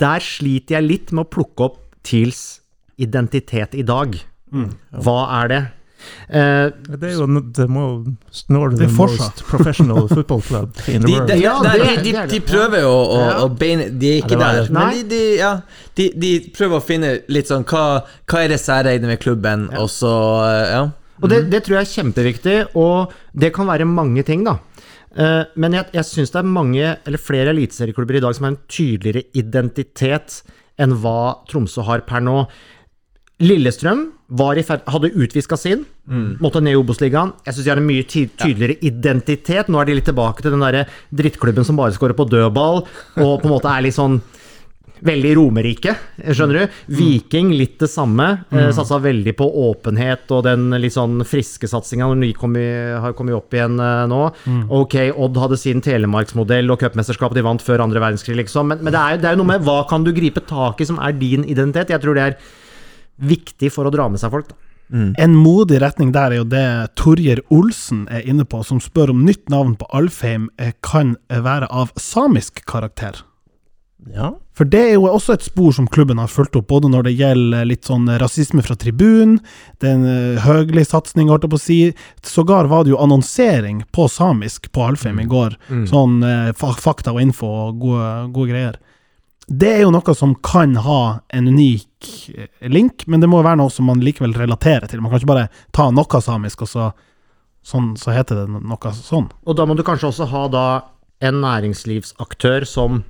der 0.00 0.20
sliter 0.24 0.78
jeg 0.78 0.86
litt 0.88 1.12
med 1.12 1.26
å 1.26 1.28
plukke 1.28 1.60
opp 1.66 1.76
TILs 2.08 2.62
identitet 2.96 3.76
i 3.76 3.84
dag. 3.84 4.16
Mm. 4.48 4.70
Hva 5.04 5.18
er 5.42 5.46
det? 5.52 5.60
Eh, 6.30 6.70
Det 6.86 7.02
er 7.10 7.14
jo 7.18 7.26
Det 7.26 8.86
er 8.86 8.94
fortsatt. 8.94 9.40
most 9.40 9.44
professional 9.50 10.08
football 10.14 10.40
club 10.42 10.72
in 10.88 11.02
the 11.02 11.06
De, 11.06 11.12
world. 11.12 11.26
de, 11.28 11.34
de, 11.34 11.40
det- 11.42 12.04
de, 12.04 12.12
de, 12.12 12.26
de 12.34 12.40
prøver 12.40 12.80
jo 12.80 12.92
å, 12.94 13.18
Ja. 13.20 13.34
å 13.44 13.48
beine 13.58 13.90
De 13.98 14.12
er 14.14 14.22
ikke 14.22 14.38
ja, 14.38 14.52
der, 14.62 14.70
men 14.72 14.90
de, 14.94 15.02
de, 15.08 15.36
ja, 15.38 15.52
de, 15.96 16.08
de 16.16 16.32
prøver 16.54 16.76
å 16.78 16.82
finne 16.84 17.12
litt 17.28 17.48
sånn 17.50 17.64
Hva, 17.64 17.84
hva 18.26 18.44
er 18.44 18.48
det 18.54 18.60
særegne 18.60 19.06
med 19.10 19.20
klubben, 19.20 19.68
og 19.76 19.88
så 19.90 20.14
eh, 20.46 20.70
Ja. 20.72 20.82
Og 21.22 21.28
det, 21.28 21.50
det 21.52 21.64
tror 21.66 21.76
jeg 21.76 21.84
er 21.84 22.02
kjempeviktig, 22.02 22.58
og 22.80 23.10
det 23.36 23.50
kan 23.52 23.66
være 23.68 23.84
mange 23.84 24.22
ting, 24.24 24.40
da. 24.46 24.54
Uh, 25.12 25.42
Men 25.54 25.72
jeg, 25.74 25.84
jeg 25.92 26.04
syns 26.08 26.30
det 26.32 26.38
er 26.40 26.46
mange, 26.48 26.96
eller 27.04 27.18
flere 27.20 27.50
eliteserieklubber 27.52 28.16
i 28.16 28.20
dag 28.24 28.32
som 28.34 28.44
har 28.46 28.52
en 28.54 28.62
tydeligere 28.70 29.26
identitet 29.36 30.38
enn 30.80 30.94
hva 31.02 31.34
Tromsø 31.50 31.82
har 31.84 32.00
per 32.08 32.20
nå. 32.24 32.46
Lillestrøm 33.40 34.06
ferd, 34.30 34.82
hadde 34.86 35.12
utviska 35.12 35.56
sin, 35.58 35.84
måtte 36.40 36.62
ned 36.62 36.76
i 36.76 36.80
Obos-ligaen. 36.80 37.32
Jeg 37.46 37.54
syns 37.54 37.64
de 37.64 37.70
har 37.70 37.80
en 37.82 37.86
mye 37.86 38.06
ty 38.06 38.26
tydeligere 38.38 38.78
identitet. 38.82 39.68
Nå 39.68 39.80
er 39.80 39.86
de 39.90 39.98
litt 39.98 40.06
tilbake 40.06 40.42
til 40.42 40.54
den 40.54 40.62
derre 40.64 40.86
drittklubben 41.10 41.66
som 41.66 41.76
bare 41.76 41.94
skårer 41.96 42.16
på 42.18 42.28
dødball, 42.30 42.84
og 43.18 43.32
på 43.40 43.48
en 43.48 43.54
måte 43.56 43.72
er 43.72 43.86
litt 43.86 43.98
sånn 43.98 44.20
veldig 45.06 45.30
romerike, 45.38 45.94
skjønner 46.36 46.58
du? 46.58 46.78
Viking 46.98 47.52
litt 47.56 47.78
det 47.80 47.88
samme. 47.90 48.26
Eh, 48.52 48.68
Satsa 48.76 49.00
veldig 49.02 49.32
på 49.38 49.46
åpenhet 49.64 50.30
og 50.36 50.44
den 50.44 50.68
litt 50.80 50.92
sånn 50.96 51.24
friske 51.24 51.68
satsinga 51.70 52.08
når 52.10 52.22
de 52.26 52.32
kom 52.36 52.56
i, 52.60 52.68
har 53.00 53.16
kommet 53.16 53.38
opp 53.38 53.56
igjen 53.56 53.80
eh, 53.80 54.04
nå. 54.10 54.22
Ok, 54.80 54.98
Odd 55.16 55.40
hadde 55.40 55.60
sin 55.60 55.80
telemarksmodell 55.84 56.70
og 56.72 56.82
cupmesterskapet 56.84 57.40
de 57.40 57.46
vant 57.46 57.64
før 57.64 57.86
andre 57.86 58.02
verdenskrig, 58.02 58.36
liksom. 58.42 58.70
Men, 58.72 58.84
men 58.84 58.94
det, 58.94 59.00
er, 59.00 59.22
det 59.22 59.30
er 59.30 59.36
jo 59.36 59.42
noe 59.42 59.52
med 59.54 59.66
hva 59.66 59.82
kan 59.90 60.04
du 60.06 60.12
gripe 60.16 60.44
tak 60.48 60.82
i 60.82 60.88
som 60.88 61.00
er 61.02 61.16
din 61.16 61.46
identitet? 61.48 61.94
Jeg 61.94 62.04
tror 62.04 62.18
det 62.18 62.26
er 62.28 62.40
viktig 63.20 63.70
for 63.74 63.88
å 63.88 63.94
dra 63.94 64.08
med 64.10 64.22
seg 64.22 64.32
folk. 64.34 64.50
Da. 64.50 64.58
En 65.22 65.36
modig 65.38 65.78
retning 65.82 66.10
der 66.10 66.32
er 66.32 66.40
jo 66.40 66.48
det 66.50 66.66
Torjer 66.98 67.44
Olsen 67.54 68.08
er 68.10 68.26
inne 68.26 68.42
på, 68.42 68.64
som 68.66 68.80
spør 68.82 69.12
om 69.14 69.24
nytt 69.26 69.46
navn 69.52 69.76
på 69.78 69.86
Alfheim 69.94 70.48
eh, 70.58 70.74
kan 70.82 71.14
være 71.30 71.70
av 71.70 71.92
samisk 72.00 72.64
karakter. 72.66 73.22
Ja. 74.08 74.32
For 74.56 74.68
det 74.68 74.80
er 74.80 74.94
jo 74.96 75.06
også 75.08 75.36
et 75.36 75.44
spor 75.44 75.72
som 75.76 75.86
klubben 75.88 76.18
har 76.18 76.30
fulgt 76.32 76.56
opp, 76.58 76.66
både 76.72 76.90
når 76.90 77.06
det 77.06 77.14
gjelder 77.20 77.68
litt 77.68 77.86
sånn 77.88 78.08
rasisme 78.20 78.64
fra 78.64 78.74
tribunen, 78.80 79.38
den 79.84 80.04
høgelige 80.04 80.44
høglig 80.46 80.84
satsing, 80.88 81.30
holdt 81.30 81.46
jeg 81.46 81.52
på 81.52 81.60
å 81.60 81.62
si. 81.62 81.78
Sågar 82.26 82.68
var 82.72 82.84
det 82.84 82.94
jo 82.94 83.00
annonsering 83.00 83.84
på 83.94 84.08
samisk 84.10 84.70
på 84.74 84.88
Alfheim 84.88 85.20
i 85.22 85.28
går. 85.30 85.56
Sånn 85.88 86.22
eh, 86.26 86.50
fakta 86.56 87.14
og 87.14 87.22
info 87.22 87.48
og 87.68 87.80
gode, 87.84 88.10
gode 88.34 88.52
greier. 88.52 88.80
Det 89.50 89.70
er 89.74 89.80
jo 89.82 89.90
noe 89.90 90.14
som 90.14 90.36
kan 90.46 90.76
ha 90.78 91.00
en 91.34 91.48
unik 91.50 92.10
eh, 92.36 92.50
link, 92.70 93.06
men 93.10 93.22
det 93.22 93.28
må 93.30 93.42
være 93.42 93.58
noe 93.58 93.72
som 93.74 93.88
man 93.90 94.02
likevel 94.04 94.36
relaterer 94.38 94.86
til. 94.86 95.02
Man 95.02 95.10
kan 95.10 95.22
ikke 95.22 95.32
bare 95.32 95.48
ta 95.74 95.88
noe 95.90 96.20
samisk, 96.22 96.62
og 96.62 96.70
så, 96.70 96.90
sånn, 97.66 97.96
så 97.98 98.14
heter 98.14 98.44
det 98.44 98.60
noe 98.62 98.92
sånn. 98.94 99.26
Og 99.42 99.58
da 99.58 99.66
må 99.66 99.74
du 99.74 99.82
kanskje 99.86 100.12
også 100.12 100.30
ha 100.30 100.44
da 100.54 100.66
en 101.26 101.42
næringslivsaktør 101.42 102.64
som 102.68 103.02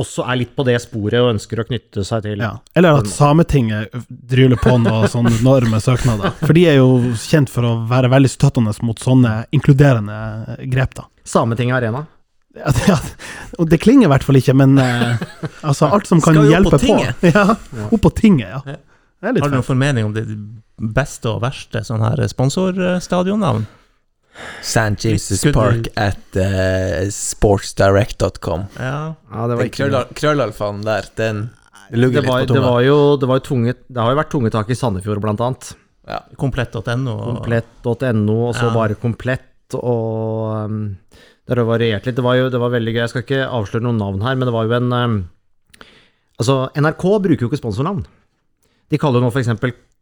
også 0.00 0.26
er 0.28 0.38
litt 0.42 0.52
på 0.56 0.64
det 0.68 0.76
sporet 0.84 1.18
og 1.22 1.32
ønsker 1.34 1.60
å 1.60 1.66
knytte 1.66 2.04
seg 2.04 2.26
til 2.26 2.42
Ja. 2.44 2.52
Eller 2.76 3.00
at 3.00 3.08
Sametinget 3.10 3.94
dryler 4.06 4.60
på 4.60 4.76
noen 4.78 5.08
sånne 5.14 5.32
enorme 5.40 5.80
søknader. 5.82 6.36
For 6.42 6.54
de 6.56 6.66
er 6.68 6.78
jo 6.78 7.14
kjent 7.20 7.50
for 7.52 7.66
å 7.66 7.76
være 7.88 8.12
veldig 8.12 8.30
støttende 8.30 8.74
mot 8.86 9.00
sånne 9.00 9.46
inkluderende 9.56 10.60
grep, 10.68 10.94
da. 11.00 11.08
Sametinget 11.26 11.80
Arena. 11.80 12.04
Ja, 12.56 12.72
det, 12.72 12.84
ja, 12.88 12.96
og 13.60 13.68
det 13.70 13.78
klinger 13.82 14.08
i 14.08 14.10
hvert 14.14 14.24
fall 14.24 14.38
ikke, 14.40 14.54
men 14.56 14.78
eh, 14.80 15.18
altså 15.68 15.90
alt 15.92 16.08
som 16.08 16.20
kan 16.24 16.38
hjelpe 16.40 16.72
på. 16.72 16.78
Skal 16.80 16.88
jo 16.88 16.96
opp 16.96 17.20
på 17.20 17.22
på. 17.22 17.22
tinget. 17.22 17.34
Ja, 17.36 17.88
opp 17.92 18.02
på 18.06 18.12
tinget, 18.16 18.48
ja. 18.48 18.76
Har 19.26 19.32
du 19.36 19.40
noen 19.56 19.64
formening 19.66 20.06
om 20.08 20.14
det 20.16 20.24
beste 20.96 21.30
og 21.32 21.40
verste 21.44 21.80
sånn 21.84 22.02
her 22.04 22.20
sponsorstadionnavn? 22.30 23.64
St. 24.60 24.98
Jesus 25.00 25.40
Skulle- 25.40 25.56
Park 25.56 25.86
at 25.96 26.36
uh, 26.36 27.06
sportsdirect.com. 27.12 28.66
Ja. 28.78 29.14
Ja, 29.32 29.46
det 29.48 29.56
Den 29.62 29.70
krølla- 29.72 30.06
krøllalfaen 30.14 30.82
der, 30.84 31.08
den 31.16 31.40
lugger 31.96 32.20
det 32.20 32.26
litt 32.26 32.28
på 32.28 32.36
på 32.36 32.40
det 32.44 32.48
tunga. 32.54 32.70
var 32.70 32.80
jo, 32.84 32.98
det 33.16 33.28
var 33.30 33.40
jo 33.40 33.44
tunge, 33.48 33.74
det 33.88 34.02
har 34.02 34.12
jo 34.12 34.18
vært 34.20 34.30
tunge 34.34 34.50
tak 34.52 34.70
i 34.70 34.76
Sandefjord, 34.76 35.20
blant 35.24 35.40
annet. 35.40 35.70
Ja. 36.06 36.20
Komplett.no. 36.38 37.16
Komplett.no, 37.24 38.36
og 38.50 38.54
så 38.54 38.68
Ja. 38.68 38.74
bare 38.74 38.94
komplett, 39.00 39.74
og 39.74 40.68
um, 40.68 40.96
det 41.54 41.64
varierte 41.68 42.10
litt. 42.10 42.16
Det 42.18 42.24
var 42.26 42.34
jo 42.40 42.50
det 42.50 42.58
var 42.58 42.72
veldig 42.74 42.92
gøy. 42.94 43.02
Jeg 43.04 43.12
skal 43.12 43.22
ikke 43.22 43.46
avsløre 43.46 43.86
noen 43.86 44.00
navn 44.02 44.24
her, 44.26 44.34
men 44.34 44.48
det 44.48 44.54
var 44.54 44.66
jo 44.66 44.76
en 44.80 44.92
um, 44.92 45.16
Altså, 46.36 46.66
NRK 46.76 47.04
bruker 47.24 47.46
jo 47.46 47.48
ikke 47.48 47.62
sponsornavn. 47.62 48.02
De 48.92 48.98
kaller 49.00 49.22
jo 49.22 49.24
nå 49.24 49.30
f.eks. 49.32 49.48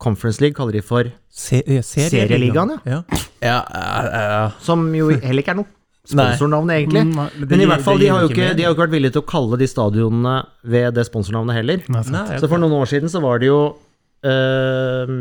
Conference 0.02 0.42
League 0.42 0.56
kaller 0.56 0.74
de 0.74 0.82
for 0.82 1.06
Se 1.30 1.60
eh, 1.62 1.84
Serieligaen, 1.86 2.72
ja. 2.82 3.04
Ja, 3.38 3.60
ja, 3.70 4.22
ja. 4.24 4.40
Som 4.64 4.88
jo 4.96 5.12
heller 5.12 5.44
ikke 5.44 5.54
er 5.54 5.60
noe 5.60 5.70
sponsornavn, 6.10 6.72
egentlig. 6.74 7.04
Mm, 7.06 7.14
nei, 7.16 7.46
Men 7.48 7.62
i 7.62 7.68
hvert 7.70 7.84
fall, 7.86 8.02
de 8.02 8.10
har, 8.10 8.24
jo 8.24 8.32
ikke 8.32 8.40
ikke, 8.42 8.56
de 8.58 8.64
har 8.64 8.72
jo 8.72 8.76
ikke 8.76 8.84
vært 8.84 8.96
villige 8.96 9.14
til 9.14 9.22
å 9.22 9.28
kalle 9.30 9.60
de 9.60 9.68
stadionene 9.70 10.34
ved 10.74 10.98
det 10.98 11.06
sponsornavnet 11.08 11.60
heller. 11.60 11.86
Nei, 11.94 12.02
Så 12.42 12.50
for 12.50 12.60
noen 12.60 12.74
år 12.76 12.90
siden 12.90 13.12
så 13.12 13.22
var 13.24 13.40
det 13.40 13.48
jo 13.48 13.60
eh, 14.26 15.14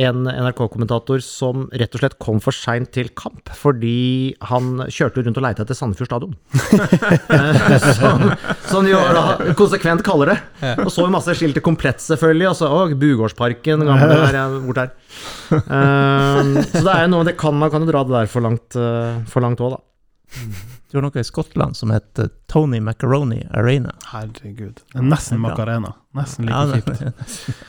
en 0.00 0.24
NRK-kommentator 0.28 1.22
som 1.24 1.66
rett 1.76 1.94
og 1.94 2.02
slett 2.02 2.16
kom 2.22 2.40
for 2.42 2.56
seint 2.56 2.90
til 2.94 3.10
kamp 3.18 3.50
fordi 3.56 4.34
han 4.50 4.84
kjørte 4.88 5.24
rundt 5.24 5.40
og 5.40 5.44
leita 5.44 5.64
etter 5.66 5.78
Sandefjord 5.78 6.10
stadion. 6.10 6.36
Eh, 7.30 7.74
som, 7.94 8.22
som 8.66 8.84
de 8.84 8.92
jo 8.92 9.00
da 9.14 9.52
konsekvent 9.58 10.02
kaller 10.04 10.32
det. 10.32 10.36
Og 10.84 10.90
så 10.92 11.04
jo 11.04 11.12
masse 11.12 11.34
skilt 11.38 11.54
til 11.56 11.64
komplett, 11.64 12.02
selvfølgelig. 12.02 12.48
Og 12.50 12.56
så 12.58 12.70
å, 12.70 12.80
Bugårdsparken, 13.00 13.84
gamle 13.86 14.08
der, 14.10 14.36
ja, 14.36 14.46
bort 14.64 14.80
her. 14.82 14.90
Eh, 15.60 16.50
så 16.64 16.82
det 16.82 16.94
er 16.94 17.04
jo 17.04 17.12
noe 17.12 17.26
Det 17.28 17.36
kan 17.40 17.56
man 17.58 17.72
kan 17.72 17.84
jo 17.84 17.90
dra 17.90 18.02
det 18.06 18.16
der 18.16 18.30
for 18.30 18.46
langt 18.46 18.76
uh, 18.78 19.66
òg, 19.66 19.76
da. 19.76 19.80
Du 20.90 20.98
har 20.98 21.04
noe 21.06 21.22
i 21.22 21.26
Skottland 21.26 21.78
som 21.78 21.92
heter 21.94 22.32
Tony 22.50 22.80
Macaroni 22.82 23.44
Arena. 23.54 23.94
Herregud. 24.10 24.82
Er 24.94 25.06
nesten 25.06 25.38
Macarena. 25.42 25.94
Nesten 26.18 26.48
like 26.50 26.82
det- 26.82 26.98
kjipt. 26.98 27.60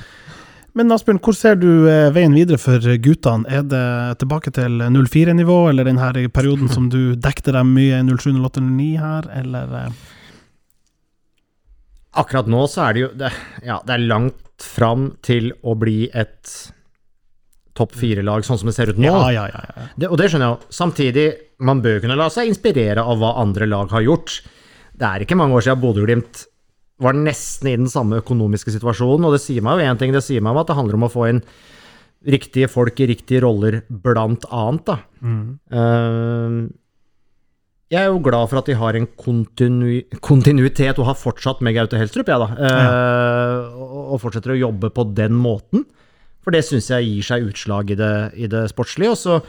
Men 0.78 0.94
Asbjørn, 0.96 1.20
hvor 1.20 1.36
ser 1.36 1.58
du 1.60 1.68
eh, 1.92 2.10
veien 2.16 2.36
videre 2.36 2.60
for 2.62 2.80
guttene? 3.04 3.48
Er 3.52 3.66
det 3.68 3.84
tilbake 4.22 4.54
til 4.56 4.80
04-nivå, 4.80 5.58
eller 5.72 5.88
den 5.88 6.00
her 6.00 6.16
perioden 6.32 6.72
som 6.72 6.88
du 6.92 7.14
dekte 7.28 7.52
dem 7.56 7.74
mye 7.76 8.00
i 8.00 8.06
07, 8.08 8.38
08, 8.40 8.64
09 8.64 8.90
her, 9.02 9.30
eller 9.44 9.78
eh, 9.84 10.02
Akkurat 12.22 12.48
nå 12.52 12.66
så 12.68 12.90
er 12.90 12.96
det 12.96 13.02
jo 13.06 13.10
det, 13.16 13.30
Ja, 13.64 13.78
det 13.88 13.94
er 13.96 14.02
langt 14.04 14.64
fram 14.64 15.14
til 15.24 15.54
å 15.64 15.78
bli 15.80 16.10
et 16.12 16.50
topp 17.78 17.96
fire-lag, 17.96 18.44
sånn 18.44 18.60
som 18.60 18.68
det 18.68 18.76
ser 18.76 18.92
ut 18.92 19.00
nå. 19.00 19.08
Ja, 19.08 19.30
ja, 19.32 19.46
ja. 19.48 19.62
ja. 19.64 19.86
Det, 19.96 20.10
og 20.12 20.20
det 20.20 20.28
skjønner 20.30 20.50
jeg 20.50 20.58
jo. 20.58 20.74
Samtidig, 20.76 21.28
man 21.64 21.80
bør 21.84 22.02
kunne 22.04 22.18
la 22.20 22.28
seg 22.34 22.52
inspirere 22.52 23.04
av 23.04 23.22
hva 23.22 23.38
andre 23.42 23.68
lag 23.72 23.92
har 23.96 24.04
gjort. 24.04 24.42
Det 24.92 25.08
er 25.08 25.24
ikke 25.24 25.40
mange 25.40 25.56
år 25.56 25.66
siden 25.66 25.80
Bodø-Glimt 25.82 26.44
var 27.02 27.18
nesten 27.18 27.70
i 27.72 27.78
den 27.80 27.90
samme 27.92 28.20
økonomiske 28.22 28.74
situasjonen, 28.76 29.26
og 29.28 29.36
det 29.36 29.42
sier 29.44 29.64
meg 29.66 29.80
jo 29.80 29.88
én 29.90 30.02
ting, 30.02 30.14
det 30.14 30.24
sier 30.26 30.44
meg 30.44 30.54
om 30.54 30.62
at 30.62 30.70
det 30.70 30.78
handler 30.78 31.00
om 31.00 31.08
å 31.08 31.14
få 31.14 31.30
inn 31.32 31.42
riktige 32.32 32.70
folk 32.70 33.00
i 33.02 33.10
riktige 33.10 33.42
roller, 33.42 33.80
blant 33.90 34.46
annet, 34.54 34.86
da. 34.92 35.00
Eh, 35.74 36.60
jeg 37.92 38.00
er 38.06 38.12
jo 38.14 38.22
glad 38.24 38.48
for 38.48 38.62
at 38.62 38.70
de 38.70 38.76
har 38.80 38.96
en 38.96 39.08
kontinu 39.20 39.98
kontinuitet 40.24 41.00
og 41.02 41.10
har 41.10 41.18
fortsatt 41.20 41.60
med 41.66 41.76
Gaute 41.76 42.00
Helstrup, 42.00 42.30
jeg, 42.32 42.40
da. 42.40 42.48
Ja. 42.56 42.86
og, 43.76 43.98
og 44.14 44.22
fortsetter 44.24 44.54
å 44.54 44.62
jobbe 44.62 44.94
på 44.96 45.10
den 45.18 45.36
måten. 45.36 45.84
For 46.42 46.56
det 46.56 46.64
syns 46.66 46.88
jeg 46.90 47.10
gir 47.10 47.26
seg 47.28 47.50
utslag 47.50 47.92
i 47.92 47.98
det, 48.00 48.14
i 48.40 48.48
det 48.50 48.64
sportslige. 48.72 49.12
Og 49.12 49.20
så 49.20 49.42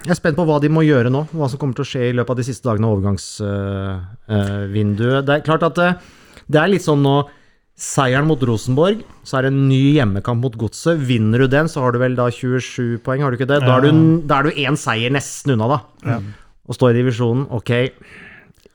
jeg 0.00 0.14
er 0.14 0.16
spent 0.16 0.38
på 0.38 0.46
hva 0.48 0.56
de 0.62 0.70
må 0.72 0.80
gjøre 0.86 1.10
nå, 1.12 1.20
hva 1.36 1.46
som 1.50 1.58
kommer 1.60 1.74
til 1.76 1.84
å 1.84 1.90
skje 1.90 2.02
i 2.08 2.16
løpet 2.16 2.32
av 2.32 2.38
de 2.40 2.46
siste 2.46 2.68
dagene 2.68 2.86
av 2.88 2.94
overgangsvinduet. 2.96 5.26
det 5.28 5.34
er 5.34 5.44
klart 5.44 5.66
at 5.66 5.74
det, 5.76 5.90
det 6.48 6.58
er 6.60 6.72
litt 6.72 6.86
sånn 6.86 7.04
nå 7.04 7.16
Seieren 7.80 8.28
mot 8.28 8.42
Rosenborg, 8.44 9.00
så 9.24 9.38
er 9.38 9.42
det 9.46 9.54
en 9.54 9.68
ny 9.70 9.96
hjemmekamp 9.96 10.40
mot 10.44 10.52
Godset. 10.60 11.00
Vinner 11.08 11.38
du 11.40 11.46
den, 11.48 11.64
så 11.64 11.80
har 11.80 11.90
du 11.94 11.98
vel 12.02 12.14
da 12.18 12.26
27 12.28 13.00
poeng, 13.06 13.22
har 13.24 13.30
du 13.32 13.36
ikke 13.38 13.48
det? 13.48 13.64
Da 13.64 13.72
er 13.78 13.82
du, 13.86 13.90
da 14.28 14.36
er 14.36 14.44
du 14.44 14.52
én 14.60 14.76
seier 14.76 15.08
nesten 15.14 15.52
unna, 15.54 15.66
da. 15.70 15.78
Og 16.68 16.76
står 16.76 16.92
i 16.92 16.98
divisjonen. 16.98 17.48
Ok, 17.56 17.70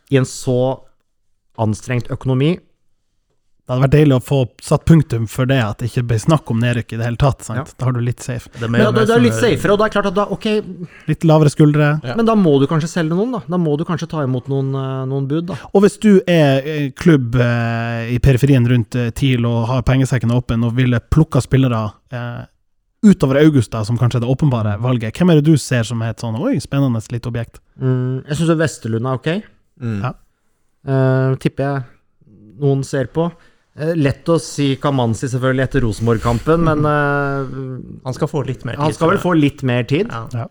i 0.09 0.17
en 0.17 0.25
så 0.25 0.81
anstrengt 1.61 2.09
økonomi 2.09 2.57
Det 3.65 3.73
hadde 3.73 3.81
vært 3.81 3.93
deilig 3.95 4.13
å 4.13 4.21
få 4.21 4.37
satt 4.61 4.83
punktum 4.85 5.23
for 5.25 5.49
det, 5.49 5.55
at 5.57 5.79
det 5.81 5.87
ikke 5.89 6.03
ble 6.11 6.17
snakk 6.21 6.51
om 6.53 6.59
nedrykk 6.61 6.91
i 6.93 6.97
det 6.99 7.05
hele 7.07 7.17
tatt. 7.17 7.39
Sant? 7.47 7.71
Da 7.79 7.87
har 7.87 7.95
du 7.95 8.01
litt 8.05 8.21
safe. 8.21 8.51
Det 8.53 8.67
er 8.67 8.69
mer 8.69 8.83
men, 8.83 8.91
det, 8.93 9.05
det 9.09 9.15
er 9.15 9.23
litt 9.23 9.37
safere, 9.39 9.73
og 9.73 9.79
det 9.81 9.87
er 9.87 9.93
klart 9.95 10.09
at 10.11 10.17
da, 10.19 10.25
ok, 10.35 10.45
Litt 11.09 11.25
lavere 11.25 11.49
skuldre. 11.49 11.87
men 12.05 12.27
da 12.29 12.35
må 12.37 12.53
du 12.61 12.67
kanskje 12.69 12.91
selge 12.91 13.17
noen, 13.17 13.33
da. 13.33 13.41
Da 13.49 13.57
må 13.57 13.73
du 13.81 13.81
kanskje 13.89 14.07
ta 14.11 14.21
imot 14.21 14.51
noen, 14.53 14.69
eh, 14.77 14.99
noen 15.09 15.25
bud, 15.31 15.47
da. 15.49 15.57
Og 15.73 15.81
hvis 15.81 15.97
du 16.03 16.11
er 16.29 16.61
eh, 16.61 16.83
klubb 16.93 17.39
eh, 17.41 18.11
i 18.13 18.19
periferien 18.21 18.69
rundt 18.69 18.99
eh, 19.01 19.09
TIL 19.17 19.49
og 19.49 19.65
har 19.71 19.81
pengesekken 19.89 20.35
åpen 20.35 20.67
og 20.69 20.77
ville 20.77 21.01
plukka 21.01 21.41
spillere 21.41 21.81
eh, 22.13 22.45
utover 23.05 23.41
August, 23.41 23.71
da, 23.73 23.81
som 23.89 23.97
kanskje 23.97 24.21
er 24.21 24.27
det 24.27 24.29
åpenbare 24.35 24.75
valget, 24.85 25.17
hvem 25.17 25.33
er 25.33 25.41
det 25.41 25.49
du 25.49 25.57
ser 25.57 25.89
som 25.89 26.05
er 26.05 26.13
et 26.13 26.21
sånn 26.21 26.37
oi, 26.37 26.53
spennende 26.61 27.01
lite 27.09 27.33
objekt? 27.33 27.57
Mm, 27.81 28.21
jeg 28.29 28.39
syns 28.43 28.53
Vesterlund 28.61 29.09
er 29.09 29.19
ok. 29.23 29.33
Mm. 29.81 29.99
Ja. 30.05 30.13
Eh, 30.85 31.35
tipper 31.41 31.65
jeg 31.71 31.83
noen 32.61 32.85
ser 32.85 33.09
på. 33.09 33.27
Eh, 33.75 33.91
lett 33.99 34.29
å 34.31 34.37
si 34.39 34.69
Kamanzi 34.79 35.27
selvfølgelig 35.27 35.63
etter 35.67 35.83
Rosenborg-kampen, 35.83 36.61
men 36.63 36.85
uh, 36.87 37.55
Han 38.07 38.15
skal 38.15 38.29
få 38.31 38.45
litt 38.47 38.63
mer 38.63 38.77
tid. 38.77 38.83
han 38.85 38.93
skal 38.95 39.11
vel 39.11 39.19
få 39.19 39.33
litt 39.35 39.65
mer 39.67 39.83
tid. 39.83 40.13
Ja. 40.31 40.45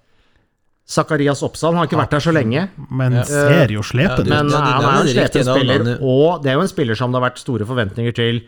Zakarias 0.84 1.40
Oppsal 1.46 1.72
han 1.72 1.80
har 1.80 1.88
ikke 1.88 1.96
vært 2.02 2.12
der 2.12 2.24
så 2.26 2.34
lenge, 2.36 2.66
Men 2.90 3.16
Ja. 3.16 3.24
ser 3.24 3.72
jo 3.72 3.80
slepen 3.80 4.26
ut. 4.26 4.28
men 4.28 4.50
ja, 4.52 4.60
han 4.60 4.84
er 4.84 5.00
en 5.00 5.08
slepen 5.08 5.46
spiller, 5.48 5.86
og 6.04 6.42
det 6.44 6.52
er 6.52 6.58
jo 6.58 6.66
en 6.66 6.68
spiller 6.68 6.94
som 7.00 7.12
det 7.12 7.20
har 7.22 7.30
vært 7.30 7.40
store 7.40 7.64
forventninger 7.64 8.14
til. 8.14 8.42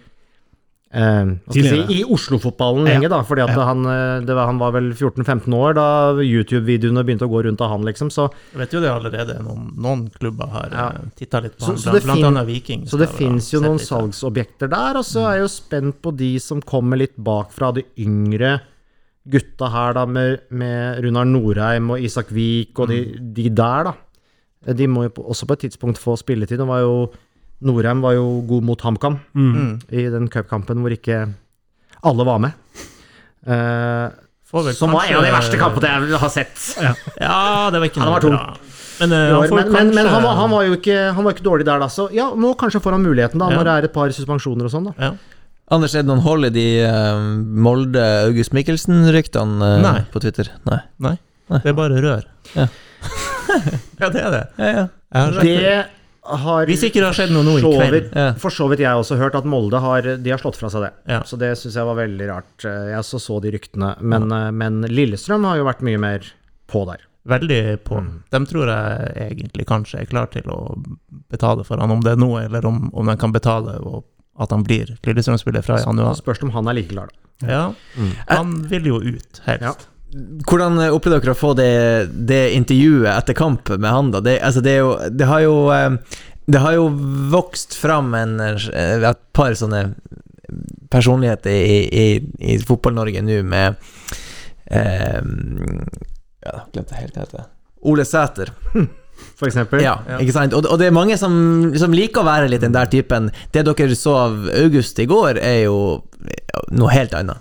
Si, 0.93 1.63
I 1.99 2.05
Oslo-fotballen 2.05 2.85
lenge, 2.87 3.09
da. 3.11 3.19
Fordi 3.27 3.43
han, 3.49 3.85
eh, 3.91 4.35
var, 4.35 4.47
han 4.47 4.59
var 4.59 4.73
vel 4.73 4.93
14-15 4.95 5.53
år 5.55 5.75
da 5.77 5.87
YouTube-videoene 6.23 7.03
begynte 7.05 7.27
å 7.27 7.33
gå 7.33 7.43
rundt 7.45 7.61
av 7.61 7.71
han, 7.75 7.85
liksom. 7.85 8.11
Så, 8.11 8.29
Jeg 8.53 8.61
vet 8.63 8.77
jo 8.77 8.81
det 8.81 8.91
allerede. 8.93 9.39
Noen, 9.43 9.73
noen 9.77 10.07
klubber 10.15 10.49
har 10.49 10.69
Ja. 10.71 10.87
ja. 10.93 11.01
titta 11.17 11.43
litt 11.43 11.57
på 11.59 11.65
Så- 11.65 11.67
han, 11.67 11.77
så 11.77 11.91
blant, 11.91 12.05
blant 12.05 12.25
annet 12.25 12.47
Viking. 12.47 12.87
så 12.87 12.99
det 12.99 13.09
fins 13.11 13.51
jo 13.53 13.61
noen 13.61 13.79
salgsobjekter 13.79 14.69
der, 14.71 14.97
og 14.97 15.05
så 15.05 15.27
er 15.29 15.39
jeg 15.39 15.43
jo 15.43 15.49
spent 15.49 16.01
på 16.03 16.17
de 16.17 16.39
som 16.39 16.61
kommer 16.63 16.97
litt 16.97 17.17
bakfra, 17.19 17.73
de 17.75 17.85
yngre 17.99 18.61
gutta 19.29 19.69
her, 19.71 19.93
da, 19.95 20.07
med, 20.07 20.41
med 20.51 21.03
Runar 21.03 21.25
Norheim 21.27 21.91
og 21.91 21.99
Isak 22.01 22.29
Vik 22.31 22.79
og 22.79 22.89
de, 22.89 23.01
de 23.35 23.49
der, 23.51 23.85
da. 23.91 23.95
De 24.73 24.87
må 24.87 25.03
jo 25.05 25.11
på, 25.11 25.25
også 25.31 25.47
på 25.47 25.53
et 25.55 25.61
tidspunkt 25.71 25.99
få 25.99 26.17
spilletid. 26.19 26.59
Det 26.59 26.67
var 26.67 26.81
jo 26.81 27.11
Norheim 27.65 28.03
var 28.05 28.13
jo 28.19 28.27
god 28.49 28.65
mot 28.69 28.81
HamKam 28.85 29.19
Mm. 29.35 29.79
i 29.91 30.07
den 30.13 30.29
cupkampen 30.29 30.83
hvor 30.85 30.93
ikke 30.93 31.23
alle 32.05 32.25
var 32.29 32.39
med. 32.39 32.53
Uh, 33.47 34.11
som 34.75 34.93
var 34.93 35.07
en 35.09 35.17
av 35.19 35.25
de 35.25 35.33
verste 35.35 35.59
kampene 35.59 35.93
jeg 36.11 36.21
har 36.21 36.33
sett. 36.33 36.57
Ja, 37.21 37.71
det 37.73 37.81
var 37.81 37.87
ikke 37.89 38.03
noe 38.03 38.17
var 38.17 38.27
bra. 38.27 38.57
Men, 39.01 39.13
uh, 39.13 39.17
men, 39.17 39.35
han 39.35 39.51
Men, 39.57 39.73
men, 39.73 39.95
men 39.95 40.07
han, 40.09 40.23
var, 40.25 40.37
han, 40.39 40.51
var 40.51 40.63
jo 40.69 40.77
ikke, 40.79 40.99
han 41.17 41.25
var 41.25 41.35
ikke 41.35 41.45
dårlig 41.45 41.67
der, 41.69 41.81
da. 41.83 41.89
Så 41.93 42.09
ja, 42.15 42.29
nå 42.35 42.53
kanskje 42.61 42.81
får 42.85 42.97
han 42.97 43.03
muligheten, 43.05 43.41
da, 43.43 43.51
Ja. 43.51 43.57
når 43.59 43.65
det 43.69 43.73
er 43.75 43.89
et 43.91 43.93
par 43.97 44.13
suspensjoner 44.15 44.69
og 44.69 44.73
sånn, 44.73 44.91
da. 44.93 44.95
ja. 45.01 45.15
Anders, 45.75 45.97
er 45.99 46.05
det 46.05 46.11
noen 46.13 46.23
hold 46.23 46.47
i 46.47 46.51
de 46.55 46.67
uh, 46.87 47.25
Molde-August 47.67 48.53
Mikkelsen-ryktene 48.55 49.71
uh, 49.83 49.97
på 50.13 50.23
Twitter? 50.23 50.53
Nei. 50.69 50.79
Nei, 51.03 51.17
det 51.51 51.73
er 51.73 51.75
bare 51.75 51.99
rør. 52.05 52.23
Ja. 52.55 52.69
ja, 54.01 54.09
det 54.15 54.23
er 54.23 54.31
det. 54.31 54.45
Ja, 54.63 54.69
ja. 54.71 54.87
Det. 55.43 55.57
Har 56.27 56.67
Hvis 56.67 56.83
ikke 56.89 57.01
det 57.01 57.09
har 57.09 57.17
skjedd 57.17 57.33
noe 57.35 57.47
nå 57.47 57.57
i 57.61 57.65
kveld. 57.65 58.09
Ja. 58.17 58.31
For 58.43 58.55
så 58.55 58.69
vidt 58.71 58.83
jeg 58.85 58.99
også 58.99 59.19
hørt 59.21 59.37
at 59.39 59.47
Molde 59.49 59.81
har, 59.83 60.09
de 60.19 60.33
har 60.33 60.43
slått 60.43 60.59
fra 60.59 60.71
seg 60.73 60.87
det. 60.87 60.93
Ja. 61.11 61.21
Så 61.29 61.39
det 61.41 61.53
syns 61.61 61.79
jeg 61.79 61.87
var 61.89 61.99
veldig 61.99 62.29
rart. 62.31 62.67
Jeg 62.67 63.05
så 63.07 63.21
så 63.23 63.39
de 63.45 63.53
ryktene. 63.55 63.95
Men, 64.01 64.31
ja. 64.33 64.51
men 64.51 64.83
Lillestrøm 64.91 65.47
har 65.49 65.61
jo 65.61 65.69
vært 65.69 65.85
mye 65.87 66.01
mer 66.03 66.27
på 66.71 66.83
der. 66.91 67.05
Veldig 67.27 67.61
på. 67.87 68.01
Mm. 68.03 68.11
De 68.31 68.41
tror 68.47 68.71
jeg 68.71 69.15
egentlig 69.31 69.67
kanskje 69.67 70.03
er 70.03 70.11
klar 70.11 70.29
til 70.31 70.47
å 70.53 70.61
betale 71.33 71.65
for 71.67 71.83
han, 71.83 71.91
om 71.91 72.05
det 72.05 72.15
er 72.15 72.21
nå, 72.23 72.31
eller 72.45 72.67
om, 72.69 72.87
om 72.95 73.11
de 73.11 73.17
kan 73.19 73.35
betale 73.35 73.79
og 73.83 74.05
at 74.39 74.53
han 74.53 74.63
blir 74.67 74.93
Lillestrøm-spiller 75.07 75.65
fra 75.65 75.79
Så 75.81 75.89
januar. 75.91 76.15
spørs 76.19 76.43
om 76.45 76.51
han 76.55 76.69
er 76.69 76.77
like 76.77 76.93
klar, 76.93 77.09
da. 77.11 77.49
Ja, 77.49 77.63
han 78.29 78.53
vil 78.71 78.87
jo 78.89 79.01
ut, 79.01 79.41
helst. 79.45 79.89
Hvordan 80.47 80.79
opplevde 80.95 81.19
dere 81.25 81.35
å 81.35 81.39
få 81.39 81.51
det, 81.59 81.71
det 82.29 82.43
intervjuet 82.57 83.11
etter 83.11 83.35
kamp 83.37 83.69
med 83.75 83.91
han? 83.91 84.11
da? 84.15 84.21
Det, 84.25 84.37
altså 84.41 84.63
det, 84.65 84.77
jo, 84.79 84.93
det 85.11 85.27
har 85.29 85.43
jo 85.43 85.57
eh, 85.75 85.97
Det 86.47 86.61
har 86.63 86.77
jo 86.77 86.85
vokst 87.33 87.75
fram 87.75 88.15
en, 88.15 88.37
eh, 88.41 89.03
et 89.11 89.21
par 89.35 89.57
sånne 89.59 89.81
personligheter 90.95 91.51
i, 91.51 91.81
i, 91.91 92.07
i 92.55 92.59
Fotball-Norge 92.63 93.23
nå 93.27 93.41
med 93.51 93.75
eh, 94.71 95.23
Ja, 96.47 96.61
glemte 96.73 96.95
helt 97.01 97.17
hva 97.17 97.25
det 97.25 97.27
heter. 97.27 97.49
Ole 97.87 98.05
Sæter. 98.07 98.53
For 99.41 99.49
eksempel. 99.49 99.81
Ja, 99.83 99.97
Ja. 100.07 100.19
ikke 100.23 100.35
sant? 100.37 100.55
Og, 100.55 100.67
og 100.71 100.79
det 100.81 100.87
er 100.91 100.95
mange 100.95 101.17
som, 101.19 101.73
som 101.81 101.95
liker 101.97 102.23
å 102.23 102.29
være 102.29 102.51
litt 102.53 102.63
den 102.65 102.75
der 102.77 102.89
typen. 102.93 103.31
Det 103.53 103.65
dere 103.67 103.97
så 103.97 104.15
av 104.27 104.47
August 104.55 104.99
i 105.03 105.07
går, 105.09 105.41
er 105.41 105.63
jo 105.67 105.79
noe 106.77 106.93
helt 106.95 107.15
annet. 107.17 107.41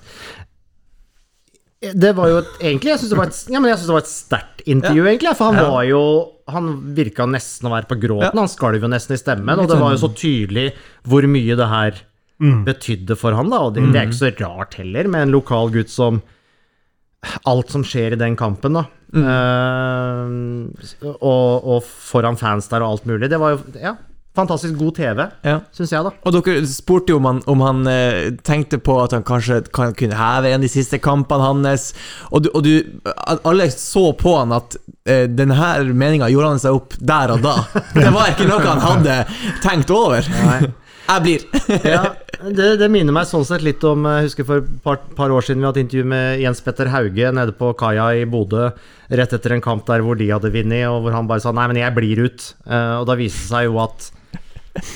Det 1.94 2.12
var 2.18 2.30
jo 2.32 2.38
et, 2.42 2.48
egentlig 2.62 2.92
Jeg 2.94 3.00
syns 3.02 3.12
det 3.12 3.18
var 3.20 3.28
et, 3.30 3.40
ja, 3.52 3.60
synes 3.62 3.86
det 3.86 3.96
var 3.96 4.04
et 4.06 4.12
sterkt 4.12 4.64
intervju, 4.66 5.04
egentlig. 5.06 5.36
For 5.38 5.52
han 5.52 5.60
Ja. 5.62 5.70
var 5.70 5.84
jo 5.90 6.02
Han 6.48 6.94
virka 6.96 7.26
nesten 7.26 7.66
å 7.68 7.72
være 7.74 7.88
på 7.90 8.00
gråten. 8.00 8.30
Ja. 8.30 8.40
Han 8.40 8.48
skalv 8.48 8.82
jo 8.82 8.88
nesten 8.88 9.16
i 9.16 9.18
stemmen. 9.18 9.58
Og 9.60 9.68
det 9.68 9.80
var 9.80 9.96
jo 9.96 10.02
så 10.08 10.12
tydelig 10.14 10.74
hvor 11.08 11.26
mye 11.26 11.56
det 11.58 11.68
her 11.72 12.02
betydde 12.40 13.16
for 13.18 13.34
han, 13.34 13.50
da. 13.50 13.58
Og 13.66 13.74
det, 13.74 13.82
det 13.94 14.02
er 14.02 14.06
ikke 14.10 14.20
så 14.20 14.32
rart 14.44 14.76
heller, 14.76 15.08
med 15.08 15.22
en 15.28 15.32
lokal 15.32 15.72
gutt 15.74 15.90
som 15.90 16.22
Alt 17.50 17.72
som 17.74 17.82
skjer 17.82 18.14
i 18.14 18.20
den 18.22 18.36
kampen, 18.38 18.74
da. 18.78 18.84
Eh, 19.18 21.08
og, 21.16 21.66
og 21.66 21.80
foran 21.82 22.38
fans 22.38 22.68
der 22.70 22.84
og 22.86 22.92
alt 22.92 23.08
mulig. 23.10 23.30
Det 23.32 23.40
var 23.42 23.56
jo 23.56 23.64
ja, 23.82 23.96
fantastisk 24.36 24.76
god 24.80 24.96
TV, 24.98 25.26
Ja. 25.48 25.60
syns 25.76 25.92
jeg, 25.94 26.04
da. 26.04 26.12
Og 26.26 26.36
dere 26.36 26.66
spurte 26.68 27.14
jo 27.14 27.18
om 27.22 27.26
han, 27.30 27.42
om 27.48 27.62
han 27.66 27.88
eh, 27.88 28.32
tenkte 28.46 28.78
på 28.84 28.98
at 29.04 29.16
han 29.16 29.24
kanskje 29.24 29.62
kan, 29.74 29.94
kunne 29.98 30.18
heve 30.20 30.52
en 30.52 30.60
av 30.60 30.66
de 30.66 30.72
siste 30.72 31.00
kampene 31.00 31.42
hans. 31.48 31.94
Og 32.32 32.44
du, 32.46 32.50
og 32.54 32.64
du 32.64 33.02
Alle 33.46 33.70
så 33.72 34.12
på 34.18 34.38
han 34.38 34.52
at 34.56 34.78
eh, 35.08 35.26
denne 35.32 35.56
meninga 35.94 36.30
gjorde 36.32 36.54
han 36.56 36.60
seg 36.64 36.80
opp 36.80 36.98
der 37.00 37.36
og 37.38 37.46
da. 37.46 37.58
Det 37.96 38.12
var 38.14 38.34
ikke 38.34 38.50
noe 38.50 38.66
han 38.66 38.84
hadde 38.84 39.22
tenkt 39.64 39.94
over. 39.94 40.26
Jeg 41.06 41.22
blir. 41.22 41.44
ja, 41.86 42.16
det, 42.50 42.80
det 42.82 42.88
minner 42.90 43.14
meg 43.14 43.28
sånn 43.30 43.46
sett 43.46 43.62
litt 43.62 43.84
om 43.86 44.08
Jeg 44.10 44.26
husker 44.26 44.48
for 44.48 44.64
et 44.64 44.72
par, 44.82 45.04
par 45.14 45.30
år 45.30 45.46
siden 45.46 45.62
vi 45.62 45.68
hadde 45.70 45.84
intervju 45.84 46.08
med 46.10 46.42
Jens 46.42 46.64
Petter 46.66 46.90
Hauge 46.90 47.30
nede 47.38 47.54
på 47.54 47.70
kaia 47.78 48.08
i 48.18 48.26
Bodø 48.26 48.72
rett 49.14 49.36
etter 49.38 49.54
en 49.54 49.62
kamp 49.62 49.86
der 49.86 50.02
hvor 50.02 50.18
de 50.18 50.32
hadde 50.32 50.50
vunnet, 50.50 50.88
og 50.90 51.04
hvor 51.06 51.14
han 51.14 51.28
bare 51.30 51.44
sa 51.44 51.52
'nei, 51.54 51.68
men 51.70 51.78
jeg 51.78 51.94
blir 51.94 52.24
ut'. 52.26 52.48
Eh, 52.66 52.96
og 52.98 53.06
da 53.06 53.14
viste 53.20 53.38
det 53.44 53.52
seg 53.52 53.68
jo 53.68 53.78
at 53.84 54.10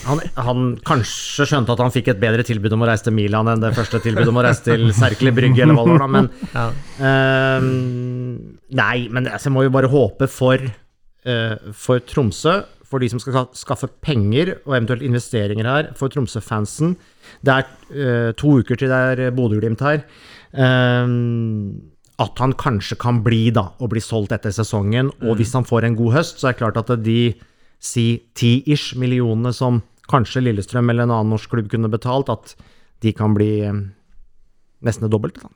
han, 0.06 0.20
han 0.36 0.64
kanskje 0.88 1.46
skjønte 1.48 1.72
at 1.76 1.82
han 1.84 1.94
fikk 1.94 2.10
et 2.14 2.20
bedre 2.22 2.44
tilbud 2.48 2.74
om 2.76 2.84
å 2.84 2.90
reise 2.90 3.06
til 3.08 3.16
Milan 3.16 3.48
enn 3.52 3.62
det 3.64 3.72
første 3.78 4.02
tilbudet 4.04 4.32
om 4.32 4.40
å 4.42 4.44
reise 4.46 4.66
til 4.66 4.90
Serkeli 4.96 5.32
Brygge, 5.36 5.64
eller 5.64 5.78
hva 5.78 5.86
det 5.88 5.94
var, 5.96 6.04
da, 6.04 6.10
men 6.18 6.30
Ja. 6.54 6.66
eh, 7.08 7.70
Nei, 8.80 8.98
men 9.10 9.30
altså, 9.30 9.48
jeg 9.50 9.56
må 9.56 9.64
jo 9.66 9.72
bare 9.74 9.90
håpe 9.92 10.28
for, 10.30 10.62
uh, 11.26 11.56
for 11.74 12.04
Tromsø, 12.06 12.60
for 12.90 13.02
de 13.02 13.10
som 13.12 13.22
skal 13.22 13.48
skaffe 13.58 13.90
penger 14.02 14.56
og 14.66 14.74
eventuelt 14.76 15.06
investeringer 15.06 15.66
her, 15.70 15.90
for 15.98 16.10
Tromsø-fansen. 16.10 16.96
Det 17.46 17.56
er 17.56 17.70
uh, 17.94 18.32
to 18.38 18.60
uker 18.62 18.78
til 18.78 18.90
det 18.92 19.00
er 19.14 19.32
Bodø-Glimt 19.38 19.82
her. 19.86 20.04
Eh, 20.54 21.12
at 22.20 22.42
han 22.44 22.54
kanskje 22.60 22.98
kan 23.00 23.22
bli, 23.24 23.46
da, 23.56 23.70
og 23.80 23.94
bli 23.94 24.02
solgt 24.04 24.34
etter 24.36 24.52
sesongen. 24.52 25.12
Og 25.24 25.38
hvis 25.40 25.54
han 25.56 25.64
får 25.68 25.88
en 25.88 25.96
god 26.00 26.18
høst, 26.18 26.42
så 26.42 26.50
er 26.50 26.56
det 26.58 26.60
klart 26.60 26.80
at 26.82 26.92
de 27.06 27.20
si 27.80 28.20
10-ish 28.36 28.98
millionene 29.00 29.54
som 29.56 29.82
kanskje 30.10 30.44
Lillestrøm 30.44 30.90
eller 30.92 31.08
en 31.08 31.14
annen 31.16 31.34
norsk 31.36 31.52
klubb 31.54 31.70
kunne 31.72 31.92
betalt, 31.92 32.32
at 32.34 32.56
de 33.04 33.14
kan 33.16 33.36
bli 33.38 33.52
eh, 33.64 33.80
nesten 34.86 35.08
det 35.08 35.14
dobbelte. 35.14 35.48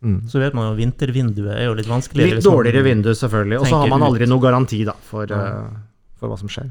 Mm. 0.00 0.28
Så 0.32 0.40
vet 0.40 0.54
man 0.56 0.70
jo 0.70 0.76
vintervinduet 0.78 1.52
er 1.58 1.66
jo 1.66 1.74
litt 1.76 1.88
vanskeligere. 1.90 2.38
Litt 2.38 2.46
dårligere 2.46 2.84
vindu, 2.86 3.10
selvfølgelig. 3.16 3.58
Og 3.60 3.66
så 3.68 3.82
har 3.82 3.90
man 3.92 4.04
aldri 4.06 4.28
noe 4.30 4.40
garanti 4.40 4.80
da, 4.88 4.94
for, 5.10 5.28
eh, 5.28 5.66
for 6.20 6.32
hva 6.32 6.38
som 6.40 6.48
skjer. 6.48 6.70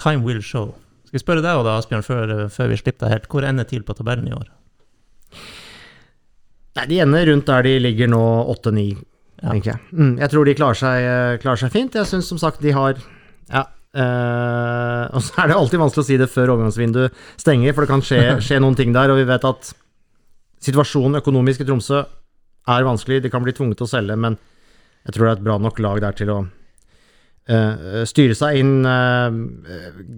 Time 0.00 0.24
will 0.24 0.40
show. 0.42 0.72
Skal 1.04 1.18
jeg 1.18 1.24
spørre 1.26 1.44
deg 1.44 1.60
da, 1.66 1.76
Asbjørn, 1.78 2.06
før, 2.06 2.32
før 2.52 2.72
vi 2.72 2.78
slipper 2.80 3.06
deg 3.06 3.18
helt. 3.18 3.28
Hvor 3.30 3.46
ender 3.46 3.68
TIL 3.68 3.84
på 3.86 3.96
tabellen 3.98 4.30
i 4.30 4.34
år? 4.34 4.48
Nei, 6.74 6.86
De 6.90 7.00
ender 7.04 7.28
rundt 7.30 7.46
der 7.46 7.68
de 7.68 7.74
ligger 7.84 8.10
nå, 8.10 8.24
8-9, 8.56 8.96
Ja. 9.42 9.76
Mm, 9.92 10.16
jeg 10.20 10.30
tror 10.32 10.46
de 10.46 10.56
klarer 10.56 10.78
seg, 10.78 11.04
eh, 11.04 11.38
klarer 11.42 11.60
seg 11.60 11.72
fint. 11.74 11.94
Jeg 11.94 12.08
syns 12.08 12.28
som 12.30 12.40
sagt 12.40 12.62
de 12.64 12.74
har 12.74 13.00
Ja. 13.50 13.66
Uh, 13.94 15.06
og 15.14 15.22
så 15.22 15.36
er 15.38 15.52
det 15.52 15.54
alltid 15.54 15.78
vanskelig 15.78 16.02
å 16.02 16.06
si 16.08 16.16
det 16.18 16.26
før 16.26 16.50
overgangsvinduet 16.56 17.14
stenger, 17.38 17.70
for 17.70 17.84
det 17.84 17.90
kan 17.92 18.02
skje, 18.02 18.22
skje 18.42 18.58
noen 18.58 18.74
ting 18.74 18.90
der, 18.94 19.12
og 19.12 19.20
vi 19.20 19.28
vet 19.28 19.46
at 19.46 19.70
situasjonen 20.64 21.20
økonomisk 21.20 21.62
i 21.62 21.68
Tromsø 21.68 22.00
er 22.02 22.88
vanskelig. 22.88 23.20
De 23.22 23.30
kan 23.30 23.44
bli 23.44 23.54
tvunget 23.54 23.78
til 23.78 23.86
å 23.86 23.92
selge, 23.92 24.16
men 24.18 24.34
jeg 25.04 25.14
tror 25.14 25.26
det 25.26 25.30
er 25.30 25.38
et 25.38 25.46
bra 25.46 25.58
nok 25.62 25.78
lag 25.84 26.00
der 26.02 26.16
til 26.18 26.32
å 26.32 26.38
uh, 26.42 28.02
styre 28.08 28.34
seg 28.38 28.58
inn 28.64 28.88
uh, 28.88 29.28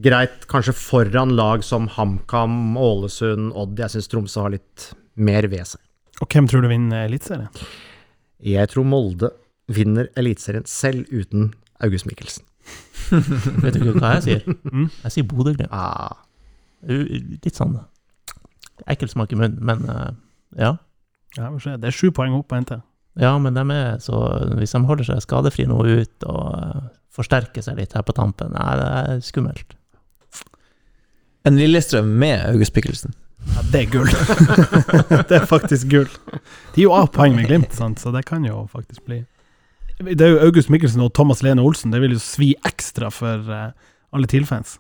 greit, 0.07 0.47
kanskje 0.49 0.77
foran 0.79 1.35
lag 1.37 1.67
som 1.67 1.91
HamKam, 1.99 2.79
Ålesund, 2.81 3.51
Odd. 3.53 3.77
Jeg 3.83 3.97
syns 3.97 4.09
Tromsø 4.13 4.47
har 4.47 4.55
litt 4.57 4.93
mer 5.21 5.51
ved 5.53 5.69
seg. 5.75 5.83
Og 6.23 6.33
hvem 6.33 6.49
tror 6.49 6.65
du 6.65 6.71
vinner 6.73 7.11
Eliteserien? 7.11 7.53
Jeg 8.45 8.69
tror 8.73 8.85
Molde 8.85 9.31
vinner 9.73 10.11
Eliteserien 10.17 10.67
selv 10.69 11.09
uten 11.11 11.53
August 11.81 12.07
Mikkelsen. 12.07 12.45
Vet 13.63 13.79
du 13.79 13.93
hva 13.95 14.17
jeg 14.17 14.25
sier? 14.27 14.57
Mm. 14.67 14.89
Jeg 15.05 15.15
sier 15.15 15.29
Bodø-Glimt. 15.31 15.71
Ah, 15.73 16.17
Litt 16.87 17.55
sånn 17.57 17.79
ekkel 18.85 19.09
smak 19.09 19.33
i 19.33 19.39
munnen, 19.39 19.57
men 19.65 19.87
eh, 19.89 20.11
ja. 20.61 20.75
Ja, 21.39 21.49
se. 21.61 21.77
det 21.81 21.89
er 21.91 21.97
sju 21.97 22.11
poeng 22.15 22.35
opp 22.37 22.51
på 22.51 22.59
NT. 22.61 22.77
Ja, 23.21 23.33
men 23.41 23.57
de 23.57 23.63
er 23.73 23.97
så 24.05 24.19
Hvis 24.59 24.75
de 24.77 24.83
holder 24.85 25.07
seg 25.09 25.23
skadefri 25.25 25.65
nå 25.69 25.79
ut 25.81 26.27
og 26.29 26.43
eh, 26.61 26.83
forsterker 27.17 27.65
seg 27.65 27.79
litt 27.81 27.97
her 27.97 28.05
på 28.05 28.15
tampen, 28.17 28.53
nei, 28.53 28.73
det 28.77 28.89
er 29.01 29.23
skummelt. 29.25 29.77
En 31.47 31.57
Lillestrøm 31.57 32.11
med 32.21 32.43
August 32.51 32.75
Mikkelsen. 32.77 33.15
Ja, 33.55 33.63
det 33.73 33.81
er 33.83 33.91
gull. 33.93 34.11
det 35.31 35.39
er 35.39 35.47
faktisk 35.49 35.89
gull. 35.93 36.09
De 36.75 36.83
er 36.83 36.87
jo 36.87 36.95
av 36.97 37.11
poeng 37.15 37.37
med 37.37 37.47
Glimt, 37.49 37.75
sant? 37.77 38.01
så 38.03 38.13
det 38.15 38.25
kan 38.29 38.45
jo 38.45 38.65
faktisk 38.73 39.05
bli 39.07 39.23
Det 40.01 40.21
er 40.21 40.35
jo 40.35 40.41
August 40.49 40.69
Mikkelsen 40.73 41.01
og 41.05 41.13
Thomas 41.17 41.43
Lene 41.47 41.63
Olsen. 41.65 41.95
Det 41.95 42.01
vil 42.03 42.17
jo 42.17 42.23
svi 42.23 42.51
ekstra 42.69 43.09
for 43.15 43.47
uh, 43.49 43.71
alle 44.13 44.29
TIL-fans. 44.31 44.79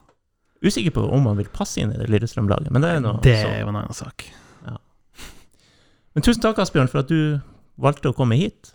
Usikker 0.64 0.93
på 0.97 1.05
om 1.12 1.28
han 1.30 1.38
vil 1.38 1.48
passe 1.52 1.80
inn 1.80 1.93
i 1.94 2.01
det 2.01 2.09
Lillestrøm-laget, 2.10 2.72
men 2.74 2.84
det 2.84 2.90
er 2.97 3.01
noe 3.05 3.20
Det 3.24 3.36
er 3.38 3.60
jo 3.62 3.70
en 3.70 3.78
annen 3.78 3.97
sak. 3.97 4.26
Men 6.16 6.24
tusen 6.24 6.40
takk, 6.40 6.56
Asbjørn, 6.62 6.88
for 6.88 7.02
at 7.02 7.10
du 7.12 7.36
valgte 7.76 8.09
å 8.09 8.14
komme 8.16 8.38
hit. 8.40 8.70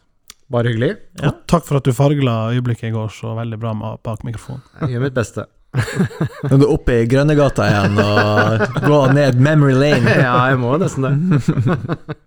Bare 0.54 0.70
hyggelig. 0.70 0.92
Ja. 1.18 1.32
Og 1.32 1.40
takk 1.50 1.66
for 1.66 1.80
at 1.80 1.88
du 1.88 1.94
fargla 1.96 2.36
øyeblikket 2.54 2.92
i 2.92 2.94
går 2.94 3.10
så 3.16 3.32
veldig 3.34 3.58
bra 3.58 3.72
med- 3.74 3.98
bak 4.06 4.22
mikrofonen. 4.28 4.62
Jeg 4.84 4.94
gjør 4.94 5.02
mitt 5.08 5.16
beste. 5.16 5.48
Nå 6.50 6.56
er 6.56 6.60
du 6.60 6.66
oppe 6.68 6.98
i 7.00 7.06
Grønnegata 7.08 7.68
igjen 7.70 8.00
og 8.04 8.66
går 8.84 9.14
ned 9.16 9.40
memory 9.40 9.78
lane. 9.80 10.18
Ja, 10.26 10.34
jeg 10.52 10.60
må 10.60 10.74
nesten 10.82 11.08
det. 11.08 12.18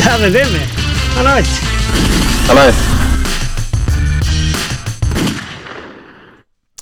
Dæven, 0.00 0.32
Remi! 0.34 0.62
Hallais! 1.16 1.50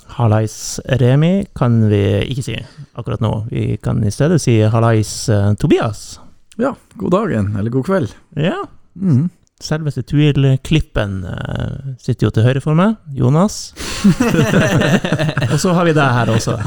Hallais 0.07 0.79
Remi 1.01 1.45
kan 1.55 1.81
vi 1.89 2.01
ikke 2.31 2.43
si 2.43 2.55
akkurat 2.99 3.21
nå. 3.23 3.31
Vi 3.51 3.77
kan 3.83 4.01
i 4.03 4.11
stedet 4.11 4.41
si 4.43 4.57
hallais 4.61 5.11
eh, 5.31 5.53
Tobias. 5.59 6.19
Ja, 6.59 6.73
god 6.99 7.11
dagen, 7.15 7.53
eller 7.59 7.71
god 7.71 7.87
kveld. 7.91 8.15
Ja, 8.35 8.63
Mm. 8.99 9.29
Selveste 9.63 10.03
Tuil-klippen 10.07 11.17
uh, 11.27 11.93
sitter 11.99 12.27
jo 12.27 12.31
til 12.35 12.45
høyre 12.47 12.61
for 12.63 12.77
meg. 12.79 12.95
Jonas. 13.15 13.73
Og 15.53 15.57
så 15.59 15.73
har 15.75 15.87
vi 15.87 15.93
deg 15.97 16.13
her 16.15 16.31
også. 16.33 16.57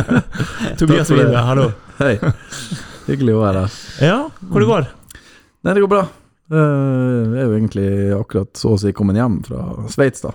Tobias. 0.80 1.10
Wibe, 1.14 1.36
hallo. 1.46 1.70
Hei. 2.00 2.16
Hyggelig 3.06 3.36
å 3.36 3.42
være 3.44 3.64
her. 3.66 3.78
Ja, 4.04 4.18
hvor 4.50 4.62
det 4.64 4.70
går? 4.70 4.88
Nei, 5.66 5.74
det 5.76 5.82
går 5.84 5.92
bra. 5.92 6.04
Uh, 6.50 7.30
Jeg 7.30 7.40
er 7.40 7.44
jo 7.46 7.56
egentlig 7.58 7.88
akkurat 8.16 8.58
så 8.58 8.74
å 8.74 8.78
si 8.80 8.90
kommet 8.96 9.18
hjem 9.20 9.40
fra 9.46 9.64
Sveits, 9.92 10.24
da. 10.24 10.32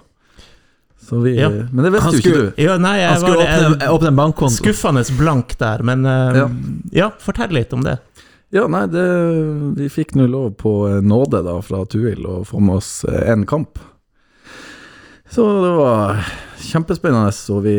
Så 1.05 1.19
vi 1.21 1.35
Ja. 1.37 1.49
Men 1.49 1.83
det 1.85 1.91
visste 1.93 2.07
Han 2.07 2.15
jo 2.15 2.21
ikke 2.23 2.37
du. 2.37 2.61
Ja, 2.63 2.77
nei, 2.81 2.95
Han 3.03 3.19
skulle 3.19 3.37
var 3.37 3.45
åpne, 3.45 3.77
jeg, 3.83 3.89
åpne 3.93 4.07
en 4.13 4.19
bankkonto. 4.21 4.55
skuffende 4.57 5.03
blank 5.19 5.57
der, 5.59 5.83
men 5.85 6.05
uh, 6.07 6.39
Ja. 6.39 6.45
ja, 7.03 7.09
fortell 7.21 7.53
litt 7.53 7.73
om 7.77 7.83
det. 7.85 7.99
Ja, 8.53 8.67
nei, 8.71 8.85
det, 8.87 9.05
vi 9.79 9.89
fikk 9.89 10.13
nå 10.15 10.27
lov 10.29 10.53
på 10.61 10.77
eh, 10.89 11.01
nåde 11.03 11.41
da 11.45 11.57
fra 11.65 11.83
Tuil 11.89 12.25
å 12.29 12.43
få 12.47 12.61
med 12.63 12.81
oss 12.81 12.91
én 13.05 13.45
kamp. 13.49 13.79
Så 15.31 15.43
det 15.63 15.73
var 15.75 16.21
kjempespennende, 16.61 17.33
og 17.51 17.63
vi 17.65 17.77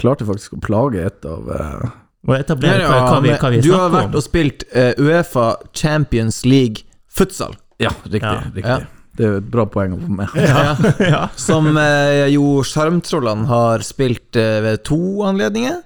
klarte 0.00 0.26
faktisk 0.28 0.56
å 0.56 0.62
plage 0.62 1.02
et 1.02 1.26
av 1.26 1.48
eh, 1.50 1.92
Må 2.28 2.36
etablere 2.36 2.84
Ja, 2.84 2.98
hva, 3.08 3.20
vi, 3.24 3.32
hva 3.34 3.50
vi 3.50 3.62
du 3.64 3.72
har 3.74 3.90
vært 3.90 4.12
om. 4.12 4.18
og 4.20 4.24
spilt 4.24 4.66
eh, 4.70 4.92
Uefa 5.00 5.56
Champions 5.74 6.44
League 6.46 6.84
futsal. 7.10 7.56
Ja, 7.82 7.90
riktig. 8.04 8.22
Ja. 8.22 8.42
riktig. 8.54 8.68
Ja. 8.68 8.80
Det 9.12 9.26
er 9.26 9.34
et 9.42 9.48
bra 9.52 9.66
poeng 9.68 9.96
å 9.96 9.98
få 10.00 10.14
med. 10.20 10.36
Ja. 10.38 10.76
ja. 11.02 11.24
Som 11.48 11.74
eh, 11.76 12.28
jo 12.32 12.62
Sjarmtrollene 12.64 13.48
har 13.50 13.84
spilt 13.84 14.38
eh, 14.40 14.60
ved 14.64 14.84
to 14.88 15.00
anledninger. 15.28 15.82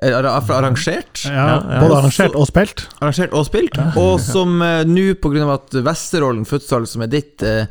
Eh, 0.00 0.12
ar- 0.14 0.24
ar- 0.30 0.50
Arrangert. 0.58 1.24
Ja, 1.24 1.32
Ja, 1.32 1.54
ja. 1.58 1.80
Både 1.82 1.96
arrangert 1.98 2.34
og 2.38 2.46
spilt. 2.46 2.84
Arrangert 3.00 3.32
og 3.34 3.46
spilt. 3.48 3.78
Og 3.98 4.20
som 4.22 4.60
eh, 4.62 4.84
nå, 4.86 5.14
pga. 5.18 5.48
at 5.54 5.70
Vesterålen 5.82 6.44
futsal, 6.46 6.86
som 6.86 7.02
er 7.02 7.08
ditt 7.10 7.42
eh, 7.42 7.66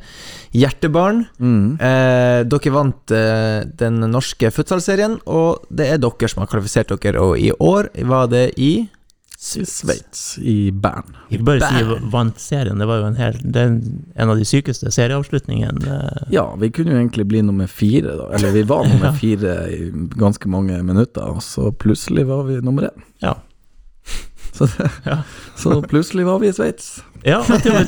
hjertebarn 0.54 1.26
Mm. 1.40 1.78
eh, 1.80 2.44
Dere 2.44 2.72
vant 2.74 3.12
eh, 3.12 3.64
den 3.80 4.00
norske 4.12 4.52
futsalserien, 4.52 5.20
og 5.26 5.64
det 5.72 5.88
er 5.94 5.98
dere 6.04 6.28
som 6.30 6.42
har 6.44 6.48
kvalifisert 6.52 6.92
dere. 7.00 7.22
Og 7.22 7.38
i 7.40 7.52
år 7.60 7.90
var 8.06 8.28
det 8.28 8.54
i 8.58 8.90
I 9.38 9.62
Sveits, 9.70 10.22
i 10.42 10.72
Bern. 10.74 11.12
Ikke 11.30 11.46
bare 11.46 11.68
si 11.70 11.84
vant 12.10 12.40
serien, 12.42 12.80
det 12.82 12.88
var 12.90 13.04
jo 13.04 13.10
en 13.12 13.20
hel 13.20 13.36
Det 13.44 13.62
er 13.62 13.76
en 14.24 14.32
av 14.34 14.40
de 14.40 14.46
sykeste 14.50 14.90
serieavslutningene. 14.90 15.86
eh, 15.94 16.24
Ja, 16.34 16.48
vi 16.58 16.72
kunne 16.74 16.96
jo 16.96 16.98
egentlig 16.98 17.28
bli 17.30 17.44
nummer 17.46 17.68
fire, 17.70 18.16
da. 18.18 18.32
Eller 18.34 18.52
vi 18.56 18.64
var 18.64 18.88
nummer 18.90 19.14
fire 19.22 19.54
i 19.70 19.92
ganske 20.18 20.50
mange 20.50 20.80
minutter, 20.84 21.22
og 21.36 21.44
så 21.46 21.70
plutselig 21.72 22.26
var 22.26 22.44
vi 22.50 22.58
nummer 22.66 22.90
én. 22.90 23.06
Ja. 23.22 23.36
Så, 24.58 24.66
det, 24.66 24.90
Ja. 25.06 25.20
så 25.56 25.82
plutselig 25.86 26.24
var 26.26 26.40
vi 26.42 26.48
i 26.50 26.54
Sveits. 26.56 27.04
Ja, 27.24 27.44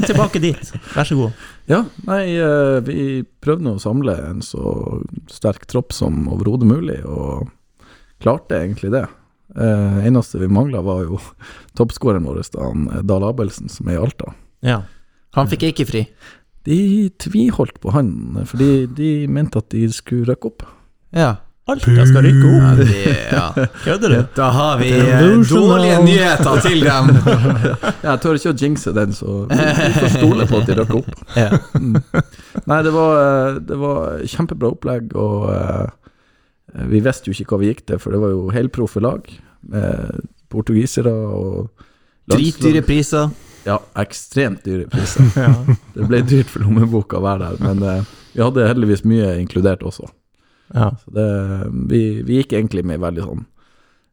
tilbake 0.05 0.37
dit. 0.43 0.69
Vær 0.93 1.03
så 1.07 1.15
god. 1.17 1.31
Ja, 1.65 1.79
nei, 2.05 2.35
eh, 2.37 2.77
vi 2.85 3.23
prøvde 3.41 3.65
nå 3.65 3.73
å 3.79 3.81
samle 3.81 4.13
en 4.27 4.41
så 4.45 5.01
sterk 5.31 5.65
tropp 5.65 5.93
som 5.97 6.27
overhodet 6.29 6.67
mulig, 6.69 6.99
og 7.09 7.49
klarte 8.21 8.59
egentlig 8.61 8.91
det. 8.93 9.07
Eh, 9.57 10.05
eneste 10.05 10.37
vi 10.39 10.47
mangla, 10.51 10.81
var 10.85 11.03
jo 11.07 11.17
toppskåreren 11.77 12.23
vår, 12.27 12.43
da, 12.53 12.67
han, 12.67 12.87
eh, 12.93 13.01
Dahl 13.09 13.23
Abelsen, 13.31 13.69
som 13.73 13.89
er 13.89 13.97
i 13.97 14.03
Alta. 14.03 14.33
Ja. 14.65 14.81
Han 15.37 15.49
fikk 15.49 15.63
ikke 15.71 15.85
fri. 15.89 16.05
De 16.67 17.09
tviholdt 17.21 17.79
på 17.81 17.93
han, 17.95 18.09
fordi 18.45 18.85
de 18.93 19.11
mente 19.31 19.61
at 19.61 19.69
de 19.73 19.87
skulle 19.93 20.27
rykke 20.29 20.51
opp. 20.51 20.65
Ja. 21.15 21.35
Alta 21.69 22.05
skal 22.09 22.23
rykke 22.25 22.49
Ja, 22.49 22.69
opp. 22.71 22.79
det, 22.79 23.09
ja. 23.29 23.65
Kødder 23.83 24.09
du? 24.09 24.19
Da 24.35 24.47
har 24.55 24.79
vi 24.81 24.87
eh, 24.89 25.19
dårlige 25.49 25.99
nyheter 26.01 26.61
til 26.65 26.81
dem. 26.81 27.11
Jeg 28.07 28.21
tør 28.23 28.39
ikke 28.39 28.53
å 28.53 28.57
jinxe 28.57 28.93
den, 28.97 29.13
så 29.13 29.43
vi 29.51 29.59
får 29.99 30.09
stole 30.15 30.47
på 30.49 30.61
at 30.63 30.65
de 30.71 30.77
rykker 30.79 30.97
opp. 30.97 31.11
Ja. 31.37 31.51
Mm. 31.77 31.99
Nei, 32.69 32.79
det 32.87 32.93
var, 32.95 33.13
eh, 33.21 33.59
det 33.69 33.77
var 33.81 34.25
kjempebra 34.33 34.73
opplegg, 34.73 35.13
og 35.13 35.45
vi 36.89 37.01
visste 37.03 37.29
jo 37.29 37.35
ikke 37.35 37.55
hva 37.55 37.61
vi 37.63 37.71
gikk 37.71 37.85
til, 37.87 38.01
for 38.01 38.15
det 38.15 38.21
var 38.21 38.33
jo 38.33 38.49
helproffe 38.53 39.01
lag. 39.03 39.27
Med 39.69 40.25
portugisere 40.49 41.11
og 41.11 41.87
Dritdyre 42.29 42.81
priser. 42.85 43.29
Ja, 43.65 43.79
ekstremt 43.99 44.63
dyre 44.65 44.87
priser. 44.91 45.25
Det 45.95 46.07
ble 46.07 46.21
dyrt 46.27 46.51
for 46.51 46.65
lommeboka 46.65 47.19
å 47.19 47.25
være 47.25 47.49
der, 47.49 47.63
men 47.65 47.83
eh, 47.85 48.15
vi 48.35 48.43
hadde 48.43 48.67
heldigvis 48.69 49.05
mye 49.09 49.33
inkludert 49.41 49.83
også. 49.85 50.09
Ja. 50.75 50.91
Så 51.01 51.13
det, 51.15 51.27
vi, 51.89 52.03
vi 52.25 52.39
gikk 52.39 52.53
egentlig 52.53 52.83
med 52.85 53.01
veldig 53.01 53.23
sånn 53.25 53.45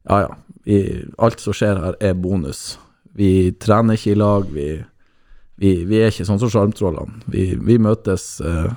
Ja, 0.08 0.22
ja. 0.24 0.30
Vi, 0.64 0.78
alt 1.22 1.42
som 1.42 1.54
skjer 1.54 1.78
her, 1.78 1.96
er 2.02 2.16
bonus. 2.18 2.78
Vi 3.14 3.52
trener 3.62 3.94
ikke 3.94 4.14
i 4.14 4.18
lag. 4.18 4.48
Vi, 4.50 4.70
vi, 5.62 5.70
vi 5.86 6.00
er 6.00 6.10
ikke 6.10 6.26
sånn 6.26 6.40
som 6.42 6.50
sjarmtrollene. 6.50 7.20
Vi, 7.30 7.44
vi 7.68 7.76
møtes 7.78 8.40
eh, 8.42 8.72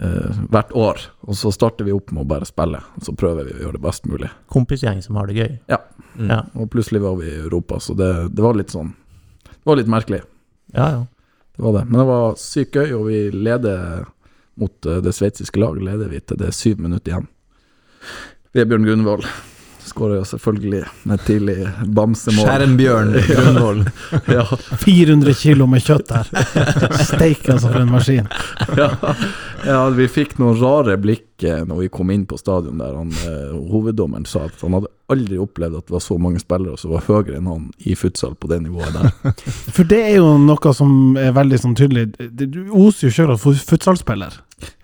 eh, 0.00 0.40
hvert 0.52 0.72
år, 0.72 1.04
og 1.20 1.36
så 1.36 1.52
starter 1.54 1.88
vi 1.88 1.94
opp 1.96 2.12
med 2.14 2.24
å 2.24 2.28
bare 2.28 2.48
spille. 2.48 2.80
Og 2.96 3.06
så 3.08 3.14
prøver 3.18 3.48
vi 3.48 3.56
å 3.56 3.62
gjøre 3.66 3.78
det 3.78 3.84
best 3.84 4.08
mulig. 4.10 4.30
Kompisgjeng 4.52 5.02
som 5.04 5.20
har 5.20 5.30
det 5.30 5.38
gøy. 5.38 5.58
Ja. 5.70 5.80
Mm. 6.14 6.30
Ja. 6.32 6.40
Og 6.58 6.70
plutselig 6.72 7.02
var 7.04 7.18
vi 7.20 7.30
i 7.30 7.40
Europa, 7.44 7.80
så 7.80 7.94
det, 7.98 8.10
det 8.34 8.42
var 8.42 8.56
litt 8.58 8.72
sånn 8.74 8.94
Det 9.46 9.68
var 9.68 9.78
litt 9.78 9.90
merkelig. 9.90 10.22
Ja, 10.74 10.88
ja. 10.96 11.02
Det 11.56 11.62
var 11.64 11.74
det. 11.78 11.84
Men 11.90 12.00
det 12.00 12.06
var 12.08 12.38
sykt 12.40 12.76
gøy, 12.78 12.92
og 12.94 13.08
vi 13.10 13.20
leder 13.34 14.06
mot 14.58 14.86
eh, 14.86 15.02
det 15.04 15.14
sveitsiske 15.16 15.60
laget. 15.60 15.84
Leder 15.86 16.10
vi 16.12 16.20
til 16.22 16.40
det 16.40 16.50
er 16.50 16.56
syv 16.56 16.82
minutter 16.84 17.14
igjen. 17.14 17.30
Vebjørn 18.56 18.86
Gunvold 18.88 19.26
skårer 19.98 20.20
jo 20.20 20.24
selvfølgelig 20.30 20.80
med 21.10 21.22
tidlig 21.26 21.56
bamsemål. 21.98 22.46
Skjermbjørn 22.46 23.14
Grunvoll. 23.26 23.84
Ja, 24.38 24.44
400 24.84 25.34
kilo 25.42 25.66
med 25.66 25.82
kjøtt 25.82 26.08
der. 26.12 26.28
Steik, 27.02 27.48
altså, 27.50 27.68
for 27.72 27.80
en 27.82 27.90
maskin. 27.90 28.28
ja, 28.78 28.88
ja, 29.66 29.80
vi 29.98 30.06
fikk 30.12 30.36
noen 30.38 30.56
rare 30.60 30.94
blikk 31.02 31.42
eh, 31.48 31.64
når 31.66 31.82
vi 31.84 31.88
kom 31.92 32.12
inn 32.14 32.24
på 32.30 32.38
stadion 32.38 32.78
der 32.80 32.94
han, 32.94 33.10
eh, 33.26 33.52
hoveddommeren 33.72 34.26
sa 34.28 34.44
at 34.46 34.62
han 34.62 34.76
hadde 34.78 34.92
aldri 35.10 35.38
opplevd 35.40 35.78
at 35.80 35.88
det 35.88 35.94
var 35.96 36.04
så 36.04 36.18
mange 36.20 36.40
spillere 36.42 36.78
som 36.78 36.92
var 36.94 37.04
høyere 37.08 37.38
enn 37.40 37.48
han 37.50 37.68
i 37.88 37.94
futsal 37.98 38.34
på 38.38 38.50
det 38.52 38.60
nivået 38.66 38.94
der. 38.94 39.34
For 39.72 39.88
det 39.88 40.02
er 40.12 40.18
jo 40.20 40.34
noe 40.42 40.74
som 40.76 41.16
er 41.18 41.32
veldig 41.36 41.60
sånn 41.64 41.76
tydelig. 41.78 42.10
Du 42.38 42.60
oser 42.76 43.08
jo 43.08 43.14
sjøl 43.18 43.32
av 43.34 43.40
fut- 43.42 43.64
futsalspiller. 43.70 44.36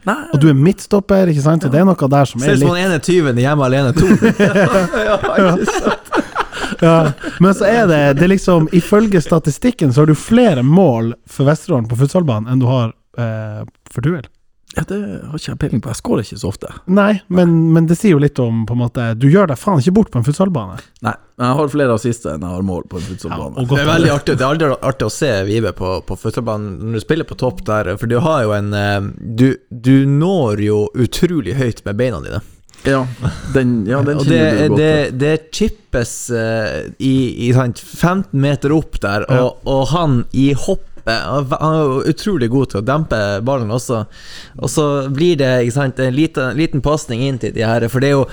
Nei, 0.05 0.17
Og 0.35 0.41
du 0.41 0.49
er 0.51 0.57
midtstopper, 0.59 1.31
ikke 1.33 1.45
sant? 1.45 1.65
Og 1.65 1.73
det 1.73 1.81
er 1.81 1.87
noe 1.89 2.09
der 2.13 2.29
som 2.29 2.43
Ser 2.43 2.53
er 2.53 2.59
ut 2.59 2.61
som 2.61 2.75
litt 2.75 2.85
han 2.85 2.93
ene 2.93 3.01
tyven 3.05 3.39
i 3.41 3.47
Hjemme 3.47 3.65
alene 3.65 3.93
2. 3.97 4.05
ja. 6.85 6.99
Men 7.41 7.57
så 7.57 7.65
er 7.69 7.87
det, 7.89 8.01
det 8.19 8.27
er 8.27 8.33
liksom 8.35 8.69
Ifølge 8.77 9.23
statistikken 9.25 9.93
så 9.93 10.05
har 10.05 10.13
du 10.13 10.17
flere 10.19 10.63
mål 10.63 11.15
for 11.31 11.49
Vesterålen 11.49 11.89
på 11.89 11.99
futsalbanen 12.05 12.53
enn 12.53 12.63
du 12.63 12.69
har 12.69 12.93
eh, 13.19 13.65
for 13.91 14.05
Tuel. 14.05 14.25
Ja, 14.75 14.83
det 14.89 14.97
har 14.99 15.39
ikke 15.39 15.53
jeg 15.53 15.59
peiling 15.63 15.83
på. 15.85 15.91
Jeg 15.93 16.01
skårer 16.01 16.25
ikke 16.25 16.39
så 16.41 16.51
ofte. 16.51 16.71
Nei, 16.91 17.13
men, 17.31 17.53
men 17.75 17.87
det 17.87 17.97
sier 17.99 18.17
jo 18.17 18.23
litt 18.23 18.39
om 18.43 18.65
på 18.67 18.75
en 18.75 18.81
måte 18.81 19.05
Du 19.19 19.29
gjør 19.31 19.53
deg 19.53 19.61
faen 19.61 19.79
ikke 19.83 19.95
bort 20.01 20.11
på 20.11 20.19
en 20.19 20.27
futsalbane. 20.27 20.81
Nei, 21.07 21.15
men 21.39 21.47
jeg 21.47 21.59
har 21.61 21.71
flere 21.75 21.99
assister 21.99 22.35
enn 22.35 22.47
jeg 22.47 22.57
har 22.57 22.65
mål 22.67 22.89
på 22.91 22.99
en 22.99 23.07
futsalbane. 23.07 23.63
Ja, 23.63 23.69
Det 23.71 23.83
er 23.83 23.91
veldig 23.93 24.11
artig, 24.15 24.39
det 24.41 24.47
er 24.47 24.57
aldri 24.57 24.73
artig 24.91 25.07
å 25.07 25.13
se 25.15 25.31
Vive 25.47 25.75
på, 25.79 25.93
på 26.09 26.19
futsalbanen 26.19 26.81
når 26.81 26.99
du 26.99 27.05
spiller 27.05 27.29
på 27.29 27.39
topp 27.39 27.63
der, 27.69 27.93
for 28.01 28.11
du 28.11 28.19
har 28.25 28.43
jo 28.49 28.57
en 28.57 28.75
eh, 28.79 29.13
Du, 29.43 29.49
du 29.71 29.95
når 30.11 30.65
jo 30.67 30.81
utrolig 31.07 31.55
høyt 31.61 31.85
med 31.87 32.01
beina 32.01 32.21
dine. 32.25 32.43
Ja, 32.85 33.07
den, 33.55 33.87
ja, 33.89 34.03
den 34.05 34.19
det, 34.19 34.27
kjenner 34.27 34.59
du 34.59 34.75
godt 34.75 34.81
det, 34.81 34.91
til. 35.07 35.19
det 35.23 35.35
chippes 35.57 36.13
uh, 36.35 36.83
i, 36.99 37.15
i 37.47 37.53
sant, 37.57 37.81
15 37.81 38.35
meter 38.43 38.75
opp 38.77 38.99
der, 39.01 39.25
og, 39.33 39.63
og 39.65 39.87
han 39.95 40.19
i 40.37 40.51
hoppet 41.07 41.61
Han 41.61 41.75
er 41.75 42.11
utrolig 42.11 42.49
god 42.51 42.71
til 42.73 42.81
å 42.81 42.85
dempe 42.85 43.19
ballen 43.45 43.71
også. 43.71 44.05
Og 44.59 44.71
så 44.71 45.09
blir 45.15 45.37
det 45.37 45.73
sant, 45.75 45.99
en 46.01 46.15
liten, 46.15 46.57
liten 46.57 46.81
pasning 46.85 47.21
inn 47.27 47.39
til 47.39 47.53
de 47.53 47.65
her, 47.67 47.87
for 47.89 48.01
det 48.01 48.09
er 48.09 48.17
jo, 48.17 48.27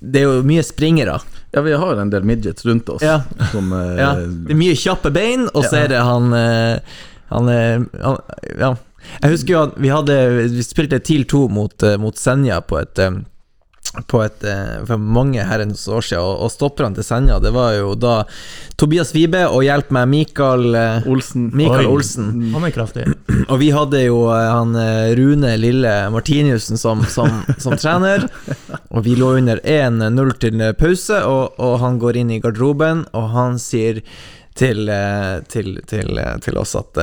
det 0.00 0.20
er 0.22 0.26
jo 0.28 0.42
mye 0.46 0.62
springere. 0.62 1.18
Ja, 1.54 1.62
vi 1.64 1.72
har 1.72 1.96
en 2.02 2.10
del 2.10 2.22
midgets 2.28 2.66
rundt 2.68 2.88
oss. 2.92 3.02
Ja. 3.02 3.22
Som, 3.52 3.72
eh, 3.72 3.96
Ja, 3.98 4.14
det 4.20 4.52
er 4.52 4.60
mye 4.60 4.76
kjappe 4.76 5.10
bein, 5.14 5.48
og 5.54 5.64
så 5.64 5.76
Ja. 5.76 5.84
er 5.84 5.88
det 5.88 6.02
han 6.04 6.32
eh, 6.34 6.78
Han, 7.30 7.48
eh, 7.48 7.80
han 8.02 8.18
Ja. 8.58 8.74
Jeg 9.22 9.30
husker 9.30 9.52
jo 9.54 9.62
at 9.62 9.74
vi 9.78 9.88
hadde 9.88 10.14
Vi 10.52 10.62
spilte 10.62 10.98
TIL 11.00 11.24
2 11.24 11.48
mot, 11.48 11.82
eh, 11.82 11.96
mot 11.96 12.14
Senja 12.16 12.60
på 12.60 12.78
et 12.80 12.98
på 14.06 14.20
et, 14.22 14.44
eh, 14.44 14.84
for 14.86 15.00
mange 15.00 15.42
herrens 15.44 15.86
år 15.88 16.04
siden, 16.04 16.22
og, 16.22 16.44
og 16.44 16.52
stopperne 16.52 16.96
til 16.96 17.06
Senja, 17.06 17.38
det 17.42 17.52
var 17.54 17.74
jo 17.76 17.94
da 17.98 18.20
Tobias 18.78 19.12
Vibe 19.14 19.44
og 19.48 19.64
hjelp 19.66 19.90
meg, 19.96 20.08
Mikael 20.12 20.78
eh, 20.78 21.08
Olsen. 21.10 21.48
Mikael 21.56 21.88
Olsen. 21.90 22.30
Han 22.54 22.68
er 22.68 22.74
kraftig. 22.74 23.06
Og 23.52 23.58
vi 23.62 23.70
hadde 23.74 24.02
jo 24.04 24.22
eh, 24.34 24.46
han 24.52 24.76
Rune 25.18 25.54
Lille 25.60 25.94
Martiniussen 26.14 26.80
som, 26.80 27.02
som, 27.08 27.42
som 27.58 27.76
trener. 27.80 28.28
Og 28.92 29.04
vi 29.06 29.16
lå 29.18 29.34
under 29.40 29.62
1-0 29.64 30.34
til 30.42 30.64
pause, 30.78 31.22
og, 31.24 31.58
og 31.58 31.78
han 31.82 32.00
går 32.02 32.20
inn 32.22 32.34
i 32.34 32.40
garderoben, 32.44 33.06
og 33.16 33.30
han 33.34 33.58
sier 33.62 34.02
til, 34.58 34.90
til, 35.48 35.76
til, 35.86 36.18
til 36.42 36.58
oss 36.58 36.74
at 36.78 36.98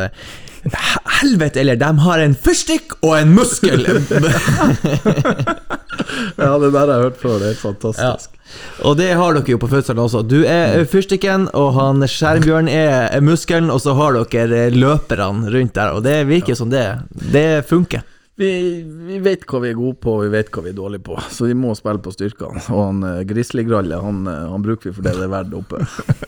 Helvete, 1.21 1.61
eller 1.61 1.77
de 1.79 1.91
har 2.03 2.23
en 2.23 2.33
fyrstikk 2.35 2.97
og 3.05 3.15
en 3.19 3.35
muskel! 3.37 3.85
Ja, 6.41 6.55
det 6.61 6.71
der 6.71 6.79
har 6.79 6.93
jeg 6.93 7.05
hørt 7.09 7.21
før. 7.21 7.37
Det 7.41 7.51
er 7.51 7.59
fantastisk. 7.59 8.01
fantastisk. 8.01 8.81
Og 8.87 8.97
det 8.99 9.11
har 9.17 9.35
dere 9.35 9.55
jo 9.55 9.61
på 9.61 9.69
fødselen 9.71 10.01
også. 10.03 10.23
Du 10.27 10.37
er 10.47 10.83
fyrstikken, 10.89 11.47
og 11.57 11.71
han 11.77 12.05
Skjermbjørn 12.09 12.69
er 12.71 13.15
muskelen, 13.25 13.71
og 13.73 13.81
så 13.83 13.95
har 13.97 14.19
dere 14.31 14.67
løperne 14.75 15.51
rundt 15.53 15.75
der, 15.77 15.95
og 15.95 16.05
det 16.05 16.19
virker 16.29 16.57
som 16.57 16.73
det 16.73 16.85
Det 17.11 17.65
funker. 17.69 18.05
Vi, 18.35 18.49
vi 18.83 19.17
vet 19.23 19.45
hva 19.47 19.61
vi 19.63 19.69
er 19.71 19.77
gode 19.79 19.95
på, 20.03 20.17
og 20.17 20.25
vi 20.25 20.33
vet 20.33 20.49
hva 20.51 20.65
vi 20.65 20.73
er 20.73 20.75
dårlige 20.75 21.05
på, 21.07 21.15
så 21.31 21.47
vi 21.47 21.55
må 21.55 21.71
spille 21.79 22.03
på 22.03 22.11
styrkene. 22.11 22.65
Og 22.75 22.81
han 22.81 23.03
eh, 23.07 23.21
Grizzly-Gralle, 23.29 23.99
han, 24.03 24.25
eh, 24.27 24.41
han 24.51 24.65
bruker 24.65 24.89
vi 24.89 24.95
for 24.97 25.07
det 25.07 25.13
det 25.15 25.23
er 25.23 25.31
verdt 25.31 25.55
oppe. 25.55 25.79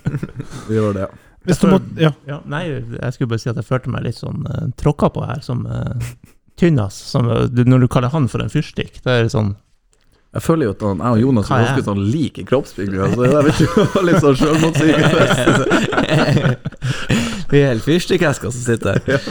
vi 0.69 0.77
gjør 0.77 0.95
det. 1.01 1.09
Hvis 1.47 1.59
du 1.59 1.67
må, 1.71 1.81
ja. 1.99 2.13
Ja, 2.27 2.39
nei, 2.47 2.63
jeg 2.69 3.15
skulle 3.15 3.31
bare 3.31 3.43
si 3.43 3.51
at 3.51 3.59
jeg 3.59 3.67
følte 3.67 3.91
meg 3.91 4.07
litt 4.07 4.19
sånn 4.19 4.47
uh, 4.47 4.65
tråkka 4.79 5.11
på 5.15 5.23
her, 5.27 5.43
som 5.43 5.63
uh, 5.67 6.07
Tynnas. 6.59 6.97
Som, 7.11 7.29
eh, 7.31 7.47
når 7.67 7.85
du 7.85 7.87
kaller 7.91 8.11
han 8.11 8.27
for 8.31 8.43
en 8.43 8.51
fyrstikk, 8.51 8.99
det 9.05 9.13
er 9.13 9.31
sånn 9.31 9.55
Jeg 10.33 10.41
føler 10.43 10.65
jo 10.67 10.71
at 10.75 10.81
han, 10.83 10.97
jeg 10.99 11.11
og 11.15 11.21
Jonas 11.21 11.49
er 11.49 11.55
er 11.55 11.63
ganske 11.69 11.83
sånn 11.87 12.01
like 12.11 12.43
kroppsbygninger, 12.49 13.13
så 13.13 13.19
det 13.23 13.29
der 13.31 13.43
vet 13.47 13.61
ikke 13.63 14.01
litt 14.07 14.21
sånn 14.21 14.35
sjølmotsigende. 14.41 15.21
Vi 17.51 17.61
er 17.61 17.69
helt 17.71 17.85
fyrstikkesker 17.85 18.51
som 18.51 18.61
sitter 18.65 18.99
her. 19.07 19.21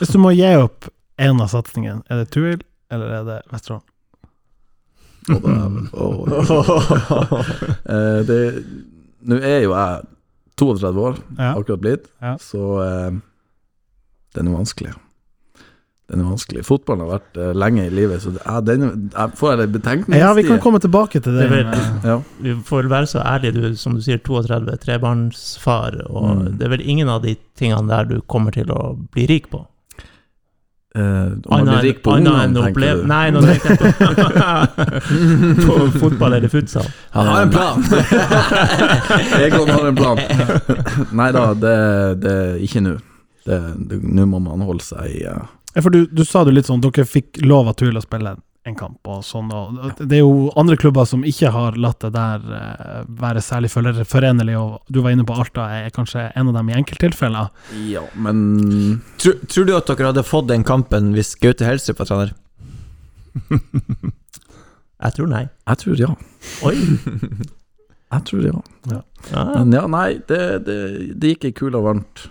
Hvis 0.00 0.10
du 0.14 0.18
må 0.18 0.32
gi 0.34 0.48
opp 0.58 0.88
en 1.22 1.40
av 1.44 1.48
satsingene, 1.52 2.00
er 2.10 2.22
det 2.22 2.30
Tuil 2.34 2.60
eller 2.90 3.08
er 3.20 3.22
det 3.28 3.38
Vesterålen? 3.52 3.84
Oh. 5.94 6.24
Eh, 7.84 8.20
det- 8.28 8.64
Nå 9.24 9.38
er 9.40 9.62
jo 9.64 9.70
jeg 9.72 10.02
32 10.60 11.00
år, 11.00 11.14
akkurat 11.40 11.80
blitt, 11.80 12.04
Ja. 12.20 12.34
så 12.38 12.60
eh, 12.84 13.10
det 14.34 14.42
er 14.42 14.50
vanskelig. 14.52 14.92
Den 16.12 16.20
er 16.20 16.26
vanskelig. 16.28 16.64
Fotballen 16.68 17.00
har 17.06 17.14
vært 17.18 17.38
uh, 17.40 17.52
lenge 17.56 17.86
i 17.86 17.92
livet, 17.96 18.20
så 18.20 18.28
det 18.34 18.42
den, 18.68 19.10
jeg 19.14 19.36
får 19.40 19.54
jeg 19.62 19.70
betenkningstid. 19.72 20.20
Ja, 20.20 20.32
vi 20.36 20.42
kan 20.44 20.58
komme 20.60 20.78
tilbake 20.84 21.20
til 21.24 21.32
det. 21.32 21.46
Det 21.48 21.50
vel- 21.50 22.04
Ja. 22.04 22.18
Vi 22.44 22.52
får 22.68 22.82
vel 22.82 22.90
være 22.92 23.06
så 23.08 23.22
ærlige, 23.24 23.52
du, 23.56 23.74
som 23.80 23.94
du 23.96 24.02
sier, 24.04 24.18
32, 24.20 24.76
trebarnsfar, 24.84 25.96
og 26.10 26.26
Mm. 26.36 26.58
det 26.58 26.66
er 26.66 26.68
vel 26.76 26.84
ingen 26.84 27.08
av 27.08 27.22
de 27.22 27.36
tingene 27.56 27.88
der 27.88 28.04
du 28.04 28.20
kommer 28.28 28.52
til 28.52 28.66
å 28.68 28.98
bli 29.12 29.24
rik 29.26 29.48
på? 29.50 29.64
Uh, 30.96 31.32
om 31.50 31.64
man 31.64 31.66
blir 31.66 31.82
rik 31.88 32.02
på 32.04 32.12
ungene, 32.20 32.54
tenker 32.54 33.00
du? 33.00 33.06
Nei, 33.10 33.30
nå 33.34 33.40
tenkte 33.40 33.74
jeg 33.74 33.94
på, 33.98 35.64
på 35.66 35.88
fotball 35.98 36.36
eller 36.36 36.48
futsal. 36.52 36.86
Han 37.16 37.26
har 37.26 37.42
en 37.42 37.50
plan. 37.50 37.82
Egon 39.40 39.68
har 39.72 39.86
en 39.88 39.96
plan. 39.98 40.20
Nei 41.12 41.32
da, 41.34 41.42
det, 41.54 41.74
det 42.22 42.32
er 42.44 42.62
ikke 42.62 42.84
nå. 42.84 42.94
Nå 43.48 44.26
må 44.30 44.38
man 44.44 44.62
holde 44.68 44.84
seg 44.86 45.10
i 45.18 45.24
eh, 45.28 45.42
Ja, 45.74 45.82
for 45.82 45.90
du, 45.94 46.04
du 46.06 46.24
sa 46.26 46.44
det 46.46 46.54
litt 46.54 46.68
sånn, 46.70 46.82
dere 46.84 47.06
fikk 47.08 47.40
lov 47.44 47.68
av 47.70 47.78
Tuil 47.80 47.96
å 47.98 48.02
spille 48.04 48.36
en 48.64 48.76
kamp 48.78 49.08
og 49.12 49.20
sånn, 49.26 49.50
og 49.52 49.98
det 50.00 50.16
er 50.16 50.22
jo 50.22 50.46
andre 50.56 50.76
klubber 50.80 51.04
som 51.08 51.24
ikke 51.28 51.50
har 51.52 51.74
latt 51.76 52.00
det 52.00 52.14
der 52.14 52.44
eh, 52.56 53.02
være 53.20 53.42
særlig 53.44 53.68
forenlig, 53.74 54.54
og 54.56 54.78
du 54.88 55.02
var 55.04 55.12
inne 55.12 55.26
på 55.28 55.36
Alta 55.36 55.66
er 55.82 55.92
kanskje 55.92 56.30
en 56.32 56.48
av 56.48 56.56
dem 56.56 56.70
i 56.72 56.76
enkelttilfeller. 56.78 57.50
Ja, 57.90 58.06
men 58.16 59.02
Tror, 59.20 59.36
tror 59.52 59.68
du 59.68 59.74
at 59.76 59.90
dere 59.90 60.08
hadde 60.14 60.24
fått 60.24 60.48
den 60.48 60.64
kampen 60.64 61.12
hvis 61.16 61.34
Gaute 61.42 61.68
Helstrup 61.68 62.00
var 62.00 62.08
trener? 62.08 62.32
Jeg 65.04 65.18
tror 65.18 65.26
nei. 65.28 65.42
jeg 65.68 65.80
tror 65.82 66.00
ja. 66.00 66.12
Oi! 66.64 66.74
Jeg 68.14 68.22
tror 68.30 68.44
ja. 68.46 68.60
Ja. 68.88 69.00
Men 69.34 69.72
ja, 69.74 69.82
nei, 69.90 70.20
det, 70.30 70.38
det, 70.64 70.76
det 71.18 71.32
gikk 71.34 71.48
ei 71.48 71.54
kule 71.58 71.80
varmt 71.82 72.28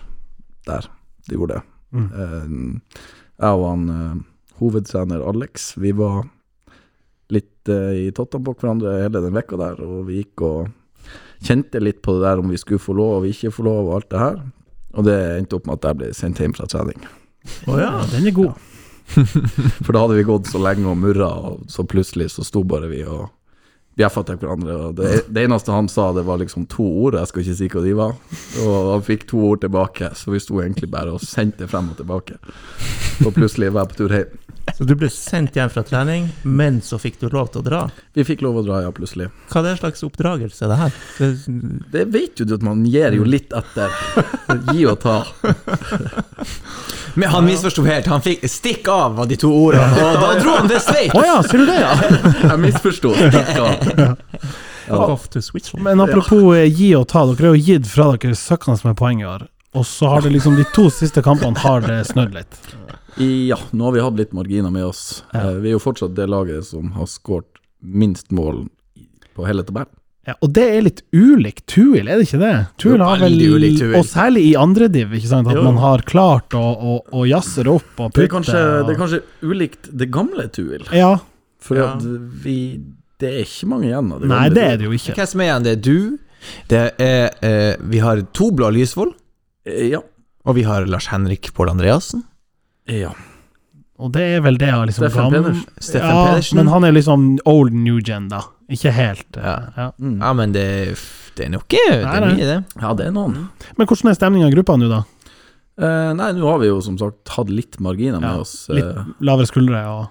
der. 0.66 0.88
Det 1.28 1.36
gjorde 1.36 1.58
det. 1.60 1.64
Mm. 1.94 2.08
Eh, 2.08 3.04
jeg 3.44 3.60
og 3.60 3.66
han 3.68 3.84
uh, 3.90 4.22
hovedtrener 4.60 5.24
Alex, 5.28 5.72
vi 5.80 5.92
var 5.96 6.24
litt 7.34 7.70
uh, 7.72 7.92
i 7.96 8.10
tottene 8.16 8.46
på 8.46 8.56
hverandre 8.56 8.98
hele 9.02 9.22
den 9.24 9.36
vekka 9.36 9.60
der, 9.60 9.80
og 9.84 10.08
vi 10.08 10.22
gikk 10.22 10.44
og 10.46 10.72
kjente 11.44 11.82
litt 11.82 12.00
på 12.04 12.16
det 12.16 12.24
der 12.24 12.40
om 12.40 12.52
vi 12.52 12.60
skulle 12.60 12.82
få 12.82 12.96
lov 12.96 13.22
og 13.22 13.28
ikke 13.28 13.52
få 13.52 13.66
lov 13.66 13.88
og 13.88 13.96
alt 13.98 14.10
det 14.14 14.22
her. 14.22 14.38
Og 14.94 15.08
det 15.08 15.16
endte 15.38 15.58
opp 15.58 15.66
med 15.68 15.80
at 15.80 15.88
jeg 15.88 16.00
ble 16.00 16.10
sendt 16.16 16.40
hjem 16.40 16.54
fra 16.56 16.68
trening. 16.70 17.08
Å 17.68 17.78
ja. 17.80 17.92
Den 18.12 18.28
er 18.30 18.36
god. 18.36 18.54
For 19.84 19.92
da 19.92 20.04
hadde 20.04 20.16
vi 20.16 20.26
gått 20.28 20.48
så 20.48 20.60
lenge 20.62 20.88
og 20.88 21.00
murra, 21.00 21.30
og 21.50 21.66
så 21.70 21.84
plutselig 21.88 22.30
så 22.32 22.46
sto 22.46 22.62
bare 22.66 22.88
vi 22.92 23.02
og 23.04 23.26
bjeffa 23.98 24.24
til 24.26 24.38
hverandre. 24.42 24.76
Og 24.88 24.94
det, 24.98 25.10
det 25.30 25.44
eneste 25.46 25.74
han 25.74 25.88
sa, 25.90 26.10
det 26.16 26.24
var 26.26 26.40
liksom 26.42 26.66
to 26.70 26.86
ord, 27.06 27.18
jeg 27.18 27.30
skal 27.30 27.44
ikke 27.44 27.58
si 27.60 27.68
hva 27.74 27.84
de 27.84 27.96
var. 27.98 28.16
Og 28.64 28.78
han 28.92 29.04
fikk 29.06 29.28
to 29.30 29.42
ord 29.50 29.62
tilbake, 29.64 30.12
så 30.18 30.34
vi 30.34 30.42
sto 30.42 30.60
egentlig 30.62 30.90
bare 30.92 31.14
og 31.14 31.22
sendte 31.24 31.68
frem 31.70 31.92
og 31.94 32.00
tilbake. 32.00 32.40
Og 33.24 33.30
plutselig 33.36 33.70
var 33.74 33.86
jeg 33.86 33.94
på 33.94 34.00
tur 34.02 34.16
hjem. 34.18 34.40
Så 34.74 34.86
du 34.88 34.94
ble 34.96 35.10
sendt 35.12 35.58
hjem 35.58 35.68
fra 35.70 35.82
trening, 35.84 36.30
men 36.42 36.78
så 36.82 36.96
fikk 36.98 37.18
du 37.20 37.26
lov 37.28 37.50
til 37.52 37.60
å 37.60 37.64
dra? 37.66 37.80
Vi 38.16 38.24
fikk 38.24 38.40
lov 38.42 38.56
å 38.58 38.64
dra, 38.64 38.78
ja, 38.86 38.90
plutselig. 38.96 39.28
Hva 39.52 39.60
er 39.60 39.66
det 39.68 39.74
slags 39.82 40.02
oppdragelse, 40.06 40.70
det 40.70 40.78
her? 40.80 40.96
Det, 41.18 41.28
Det 41.92 42.04
vet 42.14 42.40
jo 42.40 42.46
du 42.48 42.54
at 42.56 42.64
man 42.64 42.80
gir 42.88 43.14
jo 43.14 43.26
litt 43.28 43.52
etter. 43.54 43.92
Gi 44.72 44.86
og 44.88 44.98
ta. 45.04 45.18
Men 47.14 47.28
han 47.30 47.44
misforsto 47.46 47.84
helt. 47.86 48.06
Han 48.06 48.22
fikk 48.22 48.42
'stikk 48.48 48.88
av' 48.88 49.20
av 49.20 49.28
de 49.28 49.36
to 49.36 49.50
ordene, 49.52 50.02
og 50.02 50.20
da 50.20 50.30
dro 50.40 50.56
han 50.58 50.68
til 50.68 50.80
Sveits! 50.80 51.14
Å 51.14 51.22
ja, 51.24 51.36
sier 51.46 51.62
du 51.62 51.66
det? 51.66 51.80
Jeg 52.50 52.60
misforsto. 52.62 53.14
Ja. 54.86 54.96
Off 54.98 55.28
to 55.28 55.40
Men 55.80 56.00
apropos 56.00 56.54
eh, 56.56 56.66
gi 56.68 56.90
og 56.96 57.06
ta, 57.08 57.24
dere 57.26 57.48
har 57.48 57.56
jo 57.56 57.62
gitt 57.62 57.86
fra 57.88 58.10
dere 58.16 58.36
søkkene 58.36 58.76
med 58.82 58.90
er 58.92 58.98
poenget 58.98 59.28
her. 59.30 59.46
Og 59.74 59.86
så 59.88 60.10
har 60.12 60.22
det 60.22 60.34
liksom 60.34 60.56
de 60.58 60.64
to 60.74 60.90
siste 60.92 61.22
kampene 61.24 61.58
har 61.58 61.80
det 61.80 62.02
snødd 62.10 62.34
litt. 62.36 62.58
Ja, 63.18 63.56
nå 63.72 63.88
har 63.88 63.94
vi 63.94 64.02
hatt 64.04 64.18
litt 64.18 64.32
marginer 64.36 64.70
med 64.74 64.84
oss. 64.84 65.22
Ja. 65.32 65.50
Eh, 65.50 65.60
Vi 65.64 65.70
er 65.72 65.78
jo 65.78 65.82
fortsatt 65.82 66.14
det 66.14 66.28
laget 66.28 66.66
som 66.66 66.92
har 66.98 67.06
skåret 67.06 67.48
minst 67.80 68.30
mål 68.30 68.66
på 69.34 69.46
hele 69.46 69.64
tabellen. 69.64 69.90
Ja, 70.26 70.34
og 70.40 70.52
det 70.56 70.62
er 70.72 70.80
litt 70.86 71.02
ulikt 71.12 71.66
Tuil, 71.68 72.08
er 72.08 72.16
det 72.16 72.24
ikke 72.28 72.38
det? 72.40 72.52
Tuil 72.80 73.02
har 73.04 73.18
vel, 73.18 73.26
veldig 73.26 73.48
ulikt 73.58 73.78
Tuil. 73.82 73.94
og 73.98 74.06
særlig 74.08 74.44
i 74.48 74.54
andrediv, 74.56 75.12
ikke 75.18 75.28
sant, 75.28 75.48
at 75.48 75.58
Jo. 75.58 75.62
man 75.66 75.76
har 75.82 76.00
klart 76.08 76.54
å, 76.56 76.62
å, 76.64 76.94
å 77.12 77.24
jazze 77.28 77.62
det 77.66 77.72
opp 77.74 78.00
og 78.00 78.08
Det 78.10 78.14
putte. 78.14 78.24
er, 78.24 78.32
kanskje, 78.32 78.62
og, 78.80 78.86
det 78.88 78.94
er 78.94 79.00
kanskje 79.02 79.22
ulikt 79.42 79.90
det 79.92 80.10
gamle 80.10 80.46
Tuil. 80.48 80.86
Ja, 80.96 81.18
For 81.60 81.76
Ja. 81.76 81.94
vi 82.44 82.80
Det 83.20 83.28
er 83.30 83.44
ikke 83.44 83.68
mange 83.68 83.86
igjen 83.88 84.12
av 84.12 84.20
det 84.20 84.28
nei, 84.28 84.48
det 84.48 84.64
er 84.64 84.76
det 84.80 84.84
jo 84.88 84.92
ikke. 84.96 85.14
Hvem 85.14 85.26
som 85.28 85.40
er 85.40 85.44
igjen? 85.50 85.62
Det 85.62 85.72
er 85.72 85.82
du. 85.84 86.18
Det 86.68 86.80
er 87.00 87.30
eh, 87.42 87.76
Vi 87.80 87.98
har 87.98 88.20
to 88.32 88.50
blå 88.50 88.72
Lysvold, 88.72 89.14
Eh, 89.66 89.90
Ja. 89.92 90.00
og 90.44 90.54
vi 90.56 90.62
har 90.62 90.84
Lars 90.86 91.06
Henrik 91.08 91.52
Pål 91.54 91.70
Andreassen. 91.76 92.24
ja. 92.88 93.12
Og 93.96 94.10
det 94.10 94.22
er 94.22 94.40
vel 94.42 94.56
det 94.58 94.68
av 94.74 94.86
liksom 94.88 95.04
Steffen 95.08 95.30
Pedersen. 95.30 95.64
Steffen 95.78 96.10
ja, 96.10 96.24
Pedersen. 96.26 96.56
Men 96.58 96.66
han 96.66 96.84
er 96.84 96.92
liksom 96.92 97.38
old 97.46 97.72
new 97.72 98.00
gen, 98.02 98.26
da. 98.28 98.40
Ikke 98.72 98.92
helt. 98.96 99.36
eh, 99.36 99.42
Ja. 99.44 99.56
Ja. 99.76 99.90
Mm. 100.00 100.18
Ja, 100.20 100.32
men 100.32 100.52
det, 100.52 100.66
det 101.36 101.46
er 101.46 101.50
nok 101.50 101.68
det 101.68 101.82
er 101.90 102.20
nei. 102.20 102.34
mye, 102.34 102.48
det. 102.48 102.58
ja, 102.80 102.94
det 102.94 103.06
er 103.06 103.12
noen. 103.12 103.48
Men 103.76 103.86
hvordan 103.86 104.10
er 104.10 104.18
stemninga 104.18 104.48
i 104.48 104.54
gruppa 104.54 104.76
nå, 104.80 104.88
da? 104.88 105.02
Eh, 105.74 106.10
nei, 106.14 106.32
nå 106.38 106.46
har 106.46 106.60
vi 106.62 106.68
jo 106.70 106.80
som 106.84 106.96
sagt 106.98 107.28
hatt 107.34 107.50
litt 107.50 107.80
marginer 107.82 108.20
med 108.22 108.44
oss. 108.44 108.68
Litt 108.70 108.84
eh, 108.84 109.08
lavere 109.20 109.50
skuldre 109.50 109.86
og 109.94 110.04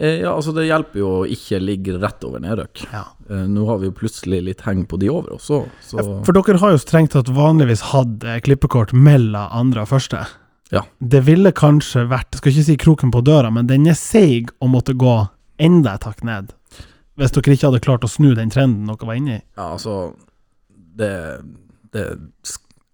Eh, 0.00 0.22
ja, 0.22 0.30
altså 0.32 0.54
det 0.56 0.62
hjelper 0.64 0.96
jo 1.02 1.08
å 1.12 1.24
ikke 1.28 1.58
ligge 1.60 1.98
rett 2.00 2.22
over 2.24 2.40
nedrøkk. 2.40 2.86
Ja. 2.88 3.02
Eh, 3.28 3.42
nå 3.52 3.66
har 3.68 3.82
vi 3.82 3.90
jo 3.90 3.92
plutselig 3.98 4.38
litt 4.46 4.62
heng 4.64 4.86
på 4.88 4.96
de 4.96 5.10
over 5.12 5.34
også, 5.36 5.58
så 5.84 6.00
For 6.24 6.32
dere 6.32 6.56
har 6.62 6.72
jo 6.72 6.78
strengt 6.80 7.12
tatt 7.12 7.28
vanligvis 7.28 7.82
hatt 7.90 8.24
eh, 8.24 8.38
klippekort 8.40 8.94
mellom 8.96 9.52
andre 9.52 9.84
og 9.84 9.90
første. 9.90 10.22
Ja. 10.72 10.86
Det 11.04 11.20
ville 11.26 11.52
kanskje 11.52 12.06
vært, 12.08 12.38
skal 12.40 12.54
ikke 12.54 12.64
si 12.70 12.78
kroken 12.80 13.12
på 13.12 13.20
døra, 13.26 13.50
men 13.52 13.68
den 13.68 13.84
er 13.92 13.98
seig 13.98 14.48
å 14.64 14.70
måtte 14.72 14.96
gå 14.96 15.18
enda 15.60 15.98
et 15.98 16.08
hakk 16.08 16.24
ned. 16.24 16.54
Hvis 17.20 17.34
dere 17.36 17.52
ikke 17.54 17.68
hadde 17.68 17.82
klart 17.84 18.04
å 18.06 18.10
snu 18.10 18.30
den 18.38 18.50
trenden 18.52 18.88
dere 18.88 19.06
var 19.08 19.18
inne 19.20 19.34
i. 19.38 19.40
Ja, 19.58 19.66
altså 19.76 20.14
det, 20.96 21.10
det 21.94 22.04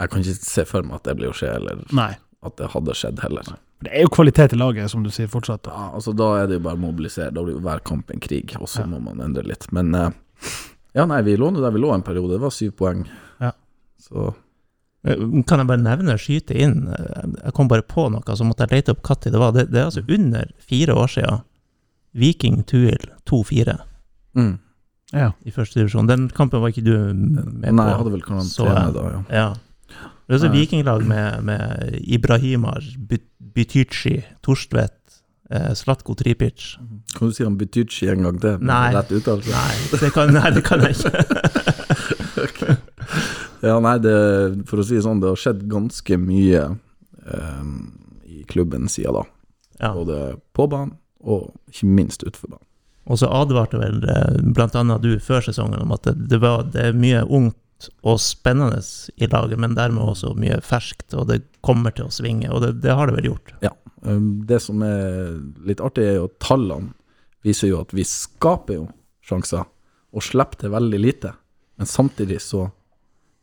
Jeg 0.00 0.10
kan 0.12 0.20
ikke 0.24 0.34
se 0.42 0.64
for 0.68 0.82
meg 0.86 0.98
at 0.98 1.06
det 1.08 1.14
blir 1.20 1.30
å 1.30 1.36
skje, 1.36 1.52
eller 1.60 1.84
Nei. 1.96 2.10
at 2.44 2.56
det 2.58 2.72
hadde 2.74 2.94
skjedd 2.98 3.22
heller. 3.24 3.54
Det 3.84 3.92
er 3.92 4.02
jo 4.06 4.10
kvalitet 4.12 4.54
i 4.56 4.58
laget, 4.58 4.88
som 4.90 5.02
du 5.04 5.10
sier 5.12 5.28
fortsatt. 5.30 5.62
Da. 5.68 5.72
Ja, 5.76 5.86
altså 5.98 6.12
Da 6.16 6.30
er 6.40 6.46
det 6.50 6.58
jo 6.58 6.64
bare 6.66 6.78
å 6.78 6.82
mobilisere. 6.86 7.30
Da 7.32 7.42
blir 7.44 7.56
jo 7.58 7.62
hver 7.64 7.82
kamp 7.86 8.10
en 8.10 8.20
krig, 8.24 8.56
og 8.60 8.66
så 8.72 8.82
Ja. 8.82 8.86
må 8.90 9.00
man 9.04 9.20
endre 9.20 9.44
litt. 9.46 9.68
Men 9.72 9.94
eh, 9.94 10.10
ja, 10.96 11.04
nei, 11.06 11.22
vi 11.22 11.36
lå 11.36 11.50
nå 11.52 11.60
der 11.64 11.74
vi 11.74 11.80
lå 11.84 11.92
en 11.94 12.02
periode. 12.04 12.34
Det 12.36 12.40
var 12.44 12.50
syv 12.56 12.74
poeng. 12.80 13.06
Ja. 13.40 13.52
Så 14.00 14.34
Eh, 15.06 15.14
Kan 15.46 15.60
jeg 15.60 15.68
bare 15.68 15.78
nevne, 15.78 16.16
skyte 16.18 16.56
inn 16.58 16.88
eh, 16.90 17.26
Jeg 17.44 17.52
kom 17.54 17.68
bare 17.70 17.84
på 17.86 18.08
noe, 18.10 18.34
så 18.34 18.42
måtte 18.42 18.64
jeg 18.66 18.80
lete 18.80 18.90
opp 18.96 19.04
når 19.06 19.30
det 19.30 19.38
var. 19.38 19.52
Det, 19.54 19.64
det 19.70 19.78
er 19.78 19.84
altså 19.84 20.02
under 20.08 20.48
fire 20.58 20.96
år 20.98 21.06
siden 21.12 21.42
Viking 22.16 22.64
Tuil 22.66 23.04
2-4 23.28 23.76
mm. 24.36 24.54
Ja. 25.14 25.30
i 25.46 25.52
første 25.54 25.80
divisjon. 25.80 26.08
Den 26.10 26.28
kampen 26.34 26.62
var 26.62 26.72
ikke 26.72 26.84
du 26.84 26.96
med 27.14 27.70
Nei, 27.70 27.70
på? 27.70 27.88
jeg 27.88 28.00
hadde 28.00 28.12
vel 28.14 28.22
så 28.22 28.66
karantene 28.66 28.92
da, 28.96 29.06
ja. 29.12 29.22
Ja. 29.30 29.48
Det 30.26 30.34
er 30.34 30.38
også 30.40 30.50
vikinglag 30.50 31.04
med, 31.06 31.42
med 31.46 31.98
Ibrahimar, 32.02 32.82
Bytychi, 33.54 34.16
Torstvedt, 34.42 35.20
eh, 35.54 35.70
Slatko 35.78 36.16
Tripic. 36.18 36.72
Kan 37.14 37.30
du 37.30 37.36
si 37.36 37.44
han 37.46 37.54
Bytychi 37.60 38.08
en 38.10 38.26
gang 38.26 38.40
til? 38.42 38.58
Nei. 38.66 38.88
Rett 38.96 39.12
uttalelse? 39.14 39.54
Nei, 39.54 40.00
det 40.02 40.10
kan, 40.16 40.34
nei, 40.34 40.50
det 40.56 40.64
kan 40.66 40.82
jeg 40.82 40.98
ikke. 40.98 42.76
Ja, 43.64 43.78
nei, 43.80 43.96
det, 44.02 44.12
for 44.68 44.82
å 44.82 44.84
si 44.84 44.98
det 44.98 45.04
sånn, 45.06 45.20
det 45.22 45.30
har 45.32 45.40
skjedd 45.40 45.62
ganske 45.70 46.18
mye 46.20 46.62
eh, 47.24 47.70
i 48.28 48.42
klubben 48.50 48.90
siden 48.92 49.16
da. 49.16 49.24
Ja. 49.80 49.92
Både 49.96 50.36
på 50.56 50.66
banen, 50.70 50.96
og 51.24 51.54
ikke 51.72 51.88
minst 51.88 52.24
utenfor 52.26 52.56
banen. 52.56 52.66
Og 53.06 53.20
så 53.20 53.28
advarte 53.30 53.78
vel 53.78 54.00
bl.a. 54.02 54.24
blant 54.56 54.74
annet 54.78 55.04
du 55.04 55.12
før 55.22 55.44
sesongen 55.46 55.82
om 55.84 55.94
at 55.94 56.08
det, 56.08 56.16
det, 56.32 56.40
var, 56.42 56.64
det 56.74 56.88
er 56.88 56.98
mye 56.98 57.22
ungt 57.24 57.90
og 58.08 58.18
spennende 58.22 58.80
i 59.20 59.28
laget, 59.28 59.58
men 59.60 59.76
dermed 59.76 60.02
også 60.02 60.32
mye 60.38 60.58
ferskt, 60.64 61.12
og 61.14 61.28
det 61.30 61.42
kommer 61.66 61.92
til 61.94 62.08
å 62.08 62.14
svinge, 62.14 62.48
og 62.50 62.62
det, 62.64 62.72
det 62.82 62.94
har 62.96 63.10
det 63.10 63.18
vel 63.18 63.28
gjort. 63.30 63.52
Ja. 63.62 63.72
um, 64.08 64.30
Det 64.48 64.58
som 64.64 64.80
er 64.86 65.36
litt 65.68 65.82
artig, 65.84 66.06
er 66.08 66.18
jo 66.20 66.30
at 66.30 66.38
tallene 66.42 66.94
viser 67.46 67.70
jo 67.70 67.82
at 67.84 67.92
vi 67.94 68.06
skaper 68.08 68.78
jo 68.80 68.86
sjanser, 69.26 69.68
og 70.16 70.24
slipper 70.24 70.64
til 70.64 70.72
veldig 70.72 70.98
lite. 71.02 71.34
Men 71.76 71.90
samtidig 71.90 72.40
så 72.40 72.64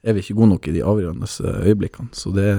er 0.04 0.18
vi 0.18 0.24
ikke 0.26 0.36
gode 0.40 0.56
nok 0.56 0.68
i 0.68 0.74
de 0.76 0.84
avgjørende 0.84 1.30
øyeblikkene. 1.70 2.10
Så 2.18 2.34
det 2.36 2.50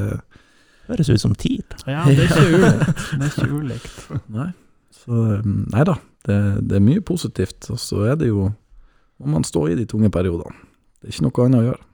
Høres 0.85 1.09
ut 1.09 1.21
som 1.21 1.33
tid. 1.35 1.65
Ja, 1.89 2.03
det 2.05 2.27
er 2.27 2.27
ikke 2.29 2.45
ulikt. 2.61 2.99
Det 3.11 3.25
er 3.25 3.31
ikke 3.33 3.55
ulikt. 3.57 3.95
Nei. 4.35 4.51
Så 4.93 5.21
um, 5.41 5.63
nei 5.73 5.85
da, 5.89 5.95
det, 6.29 6.39
det 6.69 6.79
er 6.79 6.85
mye 6.85 7.03
positivt. 7.05 7.71
Og 7.73 7.81
så 7.81 8.07
er 8.11 8.21
det 8.21 8.31
jo 8.33 8.51
Må 9.23 9.31
man 9.31 9.45
stå 9.47 9.69
i 9.71 9.77
de 9.79 9.85
tunge 9.87 10.11
periodene. 10.11 10.57
Det 10.99 11.09
er 11.09 11.15
ikke 11.15 11.27
noe 11.29 11.45
annet 11.45 11.61
å 11.61 11.67
gjøre. 11.69 11.85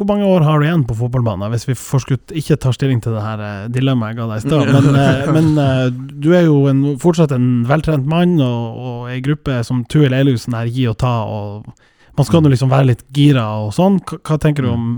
Hvor 0.00 0.06
mange 0.08 0.24
år 0.24 0.44
har 0.46 0.56
du 0.56 0.64
igjen 0.64 0.84
på 0.88 0.94
fotballbanen, 0.96 1.50
hvis 1.52 1.66
vi 1.68 1.74
forskutt 1.76 2.32
ikke 2.32 2.56
tar 2.62 2.72
stilling 2.72 3.02
til 3.04 3.12
det 3.12 3.20
her 3.20 3.42
eh, 3.44 3.66
dilemmaet 3.68 4.14
jeg 4.14 4.16
ga 4.16 4.28
deg 4.30 4.38
i 4.38 4.44
stad? 4.46 4.70
Men, 4.72 4.96
eh, 4.96 5.28
men 5.36 5.50
eh, 5.60 5.82
du 6.24 6.30
er 6.32 6.46
jo 6.46 6.62
en, 6.70 6.80
fortsatt 7.02 7.34
en 7.36 7.50
veltrent 7.68 8.08
mann, 8.08 8.38
og, 8.40 8.78
og 8.80 9.10
ei 9.12 9.18
gruppe 9.20 9.58
som 9.66 9.82
Tuil 9.92 10.16
Eilhusen 10.16 10.56
her 10.56 10.70
gi 10.72 10.86
og 10.88 10.96
ta, 11.04 11.12
og 11.28 11.68
man 12.16 12.28
skal 12.30 12.48
jo 12.48 12.54
liksom 12.54 12.72
være 12.72 12.88
litt 12.94 13.04
gira 13.12 13.44
og 13.66 13.74
sånn. 13.76 14.00
Hva, 14.08 14.22
hva 14.24 14.40
tenker 14.40 14.64
du 14.64 14.72
om 14.72 14.88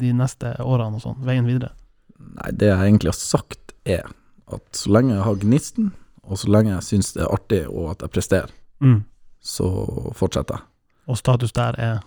de 0.00 0.10
neste 0.16 0.56
årene 0.64 0.98
og 0.98 1.06
sånn, 1.06 1.22
veien 1.28 1.46
videre? 1.46 1.70
Nei, 2.18 2.50
det 2.58 2.72
jeg 2.72 2.82
egentlig 2.82 3.12
har 3.12 3.20
sagt, 3.20 3.76
er 3.86 4.10
at 4.50 4.82
så 4.82 4.90
lenge 4.96 5.14
jeg 5.14 5.26
har 5.28 5.40
gnisten, 5.44 5.92
og 6.28 6.38
så 6.38 6.48
lenge 6.52 6.74
jeg 6.76 6.84
syns 6.86 7.12
det 7.16 7.22
er 7.24 7.32
artig, 7.34 7.62
og 7.68 7.90
at 7.96 8.02
jeg 8.06 8.10
presterer, 8.14 8.50
Mm. 8.80 9.00
så 9.42 9.66
fortsetter 10.14 10.54
jeg. 10.58 10.62
Og 11.08 11.16
status 11.18 11.52
der 11.52 11.74
er 11.78 12.00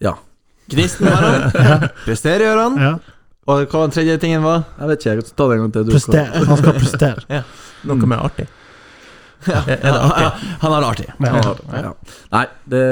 Ja. 0.00 0.12
Gnisten 0.70 1.06
var 1.08 1.16
han. 1.24 1.88
Presterer 2.06 2.44
gjør 2.44 2.62
han. 2.62 2.76
ja. 2.82 2.98
Og 3.48 3.62
hva 3.72 3.80
den 3.86 3.90
tredje 3.96 4.18
tingen 4.20 4.42
var? 4.44 4.66
Jeg 4.78 4.88
vet 4.90 5.00
ikke, 5.00 5.12
jeg 5.16 5.24
ta 5.38 5.44
det 5.48 5.54
en 5.56 5.60
gang 5.62 5.72
til. 5.72 5.84
Du 5.88 5.92
Prestere. 5.94 6.42
Han 6.44 6.58
skal 6.60 6.74
prestere. 6.76 7.38
Noe 7.88 8.06
mer 8.10 8.20
artig. 8.28 8.44
Ja. 9.48 9.62
Er, 9.64 9.80
det 9.80 10.02
artig? 10.02 10.26
Han 10.62 10.72
har 10.74 10.80
det 10.84 10.88
artig. 10.90 11.06
Ja. 11.24 11.40
Ja, 11.72 11.80
ja. 11.86 11.92
Nei, 12.34 12.42
det, 12.68 12.82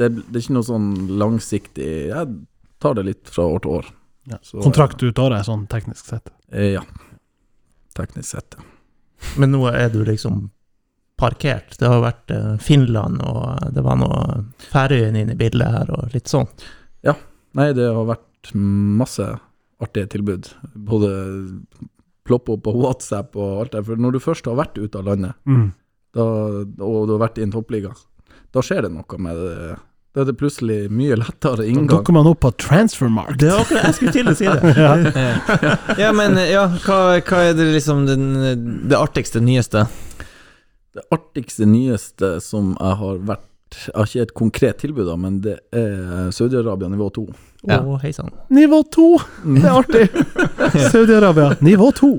det, 0.00 0.08
det 0.26 0.34
er 0.34 0.42
ikke 0.42 0.56
noe 0.56 0.66
sånn 0.66 0.88
langsiktig 1.20 1.88
Jeg 2.08 2.32
tar 2.82 2.94
det 2.98 3.04
litt 3.06 3.30
fra 3.30 3.44
år 3.52 3.62
til 3.62 3.76
år. 3.78 3.90
Ja. 4.32 4.40
Så, 4.42 4.58
Kontrakt 4.64 5.02
ut 5.06 5.18
året, 5.22 5.46
sånn 5.46 5.68
teknisk 5.70 6.10
sett. 6.10 6.32
eh, 6.50 6.72
Ja. 6.74 6.82
Teknisk 7.94 8.32
sett, 8.34 8.56
ja. 8.58 8.64
Men 9.38 9.52
nå 9.54 9.62
er 9.70 9.88
du 9.92 10.02
liksom 10.04 10.50
parkert. 11.22 11.76
Det 11.78 11.86
har 11.88 12.00
vært 12.02 12.30
eh, 12.34 12.56
Finland, 12.62 13.20
og 13.22 13.72
det 13.74 13.84
var 13.86 13.98
noe 14.00 14.22
Færøyene 14.72 15.22
inne 15.22 15.36
i 15.36 15.38
bildet 15.38 15.70
her, 15.70 15.90
og 15.94 16.14
litt 16.16 16.30
sånn. 16.32 16.48
Nei, 17.52 17.66
det 17.76 17.84
har 17.84 18.06
vært 18.08 18.54
masse 18.56 19.26
artige 19.84 20.08
tilbud. 20.14 20.46
Både 20.88 21.08
ploppe 22.24 22.54
opp 22.54 22.62
på 22.64 22.72
WhatsApp 22.78 23.36
og 23.36 23.58
alt 23.60 23.74
det. 23.74 23.82
For 23.84 24.00
når 24.00 24.14
du 24.16 24.20
først 24.24 24.46
har 24.48 24.56
vært 24.56 24.78
ute 24.80 24.96
av 24.98 25.04
landet, 25.10 25.34
Mm. 25.44 25.66
da, 26.16 26.24
og 26.80 27.06
du 27.10 27.12
har 27.12 27.28
vært 27.28 27.36
i 27.38 27.42
en 27.44 27.52
toppliga, 27.52 27.92
da 28.56 28.60
skjer 28.64 28.86
det 28.86 28.92
noe 28.94 29.18
med 29.18 29.36
det. 29.36 29.76
Da 30.12 30.20
er 30.20 30.26
det 30.28 30.34
plutselig 30.36 30.90
mye 30.92 31.16
lettere 31.16 31.62
Da 31.62 31.64
inngang. 31.64 31.88
dukker 31.88 32.12
man 32.12 32.26
opp 32.28 32.42
på 32.44 32.50
Transfermarkt. 32.60 33.38
Det 33.40 33.48
er 33.48 33.62
akkurat 33.62 33.86
jeg 33.88 33.94
skulle 33.96 34.12
til 34.12 34.28
å 34.28 34.34
si 34.36 34.44
det. 34.44 34.72
Ja. 34.82 34.90
Ja, 36.02 36.10
men 36.12 36.36
ja, 36.36 36.66
hva, 36.84 36.98
hva 37.24 37.40
er 37.48 37.54
det 37.56 37.70
liksom 37.72 38.04
den, 38.10 38.26
det 38.92 38.98
artigste, 38.98 39.40
nyeste? 39.40 39.86
Det 40.92 41.06
artigste, 41.16 41.64
nyeste 41.64 42.34
som 42.44 42.74
jeg 42.76 42.98
har 43.00 43.22
vært 43.32 43.46
Jeg 43.86 43.94
har 43.96 44.10
ikke 44.10 44.26
et 44.26 44.34
konkret 44.38 44.82
tilbud, 44.82 45.06
da, 45.08 45.16
men 45.20 45.40
det 45.44 45.56
er 45.76 46.30
Saudi-Arabia 46.34 46.90
nivå 46.92 47.08
2. 47.14 47.26
Ja. 47.70 47.78
Oh, 47.78 47.94
hei 48.02 48.10
sann. 48.12 48.32
Nivå 48.50 48.80
2! 48.90 49.04
Det 49.44 49.62
er 49.62 49.76
artig! 49.78 50.06
Saudi-Arabia, 50.92 51.52
nivå 51.62 51.92
2. 51.94 52.10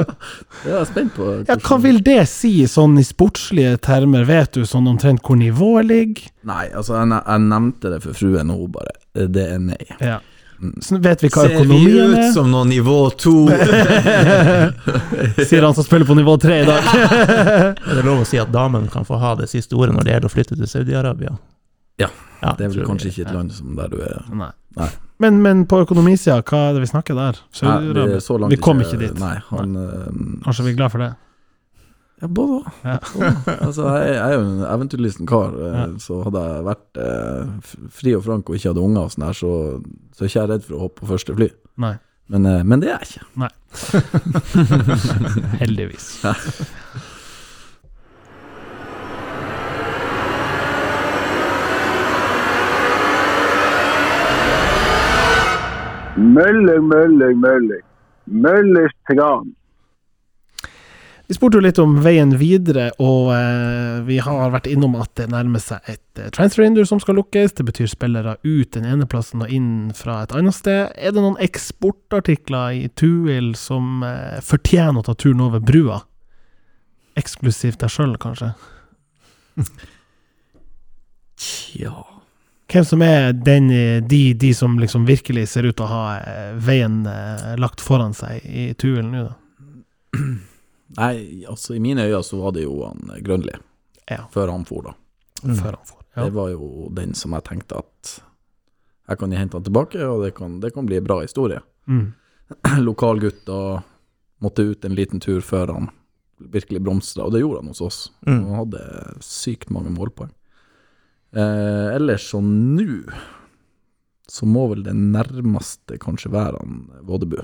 jeg 0.66 0.74
er 0.80 0.88
spent 0.88 1.14
på. 1.14 1.28
Ja, 1.46 1.56
hva 1.62 1.78
vil 1.84 2.00
det 2.02 2.24
si, 2.30 2.52
sånn 2.70 2.98
i 2.98 3.06
sportslige 3.06 3.76
termer? 3.84 4.26
Vet 4.26 4.58
du 4.58 4.66
sånn 4.66 4.90
omtrent 4.90 5.22
hvor 5.22 5.38
nivået 5.38 5.86
ligger? 5.92 6.28
Nei, 6.50 6.66
altså, 6.72 6.98
jeg, 6.98 7.20
jeg 7.22 7.44
nevnte 7.46 7.94
det 7.94 8.02
for 8.02 8.18
fruen, 8.18 8.50
og 8.50 8.64
hun 8.64 8.74
bare 8.74 9.28
Det 9.30 9.46
er 9.54 9.62
nei. 9.62 9.82
Ja. 10.02 10.18
Så 10.84 10.98
vet 11.02 11.22
vi 11.24 11.28
hva 11.32 11.44
Ser 11.48 11.64
vi 11.68 11.78
ut 11.92 12.18
er? 12.18 12.28
som 12.34 12.50
noe 12.52 12.64
nivå 12.68 12.98
to? 13.20 13.34
Sier 15.48 15.64
han 15.66 15.74
som 15.76 15.84
spiller 15.86 16.06
på 16.08 16.16
nivå 16.18 16.36
tre 16.40 16.60
i 16.62 16.66
dag. 16.68 16.82
Er 17.88 17.98
det 17.98 18.04
lov 18.06 18.22
å 18.22 18.28
si 18.28 18.38
at 18.40 18.52
damen 18.54 18.86
kan 18.92 19.06
få 19.08 19.18
ha 19.22 19.34
det 19.40 19.48
siste 19.52 19.76
ordet 19.78 19.96
når 19.96 20.06
det 20.06 20.14
gjelder 20.14 20.30
å 20.30 20.34
flytte 20.34 20.58
til 20.60 20.70
Saudi-Arabia? 20.70 21.34
Ja. 22.00 22.10
Ja, 22.42 22.52
Det 22.58 22.66
er 22.66 22.72
vel 22.74 22.86
kanskje 22.88 23.08
vi, 23.08 23.12
ikke 23.14 23.28
et 23.30 23.36
land 23.36 23.52
som 23.56 23.76
der 23.78 23.88
du 23.88 24.00
er 24.04 24.18
Nei. 24.36 24.50
Nei. 24.76 24.88
Men, 25.22 25.36
men 25.44 25.60
på 25.70 25.78
økonomisida, 25.84 26.40
hva 26.44 26.58
er 26.68 26.74
det 26.76 26.82
vi 26.82 26.88
snakker 26.90 27.16
der? 27.16 27.38
Nei, 27.62 27.76
er 27.94 28.40
langt 28.42 28.52
Vi 28.52 28.58
kom 28.60 28.82
ikke 28.84 28.98
dit. 29.00 29.14
Nei, 29.20 29.36
han 29.52 29.76
Kanskje 30.44 30.66
vi 30.66 30.74
er 30.74 30.80
glad 30.80 30.92
for 30.92 31.04
det? 31.04 31.12
Ja, 32.24 32.28
både 32.32 32.54
òg. 32.62 32.68
Ja. 32.88 32.94
altså, 33.66 33.84
jeg, 34.00 34.14
jeg 34.14 34.22
er 34.24 34.32
jo 34.38 34.44
en 34.46 34.62
eventyrlysten 34.64 35.28
kar, 35.28 35.52
eh, 35.60 35.74
Ja. 35.76 35.84
så 36.00 36.22
hadde 36.24 36.40
jeg 36.46 36.64
vært 36.70 37.00
eh, 37.04 37.74
fri 37.92 38.14
og 38.16 38.24
frank 38.24 38.48
og 38.48 38.56
ikke 38.56 38.70
hadde 38.72 38.80
unger, 38.86 39.02
og 39.04 39.12
sånn 39.12 39.26
her, 39.28 39.36
så, 39.36 39.50
så 40.16 40.24
er 40.24 40.30
ikke 40.32 40.40
jeg 40.40 40.52
redd 40.54 40.64
for 40.64 40.78
å 40.78 40.82
hoppe 40.86 41.02
på 41.02 41.10
første 41.12 41.36
fly. 41.36 41.50
Nei. 41.84 41.94
Men, 42.32 42.46
eh, 42.48 42.62
men 42.64 42.80
det 42.80 42.94
er 42.94 43.04
jeg 43.04 43.20
ikke. 43.20 43.52
Heldigvis. 45.60 46.08
Møller, 56.16 56.78
Møller, 56.80 57.34
Møller. 57.44 57.80
Møllers 58.44 58.94
tran. 59.10 59.50
Vi 61.26 61.34
spurte 61.34 61.56
jo 61.56 61.64
litt 61.64 61.78
om 61.80 61.94
veien 62.04 62.34
videre, 62.36 62.90
og 63.00 63.30
eh, 63.32 64.02
vi 64.04 64.18
har 64.20 64.50
vært 64.52 64.68
innom 64.68 64.98
at 65.00 65.14
det 65.16 65.30
nærmer 65.32 65.62
seg 65.62 65.86
et 65.88 66.20
eh, 66.20 66.28
transfervindu 66.34 66.82
som 66.84 67.00
skal 67.00 67.16
lukkes. 67.16 67.56
Det 67.56 67.64
betyr 67.64 67.88
spillere 67.88 68.36
ut 68.44 68.74
den 68.76 68.84
ene 68.84 69.08
plassen 69.08 69.40
og 69.46 69.52
inn 69.52 69.88
fra 69.96 70.20
et 70.26 70.34
annet 70.36 70.56
sted. 70.56 70.92
Er 70.92 71.16
det 71.16 71.24
noen 71.24 71.40
eksportartikler 71.40 72.76
i 72.76 72.90
Tuil 72.92 73.54
som 73.56 74.04
eh, 74.04 74.36
fortjener 74.44 75.00
å 75.00 75.06
ta 75.08 75.16
turen 75.16 75.40
over 75.46 75.64
brua? 75.64 76.02
Eksklusivt 77.16 77.80
deg 77.80 77.94
sjøl, 77.94 78.18
kanskje? 78.20 78.52
Tja 81.40 81.94
Hvem 82.70 82.84
som 82.84 83.02
er 83.06 83.32
den, 83.32 83.70
eh, 83.70 84.02
de, 84.02 84.34
de 84.34 84.54
som 84.54 84.78
liksom 84.78 85.04
virkelig 85.06 85.48
ser 85.48 85.68
ut 85.68 85.76
til 85.76 85.86
å 85.86 85.92
ha 85.92 86.04
eh, 86.18 86.56
veien 86.58 87.04
eh, 87.06 87.52
lagt 87.60 87.80
foran 87.84 88.16
seg 88.16 88.44
i 88.44 88.72
Tuil 88.76 89.04
nå, 89.08 89.28
da? 89.28 89.38
Nei, 90.96 91.44
altså 91.50 91.74
i 91.74 91.80
mine 91.82 92.04
øyne 92.06 92.22
så 92.22 92.38
var 92.42 92.52
det 92.54 92.62
jo 92.66 92.76
han 92.86 93.10
eh, 93.14 93.22
Grønli, 93.24 93.54
Ja. 94.10 94.26
før 94.32 94.50
han 94.52 94.64
for, 94.68 94.82
da. 94.82 94.92
Mm. 95.42 95.56
Før 95.56 95.72
han 95.78 95.84
for, 95.88 96.00
Ja. 96.16 96.24
Det 96.28 96.32
var 96.36 96.48
jo 96.52 96.88
den 96.94 97.14
som 97.14 97.32
jeg 97.34 97.42
tenkte 97.44 97.78
at 97.82 98.20
jeg 99.08 99.18
kan 99.18 99.32
hente 99.32 99.56
han 99.58 99.64
tilbake, 99.66 99.98
og 100.06 100.22
det 100.24 100.34
kan, 100.36 100.60
det 100.60 100.72
kan 100.74 100.86
bli 100.86 100.96
en 100.96 101.04
bra 101.04 101.20
historie. 101.20 101.60
Mm. 101.88 102.14
Lokalgutt 102.86 103.48
og 103.48 103.82
måtte 104.40 104.62
ut 104.62 104.84
en 104.84 104.94
liten 104.94 105.20
tur 105.20 105.40
før 105.40 105.72
han 105.74 105.90
virkelig 106.38 106.80
blomstra, 106.84 107.24
og 107.26 107.32
det 107.32 107.40
gjorde 107.42 107.60
han 107.62 107.68
hos 107.72 107.80
oss. 107.80 107.98
Mm. 108.26 108.44
Han 108.46 108.54
hadde 108.60 108.80
sykt 109.24 109.70
mange 109.74 109.90
målpoeng. 109.94 110.30
Eh, 111.34 111.88
ellers 111.96 112.28
så 112.30 112.38
nå 112.40 113.02
så 114.28 114.46
må 114.48 114.68
vel 114.70 114.82
det 114.86 114.94
nærmeste 114.96 115.98
kanskje 116.00 116.30
være 116.32 116.60
han 116.62 116.78
Vådebu, 117.04 117.42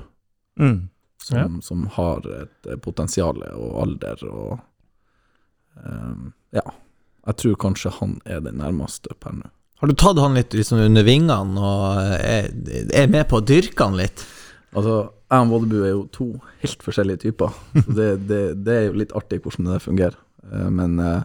Mm. 0.59 0.89
Som, 1.21 1.37
Ja. 1.37 1.47
som 1.61 1.85
har 1.97 2.25
et 2.41 2.67
eh, 2.71 2.77
potensial 2.81 3.41
og 3.53 3.81
alder 3.85 4.23
og 4.29 4.59
um, 5.85 6.33
Ja. 6.51 6.63
Jeg 7.27 7.37
tror 7.37 7.55
kanskje 7.61 7.91
han 7.99 8.15
er 8.25 8.39
den 8.41 8.57
nærmeste 8.57 9.13
per 9.21 9.35
nå. 9.37 9.49
Har 9.81 9.87
du 9.89 9.93
tatt 9.97 10.17
han 10.21 10.33
litt 10.37 10.53
liksom 10.57 10.79
under 10.81 11.03
vingene 11.05 11.61
og 11.61 12.15
er, 12.17 12.47
er 12.97 13.07
med 13.13 13.27
på 13.29 13.37
å 13.39 13.45
dyrke 13.45 13.85
han 13.85 13.97
litt? 13.97 14.23
Altså, 14.73 14.95
jeg 15.31 15.45
og 15.45 15.51
Vådebu 15.51 15.77
er 15.85 15.91
jo 15.93 16.01
to 16.13 16.27
helt 16.63 16.83
forskjellige 16.85 17.21
typer. 17.27 17.53
Så 17.77 17.93
det, 17.97 18.09
det, 18.29 18.41
det 18.65 18.75
er 18.77 18.83
jo 18.89 18.97
litt 19.03 19.13
artig 19.17 19.41
hvordan 19.43 19.69
det 19.69 19.79
fungerer. 19.85 20.17
Eh, 20.49 20.67
Men 20.73 20.97
eh, 20.99 21.21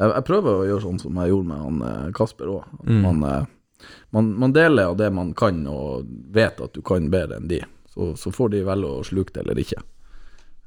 jeg, 0.00 0.12
jeg 0.14 0.26
prøver 0.28 0.60
å 0.62 0.66
gjøre 0.68 0.84
sånn 0.86 1.00
som 1.04 1.20
jeg 1.20 1.32
gjorde 1.34 1.48
med 1.52 1.62
han 1.66 1.80
eh, 1.90 2.10
Kasper 2.16 2.52
òg. 2.56 2.74
Mm. 2.88 3.00
Man, 3.04 3.22
eh, 3.28 3.88
man, 4.16 4.32
man 4.46 4.56
deler 4.56 4.92
av 4.92 4.96
det 5.00 5.10
man 5.12 5.34
kan, 5.36 5.60
og 5.68 6.08
vet 6.34 6.60
at 6.64 6.72
du 6.76 6.80
kan 6.86 7.08
bedre 7.12 7.36
enn 7.40 7.48
de. 7.52 7.60
Så, 7.98 8.12
så 8.16 8.30
får 8.30 8.50
de 8.52 8.60
velge 8.62 8.86
å 8.86 9.02
sluke 9.02 9.32
det 9.34 9.40
eller 9.42 9.58
ikke. 9.58 9.80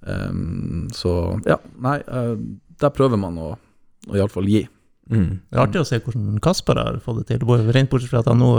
Um, 0.02 0.88
så 0.92 1.40
ja, 1.46 1.56
nei, 1.80 2.00
uh, 2.10 2.34
der 2.82 2.90
prøver 2.96 3.20
man 3.22 3.38
å, 3.40 3.52
å 4.10 4.16
iallfall 4.18 4.50
gi. 4.50 4.64
Mm. 5.12 5.42
Det 5.52 5.58
er 5.58 5.62
artig 5.62 5.82
å 5.82 5.86
se 5.88 6.00
hvordan 6.02 6.40
Kasper 6.44 6.80
har 6.80 6.98
fått 7.04 7.22
det 7.22 7.28
til, 7.38 7.46
rent 7.76 7.90
bortsett 7.92 8.10
fra 8.12 8.22
at 8.24 8.30
han 8.32 8.40
nå 8.42 8.50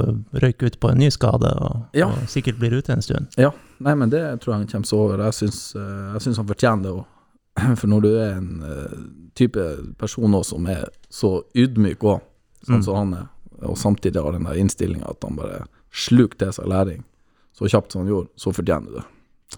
røyker 0.43 0.70
ut 0.70 0.78
på 0.82 0.90
en 0.93 1.01
ny 1.01 1.09
skade 1.12 1.51
og, 1.65 1.82
Ja. 1.97 2.07
og 2.12 2.28
sikkert 2.31 2.59
blir 2.61 2.77
ute 2.78 2.93
en 2.94 3.03
stund. 3.05 3.28
Ja, 3.40 3.51
nei, 3.82 3.94
men 3.99 4.11
det 4.12 4.20
tror 4.43 4.55
jeg 4.55 4.61
han 4.62 4.70
kommer 4.73 4.90
seg 4.90 4.99
over. 5.03 5.24
Jeg 5.27 5.39
syns, 5.39 5.61
eh, 5.77 6.12
jeg 6.15 6.24
syns 6.27 6.40
han 6.43 6.49
fortjener 6.51 6.82
det 6.86 6.93
òg. 6.93 7.05
For 7.81 7.89
når 7.93 8.03
du 8.05 8.11
er 8.16 8.35
en 8.39 8.51
eh, 8.69 8.99
type 9.39 9.65
person 10.01 10.32
også 10.39 10.55
som 10.57 10.66
er 10.73 10.85
så 11.12 11.32
ydmyk 11.57 12.05
òg, 12.05 12.20
sånn 12.66 12.78
Mm. 12.78 12.85
som 12.86 12.94
han 13.01 13.15
er, 13.19 13.27
og 13.66 13.77
samtidig 13.77 14.23
har 14.23 14.32
den 14.36 14.44
der 14.47 14.61
innstillinga 14.61 15.09
at 15.11 15.24
han 15.27 15.35
bare 15.36 15.65
sluker 15.93 16.39
til 16.39 16.53
seg 16.55 16.69
læring 16.70 17.03
så 17.59 17.69
kjapt 17.69 17.93
som 17.93 18.03
han 18.05 18.11
gjorde, 18.12 18.31
så 18.41 18.53
fortjener 18.55 18.89
du 18.91 19.01
det. 19.01 19.05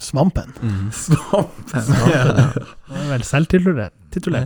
Svampen. 0.03 0.49
Svampen! 1.05 1.91
Han 2.89 2.97
er 2.99 3.11
vel 3.12 3.23
selvtitulert, 3.27 3.95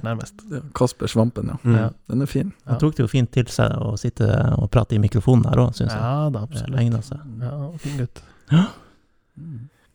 nærmest. 0.05 0.43
Kasper 0.77 1.09
Svampen, 1.09 1.49
ja. 1.55 1.57
Mm. 1.65 1.95
Den 2.13 2.25
er 2.27 2.29
fin. 2.29 2.51
Han 2.69 2.81
tok 2.83 2.99
det 2.99 3.07
jo 3.07 3.09
fint 3.09 3.31
til 3.33 3.49
seg 3.53 3.73
å 3.81 3.95
sitte 4.01 4.29
og 4.59 4.69
prate 4.75 4.99
i 4.99 5.01
mikrofonen 5.01 5.49
her 5.49 5.63
òg, 5.65 5.73
syns 5.79 5.95
jeg. 5.95 6.03
Ja 6.03 6.29
da, 6.29 6.43
Det 6.45 6.61
absolutt. 6.61 6.81
egner 6.83 7.07
seg. 7.07 7.25
Ja, 7.41 7.55
fin 7.81 7.97
gutt. 8.03 8.21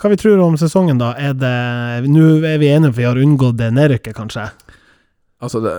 Hva 0.02 0.10
vi 0.12 0.18
tror 0.20 0.42
om 0.44 0.58
sesongen, 0.60 0.98
da? 1.00 1.14
Er 1.22 1.38
det 1.38 2.10
Nå 2.12 2.26
er 2.44 2.58
vi 2.60 2.72
enige 2.74 2.90
om 2.90 2.98
vi 2.98 3.06
har 3.08 3.20
unngått 3.22 3.60
det 3.62 3.70
nedrykket, 3.78 4.18
kanskje? 4.18 4.48
Altså, 5.44 5.62
det 5.64 5.76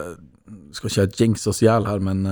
skal 0.76 0.90
ikke 0.92 1.18
jinx 1.24 1.46
oss 1.50 1.60
i 1.64 1.66
hjel 1.66 1.86
her, 1.88 1.98
men 2.04 2.22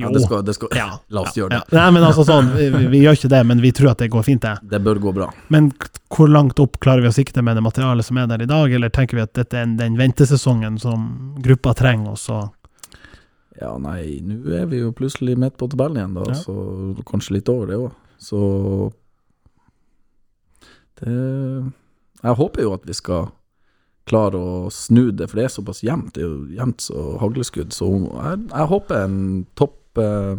eh, 0.00 0.08
ja, 0.08 0.12
det 0.16 0.22
skal, 0.24 0.42
det 0.44 0.54
skal, 0.56 0.68
Ja. 0.76 0.88
La 1.14 1.22
oss 1.22 1.34
gjøre 1.36 1.52
Ja. 1.52 1.62
det. 1.68 1.76
Nei, 1.76 1.86
men 1.96 2.02
altså 2.06 2.24
sånn, 2.28 2.52
vi, 2.56 2.68
vi 2.92 3.02
gjør 3.04 3.18
ikke 3.18 3.30
det, 3.32 3.42
men 3.46 3.60
vi 3.64 3.72
tror 3.76 3.90
at 3.92 3.98
det 4.04 4.10
går 4.10 4.22
fint, 4.26 4.42
det. 4.42 4.56
Det 4.70 4.80
bør 4.84 5.00
gå 5.02 5.12
bra. 5.14 5.28
Men 5.48 5.70
hvor 6.10 6.28
langt 6.28 6.58
opp 6.62 6.78
klarer 6.82 7.02
vi 7.04 7.08
å 7.12 7.14
sikte 7.14 7.42
med 7.46 7.56
det 7.56 7.62
materialet 7.62 8.04
som 8.04 8.18
er 8.18 8.26
der 8.32 8.42
i 8.42 8.48
dag, 8.50 8.72
eller 8.72 8.88
tenker 8.90 9.16
vi 9.20 9.22
at 9.26 9.34
dette 9.38 9.54
er 9.60 9.66
den 9.78 9.96
ventesesongen 10.00 10.78
som 10.82 11.36
gruppa 11.44 11.74
trenger, 11.78 12.16
og 12.16 12.18
så 12.18 12.40
Ja, 13.60 13.74
nei, 13.76 14.20
nå 14.24 14.54
er 14.56 14.64
vi 14.70 14.78
jo 14.80 14.92
plutselig 14.96 15.34
midt 15.36 15.58
på 15.60 15.66
tabellen 15.68 15.98
igjen, 16.00 16.14
da, 16.16 16.24
Ja. 16.30 16.38
så 16.38 16.54
kanskje 17.04 17.34
litt 17.36 17.48
over 17.52 17.66
det 17.68 17.76
òg. 17.76 17.90
Så 18.18 18.38
det 21.00 21.72
Jeg 22.22 22.36
håper 22.36 22.62
jo 22.66 22.72
at 22.76 22.84
vi 22.88 22.92
skal 22.96 23.30
klare 24.10 24.34
å 24.40 24.70
snu 24.74 25.10
det, 25.14 25.28
for 25.30 25.38
det 25.38 25.44
er 25.46 25.52
såpass 25.54 25.82
jevnt. 25.86 26.14
Det 26.16 26.24
er 26.24 26.26
jo 26.28 26.48
jevnt 26.56 26.82
så 26.82 27.04
hagleskudd, 27.22 27.70
så 27.72 27.86
jeg, 27.94 28.40
jeg 28.50 28.66
håper 28.72 29.04
en 29.04 29.18
topp 29.56 29.76
eh, 29.98 30.36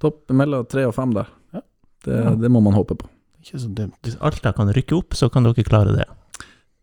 Topp 0.00 0.30
mellom 0.36 0.66
tre 0.68 0.84
og 0.86 0.94
fem 0.94 1.14
der. 1.14 1.26
Ja. 1.54 1.60
Det, 2.04 2.24
Ja. 2.24 2.34
det 2.34 2.50
må 2.50 2.60
man 2.60 2.74
håpe 2.74 2.94
på. 2.94 3.08
Ikke 3.40 3.58
så 3.60 3.68
dumt. 3.74 3.94
Hvis 4.02 4.16
Alta 4.20 4.52
kan 4.52 4.68
rykke 4.72 4.96
opp, 4.98 5.14
så 5.14 5.28
kan 5.32 5.44
dere 5.44 5.64
klare 5.64 5.92
det. 5.96 6.04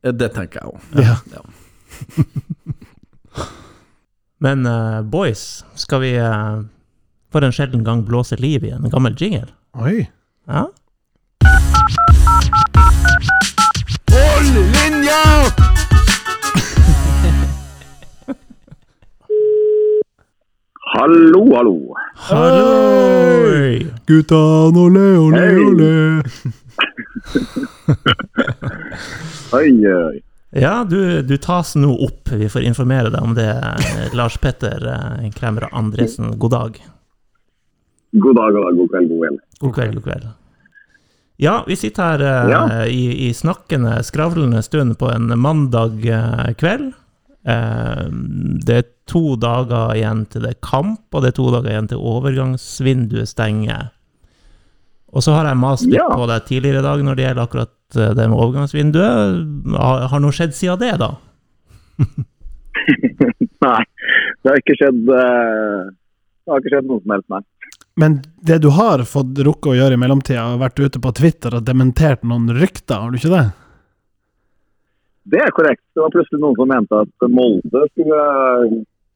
Eh, 0.03 0.11
Det 0.11 0.31
tenker 0.33 0.61
jeg 0.61 0.71
òg. 0.71 0.79
Ja. 0.97 1.15
Men 4.41 4.65
uh, 4.65 5.01
boys, 5.05 5.63
skal 5.75 6.01
vi 6.01 6.15
uh, 6.17 6.63
for 7.29 7.41
en 7.45 7.51
sjelden 7.53 7.83
gang 7.85 8.01
blåse 8.07 8.35
liv 8.41 8.63
i 8.65 8.71
en 8.73 8.89
gammel 8.89 9.13
jingle? 9.13 9.51
Oi. 9.77 10.07
Ja? 10.47 10.65
Hold 14.09 14.57
linja! 14.73 15.21
Hallo, 20.93 21.55
hallo. 21.55 21.93
Hallo! 22.15 23.79
Guttan, 24.05 24.77
ole, 24.77 25.17
ole, 25.17 25.39
Hei. 25.39 25.59
ole. 25.59 26.23
Oi, 29.53 29.87
oi. 29.87 30.19
Ja, 30.51 30.83
du, 30.89 31.21
du 31.23 31.37
tas 31.39 31.75
nå 31.79 31.93
opp. 32.03 32.27
Vi 32.35 32.49
får 32.51 32.61
informere 32.67 33.09
deg 33.13 33.23
om 33.23 33.33
det. 33.37 33.47
eh, 33.47 34.11
Lars 34.17 34.35
Petter 34.43 34.83
eh, 34.83 35.29
og 35.63 35.69
Andresen, 35.71 36.33
god 36.39 36.51
dag. 36.51 36.79
God 38.11 38.35
dag, 38.35 38.51
god 38.51 38.63
dag, 38.67 38.75
god 38.81 38.89
kveld, 38.91 39.07
god 39.13 39.19
kveld. 39.23 39.39
God 39.61 39.73
kveld, 39.77 39.93
god 39.95 40.03
kveld. 40.09 40.27
Ja, 41.41 41.55
vi 41.67 41.75
sitter 41.79 42.03
her 42.03 42.19
eh, 42.27 42.49
Ja. 42.51 42.85
i, 42.85 43.29
i 43.29 43.33
snakkende, 43.33 44.01
skravlende 44.03 44.61
stund 44.61 44.97
på 44.99 45.07
en 45.11 45.31
mandag 45.39 46.03
kveld. 46.59 46.91
Eh, 47.47 48.03
det 48.65 48.75
er 48.77 48.85
to 49.09 49.35
dager 49.41 49.95
igjen 49.97 50.25
til 50.29 50.43
det 50.45 50.51
er 50.55 50.59
kamp, 50.65 51.01
og 51.13 51.23
det 51.23 51.31
er 51.31 51.37
to 51.39 51.47
dager 51.55 51.71
igjen 51.73 51.89
til 51.89 52.03
overgangsvinduet 52.11 53.29
stenger. 53.31 53.89
Og 55.11 55.25
så 55.25 55.33
har 55.35 55.49
jeg 55.49 55.59
mast 55.59 55.87
litt 55.89 55.97
Ja. 55.99 56.07
på 56.15 56.27
deg 56.29 56.45
tidligere 56.47 56.79
i 56.79 56.87
dag 56.87 57.01
når 57.03 57.15
det 57.17 57.25
gjelder 57.25 57.43
akkurat 57.47 57.97
eh, 57.97 58.13
det 58.15 58.27
med 58.29 58.37
overgangsvinduet. 58.37 59.73
Har, 59.75 60.05
har 60.13 60.19
noe 60.23 60.31
skjedd 60.37 60.53
siden 60.55 60.79
det, 60.79 60.93
da? 61.01 61.11
Nei, 63.61 63.81
det 64.41 64.49
har 64.49 64.61
ikke 64.61 64.77
skjedd 64.79 65.09
eh, 65.13 65.89
Det 65.91 66.53
har 66.53 66.61
ikke 66.63 66.71
skjedd 66.73 66.87
noe 66.89 67.01
som 67.03 67.13
helst, 67.15 67.27
nei. 67.33 67.41
Men 68.01 68.15
det 68.47 68.61
du 68.63 68.69
har 68.73 69.03
fått 69.05 69.37
rukket 69.45 69.73
å 69.73 69.75
gjøre 69.75 69.97
i 69.97 69.99
mellomtida, 69.99 70.45
har 70.53 70.61
vært 70.61 70.79
ute 70.79 71.01
på 71.03 71.11
Twitter 71.17 71.57
og 71.59 71.65
dementert 71.67 72.23
noen 72.25 72.47
rykter, 72.55 73.01
har 73.03 73.11
du 73.11 73.19
ikke 73.19 73.33
det? 73.33 73.43
Det 75.23 75.41
er 75.41 75.53
korrekt. 75.53 75.83
Det 75.93 76.01
var 76.01 76.13
plutselig 76.13 76.41
noen 76.41 76.57
som 76.57 76.69
mente 76.71 77.01
at 77.05 77.27
Molde 77.29 77.83
skulle 77.91 78.21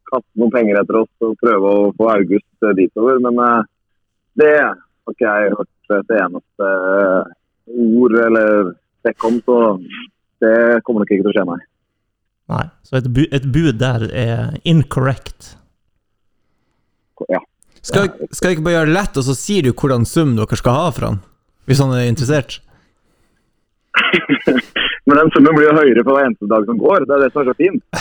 kaste 0.06 0.40
noen 0.40 0.53
penger 0.53 0.80
etter 0.82 0.99
oss 1.02 1.26
og 1.26 1.38
prøve 1.41 1.72
å 1.72 1.94
få 1.98 2.10
August 2.14 2.49
dit 2.61 2.84
ditover, 2.84 3.22
men 3.23 3.40
eh, 3.41 3.69
det 4.41 4.52
har 4.61 5.15
ikke 5.15 5.32
jeg 5.32 5.56
hørt 5.57 5.95
et 5.98 6.14
eneste 6.19 6.69
eh, 6.69 7.32
ord 7.73 8.18
eller 8.22 8.69
dekk 9.06 9.27
om, 9.30 9.40
så 9.45 9.57
det 10.44 10.84
kommer 10.86 11.03
nok 11.03 11.14
ikke 11.14 11.26
til 11.26 11.32
å 11.32 11.36
skje, 11.36 11.48
nei. 11.49 11.61
Nei. 12.53 12.65
Så 12.86 12.99
et, 12.99 13.10
bu 13.10 13.23
et 13.26 13.45
bud 13.49 13.80
der 13.82 14.06
er 14.14 14.57
incorrect. 14.69 15.56
Ja. 17.32 17.41
Skal, 17.86 18.11
skal 18.34 18.49
vi 18.52 18.57
ikke 18.57 18.65
bare 18.68 18.80
gjøre 18.80 18.91
det 18.91 18.98
lett, 18.99 19.18
og 19.18 19.26
så 19.26 19.36
sier 19.38 19.65
du 19.65 19.73
hvordan 19.73 20.06
sum 20.10 20.36
dere 20.38 20.60
skal 20.60 20.77
ha 20.77 20.88
for 20.94 21.10
han? 21.10 21.19
Hvis 21.65 21.82
han 21.82 21.94
er 21.98 22.10
interessert? 22.10 22.60
Men 25.06 25.19
den 25.22 25.32
summen 25.36 25.53
blir 25.53 25.68
jo 25.69 25.76
høyere 25.77 26.03
for 26.03 26.18
hver 26.18 26.27
eneste 26.27 26.48
dag 26.49 26.64
som 26.65 26.80
går. 26.82 27.03
Det 27.06 27.14
er 27.14 27.23
det 27.26 27.32
som 27.34 27.44
er 27.44 27.52
så 27.52 27.57
fint. 27.60 27.84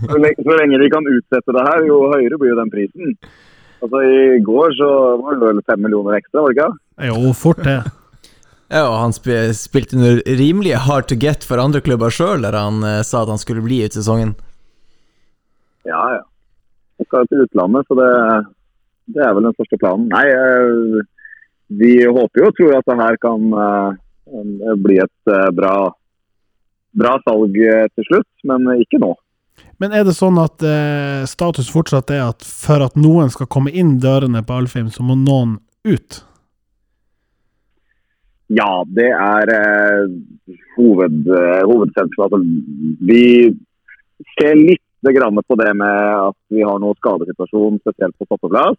Så 0.00 0.16
lenge, 0.16 0.42
så 0.42 0.54
lenge 0.56 0.78
vi 0.80 0.88
kan 0.90 1.04
utsette 1.06 1.52
det 1.54 1.62
her, 1.66 1.82
jo 1.86 1.96
høyere 2.08 2.38
blir 2.40 2.50
jo 2.50 2.58
den 2.58 2.70
prisen. 2.72 3.10
Altså 3.84 4.00
I 4.00 4.40
går 4.44 4.72
så 4.78 4.88
var 5.20 5.36
det 5.36 5.44
vel 5.44 5.60
fem 5.68 5.82
millioner 5.84 6.16
ekstra, 6.16 6.40
var 6.40 6.52
det 6.52 6.56
ikke? 6.56 6.70
Jo, 7.10 7.32
fort 7.36 7.64
det. 7.66 7.80
Ja, 8.70 8.84
og 8.86 9.00
han 9.00 9.10
spil, 9.10 9.48
spilte 9.58 9.96
under 9.98 10.20
rimelig 10.38 10.76
hard 10.84 11.08
to 11.10 11.16
get 11.18 11.42
for 11.42 11.58
andre 11.58 11.80
klubber 11.82 12.12
sjøl, 12.14 12.44
der 12.44 12.54
han 12.54 12.84
eh, 12.86 13.00
sa 13.02 13.24
at 13.24 13.32
han 13.32 13.40
skulle 13.42 13.64
bli 13.64 13.80
ut 13.82 13.96
sesongen. 13.96 14.36
Ja, 15.88 15.98
ja. 16.14 16.20
Jeg 17.02 17.08
skal 17.08 17.26
til 17.26 17.42
utlandet, 17.48 17.88
så 17.88 17.96
det, 17.98 18.10
det 19.16 19.24
er 19.26 19.34
vel 19.34 19.48
den 19.48 19.56
første 19.58 19.80
planen. 19.80 20.06
Nei, 20.12 20.22
eh, 20.30 21.02
vi 21.82 21.96
håper 22.04 22.44
jo 22.44 22.52
og 22.52 22.54
tror 22.60 22.76
at 22.78 22.86
det 22.92 22.98
her 23.00 23.18
kan 23.26 23.58
eh, 23.64 23.98
bli 24.84 25.00
et 25.02 25.32
eh, 25.32 25.48
bra, 25.56 25.74
bra 26.96 27.16
salg 27.26 27.58
eh, 27.58 27.88
til 27.96 28.08
slutt, 28.08 28.30
men 28.48 28.68
ikke 28.80 29.00
nå. 29.02 29.14
Men 29.80 29.94
er 29.96 30.04
det 30.04 30.16
sånn 30.16 30.38
at 30.40 30.62
eh, 30.64 31.26
status 31.28 31.70
fortsatt 31.72 32.12
er 32.12 32.26
at 32.30 32.44
for 32.44 32.84
at 32.84 32.98
noen 33.00 33.32
skal 33.32 33.48
komme 33.50 33.72
inn 33.72 33.98
dørene 34.00 34.42
på 34.44 34.60
Alfheim, 34.60 34.90
så 34.92 35.04
må 35.04 35.16
noen 35.18 35.58
ut? 35.88 36.20
Ja, 38.50 38.82
det 38.90 39.08
er 39.14 39.52
eh, 39.54 40.06
hoved, 40.76 41.20
eh, 41.30 41.60
hovedsentrum. 41.70 42.24
Altså, 42.26 42.40
vi 43.06 43.24
ser 44.36 44.58
litt 44.58 44.84
på 45.00 45.56
det 45.56 45.70
med 45.80 46.00
at 46.28 46.36
vi 46.52 46.60
har 46.66 46.80
noe 46.82 46.96
skadesituasjon, 46.98 47.78
spesielt 47.80 48.16
på 48.18 48.26
stoppeplass, 48.26 48.76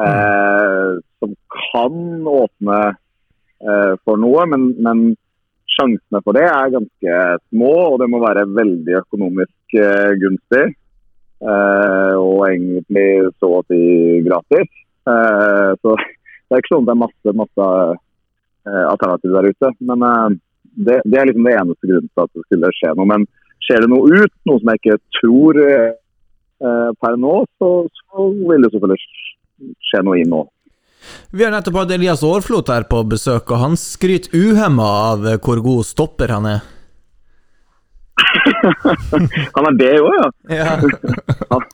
eh, 0.00 0.92
som 1.20 1.34
kan 1.52 2.24
åpne 2.24 2.78
for 4.04 4.20
noe. 4.22 4.44
Men, 4.50 4.68
men 4.84 5.00
sjansene 5.78 6.20
for 6.24 6.36
det 6.36 6.44
er 6.48 6.74
ganske 6.74 7.20
små, 7.48 7.72
og 7.92 7.96
det 8.02 8.08
må 8.10 8.20
være 8.22 8.48
veldig 8.56 8.98
økonomisk 9.02 9.78
eh, 9.78 10.12
gunstig. 10.20 10.66
Eh, 11.38 12.14
og 12.18 12.42
egentlig 12.48 13.08
så 13.38 13.52
å 13.60 13.64
si 13.68 13.80
gratis. 14.26 14.68
Eh, 15.08 15.70
så 15.78 15.94
det 15.98 16.56
er 16.56 16.62
ikke 16.62 16.74
sånn 16.74 16.84
at 16.84 16.90
det 16.90 16.96
er 16.96 17.02
masse, 17.04 17.36
masse 17.42 17.68
eh, 18.66 18.84
alternativer 18.88 19.38
der 19.38 19.54
ute. 19.54 19.72
Men 19.90 20.06
eh, 20.08 20.38
det, 20.88 21.00
det 21.06 21.20
er 21.20 21.30
liksom 21.30 21.46
det 21.46 21.56
eneste 21.60 21.92
grunnen 21.92 22.10
til 22.10 22.24
at 22.24 22.34
det 22.34 22.46
skulle 22.46 22.74
skje 22.80 22.94
noe. 22.98 23.10
Men 23.14 23.28
skjer 23.66 23.84
det 23.84 23.92
noe 23.92 24.22
ut, 24.22 24.36
noe 24.48 24.62
som 24.62 24.72
jeg 24.72 24.82
ikke 24.82 25.00
tror 25.20 25.62
eh, 25.62 25.88
eh, 26.64 26.90
per 26.98 27.18
nå, 27.22 27.34
så, 27.60 27.72
så 28.02 28.30
vil 28.34 28.66
det 28.66 28.72
selvfølgelig 28.74 29.76
skje 29.90 30.04
noe 30.06 30.22
inn 30.22 30.32
nå. 30.34 30.42
Vi 31.30 31.44
har 31.44 31.52
nettopp 31.54 31.80
hatt 31.82 31.92
Elias 31.94 32.22
Aarflot 32.26 32.72
her 32.72 32.86
på 32.90 33.02
besøk, 33.10 33.50
og 33.52 33.62
han 33.62 33.76
skryter 33.80 34.34
uhemma 34.36 34.88
av 35.12 35.28
hvor 35.44 35.62
god 35.64 35.86
stopper 35.88 36.32
han 36.34 36.48
er. 36.56 36.60
han 39.54 39.68
er 39.70 39.78
det 39.78 39.92
òg, 40.02 40.12
ja. 40.18 40.28
Ja. 40.58 40.76
han, 41.52 41.66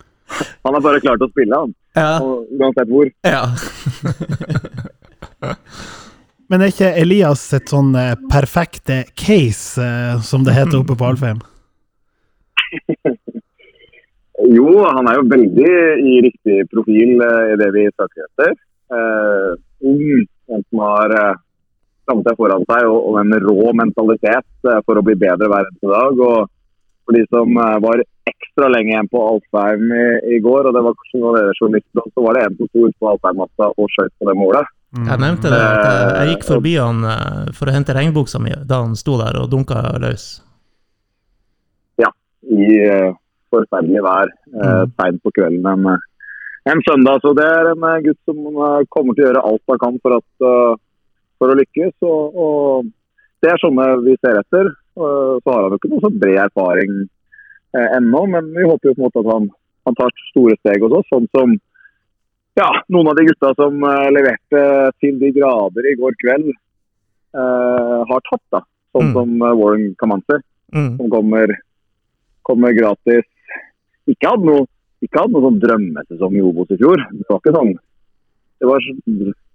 han 0.67 0.77
har 0.77 0.83
bare 0.85 1.03
klart 1.05 1.25
å 1.25 1.31
spille, 1.33 1.55
han. 1.65 1.75
Ja. 1.95 2.19
Og 2.23 2.47
Uansett 2.59 2.91
hvor. 2.91 3.11
ja. 3.25 3.45
Men 6.53 6.61
er 6.61 6.71
ikke 6.71 6.91
Elias 7.01 7.43
et 7.57 7.71
sånn 7.73 7.95
eh, 7.97 8.13
perfekte 8.31 9.01
case, 9.17 9.81
eh, 9.81 10.21
som 10.23 10.45
det 10.45 10.55
heter 10.57 10.83
oppe 10.83 10.97
på 11.01 11.07
Alfheim? 11.09 11.41
Jo, 14.53 14.69
han 14.85 15.09
er 15.09 15.19
jo 15.21 15.25
veldig 15.31 15.73
i 16.05 16.19
riktig 16.27 16.59
profil 16.73 17.17
eh, 17.25 17.55
i 17.55 17.59
det 17.63 17.71
vi 17.75 17.87
søker 17.89 18.27
etter. 18.27 18.53
Eh, 18.93 19.51
ung, 19.89 20.27
en 20.53 20.65
som 20.69 20.83
har 20.85 21.15
eh, 21.17 21.37
framtida 22.05 22.37
foran 22.37 22.67
seg 22.69 22.89
og, 22.91 22.99
og 23.11 23.21
en 23.23 23.39
rå 23.47 23.73
mentalitet 23.81 24.69
eh, 24.69 24.81
for 24.85 25.01
å 25.01 25.05
bli 25.07 25.17
bedre 25.17 25.49
hver 25.49 25.69
eneste 25.69 25.93
dag. 25.93 26.21
Og 26.29 26.51
for 27.05 27.17
de 27.17 27.25
som 27.33 27.57
eh, 27.65 27.79
var 27.85 28.05
ekstra 28.29 28.71
lenge 28.73 28.93
igjen 28.93 29.11
på 29.13 29.21
Alfheim 29.25 29.91
i, 29.93 30.07
i 30.37 30.41
går, 30.45 30.69
og 30.69 30.77
det 30.77 30.85
var 30.85 30.97
kanskje 31.01 31.21
noen 31.21 31.31
av 31.33 31.41
dere 31.41 31.59
journalister, 31.59 32.09
så 32.13 32.25
var 32.25 32.37
det 32.37 32.47
en 32.47 32.57
som 32.59 32.71
sto 32.71 32.87
ute 32.87 32.99
på 33.01 33.11
Alfheim-matta 33.13 33.71
og 33.75 33.93
skøyt 33.97 34.15
på 34.21 34.31
det 34.31 34.37
målet. 34.41 34.73
Jeg 34.95 35.19
nevnte 35.19 35.51
det, 35.51 35.59
jeg, 35.59 36.27
gikk 36.31 36.45
forbi 36.47 36.77
han 36.79 37.03
eh, 37.11 37.53
for 37.57 37.67
å 37.67 37.75
hente 37.75 37.97
regnbuksa 37.97 38.39
mi 38.39 38.55
da 38.63 38.85
han 38.85 38.95
sto 38.99 39.17
der 39.19 39.41
og 39.41 39.49
dunka 39.51 39.81
løs. 39.99 40.29
Ja, 41.99 42.13
i 42.47 42.69
eh, 42.79 43.11
forferdelig 43.55 44.03
vær 44.05 44.31
uh, 44.31 44.85
seint 44.99 45.21
på 45.23 45.33
kvelden 45.35 45.67
en, 45.71 45.89
eh, 45.93 46.05
en 46.71 46.81
søndag. 46.89 47.21
Så 47.23 47.35
det 47.37 47.45
er 47.45 47.71
en 47.73 47.85
eh, 47.91 48.03
gutt 48.07 48.21
som 48.29 48.39
eh, 48.47 48.85
kommer 48.95 49.15
til 49.17 49.25
å 49.25 49.29
gjøre 49.29 49.45
alt 49.51 49.73
han 49.73 49.83
kan 49.83 49.99
for, 50.05 50.17
at, 50.21 50.47
eh, 50.49 50.77
for 51.39 51.53
å 51.53 51.59
lykkes. 51.61 51.95
Og, 52.09 52.39
og 52.47 52.89
det 53.45 53.53
er 53.53 53.61
sånne 53.63 53.91
vi 54.07 54.17
ser 54.21 54.41
etter. 54.41 54.73
Så 54.95 55.43
har 55.51 55.65
han 55.65 55.75
jo 55.75 55.81
ikke 55.81 55.91
noe 55.91 56.05
så 56.05 56.11
bred 56.23 56.39
erfaring 56.47 56.91
eh, 57.75 57.89
ennå, 57.99 58.25
men 58.31 58.53
vi 58.55 58.67
håper 58.69 58.91
jo 58.93 58.97
på 58.97 59.03
en 59.03 59.07
måte 59.09 59.23
at 59.25 59.31
han, 59.33 59.49
han 59.89 59.97
tar 59.99 60.13
store 60.31 60.55
steg 60.61 60.85
hos 60.87 60.95
oss. 61.01 61.09
Sånn 61.13 61.27
som 61.35 61.57
ja, 62.55 62.69
noen 62.95 63.09
av 63.11 63.17
de 63.19 63.25
gutta 63.27 63.51
som 63.59 63.81
eh, 63.83 64.11
leverte 64.15 64.61
til 65.03 65.17
de 65.19 65.33
grader 65.35 65.89
i 65.91 65.97
går 65.99 66.15
kveld, 66.23 66.53
eh, 67.35 67.99
har 68.11 68.23
tatt. 68.31 68.45
da. 68.55 68.63
Sånn 68.95 69.11
Mm. 69.11 69.15
som 69.17 69.59
Warren 69.59 69.95
Kamanzi, 69.99 70.37
Mm. 70.73 70.97
som 70.99 71.11
kommer, 71.11 71.51
kommer 72.47 72.71
gratis. 72.73 73.27
Ikke 74.07 74.31
hadde 74.31 74.47
noe, 74.47 74.67
ikke 75.05 75.21
hadde 75.21 75.37
noe 75.37 75.47
sånn 75.47 75.61
drømmesesong 75.63 76.39
i 76.39 76.45
Obos 76.45 76.73
i 76.73 76.79
fjor. 76.81 77.03
Det 77.13 77.27
var 77.29 77.43
ikke 77.43 77.57
sånn. 77.57 77.75
Det 78.61 78.71
var 78.71 78.87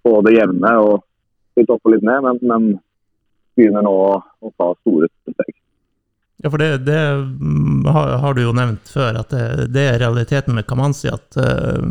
på 0.05 0.11
det 0.27 0.35
jevne 0.35 0.75
og 0.83 0.99
litt 1.59 1.71
opp 1.73 1.87
og 1.87 1.95
litt 1.95 2.05
ned, 2.05 2.25
men, 2.25 2.43
men 2.51 2.67
begynner 3.57 3.83
nå 3.85 3.95
å, 3.95 4.19
å 4.19 4.53
ta 4.55 4.69
store 4.81 5.09
steg. 5.31 5.55
Ja, 6.39 6.47
for 6.47 6.61
det, 6.61 6.85
det 6.87 6.95
mm, 6.95 7.83
har, 7.91 8.13
har 8.23 8.35
du 8.35 8.45
jo 8.45 8.53
nevnt 8.55 8.87
før, 8.87 9.17
at 9.19 9.33
det, 9.33 9.65
det 9.75 9.83
er 9.89 9.97
realiteten 9.99 10.55
med 10.55 10.63
Kamanzi, 10.69 11.09
at 11.11 11.35
uh, 11.35 11.81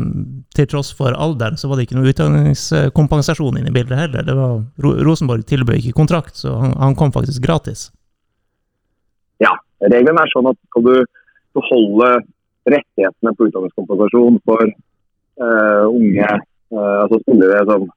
til 0.57 0.69
tross 0.71 0.89
for 0.97 1.13
alderen, 1.13 1.59
så 1.59 1.69
var 1.69 1.77
det 1.77 1.85
ikke 1.85 1.99
noe 1.99 2.09
utdanningskompensasjon 2.09 3.59
inne 3.59 3.69
i 3.69 3.75
bildet 3.75 3.99
heller. 3.99 4.25
Det 4.25 4.37
var, 4.39 4.55
Ro 4.81 4.95
Rosenborg 5.05 5.45
tilbød 5.49 5.77
ikke 5.77 5.99
kontrakt, 5.99 6.41
så 6.41 6.55
han, 6.63 6.73
han 6.81 6.97
kom 6.97 7.13
faktisk 7.13 7.45
gratis. 7.45 7.91
Ja, 9.43 9.53
reglene 9.85 10.25
er 10.25 10.33
sånn 10.33 10.49
at 10.49 10.57
skal 10.71 10.87
du 10.87 10.95
beholde 11.59 12.09
rettighetene 12.73 13.33
på 13.35 13.47
utdanningskompensasjon 13.49 14.39
for 14.47 14.65
uh, 14.65 15.85
unge 15.87 16.29
uh, 16.29 16.97
altså 17.03 17.19
spillere 17.23 17.63
som, 17.69 17.87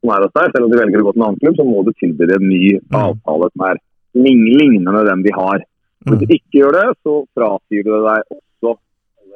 som 0.00 0.12
er 0.14 0.26
hos 0.26 0.34
deg, 0.38 0.52
selv 0.54 0.68
om 0.68 0.74
de 0.74 0.80
velger 0.82 1.02
å 1.02 1.06
gå 1.06 1.14
til 1.14 1.22
en 1.22 1.26
annen 1.28 1.40
klubb, 1.42 1.58
så 1.58 1.66
må 1.68 1.84
du 1.86 1.92
tilby 1.96 2.28
dem 2.30 2.44
en 2.46 2.52
ny 2.52 2.62
avtale 3.00 3.50
som 3.52 3.66
er 3.70 3.82
lign 4.16 4.44
lignende 4.48 5.06
den 5.10 5.24
de 5.26 5.34
har. 5.36 5.64
Hvis 6.06 6.22
du 6.22 6.36
ikke 6.36 6.60
gjør 6.60 6.76
det, 6.76 6.86
så 7.02 7.16
frasier 7.36 7.86
du 7.86 7.92
deg 7.94 8.36
også 8.36 8.76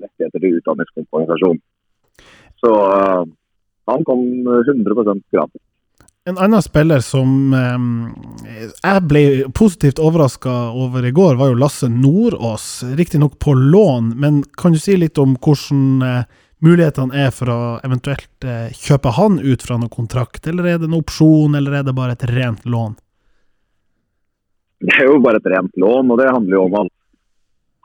rettigheter 0.00 0.44
til 0.44 0.60
utdanningskompensasjon. 0.60 1.58
Så 2.60 2.70
uh, 2.70 3.24
han 3.90 4.06
kom 4.06 4.22
100% 4.44 5.24
gratis. 5.34 5.64
En 6.30 6.38
annen 6.38 6.62
spiller 6.62 7.00
som 7.02 7.30
eh, 7.58 8.66
jeg 8.70 9.06
ble 9.10 9.22
positivt 9.56 9.98
overraska 9.98 10.52
over 10.78 11.02
i 11.02 11.10
går, 11.10 11.34
var 11.40 11.50
jo 11.50 11.56
Lasse 11.58 11.88
Nordås. 11.90 12.84
Riktignok 12.94 13.34
på 13.42 13.54
lån, 13.58 14.12
men 14.20 14.44
kan 14.54 14.76
du 14.76 14.78
si 14.78 14.94
litt 14.94 15.18
om 15.18 15.32
hvordan 15.34 16.04
eh, 16.06 16.28
mulighetene 16.62 17.24
er 17.24 17.34
for 17.34 17.50
å 17.50 17.58
eventuelt 17.82 18.46
eh, 18.46 18.70
kjøpe 18.78 19.16
han 19.16 19.40
ut 19.42 19.64
fra 19.66 19.80
noen 19.80 19.90
kontrakt, 19.90 20.46
eller 20.46 20.68
er 20.70 20.78
det 20.78 20.86
en 20.86 21.00
opsjon, 21.00 21.56
eller 21.58 21.80
er 21.80 21.88
det 21.88 21.96
bare 21.98 22.14
et 22.14 22.26
rent 22.30 22.62
lån? 22.62 22.94
Det 24.86 24.94
er 25.00 25.10
jo 25.10 25.18
bare 25.24 25.42
et 25.42 25.50
rent 25.50 25.82
lån, 25.82 26.14
og 26.14 26.22
det 26.22 26.30
handler 26.30 26.60
jo 26.60 26.66
om 26.68 26.78
at 26.84 26.92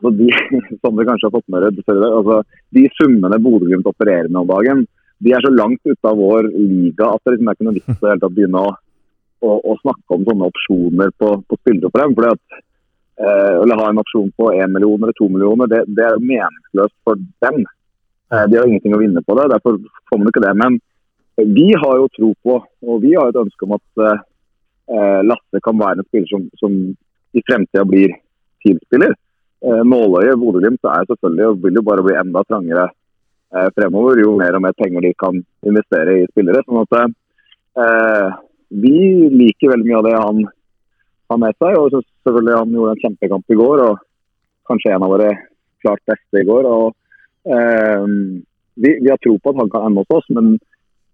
altså 0.04 0.14
de, 0.20 0.30
som 0.86 0.94
du 0.94 1.08
kanskje 1.08 1.32
har 1.32 1.34
fått 1.40 1.50
med 1.50 1.66
deg, 1.66 1.82
altså 2.12 2.44
de 2.78 2.86
summene 3.00 3.42
Bodø-Glimt 3.42 3.90
opererer 3.90 4.30
med 4.30 4.44
om 4.44 4.54
dagen, 4.54 4.86
de 5.24 5.32
er 5.32 5.46
så 5.46 5.52
langt 5.54 5.82
ute 5.86 6.10
av 6.10 6.18
vår 6.20 6.50
liga 6.52 7.10
at 7.14 7.24
det 7.24 7.36
liksom 7.36 7.50
er 7.50 7.58
ikke 7.58 7.68
noe 7.68 7.78
vits 7.78 8.26
å 8.28 8.30
begynne 8.30 8.64
å, 8.68 8.74
å, 9.46 9.52
å 9.72 9.76
snakke 9.82 10.18
om 10.18 10.26
sånne 10.28 10.50
opsjoner 10.52 11.14
på, 11.20 11.32
på 11.48 11.60
spillere 11.62 11.92
for 11.92 12.04
dem. 12.04 12.16
Fordi 12.18 12.34
at, 12.36 12.60
eh, 13.24 13.54
Eller 13.62 13.82
ha 13.82 13.88
en 13.92 14.02
opsjon 14.04 14.34
på 14.36 14.52
én 14.56 14.74
million 14.74 15.02
eller 15.02 15.16
to 15.18 15.30
millioner, 15.32 15.72
det, 15.72 15.86
det 15.88 16.06
er 16.08 16.20
meningsløst 16.20 16.98
for 17.08 17.22
dem. 17.46 17.64
Eh, 18.34 18.46
de 18.52 18.60
har 18.60 18.68
ingenting 18.68 18.98
å 18.98 19.02
vinne 19.02 19.24
på 19.24 19.38
det, 19.40 19.50
derfor 19.54 19.80
får 20.10 20.22
man 20.22 20.32
ikke 20.32 20.46
det. 20.46 20.54
Men 20.62 20.80
vi 21.36 21.68
har 21.76 22.00
jo 22.00 22.12
tro 22.16 22.32
på, 22.44 22.60
og 22.64 23.02
vi 23.04 23.16
har 23.16 23.32
et 23.32 23.40
ønske 23.40 23.68
om 23.68 23.76
at 23.78 24.06
eh, 24.06 25.22
Lasse 25.26 25.64
kan 25.64 25.80
være 25.80 26.00
en 26.02 26.08
spiller 26.08 26.30
som, 26.32 26.50
som 26.60 26.76
i 27.36 27.44
fremtida 27.48 27.84
blir 27.88 28.14
TIL-spiller. 28.64 29.16
Eh, 29.66 29.82
Nåløyet 29.88 30.40
Bodø-Glimt 30.40 30.84
er 30.92 31.08
selvfølgelig 31.10 31.48
og 31.50 31.64
vil 31.64 31.80
jo 31.80 31.86
bare 31.88 32.06
bli 32.06 32.16
enda 32.20 32.44
trangere 32.48 32.86
eh, 32.90 32.96
fremover 33.78 34.20
jo 34.24 34.34
mer 34.40 34.58
og 34.58 34.64
mer 34.66 34.76
penger 34.80 35.06
de 35.06 35.14
kan 35.20 35.38
investere 35.68 36.20
i 36.20 36.28
spillere. 36.32 36.64
sånn 36.66 36.84
at 36.84 36.98
eh, 37.84 38.30
Vi 38.84 38.98
liker 39.32 39.72
veldig 39.72 39.88
mye 39.88 40.00
av 40.02 40.08
det 40.08 40.16
han 40.16 40.44
har 41.32 41.40
med 41.42 41.56
seg. 41.62 41.78
og 41.80 41.96
selvfølgelig 41.96 42.60
Han 42.60 42.76
gjorde 42.78 42.96
en 42.96 43.04
kjempekamp 43.04 43.56
i 43.56 43.60
går, 43.62 43.86
og 43.90 44.04
kanskje 44.70 44.96
en 44.96 45.08
av 45.08 45.16
våre 45.16 45.32
klart 45.84 46.04
beste 46.10 46.42
i 46.42 46.48
går. 46.48 46.66
og 46.66 46.94
eh, 47.46 48.06
vi, 48.76 48.92
vi 49.02 49.10
har 49.10 49.20
tro 49.24 49.38
på 49.40 49.54
at 49.54 49.62
han 49.62 49.72
kan 49.72 49.88
ende 49.88 50.04
hos 50.04 50.18
oss, 50.18 50.28
men 50.36 50.58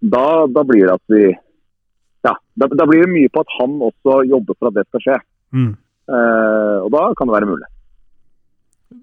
da, 0.02 0.48
da 0.50 0.64
blir 0.66 0.88
det 0.88 0.98
at 0.98 1.14
vi 1.14 1.28
ja, 2.26 2.34
da, 2.58 2.68
da 2.70 2.86
blir 2.90 3.06
det 3.06 3.14
mye 3.14 3.30
på 3.34 3.42
at 3.42 3.54
han 3.60 3.78
også 3.86 4.22
jobber 4.30 4.58
for 4.58 4.70
at 4.70 4.78
det 4.78 4.88
skal 4.90 5.04
skje. 5.06 5.18
Mm. 5.58 5.72
Eh, 6.12 6.78
og 6.86 6.90
da 6.94 7.04
kan 7.18 7.30
det 7.30 7.36
være 7.38 7.50
mulig. 7.50 7.70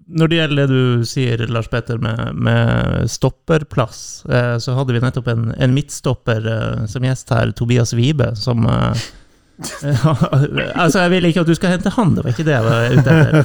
Når 0.09 0.31
det 0.31 0.39
gjelder 0.39 0.57
det 0.61 0.73
du 0.73 1.05
sier, 1.09 1.43
Lars 1.53 1.69
Petter, 1.69 1.99
med, 2.01 2.33
med 2.35 3.11
stopperplass, 3.13 4.25
eh, 4.29 4.57
så 4.63 4.77
hadde 4.77 4.97
vi 4.97 5.03
nettopp 5.05 5.29
en, 5.29 5.51
en 5.57 5.75
midtstopper 5.77 6.49
eh, 6.49 6.85
som 6.89 7.05
gjest 7.05 7.33
her, 7.35 7.53
Tobias 7.57 7.93
Wibe, 7.97 8.33
som 8.41 8.65
eh, 8.69 9.09
Altså, 10.79 11.01
jeg 11.03 11.11
vil 11.11 11.25
ikke 11.29 11.43
at 11.43 11.49
du 11.51 11.55
skal 11.59 11.73
hente 11.75 11.91
han, 11.91 12.13
det 12.15 12.23
var 12.25 12.31
ikke 12.31 12.47
det 12.47 12.55
jeg 12.55 12.65
var 12.67 12.81
ute 12.95 13.11
etter. 13.11 13.39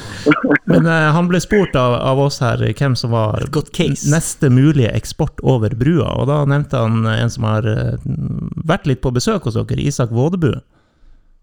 Men 0.70 0.86
eh, 0.86 1.08
han 1.16 1.28
ble 1.30 1.40
spurt 1.42 1.74
av, 1.78 1.96
av 1.98 2.20
oss 2.22 2.38
her 2.44 2.62
hvem 2.62 2.94
som 2.98 3.10
var 3.14 3.48
neste 3.50 4.50
mulige 4.52 4.92
eksport 4.94 5.42
over 5.42 5.74
brua, 5.78 6.08
og 6.20 6.28
da 6.30 6.44
nevnte 6.48 6.84
han 6.84 7.06
en 7.10 7.32
som 7.32 7.48
har 7.48 7.66
eh, 7.66 7.96
vært 8.70 8.86
litt 8.90 9.02
på 9.02 9.14
besøk 9.14 9.48
hos 9.48 9.58
dere, 9.58 9.82
Isak 9.82 10.14
Vådebu. 10.14 10.52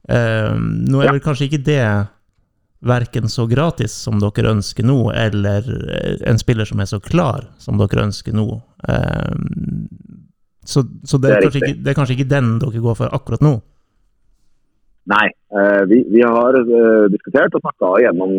Eh, 0.08 0.54
nå 0.56 1.04
er 1.04 1.12
vel 1.18 1.24
kanskje 1.24 1.50
ikke 1.50 1.66
det 1.68 1.84
verken 2.86 3.30
så 3.30 3.48
gratis 3.50 3.96
som 4.06 4.20
dere 4.22 4.52
ønsker 4.54 4.86
nå, 4.86 5.12
eller 5.16 5.66
eh, 5.94 6.20
en 6.30 6.38
spiller 6.38 6.66
som 6.66 6.80
er 6.80 6.90
så 6.90 7.00
klar 7.02 7.48
som 7.58 7.80
dere 7.82 8.06
ønsker 8.10 8.36
nå. 8.38 8.62
Eh, 8.88 9.36
Så, 10.68 10.82
så 11.08 11.16
det, 11.18 11.30
Det 11.30 11.32
er 11.32 11.38
er 11.38 11.44
kanskje 11.48 11.60
ikke, 11.64 11.80
det 11.84 11.90
er 11.90 11.96
kanskje 11.96 12.16
ikke 12.18 12.32
den 12.36 12.48
dere 12.60 12.80
går 12.84 12.96
for 13.00 13.14
akkurat 13.16 13.44
nå? 13.46 13.54
Nei, 15.08 15.28
eh, 15.56 15.84
vi, 15.88 16.02
vi 16.12 16.20
har 16.20 16.58
eh, 16.60 17.06
diskutert 17.14 17.56
og 17.56 17.64
snakka 17.64 17.92
gjennom 18.04 18.34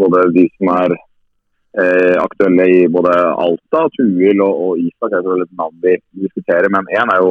både 0.00 0.24
de 0.34 0.48
som 0.56 0.72
er 0.74 0.96
eh, 0.96 2.16
aktuelle 2.18 2.66
i 2.66 2.80
både 2.90 3.14
Alta, 3.44 3.84
Tuil 3.94 4.42
og, 4.42 4.58
og 4.64 4.82
Isak. 4.82 5.12
er 5.12 5.22
selvfølgelig 5.22 5.46
et 5.46 5.60
navn 5.62 5.78
vi 5.86 5.94
diskuterer, 6.24 6.66
men 6.74 6.90
én 6.98 7.14
er 7.14 7.22
jo 7.22 7.30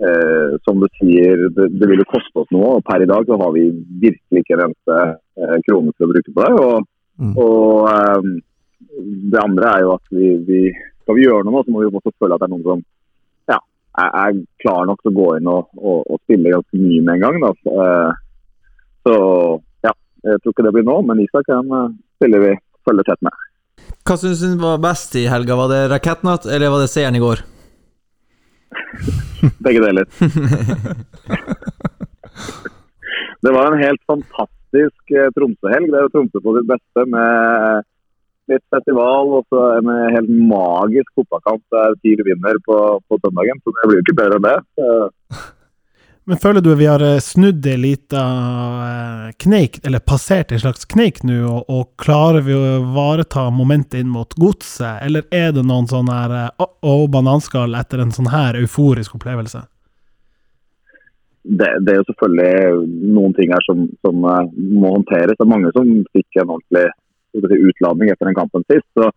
eh, 0.00 0.56
som 0.64 0.80
du 0.80 0.88
sier, 0.96 1.44
det, 1.58 1.68
det 1.76 1.90
vil 1.92 2.00
jo 2.00 2.08
koste 2.14 2.40
oss 2.40 2.48
noe. 2.56 2.78
og 2.78 2.88
Per 2.88 3.04
i 3.04 3.10
dag 3.12 3.28
så 3.28 3.36
har 3.44 3.52
vi 3.52 3.66
virkelig 4.06 4.46
ikke 4.46 4.56
en 4.64 4.76
eh, 5.36 5.56
til 5.64 5.78
å 5.78 6.10
bruke 6.12 6.32
på 6.32 6.44
det. 6.44 6.52
Og, 6.66 6.90
og 7.36 7.88
eh, 7.92 8.28
det 9.32 9.40
andre 9.42 9.72
er 9.72 9.86
jo 9.86 9.94
at 9.96 10.14
vi, 10.14 10.28
vi 10.46 10.60
skal 11.06 11.18
vi 11.18 11.26
gjøre 11.26 11.46
noe 11.46 11.62
så 11.64 11.70
må 11.72 11.82
vi 11.82 11.90
også 11.92 12.12
føle 12.18 12.34
at 12.36 12.42
det 12.42 12.48
er 12.48 12.52
noen 12.54 12.66
som 12.66 12.80
ja, 13.52 13.58
er, 14.02 14.10
er 14.10 14.30
klar 14.62 14.82
nok 14.88 15.00
til 15.02 15.12
å 15.12 15.18
gå 15.20 15.28
inn 15.38 15.50
og, 15.52 15.68
og, 15.78 15.98
og 16.02 16.16
spille 16.24 16.54
ganske 16.54 16.80
mye 16.82 17.02
med 17.06 17.12
en 17.14 17.24
gang. 17.24 17.36
Da. 17.44 17.50
Så, 17.62 17.70
eh, 17.86 18.10
så 19.06 19.14
ja, 19.86 19.92
jeg 20.26 20.42
tror 20.42 20.54
ikke 20.54 20.66
det 20.66 20.74
blir 20.76 20.88
nå, 20.88 20.96
men 21.06 21.22
Isak 21.24 21.52
han 21.52 21.68
eh, 21.78 21.92
spiller 22.18 22.40
vi 22.42 22.52
følger 22.88 23.04
tett 23.06 23.22
med. 23.26 23.44
Hva 24.06 24.14
syns 24.18 24.42
du 24.42 24.58
var 24.62 24.82
best 24.82 25.14
i 25.18 25.28
helga? 25.30 25.58
Var 25.58 25.68
det 25.72 25.82
rakettnatt, 25.94 26.44
eller 26.50 26.74
var 26.74 26.80
det 26.82 26.90
seieren 26.90 27.18
i 27.18 27.22
går? 27.22 27.38
Begge 29.66 29.82
deler. 29.82 30.10
det 33.46 33.54
var 33.54 33.70
en 33.70 33.82
helt 33.82 34.02
fantastisk 34.10 34.55
eh, 34.74 35.28
Tromsø-helg. 35.36 35.90
Det 35.92 35.98
er 35.98 36.06
jo 36.06 36.14
Tromsø 36.14 36.42
på 36.42 36.56
sitt 36.56 36.70
beste 36.70 37.06
med 37.12 37.86
litt 38.50 38.62
festival 38.70 39.32
og 39.40 39.46
så 39.50 39.62
en 39.80 39.90
helt 40.14 40.30
magisk 40.30 41.08
fotballkamp 41.18 41.62
der 41.74 41.96
TIL 42.02 42.22
vinner 42.26 42.58
på, 42.66 42.78
på 43.08 43.20
søndagen. 43.24 43.62
Så 43.62 43.74
det 43.74 43.90
blir 43.90 44.00
jo 44.00 44.06
ikke 44.06 44.18
bedre 44.22 44.40
enn 44.40 44.48
det. 44.48 44.58
Men 46.26 46.38
føler 46.42 46.60
du 46.60 46.72
vi 46.74 46.88
har 46.90 47.02
eh, 47.06 47.20
snudd 47.22 47.66
ei 47.70 47.76
lita 47.78 48.22
eh, 48.82 49.26
kneik, 49.44 49.78
eller 49.86 50.02
passert 50.02 50.50
en 50.50 50.58
slags 50.58 50.88
kneik 50.90 51.20
nå, 51.22 51.36
og, 51.46 51.70
og 51.70 51.92
klarer 52.02 52.42
vi 52.42 52.56
å 52.56 52.62
ivareta 52.80 53.44
momentet 53.54 54.00
inn 54.00 54.10
mot 54.10 54.34
godset, 54.34 55.04
eller 55.06 55.22
er 55.30 55.52
det 55.54 55.62
noen 55.62 55.86
sånn 55.86 56.10
her 56.10 56.34
eh, 56.34 56.66
oh, 56.82 57.04
bananskall 57.06 57.78
etter 57.78 58.02
en 58.02 58.10
sånn 58.16 58.32
her 58.32 58.58
euforisk 58.58 59.14
opplevelse? 59.20 59.62
Det, 61.46 61.68
det 61.86 61.92
er 61.92 62.00
jo 62.00 62.06
selvfølgelig 62.10 63.12
noen 63.14 63.34
ting 63.36 63.52
her 63.54 63.64
som, 63.66 63.86
som 64.04 64.24
eh, 64.26 64.52
må 64.56 64.92
håndteres. 64.96 65.36
Det 65.36 65.44
er 65.44 65.52
mange 65.52 65.72
som 65.76 65.92
fikk 66.16 66.40
en 66.42 66.54
ordentlig 66.56 66.86
si, 66.90 67.60
utladning 67.70 68.10
etter 68.10 68.30
den 68.30 68.38
kampen 68.38 68.66
sist. 68.66 68.88
Så 68.96 69.10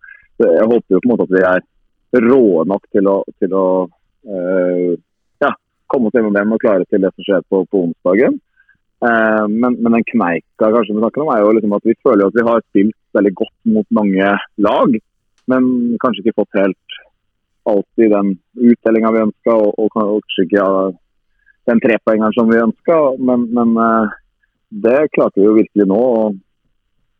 jeg 0.45 0.67
håper 0.69 0.95
jo 0.95 1.01
på 1.01 1.09
en 1.09 1.13
måte 1.13 1.27
at 1.27 1.35
vi 1.35 1.45
er 1.49 2.27
rå 2.29 2.43
nok 2.69 2.85
til 2.93 3.09
å, 3.09 3.15
til 3.41 3.55
å 3.57 3.65
eh, 4.29 4.93
ja, 5.43 5.51
komme 5.91 6.09
oss 6.09 6.17
gjennom 6.17 6.37
dem 6.37 6.53
og 6.53 6.61
klare 6.61 6.87
til 6.89 7.01
det 7.03 7.11
som 7.15 7.27
skjer 7.27 7.43
på, 7.49 7.63
på 7.71 7.83
onsdagen. 7.87 8.39
Uh, 8.99 9.45
men, 9.47 9.77
men 9.79 9.93
den 9.95 10.03
kneika 10.09 10.67
kanskje 10.73 10.91
vi 10.91 10.99
snakker 10.99 11.23
om, 11.23 11.29
er 11.31 11.39
jo 11.39 11.53
liksom 11.55 11.75
at 11.77 11.85
vi 11.87 11.93
føler 12.03 12.27
at 12.27 12.35
vi 12.35 12.43
har 12.43 12.65
spilt 12.65 12.97
veldig 13.15 13.31
godt 13.41 13.69
mot 13.71 13.87
mange 13.95 14.31
lag, 14.59 14.97
men 15.47 15.69
kanskje 16.03 16.25
ikke 16.25 16.41
fått 16.41 16.57
helt 16.59 16.97
alltid 17.69 18.11
den 18.11 18.33
uttellinga 18.73 19.13
vi 19.15 19.21
ønska, 19.23 19.55
og, 19.55 19.71
og 19.79 19.93
kanskje 19.95 20.45
ikke 20.49 20.59
ja, 20.59 20.67
den 21.69 21.81
trepoengeren 21.83 22.35
som 22.35 22.49
vi 22.51 22.61
ønska. 22.61 22.99
Men, 23.29 23.47
men 23.55 23.75
eh, 23.85 24.17
det 24.85 24.99
klarte 25.15 25.39
vi 25.41 25.47
jo 25.47 25.57
virkelig 25.57 25.87
nå. 25.89 26.03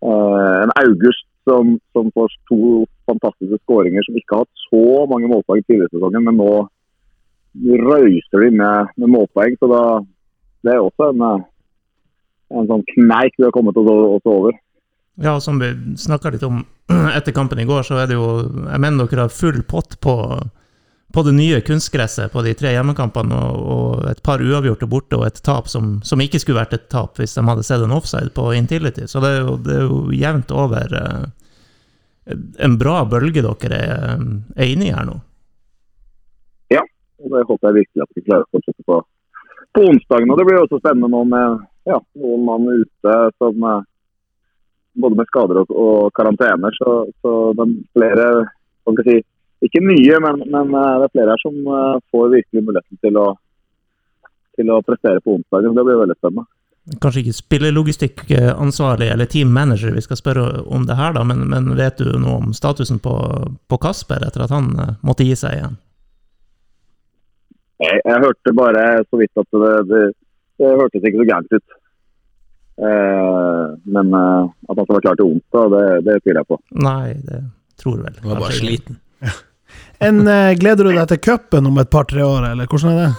eh, 0.06 0.56
En 0.64 0.74
August 0.84 1.26
som, 1.48 1.78
som 1.96 2.12
får 2.14 2.34
to 2.50 2.86
fantastiske 3.10 3.58
skåringer, 3.64 4.06
som 4.06 4.18
ikke 4.20 4.36
har 4.36 4.46
hatt 4.46 4.66
så 4.68 5.06
mange 5.10 5.30
målpoeng 5.32 5.64
tidligere 5.66 5.90
i 5.90 5.96
sesongen, 5.98 6.26
men 6.28 6.38
nå 6.38 6.52
røyser 7.90 8.44
de 8.46 8.52
med, 8.60 8.92
med 9.02 9.14
målpoeng. 9.16 9.56
så 9.60 9.70
da, 9.72 9.84
Det 10.64 10.74
er 10.74 10.84
også 10.84 11.12
en, 11.14 11.24
eh, 11.26 11.46
en 12.60 12.70
sånn 12.70 12.86
kneik 12.94 13.38
vi 13.38 13.48
har 13.48 13.56
kommet 13.56 13.78
oss 13.78 14.28
over. 14.30 14.58
Ja, 15.20 15.40
som 15.44 15.60
vi 15.60 15.74
snakka 16.00 16.32
litt 16.32 16.46
om 16.48 16.62
etter 17.18 17.36
kampen 17.36 17.60
i 17.60 17.68
går, 17.68 17.84
så 17.84 18.00
er 18.00 18.08
det 18.08 18.16
jo 18.16 18.28
Jeg 18.70 18.80
mener 18.80 19.10
dere 19.10 19.28
har 19.28 19.34
full 19.34 19.64
pott 19.68 19.98
på, 20.02 20.16
på 21.14 21.24
det 21.26 21.32
nye 21.34 21.62
kunstgresset 21.66 22.32
på 22.32 22.42
de 22.46 22.54
tre 22.54 22.74
hjemmekampene, 22.76 23.34
og, 23.34 23.70
og 23.74 24.10
et 24.12 24.22
par 24.26 24.44
uavgjorte 24.46 24.90
borte 24.90 25.18
og 25.18 25.26
et 25.26 25.42
tap 25.46 25.70
som, 25.72 25.98
som 26.06 26.22
ikke 26.22 26.42
skulle 26.42 26.60
vært 26.60 26.76
et 26.78 26.90
tap 26.92 27.18
hvis 27.18 27.34
de 27.38 27.46
hadde 27.48 27.66
sett 27.66 27.86
en 27.86 27.96
offside 27.96 28.30
på 28.36 28.52
Intility. 28.54 29.08
Så 29.10 29.22
det 29.24 29.32
er 29.34 29.40
jo, 29.42 29.56
det 29.66 29.78
er 29.78 29.88
jo 29.88 30.02
jevnt 30.14 30.54
over 30.54 30.94
eh, 31.00 32.36
en 32.62 32.78
bra 32.78 33.02
bølge 33.10 33.42
dere 33.42 33.80
er, 33.80 34.28
er 34.56 34.70
inne 34.70 34.90
i 34.90 34.94
her 34.94 35.08
nå. 35.10 35.18
Ja, 36.76 36.84
og 37.24 37.34
det 37.34 37.48
håper 37.50 37.72
jeg 37.72 37.80
virkelig 37.82 38.06
at 38.06 38.14
vi 38.14 38.26
klarer 38.28 38.46
å 38.46 38.54
fortsette 38.54 38.86
på, 38.86 39.00
på 39.78 39.88
onsdagen. 39.90 40.30
Og 40.30 40.38
det 40.38 40.46
blir 40.46 40.60
jo 40.60 40.68
også 40.68 40.82
spennende 40.84 41.10
nå 41.10 41.24
med 41.32 41.66
ja, 41.90 41.98
noen 42.22 42.46
mann 42.46 42.70
ute 42.70 43.18
som 43.42 43.66
eh, 43.66 43.82
både 45.02 45.18
med 45.18 45.34
skader 45.34 45.64
og, 45.64 45.74
og 45.74 46.14
karantener. 46.14 46.78
Så, 46.78 47.02
så 47.26 47.36
den 47.58 47.80
flere 47.98 48.30
kan 48.86 48.94
ikke 48.94 49.10
si 49.10 49.20
ikke 49.66 49.82
mye, 49.84 50.20
men, 50.24 50.44
men 50.48 50.72
eh, 50.72 50.94
det 51.02 51.10
er 51.10 51.16
flere 51.16 51.36
her 51.36 51.42
som 51.42 51.58
eh, 51.60 51.98
får 52.14 52.32
virkelig 52.36 52.64
muligheten 52.64 53.02
til 53.04 53.20
å, 53.20 53.26
til 54.56 54.72
å 54.72 54.80
prestere 54.88 55.24
på 55.24 55.36
onsdagen. 55.36 55.76
Det 55.76 55.86
blir 55.88 56.00
veldig 56.00 56.16
spennende. 56.20 56.48
Kanskje 57.04 57.22
ikke 57.22 57.38
spillelogistikkansvarlig 57.38 59.10
eller 59.14 59.28
team 59.30 59.52
manager 59.54 59.92
vi 59.94 60.02
skal 60.02 60.18
spørre 60.18 60.46
om 60.74 60.88
det 60.90 60.96
her, 60.98 61.12
da, 61.14 61.26
men, 61.28 61.44
men 61.52 61.68
vet 61.78 62.00
du 62.00 62.16
noe 62.18 62.40
om 62.40 62.56
statusen 62.56 63.02
på, 63.04 63.14
på 63.70 63.80
Kasper 63.84 64.24
etter 64.26 64.46
at 64.46 64.56
han 64.56 64.72
eh, 64.80 64.96
måtte 65.06 65.28
gi 65.28 65.36
seg 65.38 65.58
igjen? 65.58 65.76
Jeg, 67.84 68.00
jeg 68.08 68.24
hørte 68.24 68.56
bare 68.56 68.88
så 69.08 69.20
vidt 69.20 69.44
at 69.44 69.60
det, 69.60 69.76
det, 69.92 70.02
det 70.60 70.72
hørtes 70.82 71.04
ikke 71.04 71.22
så 71.22 71.28
gærent 71.34 71.60
ut. 71.60 71.78
Eh, 72.80 73.68
men 73.92 74.16
at 74.16 74.74
han 74.74 74.82
skal 74.88 74.96
være 74.96 75.06
klar 75.10 75.20
til 75.20 75.36
onsdag, 75.36 75.76
det, 75.76 75.86
det 76.08 76.18
tviler 76.24 76.42
jeg 76.42 76.52
på. 76.56 76.62
Nei, 76.88 77.06
det 77.28 77.44
tror 77.80 78.02
vel. 78.08 78.20
Var 78.24 78.44
bare 78.48 78.58
sliten. 78.64 79.00
ikke. 79.20 79.36
En, 80.00 80.28
eh, 80.28 80.56
gleder 80.60 80.84
du 80.88 80.92
deg 80.94 81.08
til 81.12 81.24
cupen 81.30 81.68
om 81.70 81.78
et 81.82 81.92
par-tre 81.92 82.24
år, 82.26 82.52
eller 82.52 82.66
hvordan 82.70 82.92
er 82.94 82.98
det? 83.06 83.14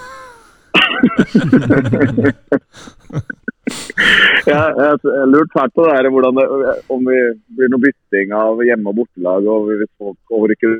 Ja, 4.50 4.62
jeg 4.74 4.98
jeg 5.04 5.26
lurte 5.30 5.54
fælt 5.54 5.74
på 5.76 5.84
det 5.84 5.92
her, 5.94 6.02
det, 6.08 6.46
om 6.90 7.00
vi 7.06 7.18
blir 7.56 7.68
noe 7.70 7.82
bytting 7.84 8.32
av 8.34 8.62
hjemme- 8.66 8.90
og 8.90 8.96
bortelag, 8.98 9.46
og 9.46 9.68
hvis 9.68 9.90
folk 10.00 10.18
overrykker 10.34 10.72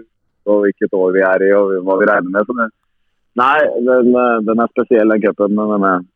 og 0.51 0.65
hvilket 0.65 0.97
år 0.97 1.13
vi 1.15 1.25
er 1.27 1.45
i, 1.47 1.51
og 1.57 1.75
hva 1.87 1.99
vi 2.01 2.09
regner 2.09 2.33
med. 2.33 2.49
Det, 2.49 2.69
nei, 3.41 3.59
den, 3.89 4.15
eh, 4.23 4.39
den 4.49 4.65
er 4.65 4.73
spesiell, 4.73 5.13
den 5.13 5.23
cupen. 5.25 5.55
Men 5.59 5.85
men 5.85 6.09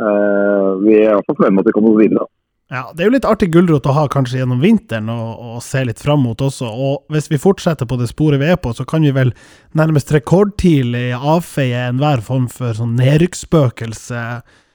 uh, 0.00 0.70
vi 0.82 0.96
er 0.98 1.10
i 1.10 1.14
hvert 1.14 1.26
fall 1.28 1.38
fornøyd 1.38 1.54
med 1.54 1.64
at 1.64 1.68
vi 1.68 1.74
kommer 1.76 1.92
oss 1.92 2.02
videre. 2.02 2.26
Ja, 2.72 2.88
Det 2.96 3.02
er 3.02 3.10
jo 3.10 3.14
litt 3.14 3.26
artig 3.28 3.50
gulrot 3.52 3.86
å 3.86 3.92
ha 3.92 4.06
kanskje 4.08 4.38
gjennom 4.40 4.62
vinteren 4.62 5.10
og, 5.12 5.40
og 5.44 5.58
se 5.62 5.82
litt 5.84 6.00
fram 6.00 6.22
mot 6.24 6.40
også. 6.40 6.64
Og 6.64 7.12
hvis 7.12 7.28
vi 7.30 7.40
fortsetter 7.40 7.88
på 7.88 7.98
det 8.00 8.08
sporet 8.08 8.40
vi 8.40 8.48
er 8.54 8.56
på, 8.60 8.72
så 8.72 8.86
kan 8.88 9.04
vi 9.04 9.12
vel 9.14 9.34
nærmest 9.76 10.12
rekordtidlig 10.14 11.10
avfeie 11.14 11.84
enhver 11.90 12.24
form 12.24 12.48
for 12.52 12.72
sånn 12.76 12.96
nedrykksspøkelse 12.96 14.24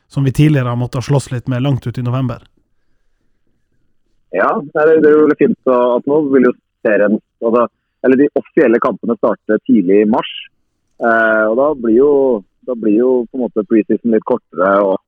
som 0.10 0.26
vi 0.26 0.36
tidligere 0.38 0.70
har 0.70 0.80
måttet 0.80 1.08
slåss 1.10 1.32
litt 1.34 1.50
med 1.50 1.66
langt 1.66 1.88
ut 1.90 1.98
i 1.98 2.06
november. 2.06 2.46
Ja, 4.38 4.52
det, 4.62 4.86
er 4.86 5.10
jo 5.10 5.26
veldig 5.26 5.40
fint 5.40 5.74
at 5.74 6.06
nå 6.10 6.22
vil 6.30 6.46
jo 6.46 6.54
serien 6.86 7.16
altså, 7.42 7.64
Eller 8.06 8.20
de 8.22 8.28
offisielle 8.38 8.78
kampene 8.80 9.16
starter 9.18 9.58
tidlig 9.66 10.04
i 10.04 10.10
mars. 10.10 10.30
Eh, 11.02 11.46
og 11.50 11.56
da 11.58 11.72
blir 11.74 11.98
jo 11.98 12.12
da 12.70 12.76
blir 12.78 13.00
jo 13.00 13.10
på 13.26 13.40
en 13.40 13.46
måte 13.48 13.66
preseason 13.66 14.14
litt 14.14 14.26
kortere, 14.30 14.70
og, 14.86 15.00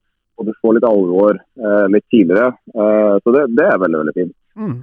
og 0.41 0.47
du 0.49 0.53
får 0.57 0.77
litt 0.77 0.87
alvor 0.87 1.37
eh, 1.37 1.85
litt 1.93 2.07
tidligere. 2.09 2.49
Eh, 2.73 3.13
så 3.21 3.33
det, 3.35 3.43
det 3.57 3.67
er 3.67 3.81
veldig, 3.81 3.99
veldig 4.01 4.15
fint. 4.17 4.35
Mm. 4.57 4.77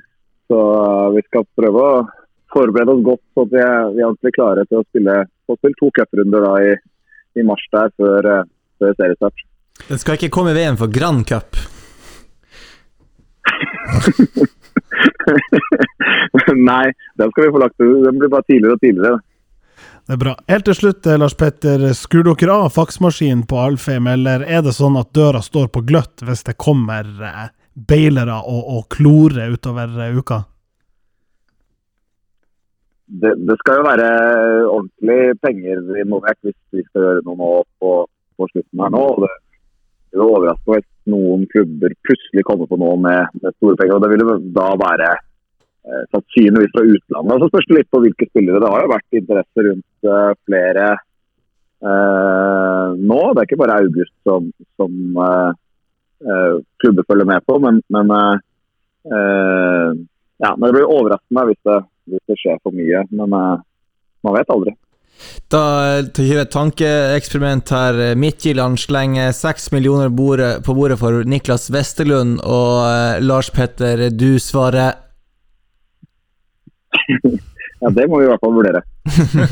Så 0.49 0.59
eh, 0.79 1.09
vi 1.17 1.23
skal 1.27 1.49
prøve 1.59 1.81
å 1.83 2.07
forberede 2.55 2.95
oss 2.95 3.03
godt 3.05 3.25
så 3.35 3.45
at 3.45 3.51
vi 3.53 3.61
er, 3.65 3.91
vi 3.95 4.01
er 4.01 4.09
ordentlig 4.09 4.35
klare 4.37 4.63
til 4.69 4.79
å 4.81 4.87
spille, 4.87 5.17
å 5.27 5.59
spille 5.59 5.79
to 5.81 5.89
cuprunder 5.99 6.43
i, 6.63 6.71
i 7.39 7.47
mars 7.47 7.65
der 7.75 7.89
før, 7.99 8.21
eh, 8.35 8.47
før 8.81 8.93
seriestart. 9.01 9.39
Den 9.89 10.01
skal 10.01 10.15
ikke 10.19 10.35
komme 10.35 10.55
i 10.55 10.59
veien 10.59 10.79
for 10.79 10.89
Grand 10.93 11.23
Cup. 11.29 11.51
Nei, 16.69 16.87
den 17.19 17.31
skal 17.33 17.45
vi 17.45 17.53
få 17.55 17.61
lagt 17.63 17.79
ut. 17.83 18.05
Den 18.07 18.19
blir 18.21 18.31
bare 18.33 18.47
tidligere 18.49 18.77
og 18.79 18.83
tidligere. 18.83 19.19
Det 20.09 20.17
er 20.17 20.21
bra. 20.23 20.35
Helt 20.49 20.65
til 20.65 20.77
slutt, 20.77 21.07
eh, 21.07 21.19
Lars 21.21 21.35
Petter. 21.37 21.83
Skrur 21.93 22.25
dere 22.31 22.55
av 22.65 22.71
faksmaskinen 22.73 23.45
på 23.47 23.59
Alfheim, 23.61 24.07
eller 24.09 24.41
er 24.41 24.63
det 24.65 24.73
sånn 24.73 24.97
at 24.97 25.13
døra 25.13 25.43
står 25.45 25.69
på 25.69 25.83
gløtt 25.85 26.25
hvis 26.25 26.47
det 26.49 26.57
kommer 26.57 27.05
eh, 27.05 27.51
beilere 27.77 28.39
og, 28.41 28.63
og 28.73 28.87
klorer 28.97 29.53
utover 29.53 29.93
eh, 30.07 30.17
uka? 30.17 30.47
det, 33.09 33.31
det 33.49 33.57
skal 33.61 33.79
jo 33.79 33.85
være 33.87 34.09
ordentlig 34.69 35.21
penger 35.41 35.79
involvert 36.03 36.41
hvis 36.45 36.57
vi 36.77 36.83
skal 36.85 37.07
gjøre 37.07 37.23
noe 37.25 37.39
nå 37.41 37.53
på, 37.81 37.93
på 38.37 38.49
slutten 38.53 38.83
her 38.85 38.93
nå. 38.93 39.05
Det 39.25 39.31
det 40.09 40.25
overrasker 40.25 40.25
overraske 40.25 40.71
meg 40.73 40.79
hvis 40.79 41.13
noen 41.13 41.43
klubber 41.53 41.95
plutselig 42.07 42.45
kommer 42.49 42.69
på 42.69 42.79
noe 42.81 42.97
med, 43.01 43.35
med 43.43 43.57
store 43.59 43.77
penger. 43.77 43.97
og 43.97 44.05
Det 44.05 44.11
vil 44.13 44.25
jo 44.25 44.37
da 44.57 44.69
være 44.81 45.11
sannsynligvis 46.13 46.75
fra 46.75 46.85
utlandet. 46.85 47.43
Så 47.43 47.51
spørs 47.51 47.69
det 47.69 47.79
litt 47.79 47.93
på 47.93 48.03
hvilke 48.05 48.29
spillere. 48.29 48.63
Det 48.63 48.73
har 48.73 48.85
jo 48.85 48.93
vært 48.93 49.21
interesse 49.21 49.65
rundt 49.69 50.11
eh, 50.13 50.33
flere 50.49 50.89
eh, 50.95 52.99
nå. 52.99 53.21
Det 53.33 53.43
er 53.43 53.49
ikke 53.49 53.63
bare 53.63 53.79
August 53.85 54.17
som, 54.29 54.51
som 54.81 55.23
eh, 55.29 55.53
eh, 56.27 56.59
klubber 56.83 57.09
følger 57.09 57.31
med 57.31 57.47
på, 57.49 57.61
men, 57.65 57.81
men 57.95 58.13
eh, 58.19 58.45
eh, 59.13 60.03
ja, 60.45 60.53
men 60.55 60.67
det 60.67 60.75
blir 60.77 60.99
overraskende 60.99 61.49
hvis 61.49 61.65
det, 61.71 61.81
hvis 62.13 62.29
det 62.31 62.43
skjer 62.43 62.61
for 62.63 62.77
mye. 62.77 63.07
Men 63.15 63.41
eh, 63.41 63.57
man 64.27 64.39
vet 64.39 64.55
aldri. 64.55 64.77
Da 65.51 65.65
gjør 66.15 66.45
et 66.45 66.53
tankeeksperiment 66.55 67.73
her. 67.75 67.97
Midtjylland 68.15 68.79
slenger 68.79 69.33
seks 69.35 69.73
millioner 69.75 70.13
på 70.63 70.77
bordet 70.77 71.01
for 71.01 71.27
Niklas 71.27 71.67
Westerlund, 71.75 72.39
og 72.45 72.87
eh, 72.87 73.19
Lars 73.25 73.51
Petter, 73.51 74.11
du 74.15 74.37
svarer 74.43 75.08
Ja, 77.79 77.91
Det 77.95 78.09
må 78.11 78.19
vi 78.19 78.27
i 78.27 78.29
hvert 78.31 78.43
fall 78.43 78.55
vurdere. 78.57 78.83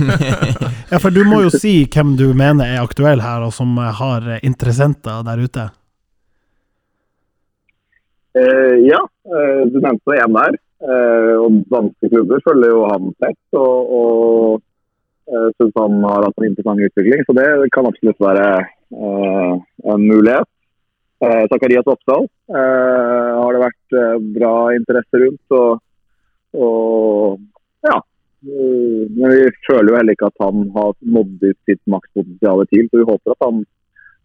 Ja, 0.90 0.98
for 1.02 1.14
du 1.14 1.22
må 1.26 1.40
jo 1.44 1.50
si 1.50 1.84
hvem 1.90 2.14
du 2.18 2.28
mener 2.34 2.66
er 2.66 2.82
aktuell 2.82 3.22
her, 3.22 3.44
og 3.46 3.52
som 3.54 3.76
har 3.78 4.26
interessenter 4.46 5.22
der 5.26 5.42
ute. 5.42 5.66
Uh, 8.36 8.76
ja, 8.84 9.00
uh, 9.30 9.62
du 9.70 9.78
nevnte 9.80 10.18
én 10.18 10.34
der. 10.36 10.58
Uh, 10.76 11.34
og 11.40 11.62
danske 11.72 12.10
klubber 12.12 12.42
følger 12.44 12.74
jo 12.74 12.82
han 12.90 13.14
tett. 13.22 13.40
Og, 13.56 13.94
og 13.98 14.60
uh, 15.32 15.48
syns 15.56 15.78
han 15.80 15.96
har 16.04 16.26
hatt 16.26 16.42
en 16.42 16.50
interessant 16.50 16.84
utvikling. 16.86 17.24
Så 17.26 17.38
det 17.38 17.48
kan 17.74 17.88
absolutt 17.88 18.20
være 18.22 18.50
uh, 18.66 19.56
en 19.94 20.06
mulighet. 20.06 20.50
Uh, 21.24 21.48
Zakarias 21.48 21.88
Oppdal 21.88 22.26
uh, 22.52 23.30
har 23.40 23.56
det 23.56 23.62
vært 23.62 23.96
uh, 23.96 24.16
bra 24.36 24.54
interesse 24.76 25.22
rundt. 25.22 25.56
Og, 25.56 25.82
og 26.56 27.40
ja. 27.86 27.96
Eh, 28.46 29.02
Men 29.16 29.32
vi 29.32 29.42
føler 29.68 29.92
jo 29.92 29.98
heller 29.98 30.16
ikke 30.16 30.30
at 30.30 30.44
han 30.44 30.68
har 30.76 30.94
nådd 31.16 31.44
ut 31.44 31.58
sitt 31.68 31.82
makspotensial 31.90 32.64
til. 32.72 32.88
Så 32.90 33.02
vi 33.02 33.10
håper 33.10 33.34
at 33.34 33.46
han, 33.46 33.62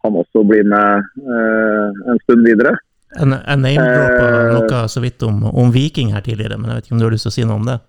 han 0.05 0.17
også 0.23 0.45
blir 0.47 0.65
med 0.67 1.11
eh, 1.21 2.01
en 2.11 2.23
stund 2.25 2.47
videre. 2.47 2.75
Jeg 3.11 3.27
jeg 3.27 3.59
name-droppa 3.59 4.27
Eh. 4.31 4.51
noe 4.55 4.87
så 4.87 5.01
vidt 5.03 5.23
om, 5.27 5.43
om 5.43 5.71
Viking 5.71 6.13
her 6.13 6.21
tidligere, 6.23 6.57
men 6.57 6.69
jeg 6.69 6.75
vet 6.75 6.85
ikke 6.85 6.95
om 6.95 7.01
du 7.01 7.05
har 7.09 7.15
lyst 7.15 7.27
til 7.27 7.33
å 7.33 7.37
si 7.37 7.47
noe 7.47 7.59
om 7.59 7.67
det? 7.67 7.79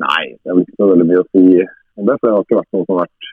Nei, 0.00 0.22
det 0.40 0.50
er 0.50 0.56
vel 0.56 0.64
ikke 0.64 0.80
så 0.80 0.88
veldig 0.90 1.06
mye 1.06 1.20
å 1.22 1.28
si 1.30 1.44
om 2.00 2.08
det. 2.08 2.16
For 2.18 2.26
det 2.26 2.34
har 2.34 2.46
ikke 2.46 2.58
vært 2.58 2.74
noe 2.74 2.86
som 2.86 2.94
har 2.96 3.04
vært 3.04 3.30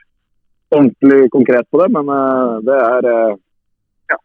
ordentlig 0.76 1.30
konkret 1.34 1.70
på 1.72 1.80
det. 1.82 1.88
Men 1.96 2.12
eh, 2.14 2.54
det 2.68 2.78
er 2.84 3.10
eh, 3.12 3.34
ja, 4.12 4.18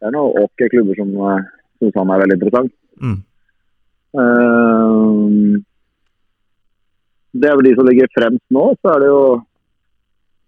det 0.00 0.10
er 0.10 0.16
noen 0.16 0.44
åke 0.44 0.70
klubber 0.74 0.98
som 0.98 1.14
uh, 1.22 1.48
syns 1.78 1.98
han 2.00 2.12
er 2.12 2.22
veldig 2.24 2.38
interessant. 2.38 2.74
Mm. 2.98 3.18
Eh, 4.18 5.60
det 7.38 7.50
er 7.50 7.58
vel 7.58 7.68
de 7.68 7.76
som 7.76 7.86
ligger 7.88 8.10
fremst 8.16 8.44
nå. 8.54 8.64
Så 8.80 8.94
er 8.94 9.04
det 9.04 9.10
jo 9.12 9.22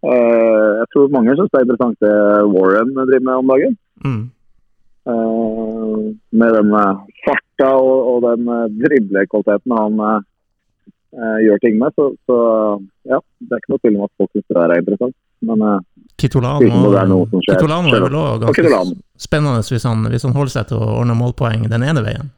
eh, 0.09 0.69
Jeg 0.81 0.91
tror 0.95 1.15
mange 1.15 1.37
syns 1.37 1.53
det 1.53 1.61
er 1.61 1.67
interessant 1.69 2.05
det 2.07 2.17
Warren 2.55 2.95
driver 2.97 3.27
med 3.29 3.35
om 3.37 3.53
dagen. 3.55 3.79
Mm. 4.07 4.23
Eh, 5.11 6.01
med 6.43 6.59
den 6.59 6.75
farta 7.27 7.71
og, 7.77 8.27
den 8.27 8.51
driblekvaliteten 8.81 9.77
han 9.77 10.27
gjør 11.45 11.59
ting 11.63 11.79
med. 11.79 11.95
Så, 11.99 12.13
så 12.31 12.37
ja, 13.11 13.19
det 13.43 13.55
er 13.55 13.63
ikke 13.63 13.73
noe 13.73 13.83
tvil 13.83 13.97
om 13.99 14.05
at 14.07 14.13
folk 14.19 14.31
syns 14.35 14.47
det 14.49 14.65
er 14.65 14.77
interessant. 14.79 15.17
Men 15.47 15.65
Kitolano. 16.21 17.25
Kitolano 17.49 17.95
er 17.97 18.05
vel 18.05 18.19
òg 18.21 18.43
ganske 18.45 18.83
spennende 19.21 19.63
hvis 19.65 19.87
han, 19.89 20.05
hvis 20.13 20.27
han 20.27 20.37
holder 20.37 20.53
seg 20.53 20.69
til 20.69 20.81
å 20.81 20.99
ordne 21.01 21.17
målpoeng 21.17 21.65
den 21.73 21.85
ene 21.87 22.05
veien. 22.05 22.29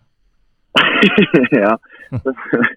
ja. 1.65 1.77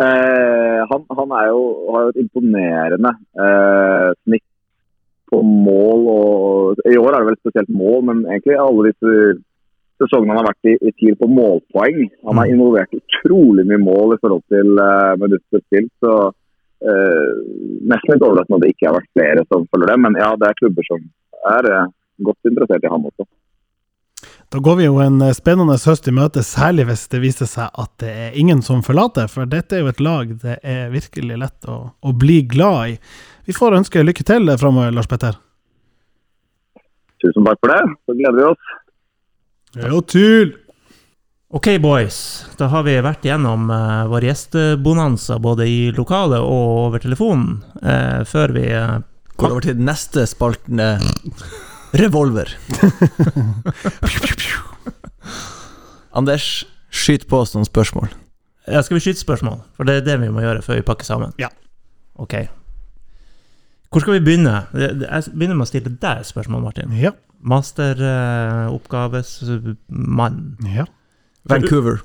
Eh, 0.00 0.80
han, 0.88 1.02
han 1.12 1.32
er 1.36 1.50
jo, 1.50 1.64
har 1.92 2.06
jo 2.06 2.12
et 2.14 2.20
imponerende 2.22 3.10
eh, 3.36 4.06
snitt 4.24 4.46
på 5.28 5.42
mål. 5.44 6.06
Og, 6.14 6.80
I 6.88 6.96
år 6.96 7.10
er 7.12 7.18
det 7.18 7.28
vel 7.28 7.38
spesielt 7.42 7.72
mål, 7.82 7.98
men 8.08 8.22
egentlig 8.30 8.56
alle 8.56 8.86
disse 8.88 9.16
sesongene 10.00 10.32
han 10.32 10.40
har 10.40 10.48
vært 10.48 10.70
i, 10.72 10.76
i 10.88 10.94
TIL 10.96 11.18
på 11.20 11.28
målpoeng. 11.28 12.00
Han 12.30 12.40
har 12.40 12.48
involvert 12.48 12.96
utrolig 12.96 13.66
mye 13.68 13.82
mål 13.82 14.16
i 14.16 14.20
forhold 14.22 14.44
til 14.52 14.82
eh, 14.86 15.12
minutter 15.20 15.64
spilt. 15.66 15.92
Så 16.00 16.14
eh, 16.30 17.28
nesten 17.92 18.14
litt 18.14 18.24
overraskende 18.24 18.60
at 18.60 18.64
det 18.64 18.72
ikke 18.74 18.88
har 18.88 18.98
vært 18.98 19.12
flere 19.18 19.46
som 19.50 19.68
følger 19.68 19.92
det. 19.92 19.98
Men 20.06 20.20
ja, 20.22 20.32
det 20.40 20.48
er 20.48 20.60
klubber 20.62 20.88
som 20.88 21.04
er 21.58 21.70
eh, 21.74 21.92
godt 22.30 22.52
interessert 22.52 22.88
i 22.88 22.94
ham 22.94 23.04
også. 23.10 23.28
Da 24.50 24.58
går 24.58 24.76
vi 24.80 24.86
jo 24.88 24.96
en 24.98 25.20
eh, 25.22 25.34
spennende 25.36 25.76
høst 25.78 26.08
i 26.10 26.14
møte, 26.14 26.42
særlig 26.42 26.88
hvis 26.88 27.04
det 27.12 27.20
viser 27.22 27.46
seg 27.46 27.70
at 27.70 27.92
det 28.02 28.10
er 28.10 28.38
ingen 28.38 28.64
som 28.66 28.82
forlater. 28.82 29.30
For 29.30 29.46
dette 29.46 29.78
er 29.78 29.84
jo 29.84 29.92
et 29.92 30.02
lag 30.02 30.32
det 30.42 30.56
er 30.66 30.90
virkelig 30.90 31.38
lett 31.38 31.68
å, 31.70 31.76
å 31.94 32.14
bli 32.18 32.40
glad 32.50 32.96
i. 32.96 32.96
Vi 33.46 33.54
får 33.54 33.78
ønske 33.78 34.02
lykke 34.02 34.26
til 34.26 34.50
framover, 34.58 34.90
Lars 34.96 35.10
Petter. 35.10 35.38
Tusen 37.22 37.46
takk 37.46 37.60
for 37.62 37.74
det. 37.74 37.94
Så 38.08 38.16
gleder 38.18 38.38
vi 38.40 38.48
oss. 38.48 38.74
Jo, 39.78 40.02
tull! 40.02 40.56
Ok, 41.50 41.66
boys. 41.82 42.18
Da 42.58 42.68
har 42.70 42.84
vi 42.86 42.94
vært 43.02 43.24
gjennom 43.26 43.70
uh, 43.74 44.06
vår 44.10 44.28
gjestebonanza 44.28 45.40
både 45.42 45.66
i 45.66 45.78
lokalet 45.94 46.42
og 46.42 46.74
over 46.86 47.02
telefonen. 47.02 47.58
Uh, 47.82 48.22
før 48.26 48.54
vi 48.54 48.66
uh, 48.70 49.00
Går 49.40 49.54
over 49.54 49.64
til 49.64 49.78
neste 49.80 50.26
spalten 50.28 50.80
eh, 50.84 51.00
Revolver. 51.96 52.52
Anders, 56.12 56.66
skyt 56.90 57.26
på 57.30 57.38
oss 57.42 57.54
noen 57.54 57.64
spørsmål. 57.66 58.08
Ja, 58.70 58.82
skal 58.86 58.96
vi 58.98 59.02
skyte 59.04 59.20
spørsmål? 59.22 59.58
For 59.78 59.84
det 59.88 59.94
er 60.00 60.04
det 60.06 60.16
vi 60.22 60.28
må 60.32 60.40
gjøre 60.44 60.62
før 60.62 60.74
vi 60.80 60.84
pakker 60.86 61.06
sammen. 61.08 61.30
Ja. 61.40 61.48
Ok. 62.20 62.34
Hvor 63.90 64.00
skal 64.04 64.14
vi 64.18 64.24
begynne? 64.26 64.56
Jeg 64.74 65.22
begynner 65.34 65.56
med 65.58 65.66
å 65.66 65.70
stille 65.70 65.90
deg 65.90 66.16
et 66.22 66.28
spørsmål, 66.30 66.60
Martin. 66.68 66.88
Ja. 66.94 67.10
Masteroppgavesmann. 67.40 70.38
ja. 70.76 70.84
Vancouver. 71.48 71.96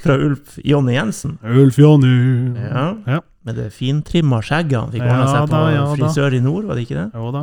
Fra 0.00 0.14
Ulf 0.16 0.54
Jonny 0.64 0.94
Jensen. 0.94 1.38
Ulf 1.44 1.76
Jonny. 1.82 2.54
Ja. 2.56 2.94
Ja. 3.10 3.18
Med 3.44 3.54
det 3.58 3.70
fintrimma 3.74 4.38
skjegget 4.44 4.78
han 4.78 4.92
fikk 4.94 5.02
Ja 5.04 5.26
seg 5.26 5.48
på 5.48 5.52
da, 5.52 5.60
ja 5.74 5.82
da. 5.84 5.94
Frisør 5.96 6.30
i 6.36 6.40
nord, 6.44 6.64
var 6.68 6.74
det 6.78 6.82
ikke 6.86 6.98
det? 7.00 7.08
Jo 7.16 7.30
da. 7.34 7.42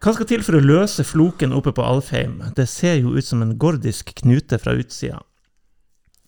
Hva 0.00 0.14
skal 0.16 0.26
til 0.30 0.42
for 0.46 0.56
å 0.56 0.62
løse 0.64 1.04
floken 1.04 1.52
oppe 1.52 1.74
på 1.76 1.84
Alfheim? 1.84 2.38
Det 2.56 2.64
ser 2.68 2.94
jo 3.02 3.12
ut 3.18 3.24
som 3.26 3.42
en 3.44 3.56
gordisk 3.60 4.14
knute 4.22 4.56
fra 4.58 4.72
utsida. 4.80 5.18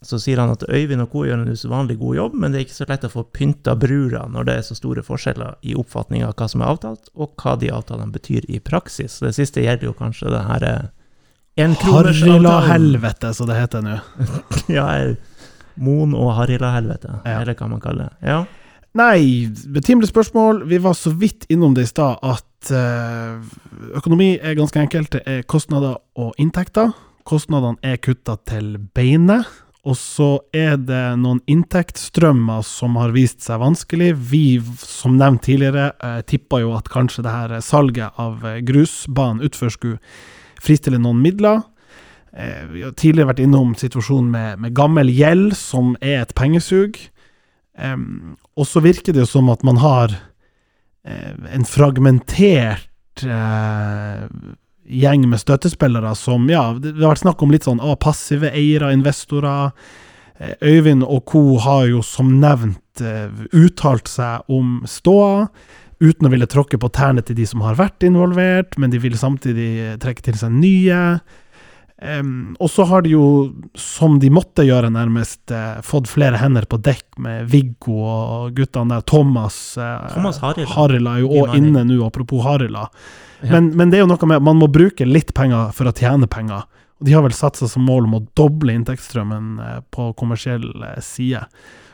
Så 0.03 0.19
sier 0.19 0.37
han 0.41 0.51
at 0.51 0.65
Øyvind 0.67 1.01
og 1.05 1.09
co. 1.13 1.21
gjør 1.25 1.39
en 1.45 1.53
usedvanlig 1.55 1.95
god 1.97 2.15
jobb, 2.17 2.33
men 2.35 2.51
det 2.51 2.59
er 2.59 2.65
ikke 2.67 2.75
så 2.75 2.87
lett 2.89 3.05
å 3.07 3.09
få 3.13 3.23
pynta 3.31 3.73
brura 3.79 4.25
når 4.29 4.43
det 4.49 4.55
er 4.59 4.65
så 4.67 4.75
store 4.75 5.01
forskjeller 5.07 5.55
i 5.63 5.73
oppfatning 5.79 6.25
av 6.27 6.33
hva 6.35 6.49
som 6.51 6.61
er 6.61 6.73
avtalt, 6.73 7.07
og 7.15 7.33
hva 7.39 7.55
de 7.61 7.71
avtalene 7.71 8.11
betyr 8.11 8.45
i 8.51 8.59
praksis. 8.59 9.21
Det 9.23 9.31
siste 9.33 9.63
gjelder 9.63 9.87
jo 9.89 9.93
kanskje 9.95 10.33
det 10.35 10.41
her 10.49 10.65
eh, 10.67 10.89
enkronersavtalen. 11.63 12.67
helvete, 12.69 13.33
som 13.33 13.47
det 13.47 13.55
heter 13.61 13.81
nå. 13.85 13.95
Ja, 14.75 14.89
eh, 14.99 15.15
Mon 15.79 16.13
og 16.13 16.35
Harrila-helvete, 16.37 17.21
Ja. 17.25 17.39
eller 17.41 17.55
hva 17.57 17.69
man 17.71 17.81
kaller 17.81 18.11
det. 18.11 18.27
Ja. 18.29 18.43
Nei, 18.93 19.49
betimelig 19.73 20.11
spørsmål. 20.11 20.67
Vi 20.69 20.77
var 20.77 20.93
så 20.93 21.09
vidt 21.17 21.47
innom 21.49 21.73
det 21.73 21.87
i 21.87 21.89
stad 21.89 22.19
at 22.21 22.69
eh, 22.69 23.39
økonomi 23.97 24.35
er 24.37 24.53
ganske 24.53 24.77
enkelt. 24.77 25.15
Det 25.15 25.21
er 25.25 25.47
kostnader 25.49 25.95
og 26.13 26.35
inntekter. 26.37 26.91
Kostnadene 27.25 27.81
er 27.81 27.97
kutta 27.97 28.35
til 28.45 28.75
beinet. 28.93 29.49
Og 29.83 29.97
så 29.97 30.27
er 30.53 30.77
det 30.77 31.01
noen 31.19 31.41
inntektsstrømmer 31.49 32.61
som 32.63 32.93
har 33.01 33.15
vist 33.17 33.41
seg 33.41 33.63
vanskelig. 33.63 34.11
Vi, 34.29 34.61
som 34.77 35.17
nevnt 35.17 35.41
tidligere, 35.49 35.89
eh, 35.97 36.21
tippa 36.29 36.61
jo 36.61 36.75
at 36.77 36.91
kanskje 36.93 37.25
det 37.25 37.33
her 37.33 37.55
salget 37.65 38.13
av 38.21 38.45
eh, 38.45 38.61
grusbanen 38.61 39.41
utfor 39.41 39.73
skulle 39.73 39.97
fristille 40.61 41.01
noen 41.01 41.17
midler. 41.25 41.65
Vi 42.33 42.81
har 42.81 42.93
tidligere 42.97 43.29
vært 43.29 43.41
innom 43.43 43.75
situasjonen 43.77 44.29
med, 44.33 44.61
med 44.63 44.73
gammel 44.73 45.11
gjeld, 45.13 45.51
som 45.53 45.91
er 46.01 46.23
et 46.23 46.31
pengesug. 46.33 46.95
Em, 47.77 48.35
og 48.53 48.67
så 48.69 48.83
virker 48.83 49.15
det 49.15 49.23
jo 49.23 49.29
som 49.29 49.49
at 49.49 49.63
man 49.65 49.79
har 49.81 50.13
eh, 50.13 51.33
en 51.55 51.65
fragmentert 51.65 53.23
eh, 53.25 54.25
gjeng 54.83 55.25
med 55.29 55.41
støttespillere 55.41 56.11
som 56.19 56.45
Ja, 56.51 56.73
det 56.77 56.99
har 56.99 57.15
vært 57.15 57.23
snakk 57.23 57.41
om 57.41 57.53
litt 57.53 57.65
sånn 57.65 57.81
ah, 57.81 57.95
passive 57.97 58.51
eiere, 58.53 58.93
investorer. 58.93 59.73
Eh, 60.37 60.53
Øyvind 60.61 61.05
og 61.07 61.23
co. 61.29 61.43
har 61.63 61.87
jo 61.89 62.03
som 62.05 62.35
nevnt 62.41 62.79
uttalt 63.57 64.05
seg 64.05 64.51
om 64.53 64.83
ståa, 64.85 65.47
uten 65.97 66.27
å 66.27 66.29
ville 66.29 66.45
tråkke 66.45 66.77
på 66.77 66.91
tærne 66.93 67.23
til 67.25 67.39
de 67.39 67.47
som 67.49 67.63
har 67.65 67.79
vært 67.79 68.05
involvert, 68.05 68.77
men 68.77 68.93
de 68.93 68.99
vil 69.01 69.17
samtidig 69.17 69.95
trekke 70.03 70.21
til 70.27 70.37
seg 70.37 70.53
nye. 70.53 70.99
Em, 72.03 72.55
og 72.59 72.67
så 72.71 72.83
har 72.83 73.05
de 73.05 73.13
jo, 73.13 73.25
som 73.79 74.17
de 74.19 74.27
måtte 74.33 74.65
gjøre 74.67 74.89
nærmest, 74.91 75.45
uh, 75.55 75.79
fått 75.85 76.09
flere 76.11 76.39
hender 76.41 76.67
på 76.67 76.81
dekk 76.83 77.19
med 77.23 77.47
Viggo 77.51 78.01
og 78.03 78.57
guttene 78.57 78.97
der. 78.97 79.05
Thomas, 79.07 79.57
uh, 79.79 80.03
Thomas 80.11 80.41
Harila. 80.43 80.67
Harila 80.73 81.15
er 81.15 81.23
jo 81.23 81.43
òg 81.43 81.55
inne 81.59 81.85
nå, 81.87 82.01
apropos 82.03 82.43
Harila. 82.43 82.89
Ja. 83.39 83.53
Men, 83.55 83.71
men 83.79 83.91
det 83.91 84.01
er 84.01 84.03
jo 84.03 84.11
noe 84.11 84.29
med 84.29 84.43
man 84.43 84.59
må 84.59 84.67
bruke 84.71 85.07
litt 85.07 85.31
penger 85.37 85.71
for 85.75 85.87
å 85.87 85.95
tjene 85.95 86.27
penger. 86.31 86.67
Og 86.99 87.07
de 87.07 87.15
har 87.15 87.23
vel 87.23 87.35
satt 87.35 87.59
seg 87.59 87.71
som 87.71 87.87
mål 87.87 88.09
om 88.09 88.19
å 88.19 88.25
doble 88.35 88.75
inntektsstrømmen 88.75 89.47
uh, 89.63 89.79
på 89.95 90.11
kommersiell 90.19 90.67
side. 90.99 91.45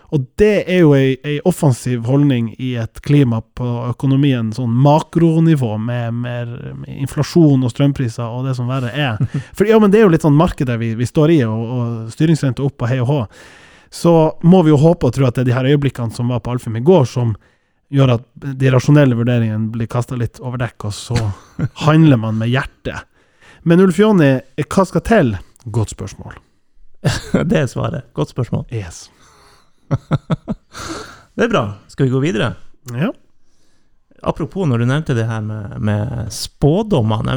Og 0.10 0.26
det 0.42 0.64
er 0.66 0.80
jo 0.82 0.94
ei, 0.98 1.14
ei 1.22 1.36
offensiv 1.46 2.08
holdning 2.10 2.50
i 2.58 2.72
et 2.82 3.02
klima 3.06 3.44
på 3.56 3.68
økonomien, 3.92 4.50
sånn 4.56 4.72
makronivå, 4.74 5.76
med, 5.78 6.16
mer, 6.24 6.54
med 6.80 7.02
inflasjon 7.04 7.62
og 7.66 7.74
strømpriser 7.74 8.26
og 8.26 8.48
det 8.50 8.56
som 8.58 8.70
verre 8.72 8.90
er. 8.90 9.20
For 9.58 9.70
ja, 9.70 9.78
men 9.82 9.94
det 9.94 10.02
er 10.02 10.08
jo 10.08 10.14
litt 10.16 10.26
sånn 10.26 10.38
markedet 10.38 10.80
vi, 10.82 10.96
vi 10.98 11.10
står 11.10 11.36
i, 11.36 11.44
og, 11.46 11.76
og 11.76 12.16
styringsrente 12.16 12.66
opp 12.66 12.82
og 12.82 12.90
hei 12.90 12.98
og 13.04 13.12
hå. 13.12 13.20
Så 13.94 14.16
må 14.46 14.64
vi 14.66 14.74
jo 14.74 14.82
håpe 14.82 15.10
og 15.10 15.14
tro 15.14 15.28
at 15.30 15.38
det 15.38 15.46
er 15.46 15.50
de 15.52 15.56
her 15.58 15.70
øyeblikkene 15.76 16.14
som 16.14 16.34
var 16.34 16.42
på 16.46 16.54
Alfheim 16.54 16.78
i 16.82 16.86
går, 16.86 17.06
som 17.10 17.36
gjør 17.94 18.16
at 18.18 18.26
de 18.62 18.74
rasjonelle 18.74 19.18
vurderingene 19.18 19.72
blir 19.74 19.90
kasta 19.90 20.18
litt 20.18 20.42
over 20.42 20.62
dekk, 20.62 20.90
og 20.90 20.98
så 20.98 21.18
handler 21.86 22.22
man 22.22 22.42
med 22.42 22.50
hjertet. 22.54 23.06
Men 23.62 23.82
Ulf 23.84 24.02
Jonny, 24.02 24.40
hva 24.66 24.90
skal 24.90 25.06
til? 25.06 25.34
Godt 25.70 25.94
spørsmål. 25.94 26.38
Det 27.50 27.62
er 27.62 27.70
svaret. 27.70 28.10
Godt 28.18 28.34
spørsmål. 28.34 28.66
Yes. 28.74 29.08
Det 31.40 31.46
er 31.48 31.52
bra. 31.52 31.64
Skal 31.88 32.08
vi 32.10 32.12
gå 32.14 32.20
videre? 32.24 32.54
Ja. 32.92 33.12
Apropos 34.28 34.68
når 34.68 34.82
du 34.82 34.86
nevnte 34.90 35.16
det 35.16 35.24
her 35.30 35.40
med, 35.46 35.78
med 35.80 36.32
spådommene 36.36 37.36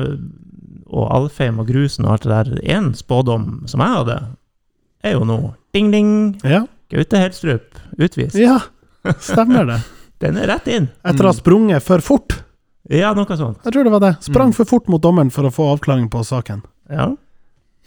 og 0.92 1.06
Alfheim 1.14 1.60
og 1.62 1.68
grusen 1.70 2.08
og 2.08 2.16
alt 2.16 2.26
det 2.26 2.32
der. 2.32 2.50
En 2.74 2.90
spådom 2.98 3.62
som 3.70 3.84
jeg 3.84 3.94
hadde, 4.00 4.16
er 5.06 5.14
jo 5.16 5.22
nå 5.28 5.36
ding, 5.74 5.92
ding. 5.94 6.10
Ja. 6.42 6.64
Gaute 6.92 7.20
Helstrup 7.22 7.78
utvist. 7.96 8.34
ja, 8.36 8.58
stemmer 9.22 9.64
det. 9.70 9.78
Den 10.22 10.36
er 10.38 10.50
rett 10.52 10.66
inn. 10.70 10.90
Etter 11.06 11.26
å 11.26 11.30
ha 11.32 11.34
sprunget 11.38 11.82
for 11.82 12.02
fort. 12.04 12.36
Ja, 12.90 13.14
noe 13.16 13.38
sånt. 13.38 13.62
Jeg 13.64 13.74
tror 13.74 13.86
det 13.86 13.92
var 13.94 14.02
det. 14.02 14.12
Sprang 14.22 14.52
for 14.54 14.68
fort 14.68 14.90
mot 14.90 15.02
dommeren 15.02 15.30
for 15.34 15.46
å 15.48 15.54
få 15.54 15.70
avklaring 15.72 16.10
på 16.12 16.22
saken. 16.26 16.60
Ja. 16.90 17.08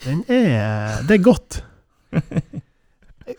Den 0.03 0.23
er 0.31 1.03
Det 1.07 1.19
er 1.19 1.23
godt. 1.23 1.61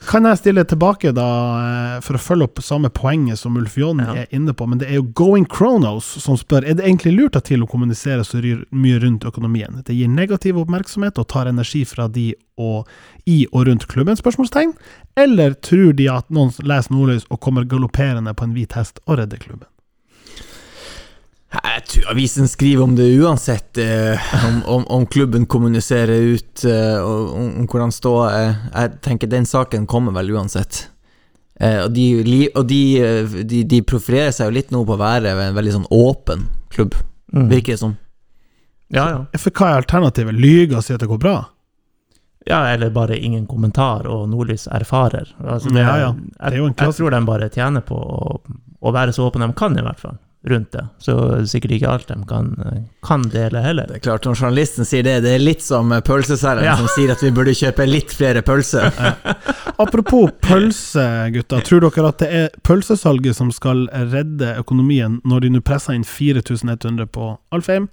Kan 0.09 0.25
jeg 0.27 0.39
stille 0.41 0.65
tilbake, 0.67 1.13
da, 1.15 1.27
eh, 1.63 2.01
for 2.03 2.19
å 2.19 2.21
følge 2.21 2.43
opp 2.49 2.59
samme 2.65 2.89
poenget 2.91 3.39
som 3.39 3.55
Ulf 3.57 3.77
John 3.79 4.01
Ja. 4.03 4.15
er 4.15 4.27
inne 4.35 4.53
på, 4.53 4.67
men 4.69 4.79
det 4.79 4.89
er 4.89 4.95
jo 4.99 5.05
Going 5.15 5.45
Kronos 5.47 6.03
som 6.05 6.37
spør 6.37 6.67
er 6.67 6.75
det 6.75 6.85
egentlig 6.85 7.15
lurt 7.17 7.37
at 7.37 7.45
TIL 7.45 7.63
å 7.63 7.69
kommunisere 7.71 8.25
så 8.27 8.43
mye 8.73 8.99
rundt 9.01 9.23
økonomien. 9.25 9.85
Det 9.85 9.95
gir 9.95 10.09
negativ 10.09 10.57
oppmerksomhet 10.59 11.19
og 11.19 11.29
tar 11.29 11.47
energi 11.47 11.85
fra 11.87 12.09
de 12.09 12.35
og, 12.59 12.89
i 13.27 13.47
og 13.53 13.67
rundt 13.69 13.87
klubben? 13.87 14.17
spørsmålstegn. 14.17 14.75
Eller 15.17 15.55
tror 15.55 15.93
de 15.95 16.09
at 16.09 16.29
noen 16.31 16.51
leser 16.67 16.91
Nordlys 16.91 17.27
og 17.31 17.39
kommer 17.41 17.65
galopperende 17.65 18.35
på 18.35 18.43
en 18.45 18.55
hvit 18.55 18.73
hest 18.73 18.99
og 19.07 19.19
redder 19.19 19.39
klubben? 19.39 19.69
Jeg 21.53 21.85
tror 21.87 22.09
avisen 22.11 22.49
skriver 22.51 22.83
om 22.83 22.97
det 22.99 23.07
uansett, 23.23 23.79
eh, 23.79 24.19
om, 24.49 24.57
om, 24.67 24.85
om 24.97 25.05
klubben 25.07 25.47
kommuniserer 25.47 26.33
ut 26.35 26.65
eh, 26.67 26.99
om, 27.07 27.53
om 27.63 27.69
hvordan 27.71 27.93
ståa 27.95 28.31
er. 28.35 28.55
Jeg 28.75 28.97
tenker 29.07 29.31
den 29.31 29.47
saken 29.47 29.87
kommer 29.87 30.13
vel 30.17 30.33
uansett. 30.35 30.89
Eh, 31.61 31.85
og 31.85 31.93
de, 31.95 32.07
og 32.51 32.67
de, 32.69 32.81
eh, 33.01 33.37
de, 33.49 33.63
de 33.65 33.81
profilerer 33.87 34.35
seg 34.35 34.51
jo 34.51 34.57
litt 34.59 34.75
nå 34.75 34.83
på 34.89 34.97
å 34.97 35.01
være 35.01 35.33
en 35.47 35.55
veldig 35.57 35.77
sånn 35.81 35.91
åpen 35.95 36.49
klubb, 36.75 36.97
Mm. 37.35 37.49
virker 37.51 37.75
det 37.75 37.81
som. 37.81 37.97
Ja, 38.95 39.03
ja. 39.11 39.39
For 39.43 39.51
hva 39.51 39.73
er 39.73 39.81
alternativet? 39.81 40.37
Lyge 40.39 40.77
og 40.79 40.85
si 40.87 40.93
at 40.95 41.01
det 41.03 41.09
går 41.11 41.19
bra? 41.21 41.33
Ja, 42.47 42.61
eller 42.71 42.93
bare 42.95 43.17
ingen 43.19 43.49
kommentar, 43.51 44.07
og 44.07 44.29
Nordlys 44.31 44.69
erfarer. 44.71 45.33
Altså, 45.43 45.73
det, 45.75 45.83
Ja, 45.83 45.97
ja. 46.05 46.13
Det 46.15 46.53
er 46.53 46.57
jo 46.61 46.69
en 46.69 46.77
jeg, 46.79 46.87
jeg 46.87 46.95
tror 47.01 47.11
de 47.17 47.21
bare 47.27 47.49
tjener 47.51 47.83
på 47.83 47.99
å, 47.99 48.37
å 48.79 48.93
være 48.95 49.13
så 49.17 49.27
åpne 49.27 49.49
de 49.51 49.57
kan, 49.59 49.75
i 49.75 49.83
hvert 49.83 49.99
fall, 50.05 50.15
rundt 50.47 50.73
det. 50.73 50.85
Så 51.03 51.15
er 51.37 51.47
sikkert 51.51 51.73
ikke 51.77 51.91
alt 51.91 52.09
de 52.11 52.17
kan, 52.29 52.51
kan 53.07 53.23
dele 53.33 53.63
heller. 53.65 53.87
Det 53.91 53.97
er 53.99 54.05
klart, 54.05 54.27
når 54.29 54.39
journalisten 54.39 54.87
sier 54.89 55.03
det, 55.07 55.17
det 55.25 55.33
er 55.37 55.43
litt 55.43 55.63
som 55.65 55.91
pølseselgeren 56.07 56.65
Ja. 56.69 56.77
som 56.79 56.89
sier 56.95 57.13
at 57.15 57.23
vi 57.25 57.31
burde 57.35 57.55
kjøpe 57.57 57.87
litt 57.89 58.13
flere 58.15 58.43
pølser. 58.47 58.93
Apropos 59.83 60.31
pølse, 60.41 61.07
gutta. 61.35 61.61
Tror 61.67 61.83
dere 61.89 62.09
at 62.13 62.23
det 62.23 62.29
er 62.43 62.55
pølsesalget 62.67 63.37
som 63.39 63.51
skal 63.55 63.87
redde 63.93 64.55
økonomien 64.61 65.21
når 65.27 65.41
de 65.47 65.51
nå 65.57 65.65
presser 65.67 65.99
inn 65.99 66.07
4100 66.07 67.11
på 67.13 67.33
Alfheim? 67.55 67.89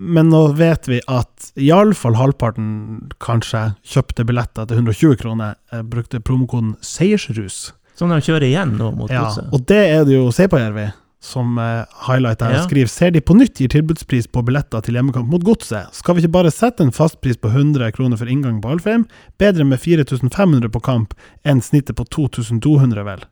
Men 0.00 0.30
nå 0.32 0.46
vet 0.56 0.86
vi 0.88 1.00
at 1.10 1.50
iallfall 1.60 2.14
halvparten 2.16 3.10
kanskje 3.20 3.74
kjøpte 3.84 4.24
billetter 4.24 4.64
til 4.70 4.78
120 4.80 5.18
kroner, 5.20 5.58
eh, 5.72 5.82
brukte 5.82 6.20
promokoden 6.24 6.76
'seiersrus'. 6.80 7.72
Som 7.98 8.08
de 8.08 8.16
kjører 8.24 8.46
igjen 8.48 8.78
nå 8.78 8.94
mot 8.96 9.10
Ja, 9.10 9.26
og 9.52 9.66
det 9.66 9.76
er 9.90 10.04
det 10.08 10.14
jo 10.14 10.30
Seipajärvi 10.32 10.86
som 11.20 11.58
uh, 11.58 11.84
highlighter 12.08 12.46
her. 12.46 12.54
Ja. 12.54 12.62
Skriver 12.64 12.88
ser 12.88 13.10
de 13.10 13.20
på 13.20 13.36
nytt 13.36 13.60
gir 13.60 13.68
tilbudspris 13.68 14.28
på 14.32 14.42
billetter 14.46 14.80
til 14.84 14.96
hjemmekamp 14.96 15.28
mot 15.28 15.44
Godset. 15.44 15.92
Skal 15.96 16.16
vi 16.16 16.24
ikke 16.24 16.36
bare 16.38 16.52
sette 16.54 16.84
en 16.84 16.94
fastpris 16.96 17.36
på 17.36 17.52
100 17.52 17.92
kroner 17.96 18.16
for 18.16 18.30
inngang 18.30 18.62
på 18.64 18.72
Alfheim? 18.72 19.04
Bedre 19.38 19.66
med 19.68 19.82
4500 19.82 20.72
på 20.72 20.80
kamp 20.80 21.14
enn 21.44 21.60
snittet 21.64 21.98
på 22.00 22.08
2200, 22.08 23.04
vel. 23.04 23.26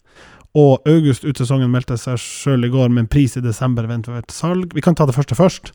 Og 0.59 0.89
August 0.89 1.25
ut 1.25 1.41
sesongen 1.41 1.73
meldte 1.73 1.97
seg 2.01 2.21
sjøl 2.21 2.69
i 2.69 2.73
går 2.73 2.93
med 2.93 3.07
en 3.07 3.13
pris 3.13 3.37
i 3.37 3.45
desember 3.45 3.89
eventuelt 3.89 4.33
salg. 4.33 4.73
Vi 4.77 4.85
kan 4.85 4.97
ta 4.97 5.09
det 5.09 5.17
første 5.17 5.37
først. 5.39 5.73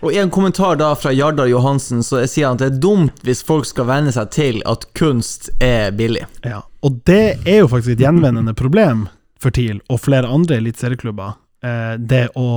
Og 0.00 0.12
i 0.12 0.20
en 0.22 0.30
kommentar 0.30 0.76
da 0.78 0.92
fra 0.94 1.10
Jardar 1.12 1.48
Johansen 1.50 2.04
så 2.06 2.20
sier 2.30 2.46
han 2.46 2.58
at 2.58 2.62
det 2.62 2.68
er 2.70 2.82
dumt 2.82 3.24
hvis 3.26 3.42
folk 3.44 3.66
skal 3.66 3.88
venne 3.88 4.12
seg 4.14 4.30
til 4.34 4.60
at 4.70 4.86
kunst 4.98 5.50
er 5.60 5.90
billig. 5.98 6.24
Ja, 6.46 6.62
og 6.86 7.00
det 7.10 7.40
er 7.42 7.64
jo 7.64 7.70
faktisk 7.72 7.96
et 7.96 8.04
gjenvendende 8.06 8.54
problem 8.54 9.08
for 9.42 9.54
TIL 9.54 9.80
og 9.88 10.02
flere 10.04 10.30
andre 10.30 10.58
eliteserieklubber. 10.58 11.36
Eh, 11.64 11.94
det 11.98 12.28
å 12.38 12.48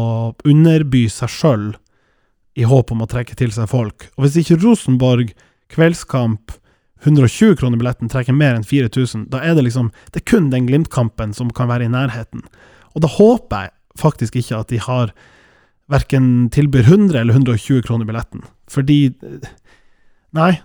underby 0.46 1.08
seg 1.10 1.32
sjøl 1.34 1.68
i 2.60 2.66
håp 2.68 2.92
om 2.94 3.04
å 3.04 3.10
trekke 3.10 3.38
til 3.38 3.54
seg 3.56 3.70
folk. 3.72 4.10
Og 4.18 4.26
hvis 4.26 4.42
ikke 4.42 4.60
Rosenborg, 4.62 5.32
kveldskamp, 5.72 6.58
120 7.02 7.56
kroner 7.58 7.80
billetten 7.82 8.12
trekker 8.12 8.36
mer 8.38 8.54
enn 8.58 8.68
4000, 8.68 9.26
da 9.34 9.40
er 9.42 9.56
det 9.58 9.64
liksom 9.66 9.90
Det 10.14 10.22
er 10.22 10.30
kun 10.30 10.52
den 10.52 10.68
Glimt-kampen 10.68 11.34
som 11.34 11.50
kan 11.50 11.70
være 11.72 11.88
i 11.88 11.94
nærheten. 11.94 12.44
Og 12.94 13.02
da 13.02 13.10
håper 13.10 13.66
jeg 13.66 13.72
faktisk 13.98 14.36
ikke 14.38 14.60
at 14.60 14.70
de 14.70 14.78
har 14.78 15.14
verken 15.92 16.50
tilbyr 16.54 16.86
100 16.86 17.20
eller 17.20 17.34
120 17.34 17.82
kroner 17.88 18.06
billetten. 18.06 18.46
Fordi 18.70 19.00
eh, 19.12 19.50
Nei. 20.32 20.62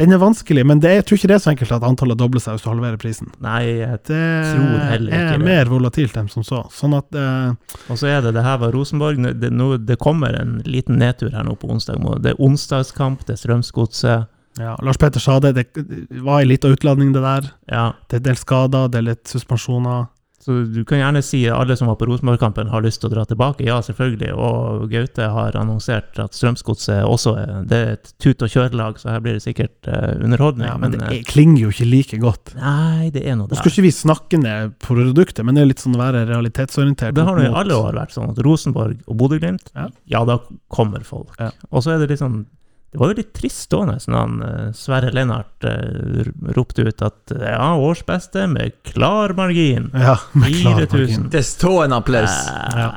Den 0.00 0.14
er 0.16 0.20
vanskelig, 0.22 0.62
men 0.64 0.80
det, 0.80 0.94
jeg 0.96 1.04
tror 1.06 1.18
ikke 1.20 1.28
det 1.28 1.34
er 1.36 1.42
så 1.44 1.50
enkelt 1.52 1.72
at 1.76 1.84
antallet 1.84 2.16
dobler 2.18 2.40
seg 2.40 2.56
hvis 2.56 2.64
du 2.64 2.70
halverer 2.70 2.96
prisen. 3.00 3.28
Nei, 3.44 3.60
jeg 3.82 3.98
Det 4.08 4.20
tror 4.48 4.84
heller 4.88 5.12
ikke 5.12 5.34
er 5.34 5.38
det. 5.42 5.44
mer 5.50 5.68
volatilt 5.68 6.16
enn 6.16 6.30
som 6.32 6.46
så. 6.46 6.62
Sånn 6.72 6.96
at 6.96 7.12
eh, 7.20 7.52
Og 7.92 8.00
så 8.00 8.08
er 8.08 8.22
det 8.24 8.32
det 8.38 8.44
her 8.46 8.56
var 8.62 8.72
Rosenborg. 8.72 9.20
Det, 9.42 9.50
nå, 9.52 9.74
det 9.84 9.98
kommer 10.00 10.34
en 10.40 10.58
liten 10.64 10.96
nedtur 11.02 11.30
her 11.36 11.44
nå 11.44 11.52
på 11.60 11.68
onsdag. 11.74 12.00
Det 12.24 12.32
er 12.32 12.40
onsdagskamp, 12.40 13.26
det 13.28 13.36
er 13.36 13.42
Strømsgodset. 13.44 14.26
ja, 14.58 14.72
Lars 14.82 14.96
Petter 14.98 15.20
sa 15.20 15.38
det, 15.40 15.52
det 15.56 16.24
var 16.24 16.40
ei 16.40 16.48
lita 16.48 16.68
utladning, 16.72 17.12
det 17.12 17.20
der. 17.22 17.50
Ja, 17.70 17.92
Det 18.08 18.16
er 18.16 18.24
en 18.24 18.28
del 18.32 18.40
skader, 18.40 18.88
det 18.88 18.98
er 18.98 19.06
litt 19.12 19.28
suspensjoner. 19.28 20.08
Så 20.40 20.54
du 20.72 20.80
kan 20.88 21.02
gjerne 21.02 21.20
si 21.24 21.42
at 21.50 21.58
alle 21.60 21.74
som 21.76 21.90
var 21.90 21.98
på 22.00 22.06
Rosenborg-kampen, 22.08 22.70
har 22.72 22.80
lyst 22.80 23.02
til 23.02 23.10
å 23.10 23.12
dra 23.12 23.26
tilbake. 23.28 23.64
Ja, 23.66 23.76
selvfølgelig. 23.84 24.30
Og 24.32 24.86
Gaute 24.88 25.26
har 25.34 25.56
annonsert 25.60 26.16
at 26.22 26.36
Strømsgodset 26.36 27.02
også 27.04 27.34
er 27.36 27.66
Det 27.68 27.80
er 27.80 27.90
et 27.98 28.12
tut- 28.22 28.40
og 28.46 28.48
kjørelag, 28.48 28.96
så 29.02 29.10
her 29.12 29.20
blir 29.20 29.36
det 29.36 29.44
sikkert 29.44 29.90
uh, 29.90 30.16
underholdning. 30.16 30.64
Ja, 30.70 30.78
men 30.80 30.94
det 30.94 31.02
eh, 31.04 31.18
er, 31.18 31.26
klinger 31.28 31.66
jo 31.66 31.74
ikke 31.74 31.88
like 31.90 32.20
godt. 32.22 32.54
Nei, 32.56 33.10
det 33.12 33.26
er 33.28 33.36
noe 33.36 33.50
der. 33.50 33.60
skal 33.60 33.74
ikke 33.74 33.84
vi 33.84 33.92
snakke 33.92 34.40
ned 34.40 34.78
produktet, 34.80 35.44
men 35.44 35.58
det 35.58 35.66
er 35.66 35.70
litt 35.74 35.84
sånn 35.84 35.98
å 35.98 36.00
være 36.00 36.24
realitetsorientert. 36.30 37.18
Det 37.18 37.26
har 37.28 37.36
nå 37.36 37.44
i 37.44 37.52
alle 37.62 37.76
år 37.76 38.00
vært 38.00 38.16
sånn 38.16 38.32
at 38.32 38.40
Rosenborg 38.46 39.04
og 39.06 39.20
Bodø-Glimt, 39.20 39.74
Ja. 39.76 39.90
ja. 40.16 40.24
da 40.24 40.40
kommer 40.72 41.04
folk. 41.04 41.36
Ja. 41.40 41.50
Og 41.68 41.84
så 41.84 41.94
er 41.94 42.00
det 42.00 42.14
litt 42.14 42.24
sånn 42.24 42.46
Det 42.90 42.98
var 42.98 43.12
jo 43.12 43.20
litt 43.20 43.30
trist 43.38 43.68
da 43.70 43.84
nesten 43.86 44.14
han 44.18 44.40
eh, 44.42 44.70
Sverre 44.74 45.12
Lennart 45.14 45.62
eh, 45.68 46.26
ropte 46.56 46.82
ut 46.82 47.02
at 47.06 47.30
ja, 47.38 47.68
årsbeste 47.78 48.48
med 48.50 48.74
klar 48.88 49.30
margin. 49.38 49.90
Ja, 49.94 50.16
med 50.32 50.56
klar 50.56 50.74
margin. 50.80 50.88
4000. 51.06 51.28
Det 51.30 51.42
står 51.46 51.84
en 51.84 51.92
applaus. 52.00 52.34
Ja. 52.74 52.88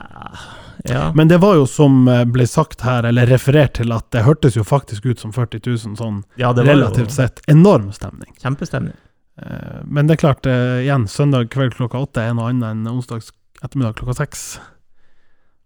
ja. 0.90 1.03
Men 1.14 1.28
det 1.30 1.38
var 1.44 1.60
jo 1.60 1.68
som 1.70 2.07
eh, 2.10 2.24
ble 2.26 2.48
sagt 2.49 2.82
her, 2.82 3.06
eller 3.06 3.30
referert 3.30 3.76
til, 3.78 3.94
at 3.94 4.07
det 4.15 4.24
hørtes 4.26 4.57
jo 4.57 4.65
faktisk 4.65 5.06
ut 5.06 5.22
som 5.22 5.34
40 5.36 5.61
000, 5.70 5.94
sånn 5.99 6.24
ja, 6.41 6.49
det 6.57 6.65
var 6.65 6.74
relativt 6.74 7.11
jo 7.14 7.18
sett. 7.20 7.44
Enorm 7.53 7.91
stemning. 7.94 8.34
kjempestemning. 8.41 8.95
Eh, 9.38 9.84
Men 9.86 10.10
det 10.10 10.18
er 10.18 10.24
klart, 10.24 10.49
igjen, 10.49 11.06
søndag 11.07 11.52
kveld 11.53 11.78
klokka 11.78 12.02
åtte 12.02 12.26
er 12.26 12.34
noe 12.34 12.49
annet 12.49 12.72
enn 12.72 12.90
onsdag 12.90 13.22
ettermiddag 13.61 13.94
klokka 14.02 14.18
seks. 14.24 14.57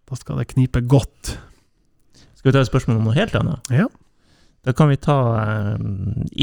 Da 0.08 0.20
skal 0.20 0.36
det 0.40 0.50
knipe 0.52 0.84
godt. 0.84 1.38
Skal 2.36 2.50
vi 2.50 2.54
ta 2.54 2.60
et 2.60 2.68
spørsmål 2.70 3.00
om 3.00 3.08
noe 3.08 3.16
helt 3.16 3.34
annet? 3.40 3.72
Ja. 3.72 3.88
Da 4.66 4.74
kan 4.76 4.90
vi 4.90 4.98
ta 5.00 5.18
eh, 5.40 5.76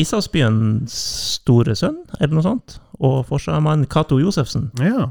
Isaksbyens 0.01 0.95
store 1.41 1.75
sønn, 1.77 1.99
eller 2.19 2.37
noe 2.37 2.45
sånt, 2.45 2.79
og 2.99 3.25
forsvarsmann 3.29 3.85
Cato 3.91 4.17
Josefsen. 4.21 4.69
Ja. 4.81 5.09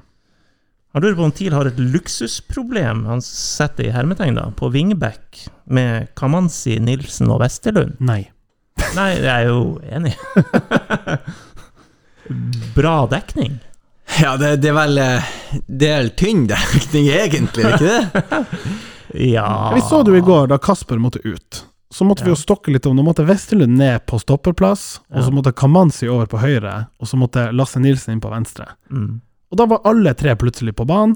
Han 0.94 1.02
lurer 1.02 1.16
på 1.18 1.26
om 1.26 1.34
TIL 1.34 1.54
har 1.54 1.66
et 1.66 1.78
luksusproblem, 1.80 3.04
han 3.10 3.22
setter 3.24 3.88
i 3.88 3.92
hermetegn 3.94 4.38
da, 4.38 4.48
på 4.54 4.70
wingback 4.74 5.44
med 5.66 6.08
Kamanzi, 6.18 6.78
Nilsen 6.82 7.32
og 7.34 7.42
Westerlund. 7.42 7.98
Nei. 7.98 8.22
Nei, 8.94 9.10
jeg 9.18 9.30
er 9.30 9.48
jo 9.48 9.80
enig. 9.90 10.14
Bra 12.78 12.96
dekning. 13.10 13.58
Ja, 14.20 14.36
det, 14.38 14.56
det 14.62 14.70
er 14.70 14.76
vel 14.76 14.98
eh, 15.00 15.28
Det 15.66 15.88
er 15.88 16.02
vel 16.02 16.10
tynn 16.18 16.44
dekning, 16.50 17.06
egentlig, 17.10 17.64
er 17.64 17.76
ikke 17.78 17.86
det? 17.88 18.42
Ja 19.34 19.70
Vi 19.74 19.80
så 19.86 20.00
det 20.04 20.12
jo 20.14 20.18
i 20.18 20.24
går, 20.26 20.48
da 20.50 20.58
Kasper 20.62 20.98
måtte 20.98 21.20
ut. 21.24 21.60
Så 21.94 22.04
måtte 22.08 22.24
vi 22.26 22.32
jo 22.32 22.38
stokke 22.40 22.72
litt 22.74 22.86
om. 22.90 22.96
Nå 22.98 23.04
måtte 23.06 23.24
Westerlund 23.28 23.76
ned 23.78 24.02
på 24.10 24.18
stopperplass, 24.18 25.00
og 25.14 25.22
så 25.28 25.30
måtte 25.34 25.52
Kamanzi 25.54 26.08
over 26.10 26.26
på 26.26 26.40
høyre, 26.42 26.88
og 26.98 27.06
så 27.06 27.18
måtte 27.20 27.46
Lasse 27.54 27.78
Nilsen 27.82 28.16
inn 28.16 28.20
på 28.24 28.32
venstre. 28.32 28.66
Mm. 28.90 29.20
Og 29.52 29.58
da 29.60 29.66
var 29.70 29.84
alle 29.86 30.14
tre 30.18 30.34
plutselig 30.40 30.74
på 30.74 30.86
banen. 30.90 31.14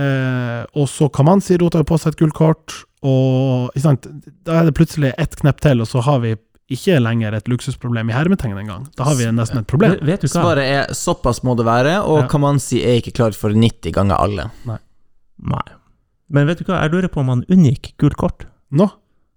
Eh, 0.00 0.62
og 0.78 0.86
så 0.88 1.10
Kamanzi 1.12 1.58
rota 1.60 1.82
jo 1.82 1.88
på 1.90 1.98
seg 2.00 2.14
et 2.14 2.20
gullkort, 2.22 2.78
og 3.04 3.72
ikke 3.74 3.82
sant? 3.84 4.06
da 4.46 4.60
er 4.60 4.68
det 4.70 4.76
plutselig 4.78 5.10
ett 5.20 5.36
knepp 5.40 5.60
til, 5.64 5.80
og 5.84 5.88
så 5.90 6.00
har 6.06 6.20
vi 6.24 6.36
ikke 6.70 7.00
lenger 7.02 7.34
et 7.34 7.48
luksusproblem 7.50 8.12
i 8.12 8.14
hermetegn 8.14 8.54
engang. 8.62 8.84
Da 8.96 9.04
har 9.08 9.16
vi 9.18 9.26
nesten 9.34 9.58
et 9.64 9.66
problem. 9.66 9.96
Vet- 9.98 10.04
Vet 10.06 10.20
du 10.22 10.28
hva? 10.28 10.36
Svaret 10.44 10.68
er 10.70 10.94
såpass 10.94 11.42
må 11.42 11.56
det 11.58 11.66
være, 11.66 11.96
og 12.06 12.20
Ja. 12.22 12.26
Kamanzi 12.30 12.78
er 12.86 13.00
ikke 13.02 13.12
klar 13.18 13.34
for 13.34 13.50
90 13.50 13.90
ganger 13.92 14.16
alle. 14.22 14.50
Nei. 14.64 14.78
Men 16.30 16.46
vet 16.46 16.58
du 16.62 16.64
hva, 16.68 16.80
jeg 16.84 16.92
lurer 16.92 17.08
på 17.10 17.20
om 17.24 17.28
han 17.32 17.44
unngikk 17.50 17.96
gult 17.98 18.16
kort. 18.16 18.46
Nå? 18.70 18.86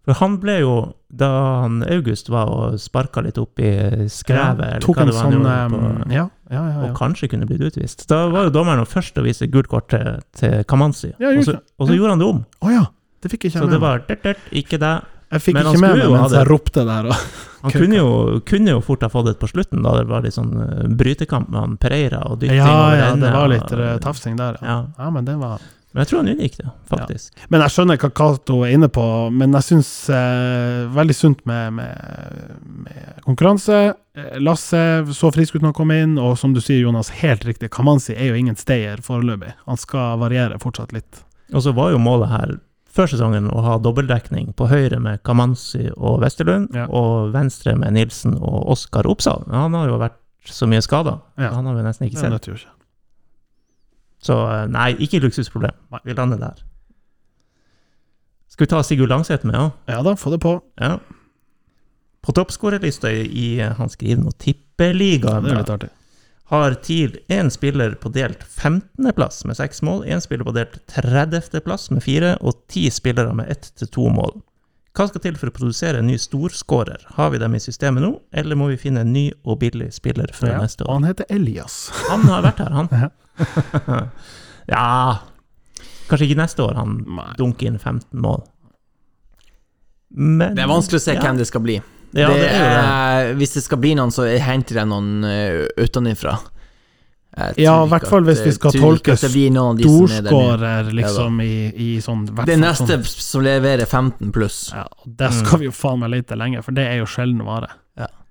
For 0.04 0.20
han 0.20 0.36
ble 0.44 0.58
jo, 0.60 0.74
da 1.16 1.30
han 1.64 1.78
August 1.88 2.28
var 2.32 2.50
og 2.52 2.80
sparka 2.82 3.22
litt 3.24 3.38
opp 3.40 3.62
i 3.64 3.72
skrevet, 4.12 4.82
eller 4.82 4.84
hva 4.84 5.06
en 5.06 5.08
det 5.08 5.16
var 5.16 5.24
han 5.24 5.32
sånn 5.32 5.38
gjorde 5.38 5.54
på, 5.72 5.80
um, 5.80 6.12
Ja, 6.12 6.26
ja, 6.52 6.64
ja. 6.74 6.82
og 6.84 6.98
kanskje 6.98 7.30
kunne 7.32 7.48
blitt 7.48 7.64
utvist. 7.64 8.04
Da 8.12 8.26
var 8.34 8.50
jo 8.50 8.54
dommeren 8.58 8.90
først 8.90 9.20
å 9.20 9.24
vise 9.24 9.48
gult 9.54 9.72
kort 9.72 9.88
til, 9.94 10.20
til 10.36 10.66
Kamanzi, 10.68 11.14
Ja, 11.24 11.32
og 11.32 11.48
så, 11.48 11.56
og 11.80 11.88
så 11.88 11.96
gjorde 11.96 12.18
han 12.18 12.24
det 12.24 12.30
om. 12.34 12.44
Oh, 12.60 12.74
ja, 12.74 12.84
det 13.24 13.32
fikk 13.32 13.48
ikke 13.48 13.54
jeg 13.54 13.62
så 13.62 13.70
med 13.70 13.78
meg. 13.78 13.86
var 13.86 14.04
dert, 14.10 14.28
dert, 14.28 14.48
ikke 14.52 14.82
det. 14.84 14.94
Jeg 15.34 15.42
fikk 15.42 15.56
men 15.58 15.70
ikke 15.72 15.82
med 15.82 15.96
meg 15.98 16.12
mens 16.14 16.36
jeg 16.36 16.48
ropte 16.52 16.84
der. 16.86 17.08
Og, 17.10 17.30
Han 17.64 17.72
kunne 17.72 17.96
jo, 17.96 18.10
kunne 18.44 18.76
jo 18.76 18.82
fort 18.84 19.06
ha 19.08 19.10
fått 19.10 19.30
det 19.32 19.38
på 19.40 19.48
slutten, 19.50 19.86
da 19.86 19.96
det 20.02 20.04
var 20.12 20.26
litt 20.26 20.36
sånn 20.36 20.52
eh, 20.60 20.90
brytekamp 21.00 21.48
med 21.48 21.62
han 21.62 21.78
Pereira 21.80 22.20
og 22.28 22.42
dytting 22.42 22.60
ja, 22.60 22.74
ja, 23.00 23.08
det 23.16 23.32
var 23.32 23.48
litt 23.48 23.72
uh, 23.72 23.96
tafsing 24.04 24.36
der. 24.36 24.60
Ja. 24.60 24.68
Ja. 24.68 25.06
ja, 25.06 25.08
men 25.16 25.30
det 25.30 25.38
var 25.40 25.64
Men 25.94 26.02
jeg 26.02 26.10
tror 26.10 26.20
han 26.24 26.30
unngikk 26.34 26.56
det, 26.58 26.72
faktisk. 26.90 27.34
Men 27.54 27.62
jeg 27.62 27.70
skjønner 27.76 28.00
hva 28.02 28.10
Cato 28.18 28.56
er 28.66 28.72
inne 28.74 28.88
på, 28.90 29.04
men 29.32 29.54
jeg 29.54 29.66
syns 29.68 29.90
eh, 30.10 30.88
veldig 30.90 31.16
sunt 31.16 31.44
med, 31.46 31.74
med, 31.78 32.58
med 32.88 33.20
konkurranse. 33.28 33.94
Eh, 34.18 34.40
Lasse 34.42 34.82
så 35.14 35.30
frisk 35.36 35.56
ut 35.56 35.62
når 35.62 35.70
han 35.70 35.78
kom 35.78 35.94
inn, 35.94 36.18
og 36.18 36.34
som 36.42 36.54
du 36.56 36.62
sier, 36.64 36.82
Jonas, 36.82 37.12
helt 37.22 37.46
riktig, 37.46 37.70
Kamanzi 37.76 38.16
er 38.18 38.32
jo 38.32 38.40
ingen 38.42 38.58
stayer 38.58 39.04
foreløpig. 39.06 39.54
Han 39.70 39.78
skal 39.78 40.18
variere 40.24 40.58
fortsatt 40.64 40.94
litt. 40.98 41.22
Og 41.54 41.62
så 41.62 41.74
var 41.78 41.94
jo 41.94 42.02
målet 42.02 42.32
her 42.34 42.56
før 42.94 43.10
sesongen 43.10 43.48
å 43.50 43.62
ha 43.66 43.78
dobbeltdekning 43.82 44.52
på 44.58 44.68
høyre 44.70 45.00
med 45.02 45.22
Kamanzi 45.26 45.88
og 45.96 46.20
Westerlund, 46.22 46.74
Ja. 46.78 46.86
og 46.90 47.32
venstre 47.34 47.74
med 47.78 47.94
Nilsen 47.94 48.36
og 48.38 48.68
Oskar. 48.74 49.06
Men 49.48 49.56
han 49.60 49.74
har 49.78 49.88
jo 49.90 49.98
vært 50.02 50.20
så 50.50 50.68
mye 50.70 50.82
skada, 50.82 51.20
Ja. 51.38 51.54
han 51.54 51.66
har 51.66 51.74
vi 51.78 51.82
nesten 51.86 52.08
ikke 52.10 52.22
Det 52.22 52.42
sett. 52.42 52.66
Så 54.24 54.38
eh, 54.48 54.68
nei, 54.72 54.92
ikke 55.04 55.20
luksusproblem. 55.24 55.76
Vi 56.08 56.16
lander 56.18 56.40
der. 56.42 56.62
Skal 58.54 58.68
vi 58.68 58.70
ta 58.72 58.84
Sigurd 58.86 59.10
Langseth 59.12 59.46
med 59.50 59.58
òg? 59.58 59.72
Ja 59.90 60.00
da, 60.06 60.14
få 60.20 60.32
det 60.36 60.40
på. 60.44 60.56
Ja. 60.80 60.98
På 62.24 62.32
toppskårerlista 62.38 63.10
i, 63.12 63.24
i 63.28 63.48
Han 63.80 63.90
skriver 63.92 64.22
noe 64.24 64.36
tippeliga. 64.40 65.40
Det 65.44 65.52
er 65.52 65.58
litt 65.64 65.72
artig. 65.74 65.90
har 66.54 66.76
TIL 66.86 67.18
én 67.34 67.50
spiller 67.52 67.96
på 67.98 68.12
delt 68.14 68.44
15.-plass 68.46 69.42
med 69.50 69.58
seks 69.58 69.82
mål, 69.82 70.04
én 70.06 70.22
spiller 70.22 70.46
på 70.46 70.54
delt 70.56 70.76
30.-plass 70.94 71.90
med 71.92 72.04
fire, 72.06 72.36
og 72.46 72.60
ti 72.70 72.86
spillere 72.94 73.34
med 73.34 73.50
ett 73.50 73.72
til 73.80 73.90
to 73.90 74.06
mål. 74.14 74.36
Hva 74.94 75.08
skal 75.10 75.24
til 75.24 75.40
for 75.42 75.50
å 75.50 75.56
produsere 75.56 76.04
en 76.04 76.08
ny 76.12 76.20
storskårer? 76.22 77.08
Har 77.18 77.32
vi 77.34 77.40
dem 77.42 77.56
i 77.58 77.62
systemet 77.64 78.06
nå, 78.06 78.12
eller 78.32 78.56
må 78.60 78.68
vi 78.70 78.78
finne 78.78 79.02
en 79.02 79.14
ny 79.16 79.32
og 79.44 79.58
billig 79.64 79.90
spiller 79.96 80.30
fra 80.38 80.52
Ja, 80.54 80.62
neste 80.62 80.86
år? 80.86 80.94
han 81.00 81.08
heter 81.10 81.26
Elias. 81.34 81.88
Han 82.12 82.28
har 82.30 82.46
vært 82.46 82.62
her, 82.62 82.72
han. 82.78 82.92
ja 84.74 84.88
Kanskje 86.10 86.28
ikke 86.28 86.42
neste 86.42 86.62
år 86.66 86.78
han 86.78 86.98
dunker 87.40 87.70
inn 87.70 87.80
15 87.80 88.20
mål. 88.22 88.44
Men 90.14 90.54
Det 90.54 90.62
er 90.62 90.70
vanskelig 90.70 91.00
å 91.00 91.04
se 91.06 91.16
ja. 91.16 91.22
hvem 91.24 91.40
det 91.40 91.48
skal 91.50 91.64
bli. 91.64 91.78
Ja, 92.14 92.28
det 92.30 92.42
det 92.44 92.50
er 92.52 92.68
det. 92.68 92.82
er, 92.84 93.30
hvis 93.40 93.56
det 93.56 93.64
skal 93.66 93.80
bli 93.82 93.94
noen, 93.98 94.12
så 94.14 94.28
henter 94.28 94.82
jeg 94.84 94.90
noen 94.92 95.24
uh, 95.26 95.64
utenfra. 95.80 96.36
Ja, 97.58 97.80
i 97.82 97.90
hvert 97.90 98.06
fall 98.12 98.28
hvis 98.28 98.44
vi 98.46 98.52
skal 98.54 98.76
tolke 98.78 99.16
er 99.16 99.24
storskårer, 99.24 100.92
liksom, 100.94 101.40
i, 101.42 101.72
i 101.74 101.88
sånn 102.04 102.28
hvert 102.30 102.46
Det 102.46 102.60
neste 102.62 103.00
sånn- 103.00 103.24
som 103.24 103.42
leverer 103.48 103.88
15 103.88 104.30
pluss. 104.36 104.68
Ja, 104.76 104.84
det 105.08 105.32
skal 105.32 105.48
skal 105.48 105.64
vi 105.64 105.72
jo 105.72 105.74
faen 105.74 106.04
meg 106.04 106.14
lete 106.14 106.38
lenge, 106.38 106.62
for 106.62 106.78
det 106.78 106.86
er 106.92 107.00
jo 107.02 107.10
sjelden 107.10 107.42
vare. 107.48 107.72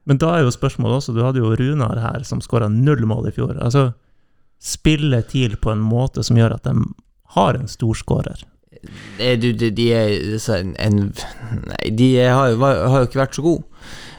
Men 0.08 0.18
da 0.18 0.32
er 0.36 0.46
jo 0.46 0.54
spørsmålet 0.54 0.98
også, 0.98 1.14
du 1.14 1.20
hadde 1.22 1.42
jo 1.42 1.52
Runar 1.54 1.98
her 2.02 2.24
som 2.26 2.40
skåra 2.42 2.68
null 2.70 3.04
mål 3.06 3.28
i 3.30 3.34
fjor. 3.34 3.54
Altså, 3.62 3.92
spille 4.62 5.22
TIL 5.26 5.56
på 5.58 5.72
en 5.72 5.80
måte 5.82 6.22
som 6.24 6.36
gjør 6.38 6.54
at 6.56 6.64
de 6.68 6.76
har 7.34 7.58
en 7.58 7.68
storskårer. 7.70 8.44
De, 9.18 9.36
Du, 9.42 9.52
de, 9.52 9.70
de 9.74 9.88
er 9.94 10.14
en, 10.58 10.72
en 10.78 10.96
Nei, 11.66 11.90
de 11.98 12.08
har, 12.22 12.48
jo- 12.54 12.62
har 12.62 13.02
jo 13.02 13.06
ikke 13.08 13.20
vært 13.20 13.36
så 13.38 13.42
gode. 13.44 13.62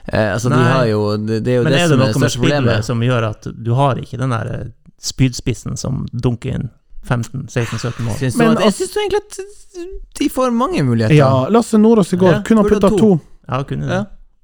Eh, 0.08 0.34
altså, 0.34 0.50
de 0.52 0.56
Nei. 0.60 0.70
har 0.72 0.86
jo 0.88 1.02
Det, 1.18 1.38
det 1.46 1.52
er 1.54 1.58
jo 1.58 1.64
Men 1.64 1.72
det 1.74 1.80
er 1.82 1.88
det 1.88 1.96
er 1.96 2.02
noe 2.04 2.20
med 2.20 2.32
spillet 2.32 2.86
som 2.86 3.04
gjør 3.04 3.28
at 3.30 3.48
du 3.64 3.72
har 3.78 4.00
ikke 4.02 4.20
den 4.20 4.34
der 4.36 4.50
eh, 4.54 4.66
spydspissen 5.04 5.78
som 5.80 6.06
dunker 6.14 6.58
inn 6.58 6.70
15-16-17 7.08 8.04
mål? 8.04 8.16
Syns 8.20 8.34
du 8.36 8.40
Men 8.44 8.58
at, 8.58 8.64
jeg 8.68 8.74
syns 8.78 8.98
egentlig 9.00 9.22
at 9.24 10.20
de 10.20 10.28
får 10.32 10.52
mange 10.56 10.84
muligheter. 10.88 11.16
Ja, 11.18 11.48
Lasse 11.52 11.78
Nordås 11.80 12.14
i 12.16 12.20
går 12.22 12.32
Ja, 12.38 12.42
kunne 12.48 12.64
ha 12.64 12.70
putta 12.70 12.90
to. 12.94 12.98
to. 13.00 13.20
Ja, 13.50 13.64
kunne 13.68 13.88
det. 13.90 13.98
Ja. 14.00 14.04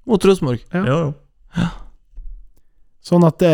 Mot 0.09 0.25
Rosenborg. 0.25 0.59
Ja. 0.73 0.81
Jo, 0.87 0.97
jo. 1.05 1.67
Sånn 3.09 3.25
at 3.25 3.39
det 3.41 3.51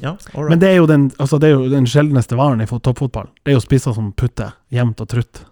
Ja, 0.00 0.14
right. 0.32 0.48
Men 0.48 0.60
det 0.62 0.68
er 0.72 0.76
jo 0.78 0.86
den, 0.88 1.08
altså 1.20 1.38
det 1.42 1.50
er 1.50 1.56
jo 1.58 1.68
den 1.68 1.84
sjeldneste 1.90 2.38
varen 2.38 2.62
i 2.64 2.66
toppfotball. 2.70 3.28
Det 3.44 3.52
er 3.52 3.58
jo 3.58 3.64
spisser 3.64 3.92
som 3.96 4.12
putter 4.16 4.54
jevnt 4.72 5.02
og 5.04 5.10
trutt. 5.12 5.42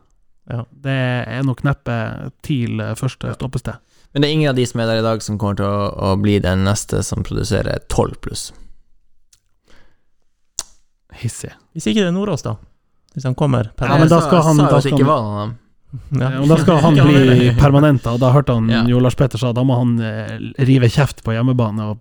Ja. 0.49 0.63
Det 0.71 0.95
er 1.27 1.43
nok 1.45 1.61
neppe 1.67 1.97
TIL 2.47 2.81
eh, 2.81 2.95
første 2.97 3.35
stoppested. 3.35 3.77
Men 4.15 4.23
det 4.23 4.29
er 4.31 4.33
ingen 4.39 4.51
av 4.53 4.57
de 4.57 4.65
som 4.65 4.81
er 4.81 4.87
der 4.89 5.03
i 5.03 5.05
dag, 5.05 5.21
som 5.23 5.37
kommer 5.37 5.59
til 5.59 5.67
å, 5.69 5.91
å 5.93 6.15
bli 6.17 6.39
den 6.41 6.63
neste 6.65 7.03
som 7.05 7.25
produserer 7.27 7.83
12 7.93 8.15
pluss. 8.25 8.47
Hissig. 11.17 11.53
Hvis 11.77 11.87
ikke 11.91 12.05
det 12.05 12.09
er 12.11 12.17
Nordås, 12.17 12.45
da? 12.47 12.57
Hvis 13.17 13.25
han 13.29 13.37
kommer 13.37 13.71
Ja, 13.81 13.97
men 13.99 14.09
da 14.09 14.21
skal 14.25 14.43
han- 14.45 14.57
da 14.65 14.81
skal 14.81 15.05
han-. 15.05 15.55
Ja, 16.13 16.41
og 16.41 16.49
da 16.49 16.57
skal 16.61 16.81
han 16.83 16.95
bli 16.95 17.53
permanent, 17.57 18.03
da. 18.05 18.17
Da 18.21 18.33
hørte 18.33 18.53
han 18.55 18.69
Ja. 18.69 18.83
Jo 18.85 18.99
Lars 19.01 19.15
Petter 19.15 19.39
sa 19.39 19.53
da 19.53 19.63
må 19.65 19.77
han 19.79 20.01
eh, 20.01 20.39
rive 20.65 20.89
kjeft 20.93 21.23
på 21.25 21.33
hjemmebane 21.33 21.91
og 21.91 21.99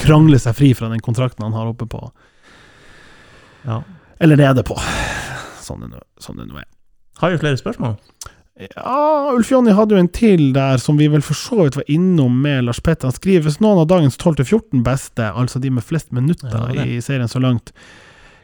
krangle 0.00 0.38
seg 0.40 0.56
fri 0.58 0.72
fra 0.76 0.90
den 0.92 1.02
kontrakten 1.04 1.44
han 1.46 1.56
har 1.56 1.70
oppe 1.70 1.88
på. 1.90 2.02
Ja. 3.66 3.82
Eller 4.20 4.40
nede 4.40 4.64
på. 4.66 4.76
Sånn 5.60 5.84
det 5.84 5.92
nå 5.92 6.02
sånn 6.20 6.40
er. 6.44 6.68
Har 7.20 7.32
vi 7.32 7.40
flere 7.40 7.60
spørsmål? 7.60 7.96
Ja, 8.60 9.32
Ulf 9.32 9.48
Jonny 9.50 9.72
hadde 9.72 9.96
jo 9.96 10.02
en 10.02 10.10
til 10.12 10.50
der 10.52 10.80
som 10.82 10.98
vi 11.00 11.08
vel 11.08 11.24
for 11.24 11.38
så 11.38 11.62
vidt 11.62 11.78
var 11.78 11.88
innom 11.88 12.42
med 12.42 12.66
Lars 12.66 12.80
Petter. 12.84 13.08
Han 13.08 13.16
skriver 13.16 13.46
hvis 13.46 13.60
noen 13.62 13.80
av 13.80 13.88
dagens 13.88 14.18
12-14 14.20 14.82
beste, 14.84 15.24
altså 15.24 15.62
de 15.62 15.72
med 15.72 15.86
flest 15.86 16.12
minutter 16.12 16.74
Ja, 16.76 16.84
i 16.84 17.00
serien 17.04 17.30
så 17.30 17.40
langt, 17.40 17.72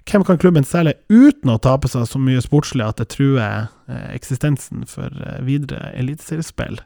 hvem 0.08 0.24
kan 0.24 0.40
klubben 0.40 0.64
selge 0.64 0.94
uten 1.10 1.52
å 1.52 1.58
tape 1.60 1.90
seg 1.90 2.06
så 2.08 2.20
mye 2.22 2.40
sportslig 2.44 2.86
at 2.86 3.00
det 3.02 3.10
truer 3.12 3.66
eh, 3.90 4.08
eksistensen 4.14 4.86
for 4.88 5.10
eh, 5.10 5.40
videre 5.44 5.90
eliteseriespill? 5.98 6.78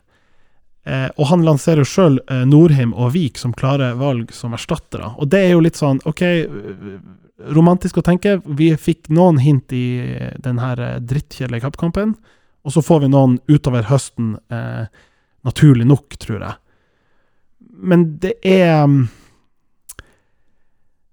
Eh, 0.85 1.09
og 1.16 1.28
han 1.28 1.44
lanserer 1.44 1.85
sjøl 1.85 2.19
eh, 2.24 2.44
Norheim 2.48 2.94
og 2.97 3.12
Vik 3.15 3.39
som 3.40 3.52
klare 3.57 3.93
valg 4.01 4.32
som 4.32 4.55
erstattere. 4.57 5.12
Og 5.20 5.28
det 5.32 5.43
er 5.44 5.52
jo 5.52 5.65
litt 5.65 5.81
sånn, 5.81 6.01
OK, 6.09 6.23
øh, 6.24 6.94
romantisk 7.55 8.01
å 8.01 8.05
tenke. 8.05 8.39
Vi 8.44 8.73
fikk 8.81 9.11
noen 9.12 9.40
hint 9.43 9.73
i 9.77 9.85
eh, 10.01 10.32
den 10.40 10.61
her 10.62 10.81
eh, 10.81 10.98
drittkjedelige 11.05 11.66
kappkampen. 11.66 12.16
Og 12.65 12.74
så 12.74 12.82
får 12.85 13.05
vi 13.05 13.12
noen 13.12 13.39
utover 13.48 13.86
høsten, 13.89 14.35
eh, 14.52 14.85
naturlig 15.48 15.86
nok, 15.89 16.16
tror 16.20 16.43
jeg. 16.44 16.57
Men 17.81 18.05
det 18.20 18.35
er 18.44 18.85
mm, 18.85 19.07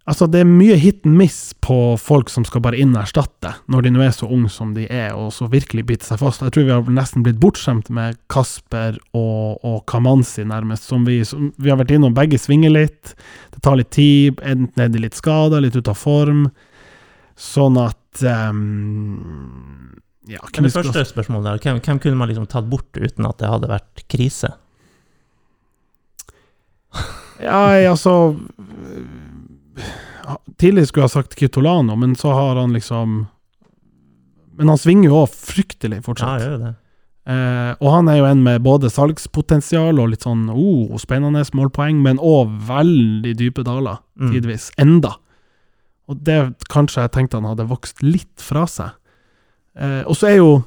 Altså, 0.08 0.24
det 0.32 0.40
er 0.40 0.48
mye 0.48 0.78
hit 0.80 1.02
and 1.04 1.18
miss 1.20 1.52
på 1.60 1.76
folk 2.00 2.30
som 2.32 2.46
skal 2.48 2.62
bare 2.64 2.78
inn 2.80 2.94
og 2.96 3.02
erstatte, 3.02 3.52
når 3.68 3.84
de 3.84 3.92
nå 3.92 4.06
er 4.06 4.14
så 4.16 4.30
unge 4.32 4.48
som 4.54 4.70
de 4.78 4.86
er, 4.88 5.12
og 5.12 5.34
så 5.36 5.50
virkelig 5.52 5.84
biter 5.90 6.08
seg 6.08 6.22
fast. 6.22 6.46
Jeg 6.46 6.54
tror 6.56 6.68
vi 6.70 6.72
har 6.72 6.94
nesten 6.96 7.26
blitt 7.26 7.42
bortskjemt 7.44 7.92
med 7.92 8.16
Kasper 8.32 8.96
og, 9.12 9.60
og 9.68 9.82
Kamanzi, 9.92 10.46
nærmest, 10.48 10.88
som 10.88 11.04
vi, 11.08 11.20
som 11.28 11.52
vi 11.60 11.74
har 11.74 11.82
vært 11.82 11.92
innom. 11.98 12.16
Begge 12.16 12.40
svinger 12.40 12.72
litt. 12.72 13.18
Det 13.52 13.60
tar 13.68 13.76
litt 13.82 13.92
tid, 13.98 14.40
enten 14.48 14.86
er 14.86 14.96
de 14.96 15.04
litt 15.04 15.20
skada, 15.20 15.60
litt 15.60 15.76
ute 15.76 15.92
av 15.92 16.00
form. 16.00 16.48
Sånn 17.36 17.76
at 17.84 18.24
um, 18.24 19.92
ja, 20.32 20.40
Men 20.56 20.70
det 20.70 20.76
første 20.78 21.04
spørsmålet 21.12 21.52
der, 21.52 21.64
hvem, 21.68 21.84
hvem 21.84 22.00
kunne 22.04 22.24
man 22.24 22.32
liksom 22.32 22.48
tatt 22.48 22.72
bort 22.72 22.96
uten 22.96 23.28
at 23.28 23.44
det 23.44 23.52
hadde 23.52 23.76
vært 23.76 24.08
krise? 24.08 24.56
Ja, 27.44 27.76
altså 27.92 28.14
Tidlig 30.60 30.88
skulle 30.90 31.06
jeg 31.08 31.14
sagt 31.16 31.36
Kitolano, 31.40 31.96
men 31.96 32.16
så 32.20 32.34
har 32.36 32.56
han 32.60 32.74
liksom 32.76 33.28
Men 34.58 34.72
han 34.74 34.78
svinger 34.82 35.12
jo 35.12 35.20
òg 35.24 35.30
fryktelig 35.32 36.00
fortsatt. 36.06 36.42
Ja, 36.42 36.48
gjør 36.50 36.62
det. 36.66 36.74
Eh, 37.28 37.72
og 37.84 37.92
han 37.92 38.08
er 38.10 38.18
jo 38.22 38.26
en 38.26 38.42
med 38.42 38.64
både 38.66 38.90
salgspotensial 38.90 40.00
og 40.00 40.10
litt 40.14 40.24
sånn 40.26 40.46
oh, 40.50 40.96
spennende 40.98 41.44
målpoeng, 41.54 42.00
men 42.02 42.18
òg 42.24 42.54
veldig 42.70 43.34
dype 43.38 43.64
daler, 43.68 44.00
Mm. 44.18 44.32
tidvis. 44.34 44.72
Enda. 44.82 45.12
Og 46.10 46.24
det 46.24 46.56
kanskje 46.72 47.04
jeg 47.04 47.12
tenkte 47.12 47.38
han 47.38 47.46
hadde 47.46 47.68
vokst 47.70 48.02
litt 48.02 48.42
fra 48.42 48.64
seg. 48.66 48.96
Eh, 49.78 50.02
og 50.08 50.16
så 50.18 50.32
er 50.32 50.38
jo 50.40 50.64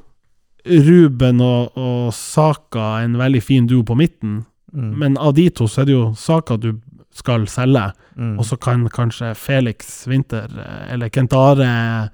Ruben 0.68 1.40
og, 1.40 1.72
og 1.80 2.12
Saka 2.14 3.00
en 3.02 3.16
veldig 3.18 3.42
fin 3.42 3.66
duo 3.66 3.82
på 3.82 3.96
midten, 3.96 4.44
Mm. 4.72 4.92
men 4.98 5.16
av 5.18 5.34
de 5.34 5.48
to 5.50 5.64
så 5.66 5.80
er 5.82 5.84
det 5.88 5.94
jo 5.96 6.12
Saka 6.14 6.54
du 6.56 6.76
skal 7.14 7.46
selge, 7.50 7.92
Mm. 8.16 8.38
og 8.38 8.44
så 8.44 8.56
kan 8.60 8.82
kanskje 8.92 9.34
Felix 9.38 10.06
Winther 10.10 10.50
eh, 10.58 10.92
eller 10.92 11.08
Kent 11.08 11.32
Are 11.32 12.10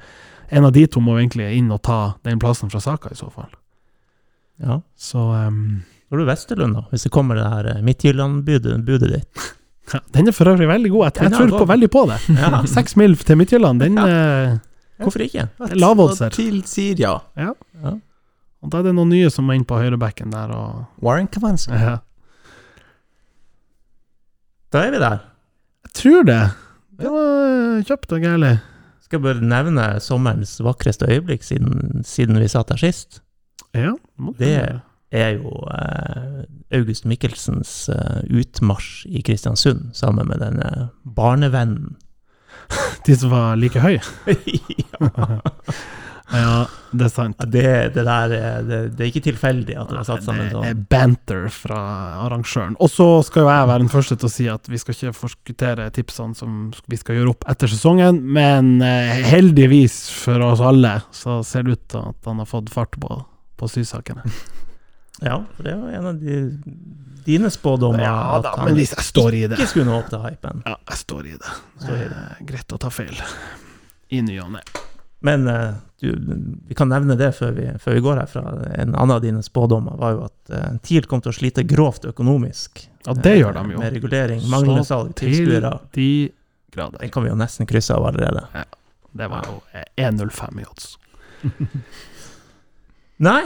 En 0.50 0.64
av 0.64 0.72
de 0.72 0.86
to 0.86 1.00
må 1.00 1.16
egentlig 1.18 1.56
inn 1.56 1.70
og 1.72 1.80
ta 1.82 2.14
den 2.22 2.38
plassen 2.38 2.70
fra 2.70 2.78
Saka, 2.80 3.08
i 3.10 3.16
så 3.18 3.26
fall. 3.32 3.48
Ja. 4.62 4.80
Så 4.96 5.18
um, 5.18 5.82
Går 6.10 6.18
du 6.18 6.24
Vesterlund, 6.28 6.74
da, 6.78 6.84
hvis 6.92 7.02
det 7.02 7.10
kommer 7.10 7.34
det 7.34 7.48
her 7.50 7.66
eh, 7.72 7.82
Midtjylland-budet 7.82 9.10
ditt. 9.10 9.48
ja, 9.92 10.00
den 10.14 10.28
er 10.28 10.32
for 10.36 10.46
øvrig 10.52 10.68
veldig 10.68 10.90
god. 10.94 11.04
Jeg, 11.08 11.14
jeg 11.24 11.32
er 11.32 11.36
tror 11.36 11.58
på, 11.58 11.66
veldig 11.72 11.90
på 11.90 12.04
det. 12.12 12.20
Ja. 12.38 12.62
Seks 12.76 12.94
mil 12.96 13.16
til 13.16 13.36
Midtjylland, 13.40 13.80
den 13.82 13.98
eh, 13.98 14.58
Hvorfor 15.02 15.20
ikke? 15.26 15.48
Lavoddser. 15.74 16.30
Tilsier 16.32 16.96
ja. 17.02 17.16
Ja. 17.36 17.50
Ja. 17.82 17.96
Og 18.62 18.70
da 18.72 18.78
er 18.78 18.86
det 18.88 18.94
noen 18.96 19.10
nye 19.12 19.28
som 19.34 19.44
må 19.50 19.52
inn 19.58 19.66
på 19.68 19.76
høyrebacken 19.82 20.30
der 20.32 20.54
og 20.54 20.84
Warren 21.02 21.26
Kavanski. 21.26 21.72
ja. 21.74 21.98
Da 24.72 24.82
er 24.86 24.94
vi 24.94 25.00
der. 25.02 25.20
Jeg 25.86 25.92
tror 26.00 26.26
det. 26.26 26.40
Det 27.00 27.12
var 27.12 27.44
eh, 27.76 27.84
kjapt 27.86 28.12
og 28.16 28.24
gærlig. 28.24 28.56
Skal 29.04 29.20
jeg 29.20 29.26
bare 29.26 29.46
nevne 29.46 29.84
sommerens 30.02 30.56
vakreste 30.64 31.06
øyeblikk 31.12 31.44
siden, 31.46 32.02
siden 32.04 32.40
vi 32.42 32.48
satt 32.50 32.72
her 32.74 32.80
sist. 32.80 33.20
Ja, 33.76 33.92
Det 34.38 34.54
er 35.12 35.28
jo 35.36 35.52
eh, 35.70 36.40
August 36.74 37.06
Mikkelsens 37.06 37.88
eh, 37.92 38.24
utmarsj 38.40 39.06
i 39.06 39.22
Kristiansund 39.22 39.92
sammen 39.94 40.26
med 40.28 40.42
denne 40.42 40.88
barnevennen. 41.04 41.94
De 43.06 43.14
som 43.16 43.30
var 43.30 43.54
like 43.60 43.80
høye. 43.80 44.02
ja. 44.82 45.10
Ja, 46.32 46.64
det 46.90 47.04
er 47.06 47.10
sant. 47.12 47.38
Det, 47.52 47.62
det 47.94 48.02
der 48.06 48.32
er, 48.34 48.62
det, 48.66 48.78
det 48.98 49.04
er 49.04 49.10
ikke 49.12 49.22
tilfeldig 49.28 49.76
at 49.78 49.92
det 49.92 49.98
er 50.00 50.06
satt 50.08 50.24
sammen 50.26 50.48
Det 50.48 50.56
er 50.58 50.72
sånn. 50.72 50.80
banter 50.90 51.44
fra 51.54 51.78
arrangøren. 52.24 52.74
Og 52.82 52.90
så 52.90 53.06
skal 53.28 53.44
jo 53.44 53.50
jeg 53.52 53.68
være 53.70 53.84
den 53.84 53.92
første 53.92 54.16
til 54.18 54.26
å 54.26 54.32
si 54.34 54.48
at 54.50 54.66
vi 54.72 54.80
skal 54.82 54.96
ikke 54.96 55.14
forskuttere 55.20 55.86
tipsene 55.94 56.34
som 56.34 56.56
vi 56.90 56.98
skal 56.98 57.20
gjøre 57.20 57.36
opp 57.36 57.46
etter 57.52 57.70
sesongen, 57.70 58.18
men 58.34 58.80
eh, 58.82 59.22
heldigvis 59.30 60.00
for 60.24 60.42
oss 60.48 60.64
alle 60.66 60.96
så 61.14 61.38
ser 61.46 61.68
det 61.68 61.78
ut 61.78 61.86
til 61.94 62.02
at 62.10 62.30
han 62.32 62.42
har 62.42 62.50
fått 62.50 62.74
fart 62.74 62.98
på, 63.02 63.22
på 63.60 63.70
sysakene. 63.76 64.26
Ja, 65.24 65.38
for 65.56 65.64
det 65.64 65.72
var 65.80 65.94
en 65.96 66.06
av 66.10 66.18
de, 66.20 66.34
dine 67.24 67.48
spådommer. 67.48 68.02
Ja 68.04 68.34
da, 68.44 68.50
han 68.58 68.66
men 68.68 68.82
jeg 68.82 69.00
står 69.00 69.32
i 69.32 69.46
det. 69.48 69.56
ikke 69.56 69.70
skulle 69.70 69.86
nå 69.88 69.94
opp 70.02 70.10
til 70.12 70.20
hypen. 70.20 70.60
Ja, 70.68 70.74
jeg 70.90 70.98
står 71.00 71.30
i 71.30 71.38
det. 71.40 71.54
Står 71.80 71.94
i 72.02 72.08
Det 72.10 72.18
er 72.26 72.42
greit 72.50 72.74
å 72.76 72.80
ta 72.82 72.90
feil. 72.92 73.22
I 74.12 74.20
ny 74.26 74.36
og 74.44 74.50
ne. 74.58 74.60
Men 75.24 75.48
eh, 75.48 75.74
du, 76.00 76.10
vi 76.68 76.74
kan 76.74 76.88
nevne 76.92 77.16
det 77.16 77.30
før 77.38 77.54
vi, 77.56 77.66
før 77.80 77.96
vi 77.96 78.02
går 78.04 78.20
herfra. 78.20 78.42
En 78.76 78.94
annen 78.94 79.14
av 79.16 79.22
dine 79.24 79.42
spådommer 79.42 79.96
var 80.00 80.16
jo 80.16 80.24
at 80.26 80.52
uh, 80.52 80.66
TIL 80.84 81.08
kom 81.08 81.22
til 81.24 81.32
å 81.32 81.36
slite 81.36 81.64
grovt 81.68 82.04
økonomisk. 82.10 82.84
Ja, 83.06 83.14
det 83.16 83.32
eh, 83.32 83.38
gjør 83.40 83.56
de 83.56 83.64
jo. 83.72 83.80
Med 83.80 83.96
regulering, 83.96 84.44
manglende 84.52 84.84
salg, 84.84 85.14
til 85.16 85.32
tilskuere. 85.32 85.72
de 85.96 86.10
grader. 86.74 87.00
Den 87.00 87.14
kan 87.14 87.24
vi 87.24 87.32
jo 87.32 87.38
nesten 87.40 87.68
krysse 87.70 87.96
av 87.96 88.04
allerede. 88.10 88.44
Det 89.16 89.30
var 89.32 89.48
jo 89.48 89.60
eh, 89.72 89.88
1,05 90.04 90.60
i 90.60 90.68
odds. 90.68 90.90
Nei, 93.28 93.42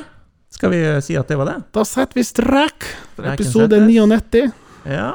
skal 0.50 0.74
vi 0.74 0.82
si 1.06 1.14
at 1.20 1.30
det 1.30 1.38
var 1.38 1.52
det? 1.52 1.58
Da 1.76 1.86
setter 1.86 2.18
vi 2.18 2.26
strekk 2.26 2.88
for 3.14 3.30
episode 3.30 3.78
settes. 3.78 4.30
99. 4.34 4.90
Ja. 4.90 5.10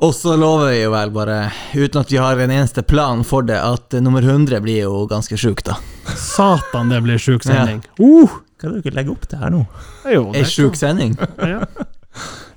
Og 0.00 0.14
så 0.16 0.32
lover 0.40 0.70
vi 0.72 0.78
jo 0.80 0.92
vel 0.94 1.10
bare, 1.12 1.34
uten 1.76 2.00
at 2.00 2.12
vi 2.12 2.16
har 2.20 2.38
en 2.40 2.52
eneste 2.54 2.80
plan 2.88 3.20
for 3.26 3.44
det, 3.44 3.58
at 3.60 3.92
nummer 4.00 4.24
100 4.24 4.62
blir 4.64 4.78
jo 4.86 5.02
ganske 5.10 5.36
sjuk, 5.36 5.60
da. 5.66 5.74
Satan, 6.16 6.88
det 6.88 7.02
blir 7.04 7.20
sjuk 7.20 7.44
sending. 7.44 7.82
Uh, 8.00 8.38
kan 8.60 8.72
du 8.72 8.78
ikke 8.80 8.94
legge 8.96 9.12
opp 9.12 9.26
til 9.28 9.42
her 9.42 9.52
nå? 9.52 9.60
Jo, 10.08 10.22
Ei 10.36 10.46
sjuk 10.48 10.78
sending. 10.80 11.18
Ja. 11.44 11.66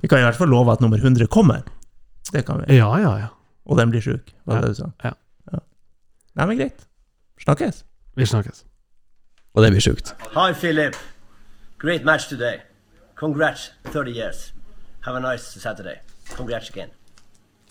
Vi 0.00 0.08
kan 0.08 0.22
i 0.22 0.24
hvert 0.24 0.36
fall 0.40 0.48
love 0.52 0.72
at 0.72 0.80
nummer 0.84 0.96
100 1.00 1.28
kommer. 1.32 1.60
Det 2.32 2.46
kan 2.48 2.62
vi. 2.64 2.78
ja, 2.78 2.88
ja, 3.00 3.12
ja. 3.26 3.28
Og 3.68 3.78
den 3.80 3.92
blir 3.92 4.02
sjuk, 4.04 4.32
var 4.48 4.60
det 4.60 4.60
Ja. 4.60 4.64
det 4.64 4.72
du 4.72 4.80
sa? 4.80 4.88
Ja. 5.04 5.60
Nei, 6.34 6.46
men 6.50 6.58
greit. 6.58 6.88
Snakkes. 7.44 7.84
Vi 8.16 8.26
snakkes. 8.26 8.64
Og 9.54 9.62
det 9.62 9.70
blir 9.70 9.84
sjukt. 9.84 10.14
Hi, 10.34 10.50
Philip. 10.52 10.96
Great 11.78 12.04
match 12.04 12.26
today. 12.28 12.62
Congrats, 13.20 13.70
30 13.92 14.10
years. 14.10 14.52
Have 15.04 15.14
a 15.16 15.20
nice 15.20 15.44
Saturday. 15.60 16.00
Congrats 16.34 16.68
again. 16.70 16.90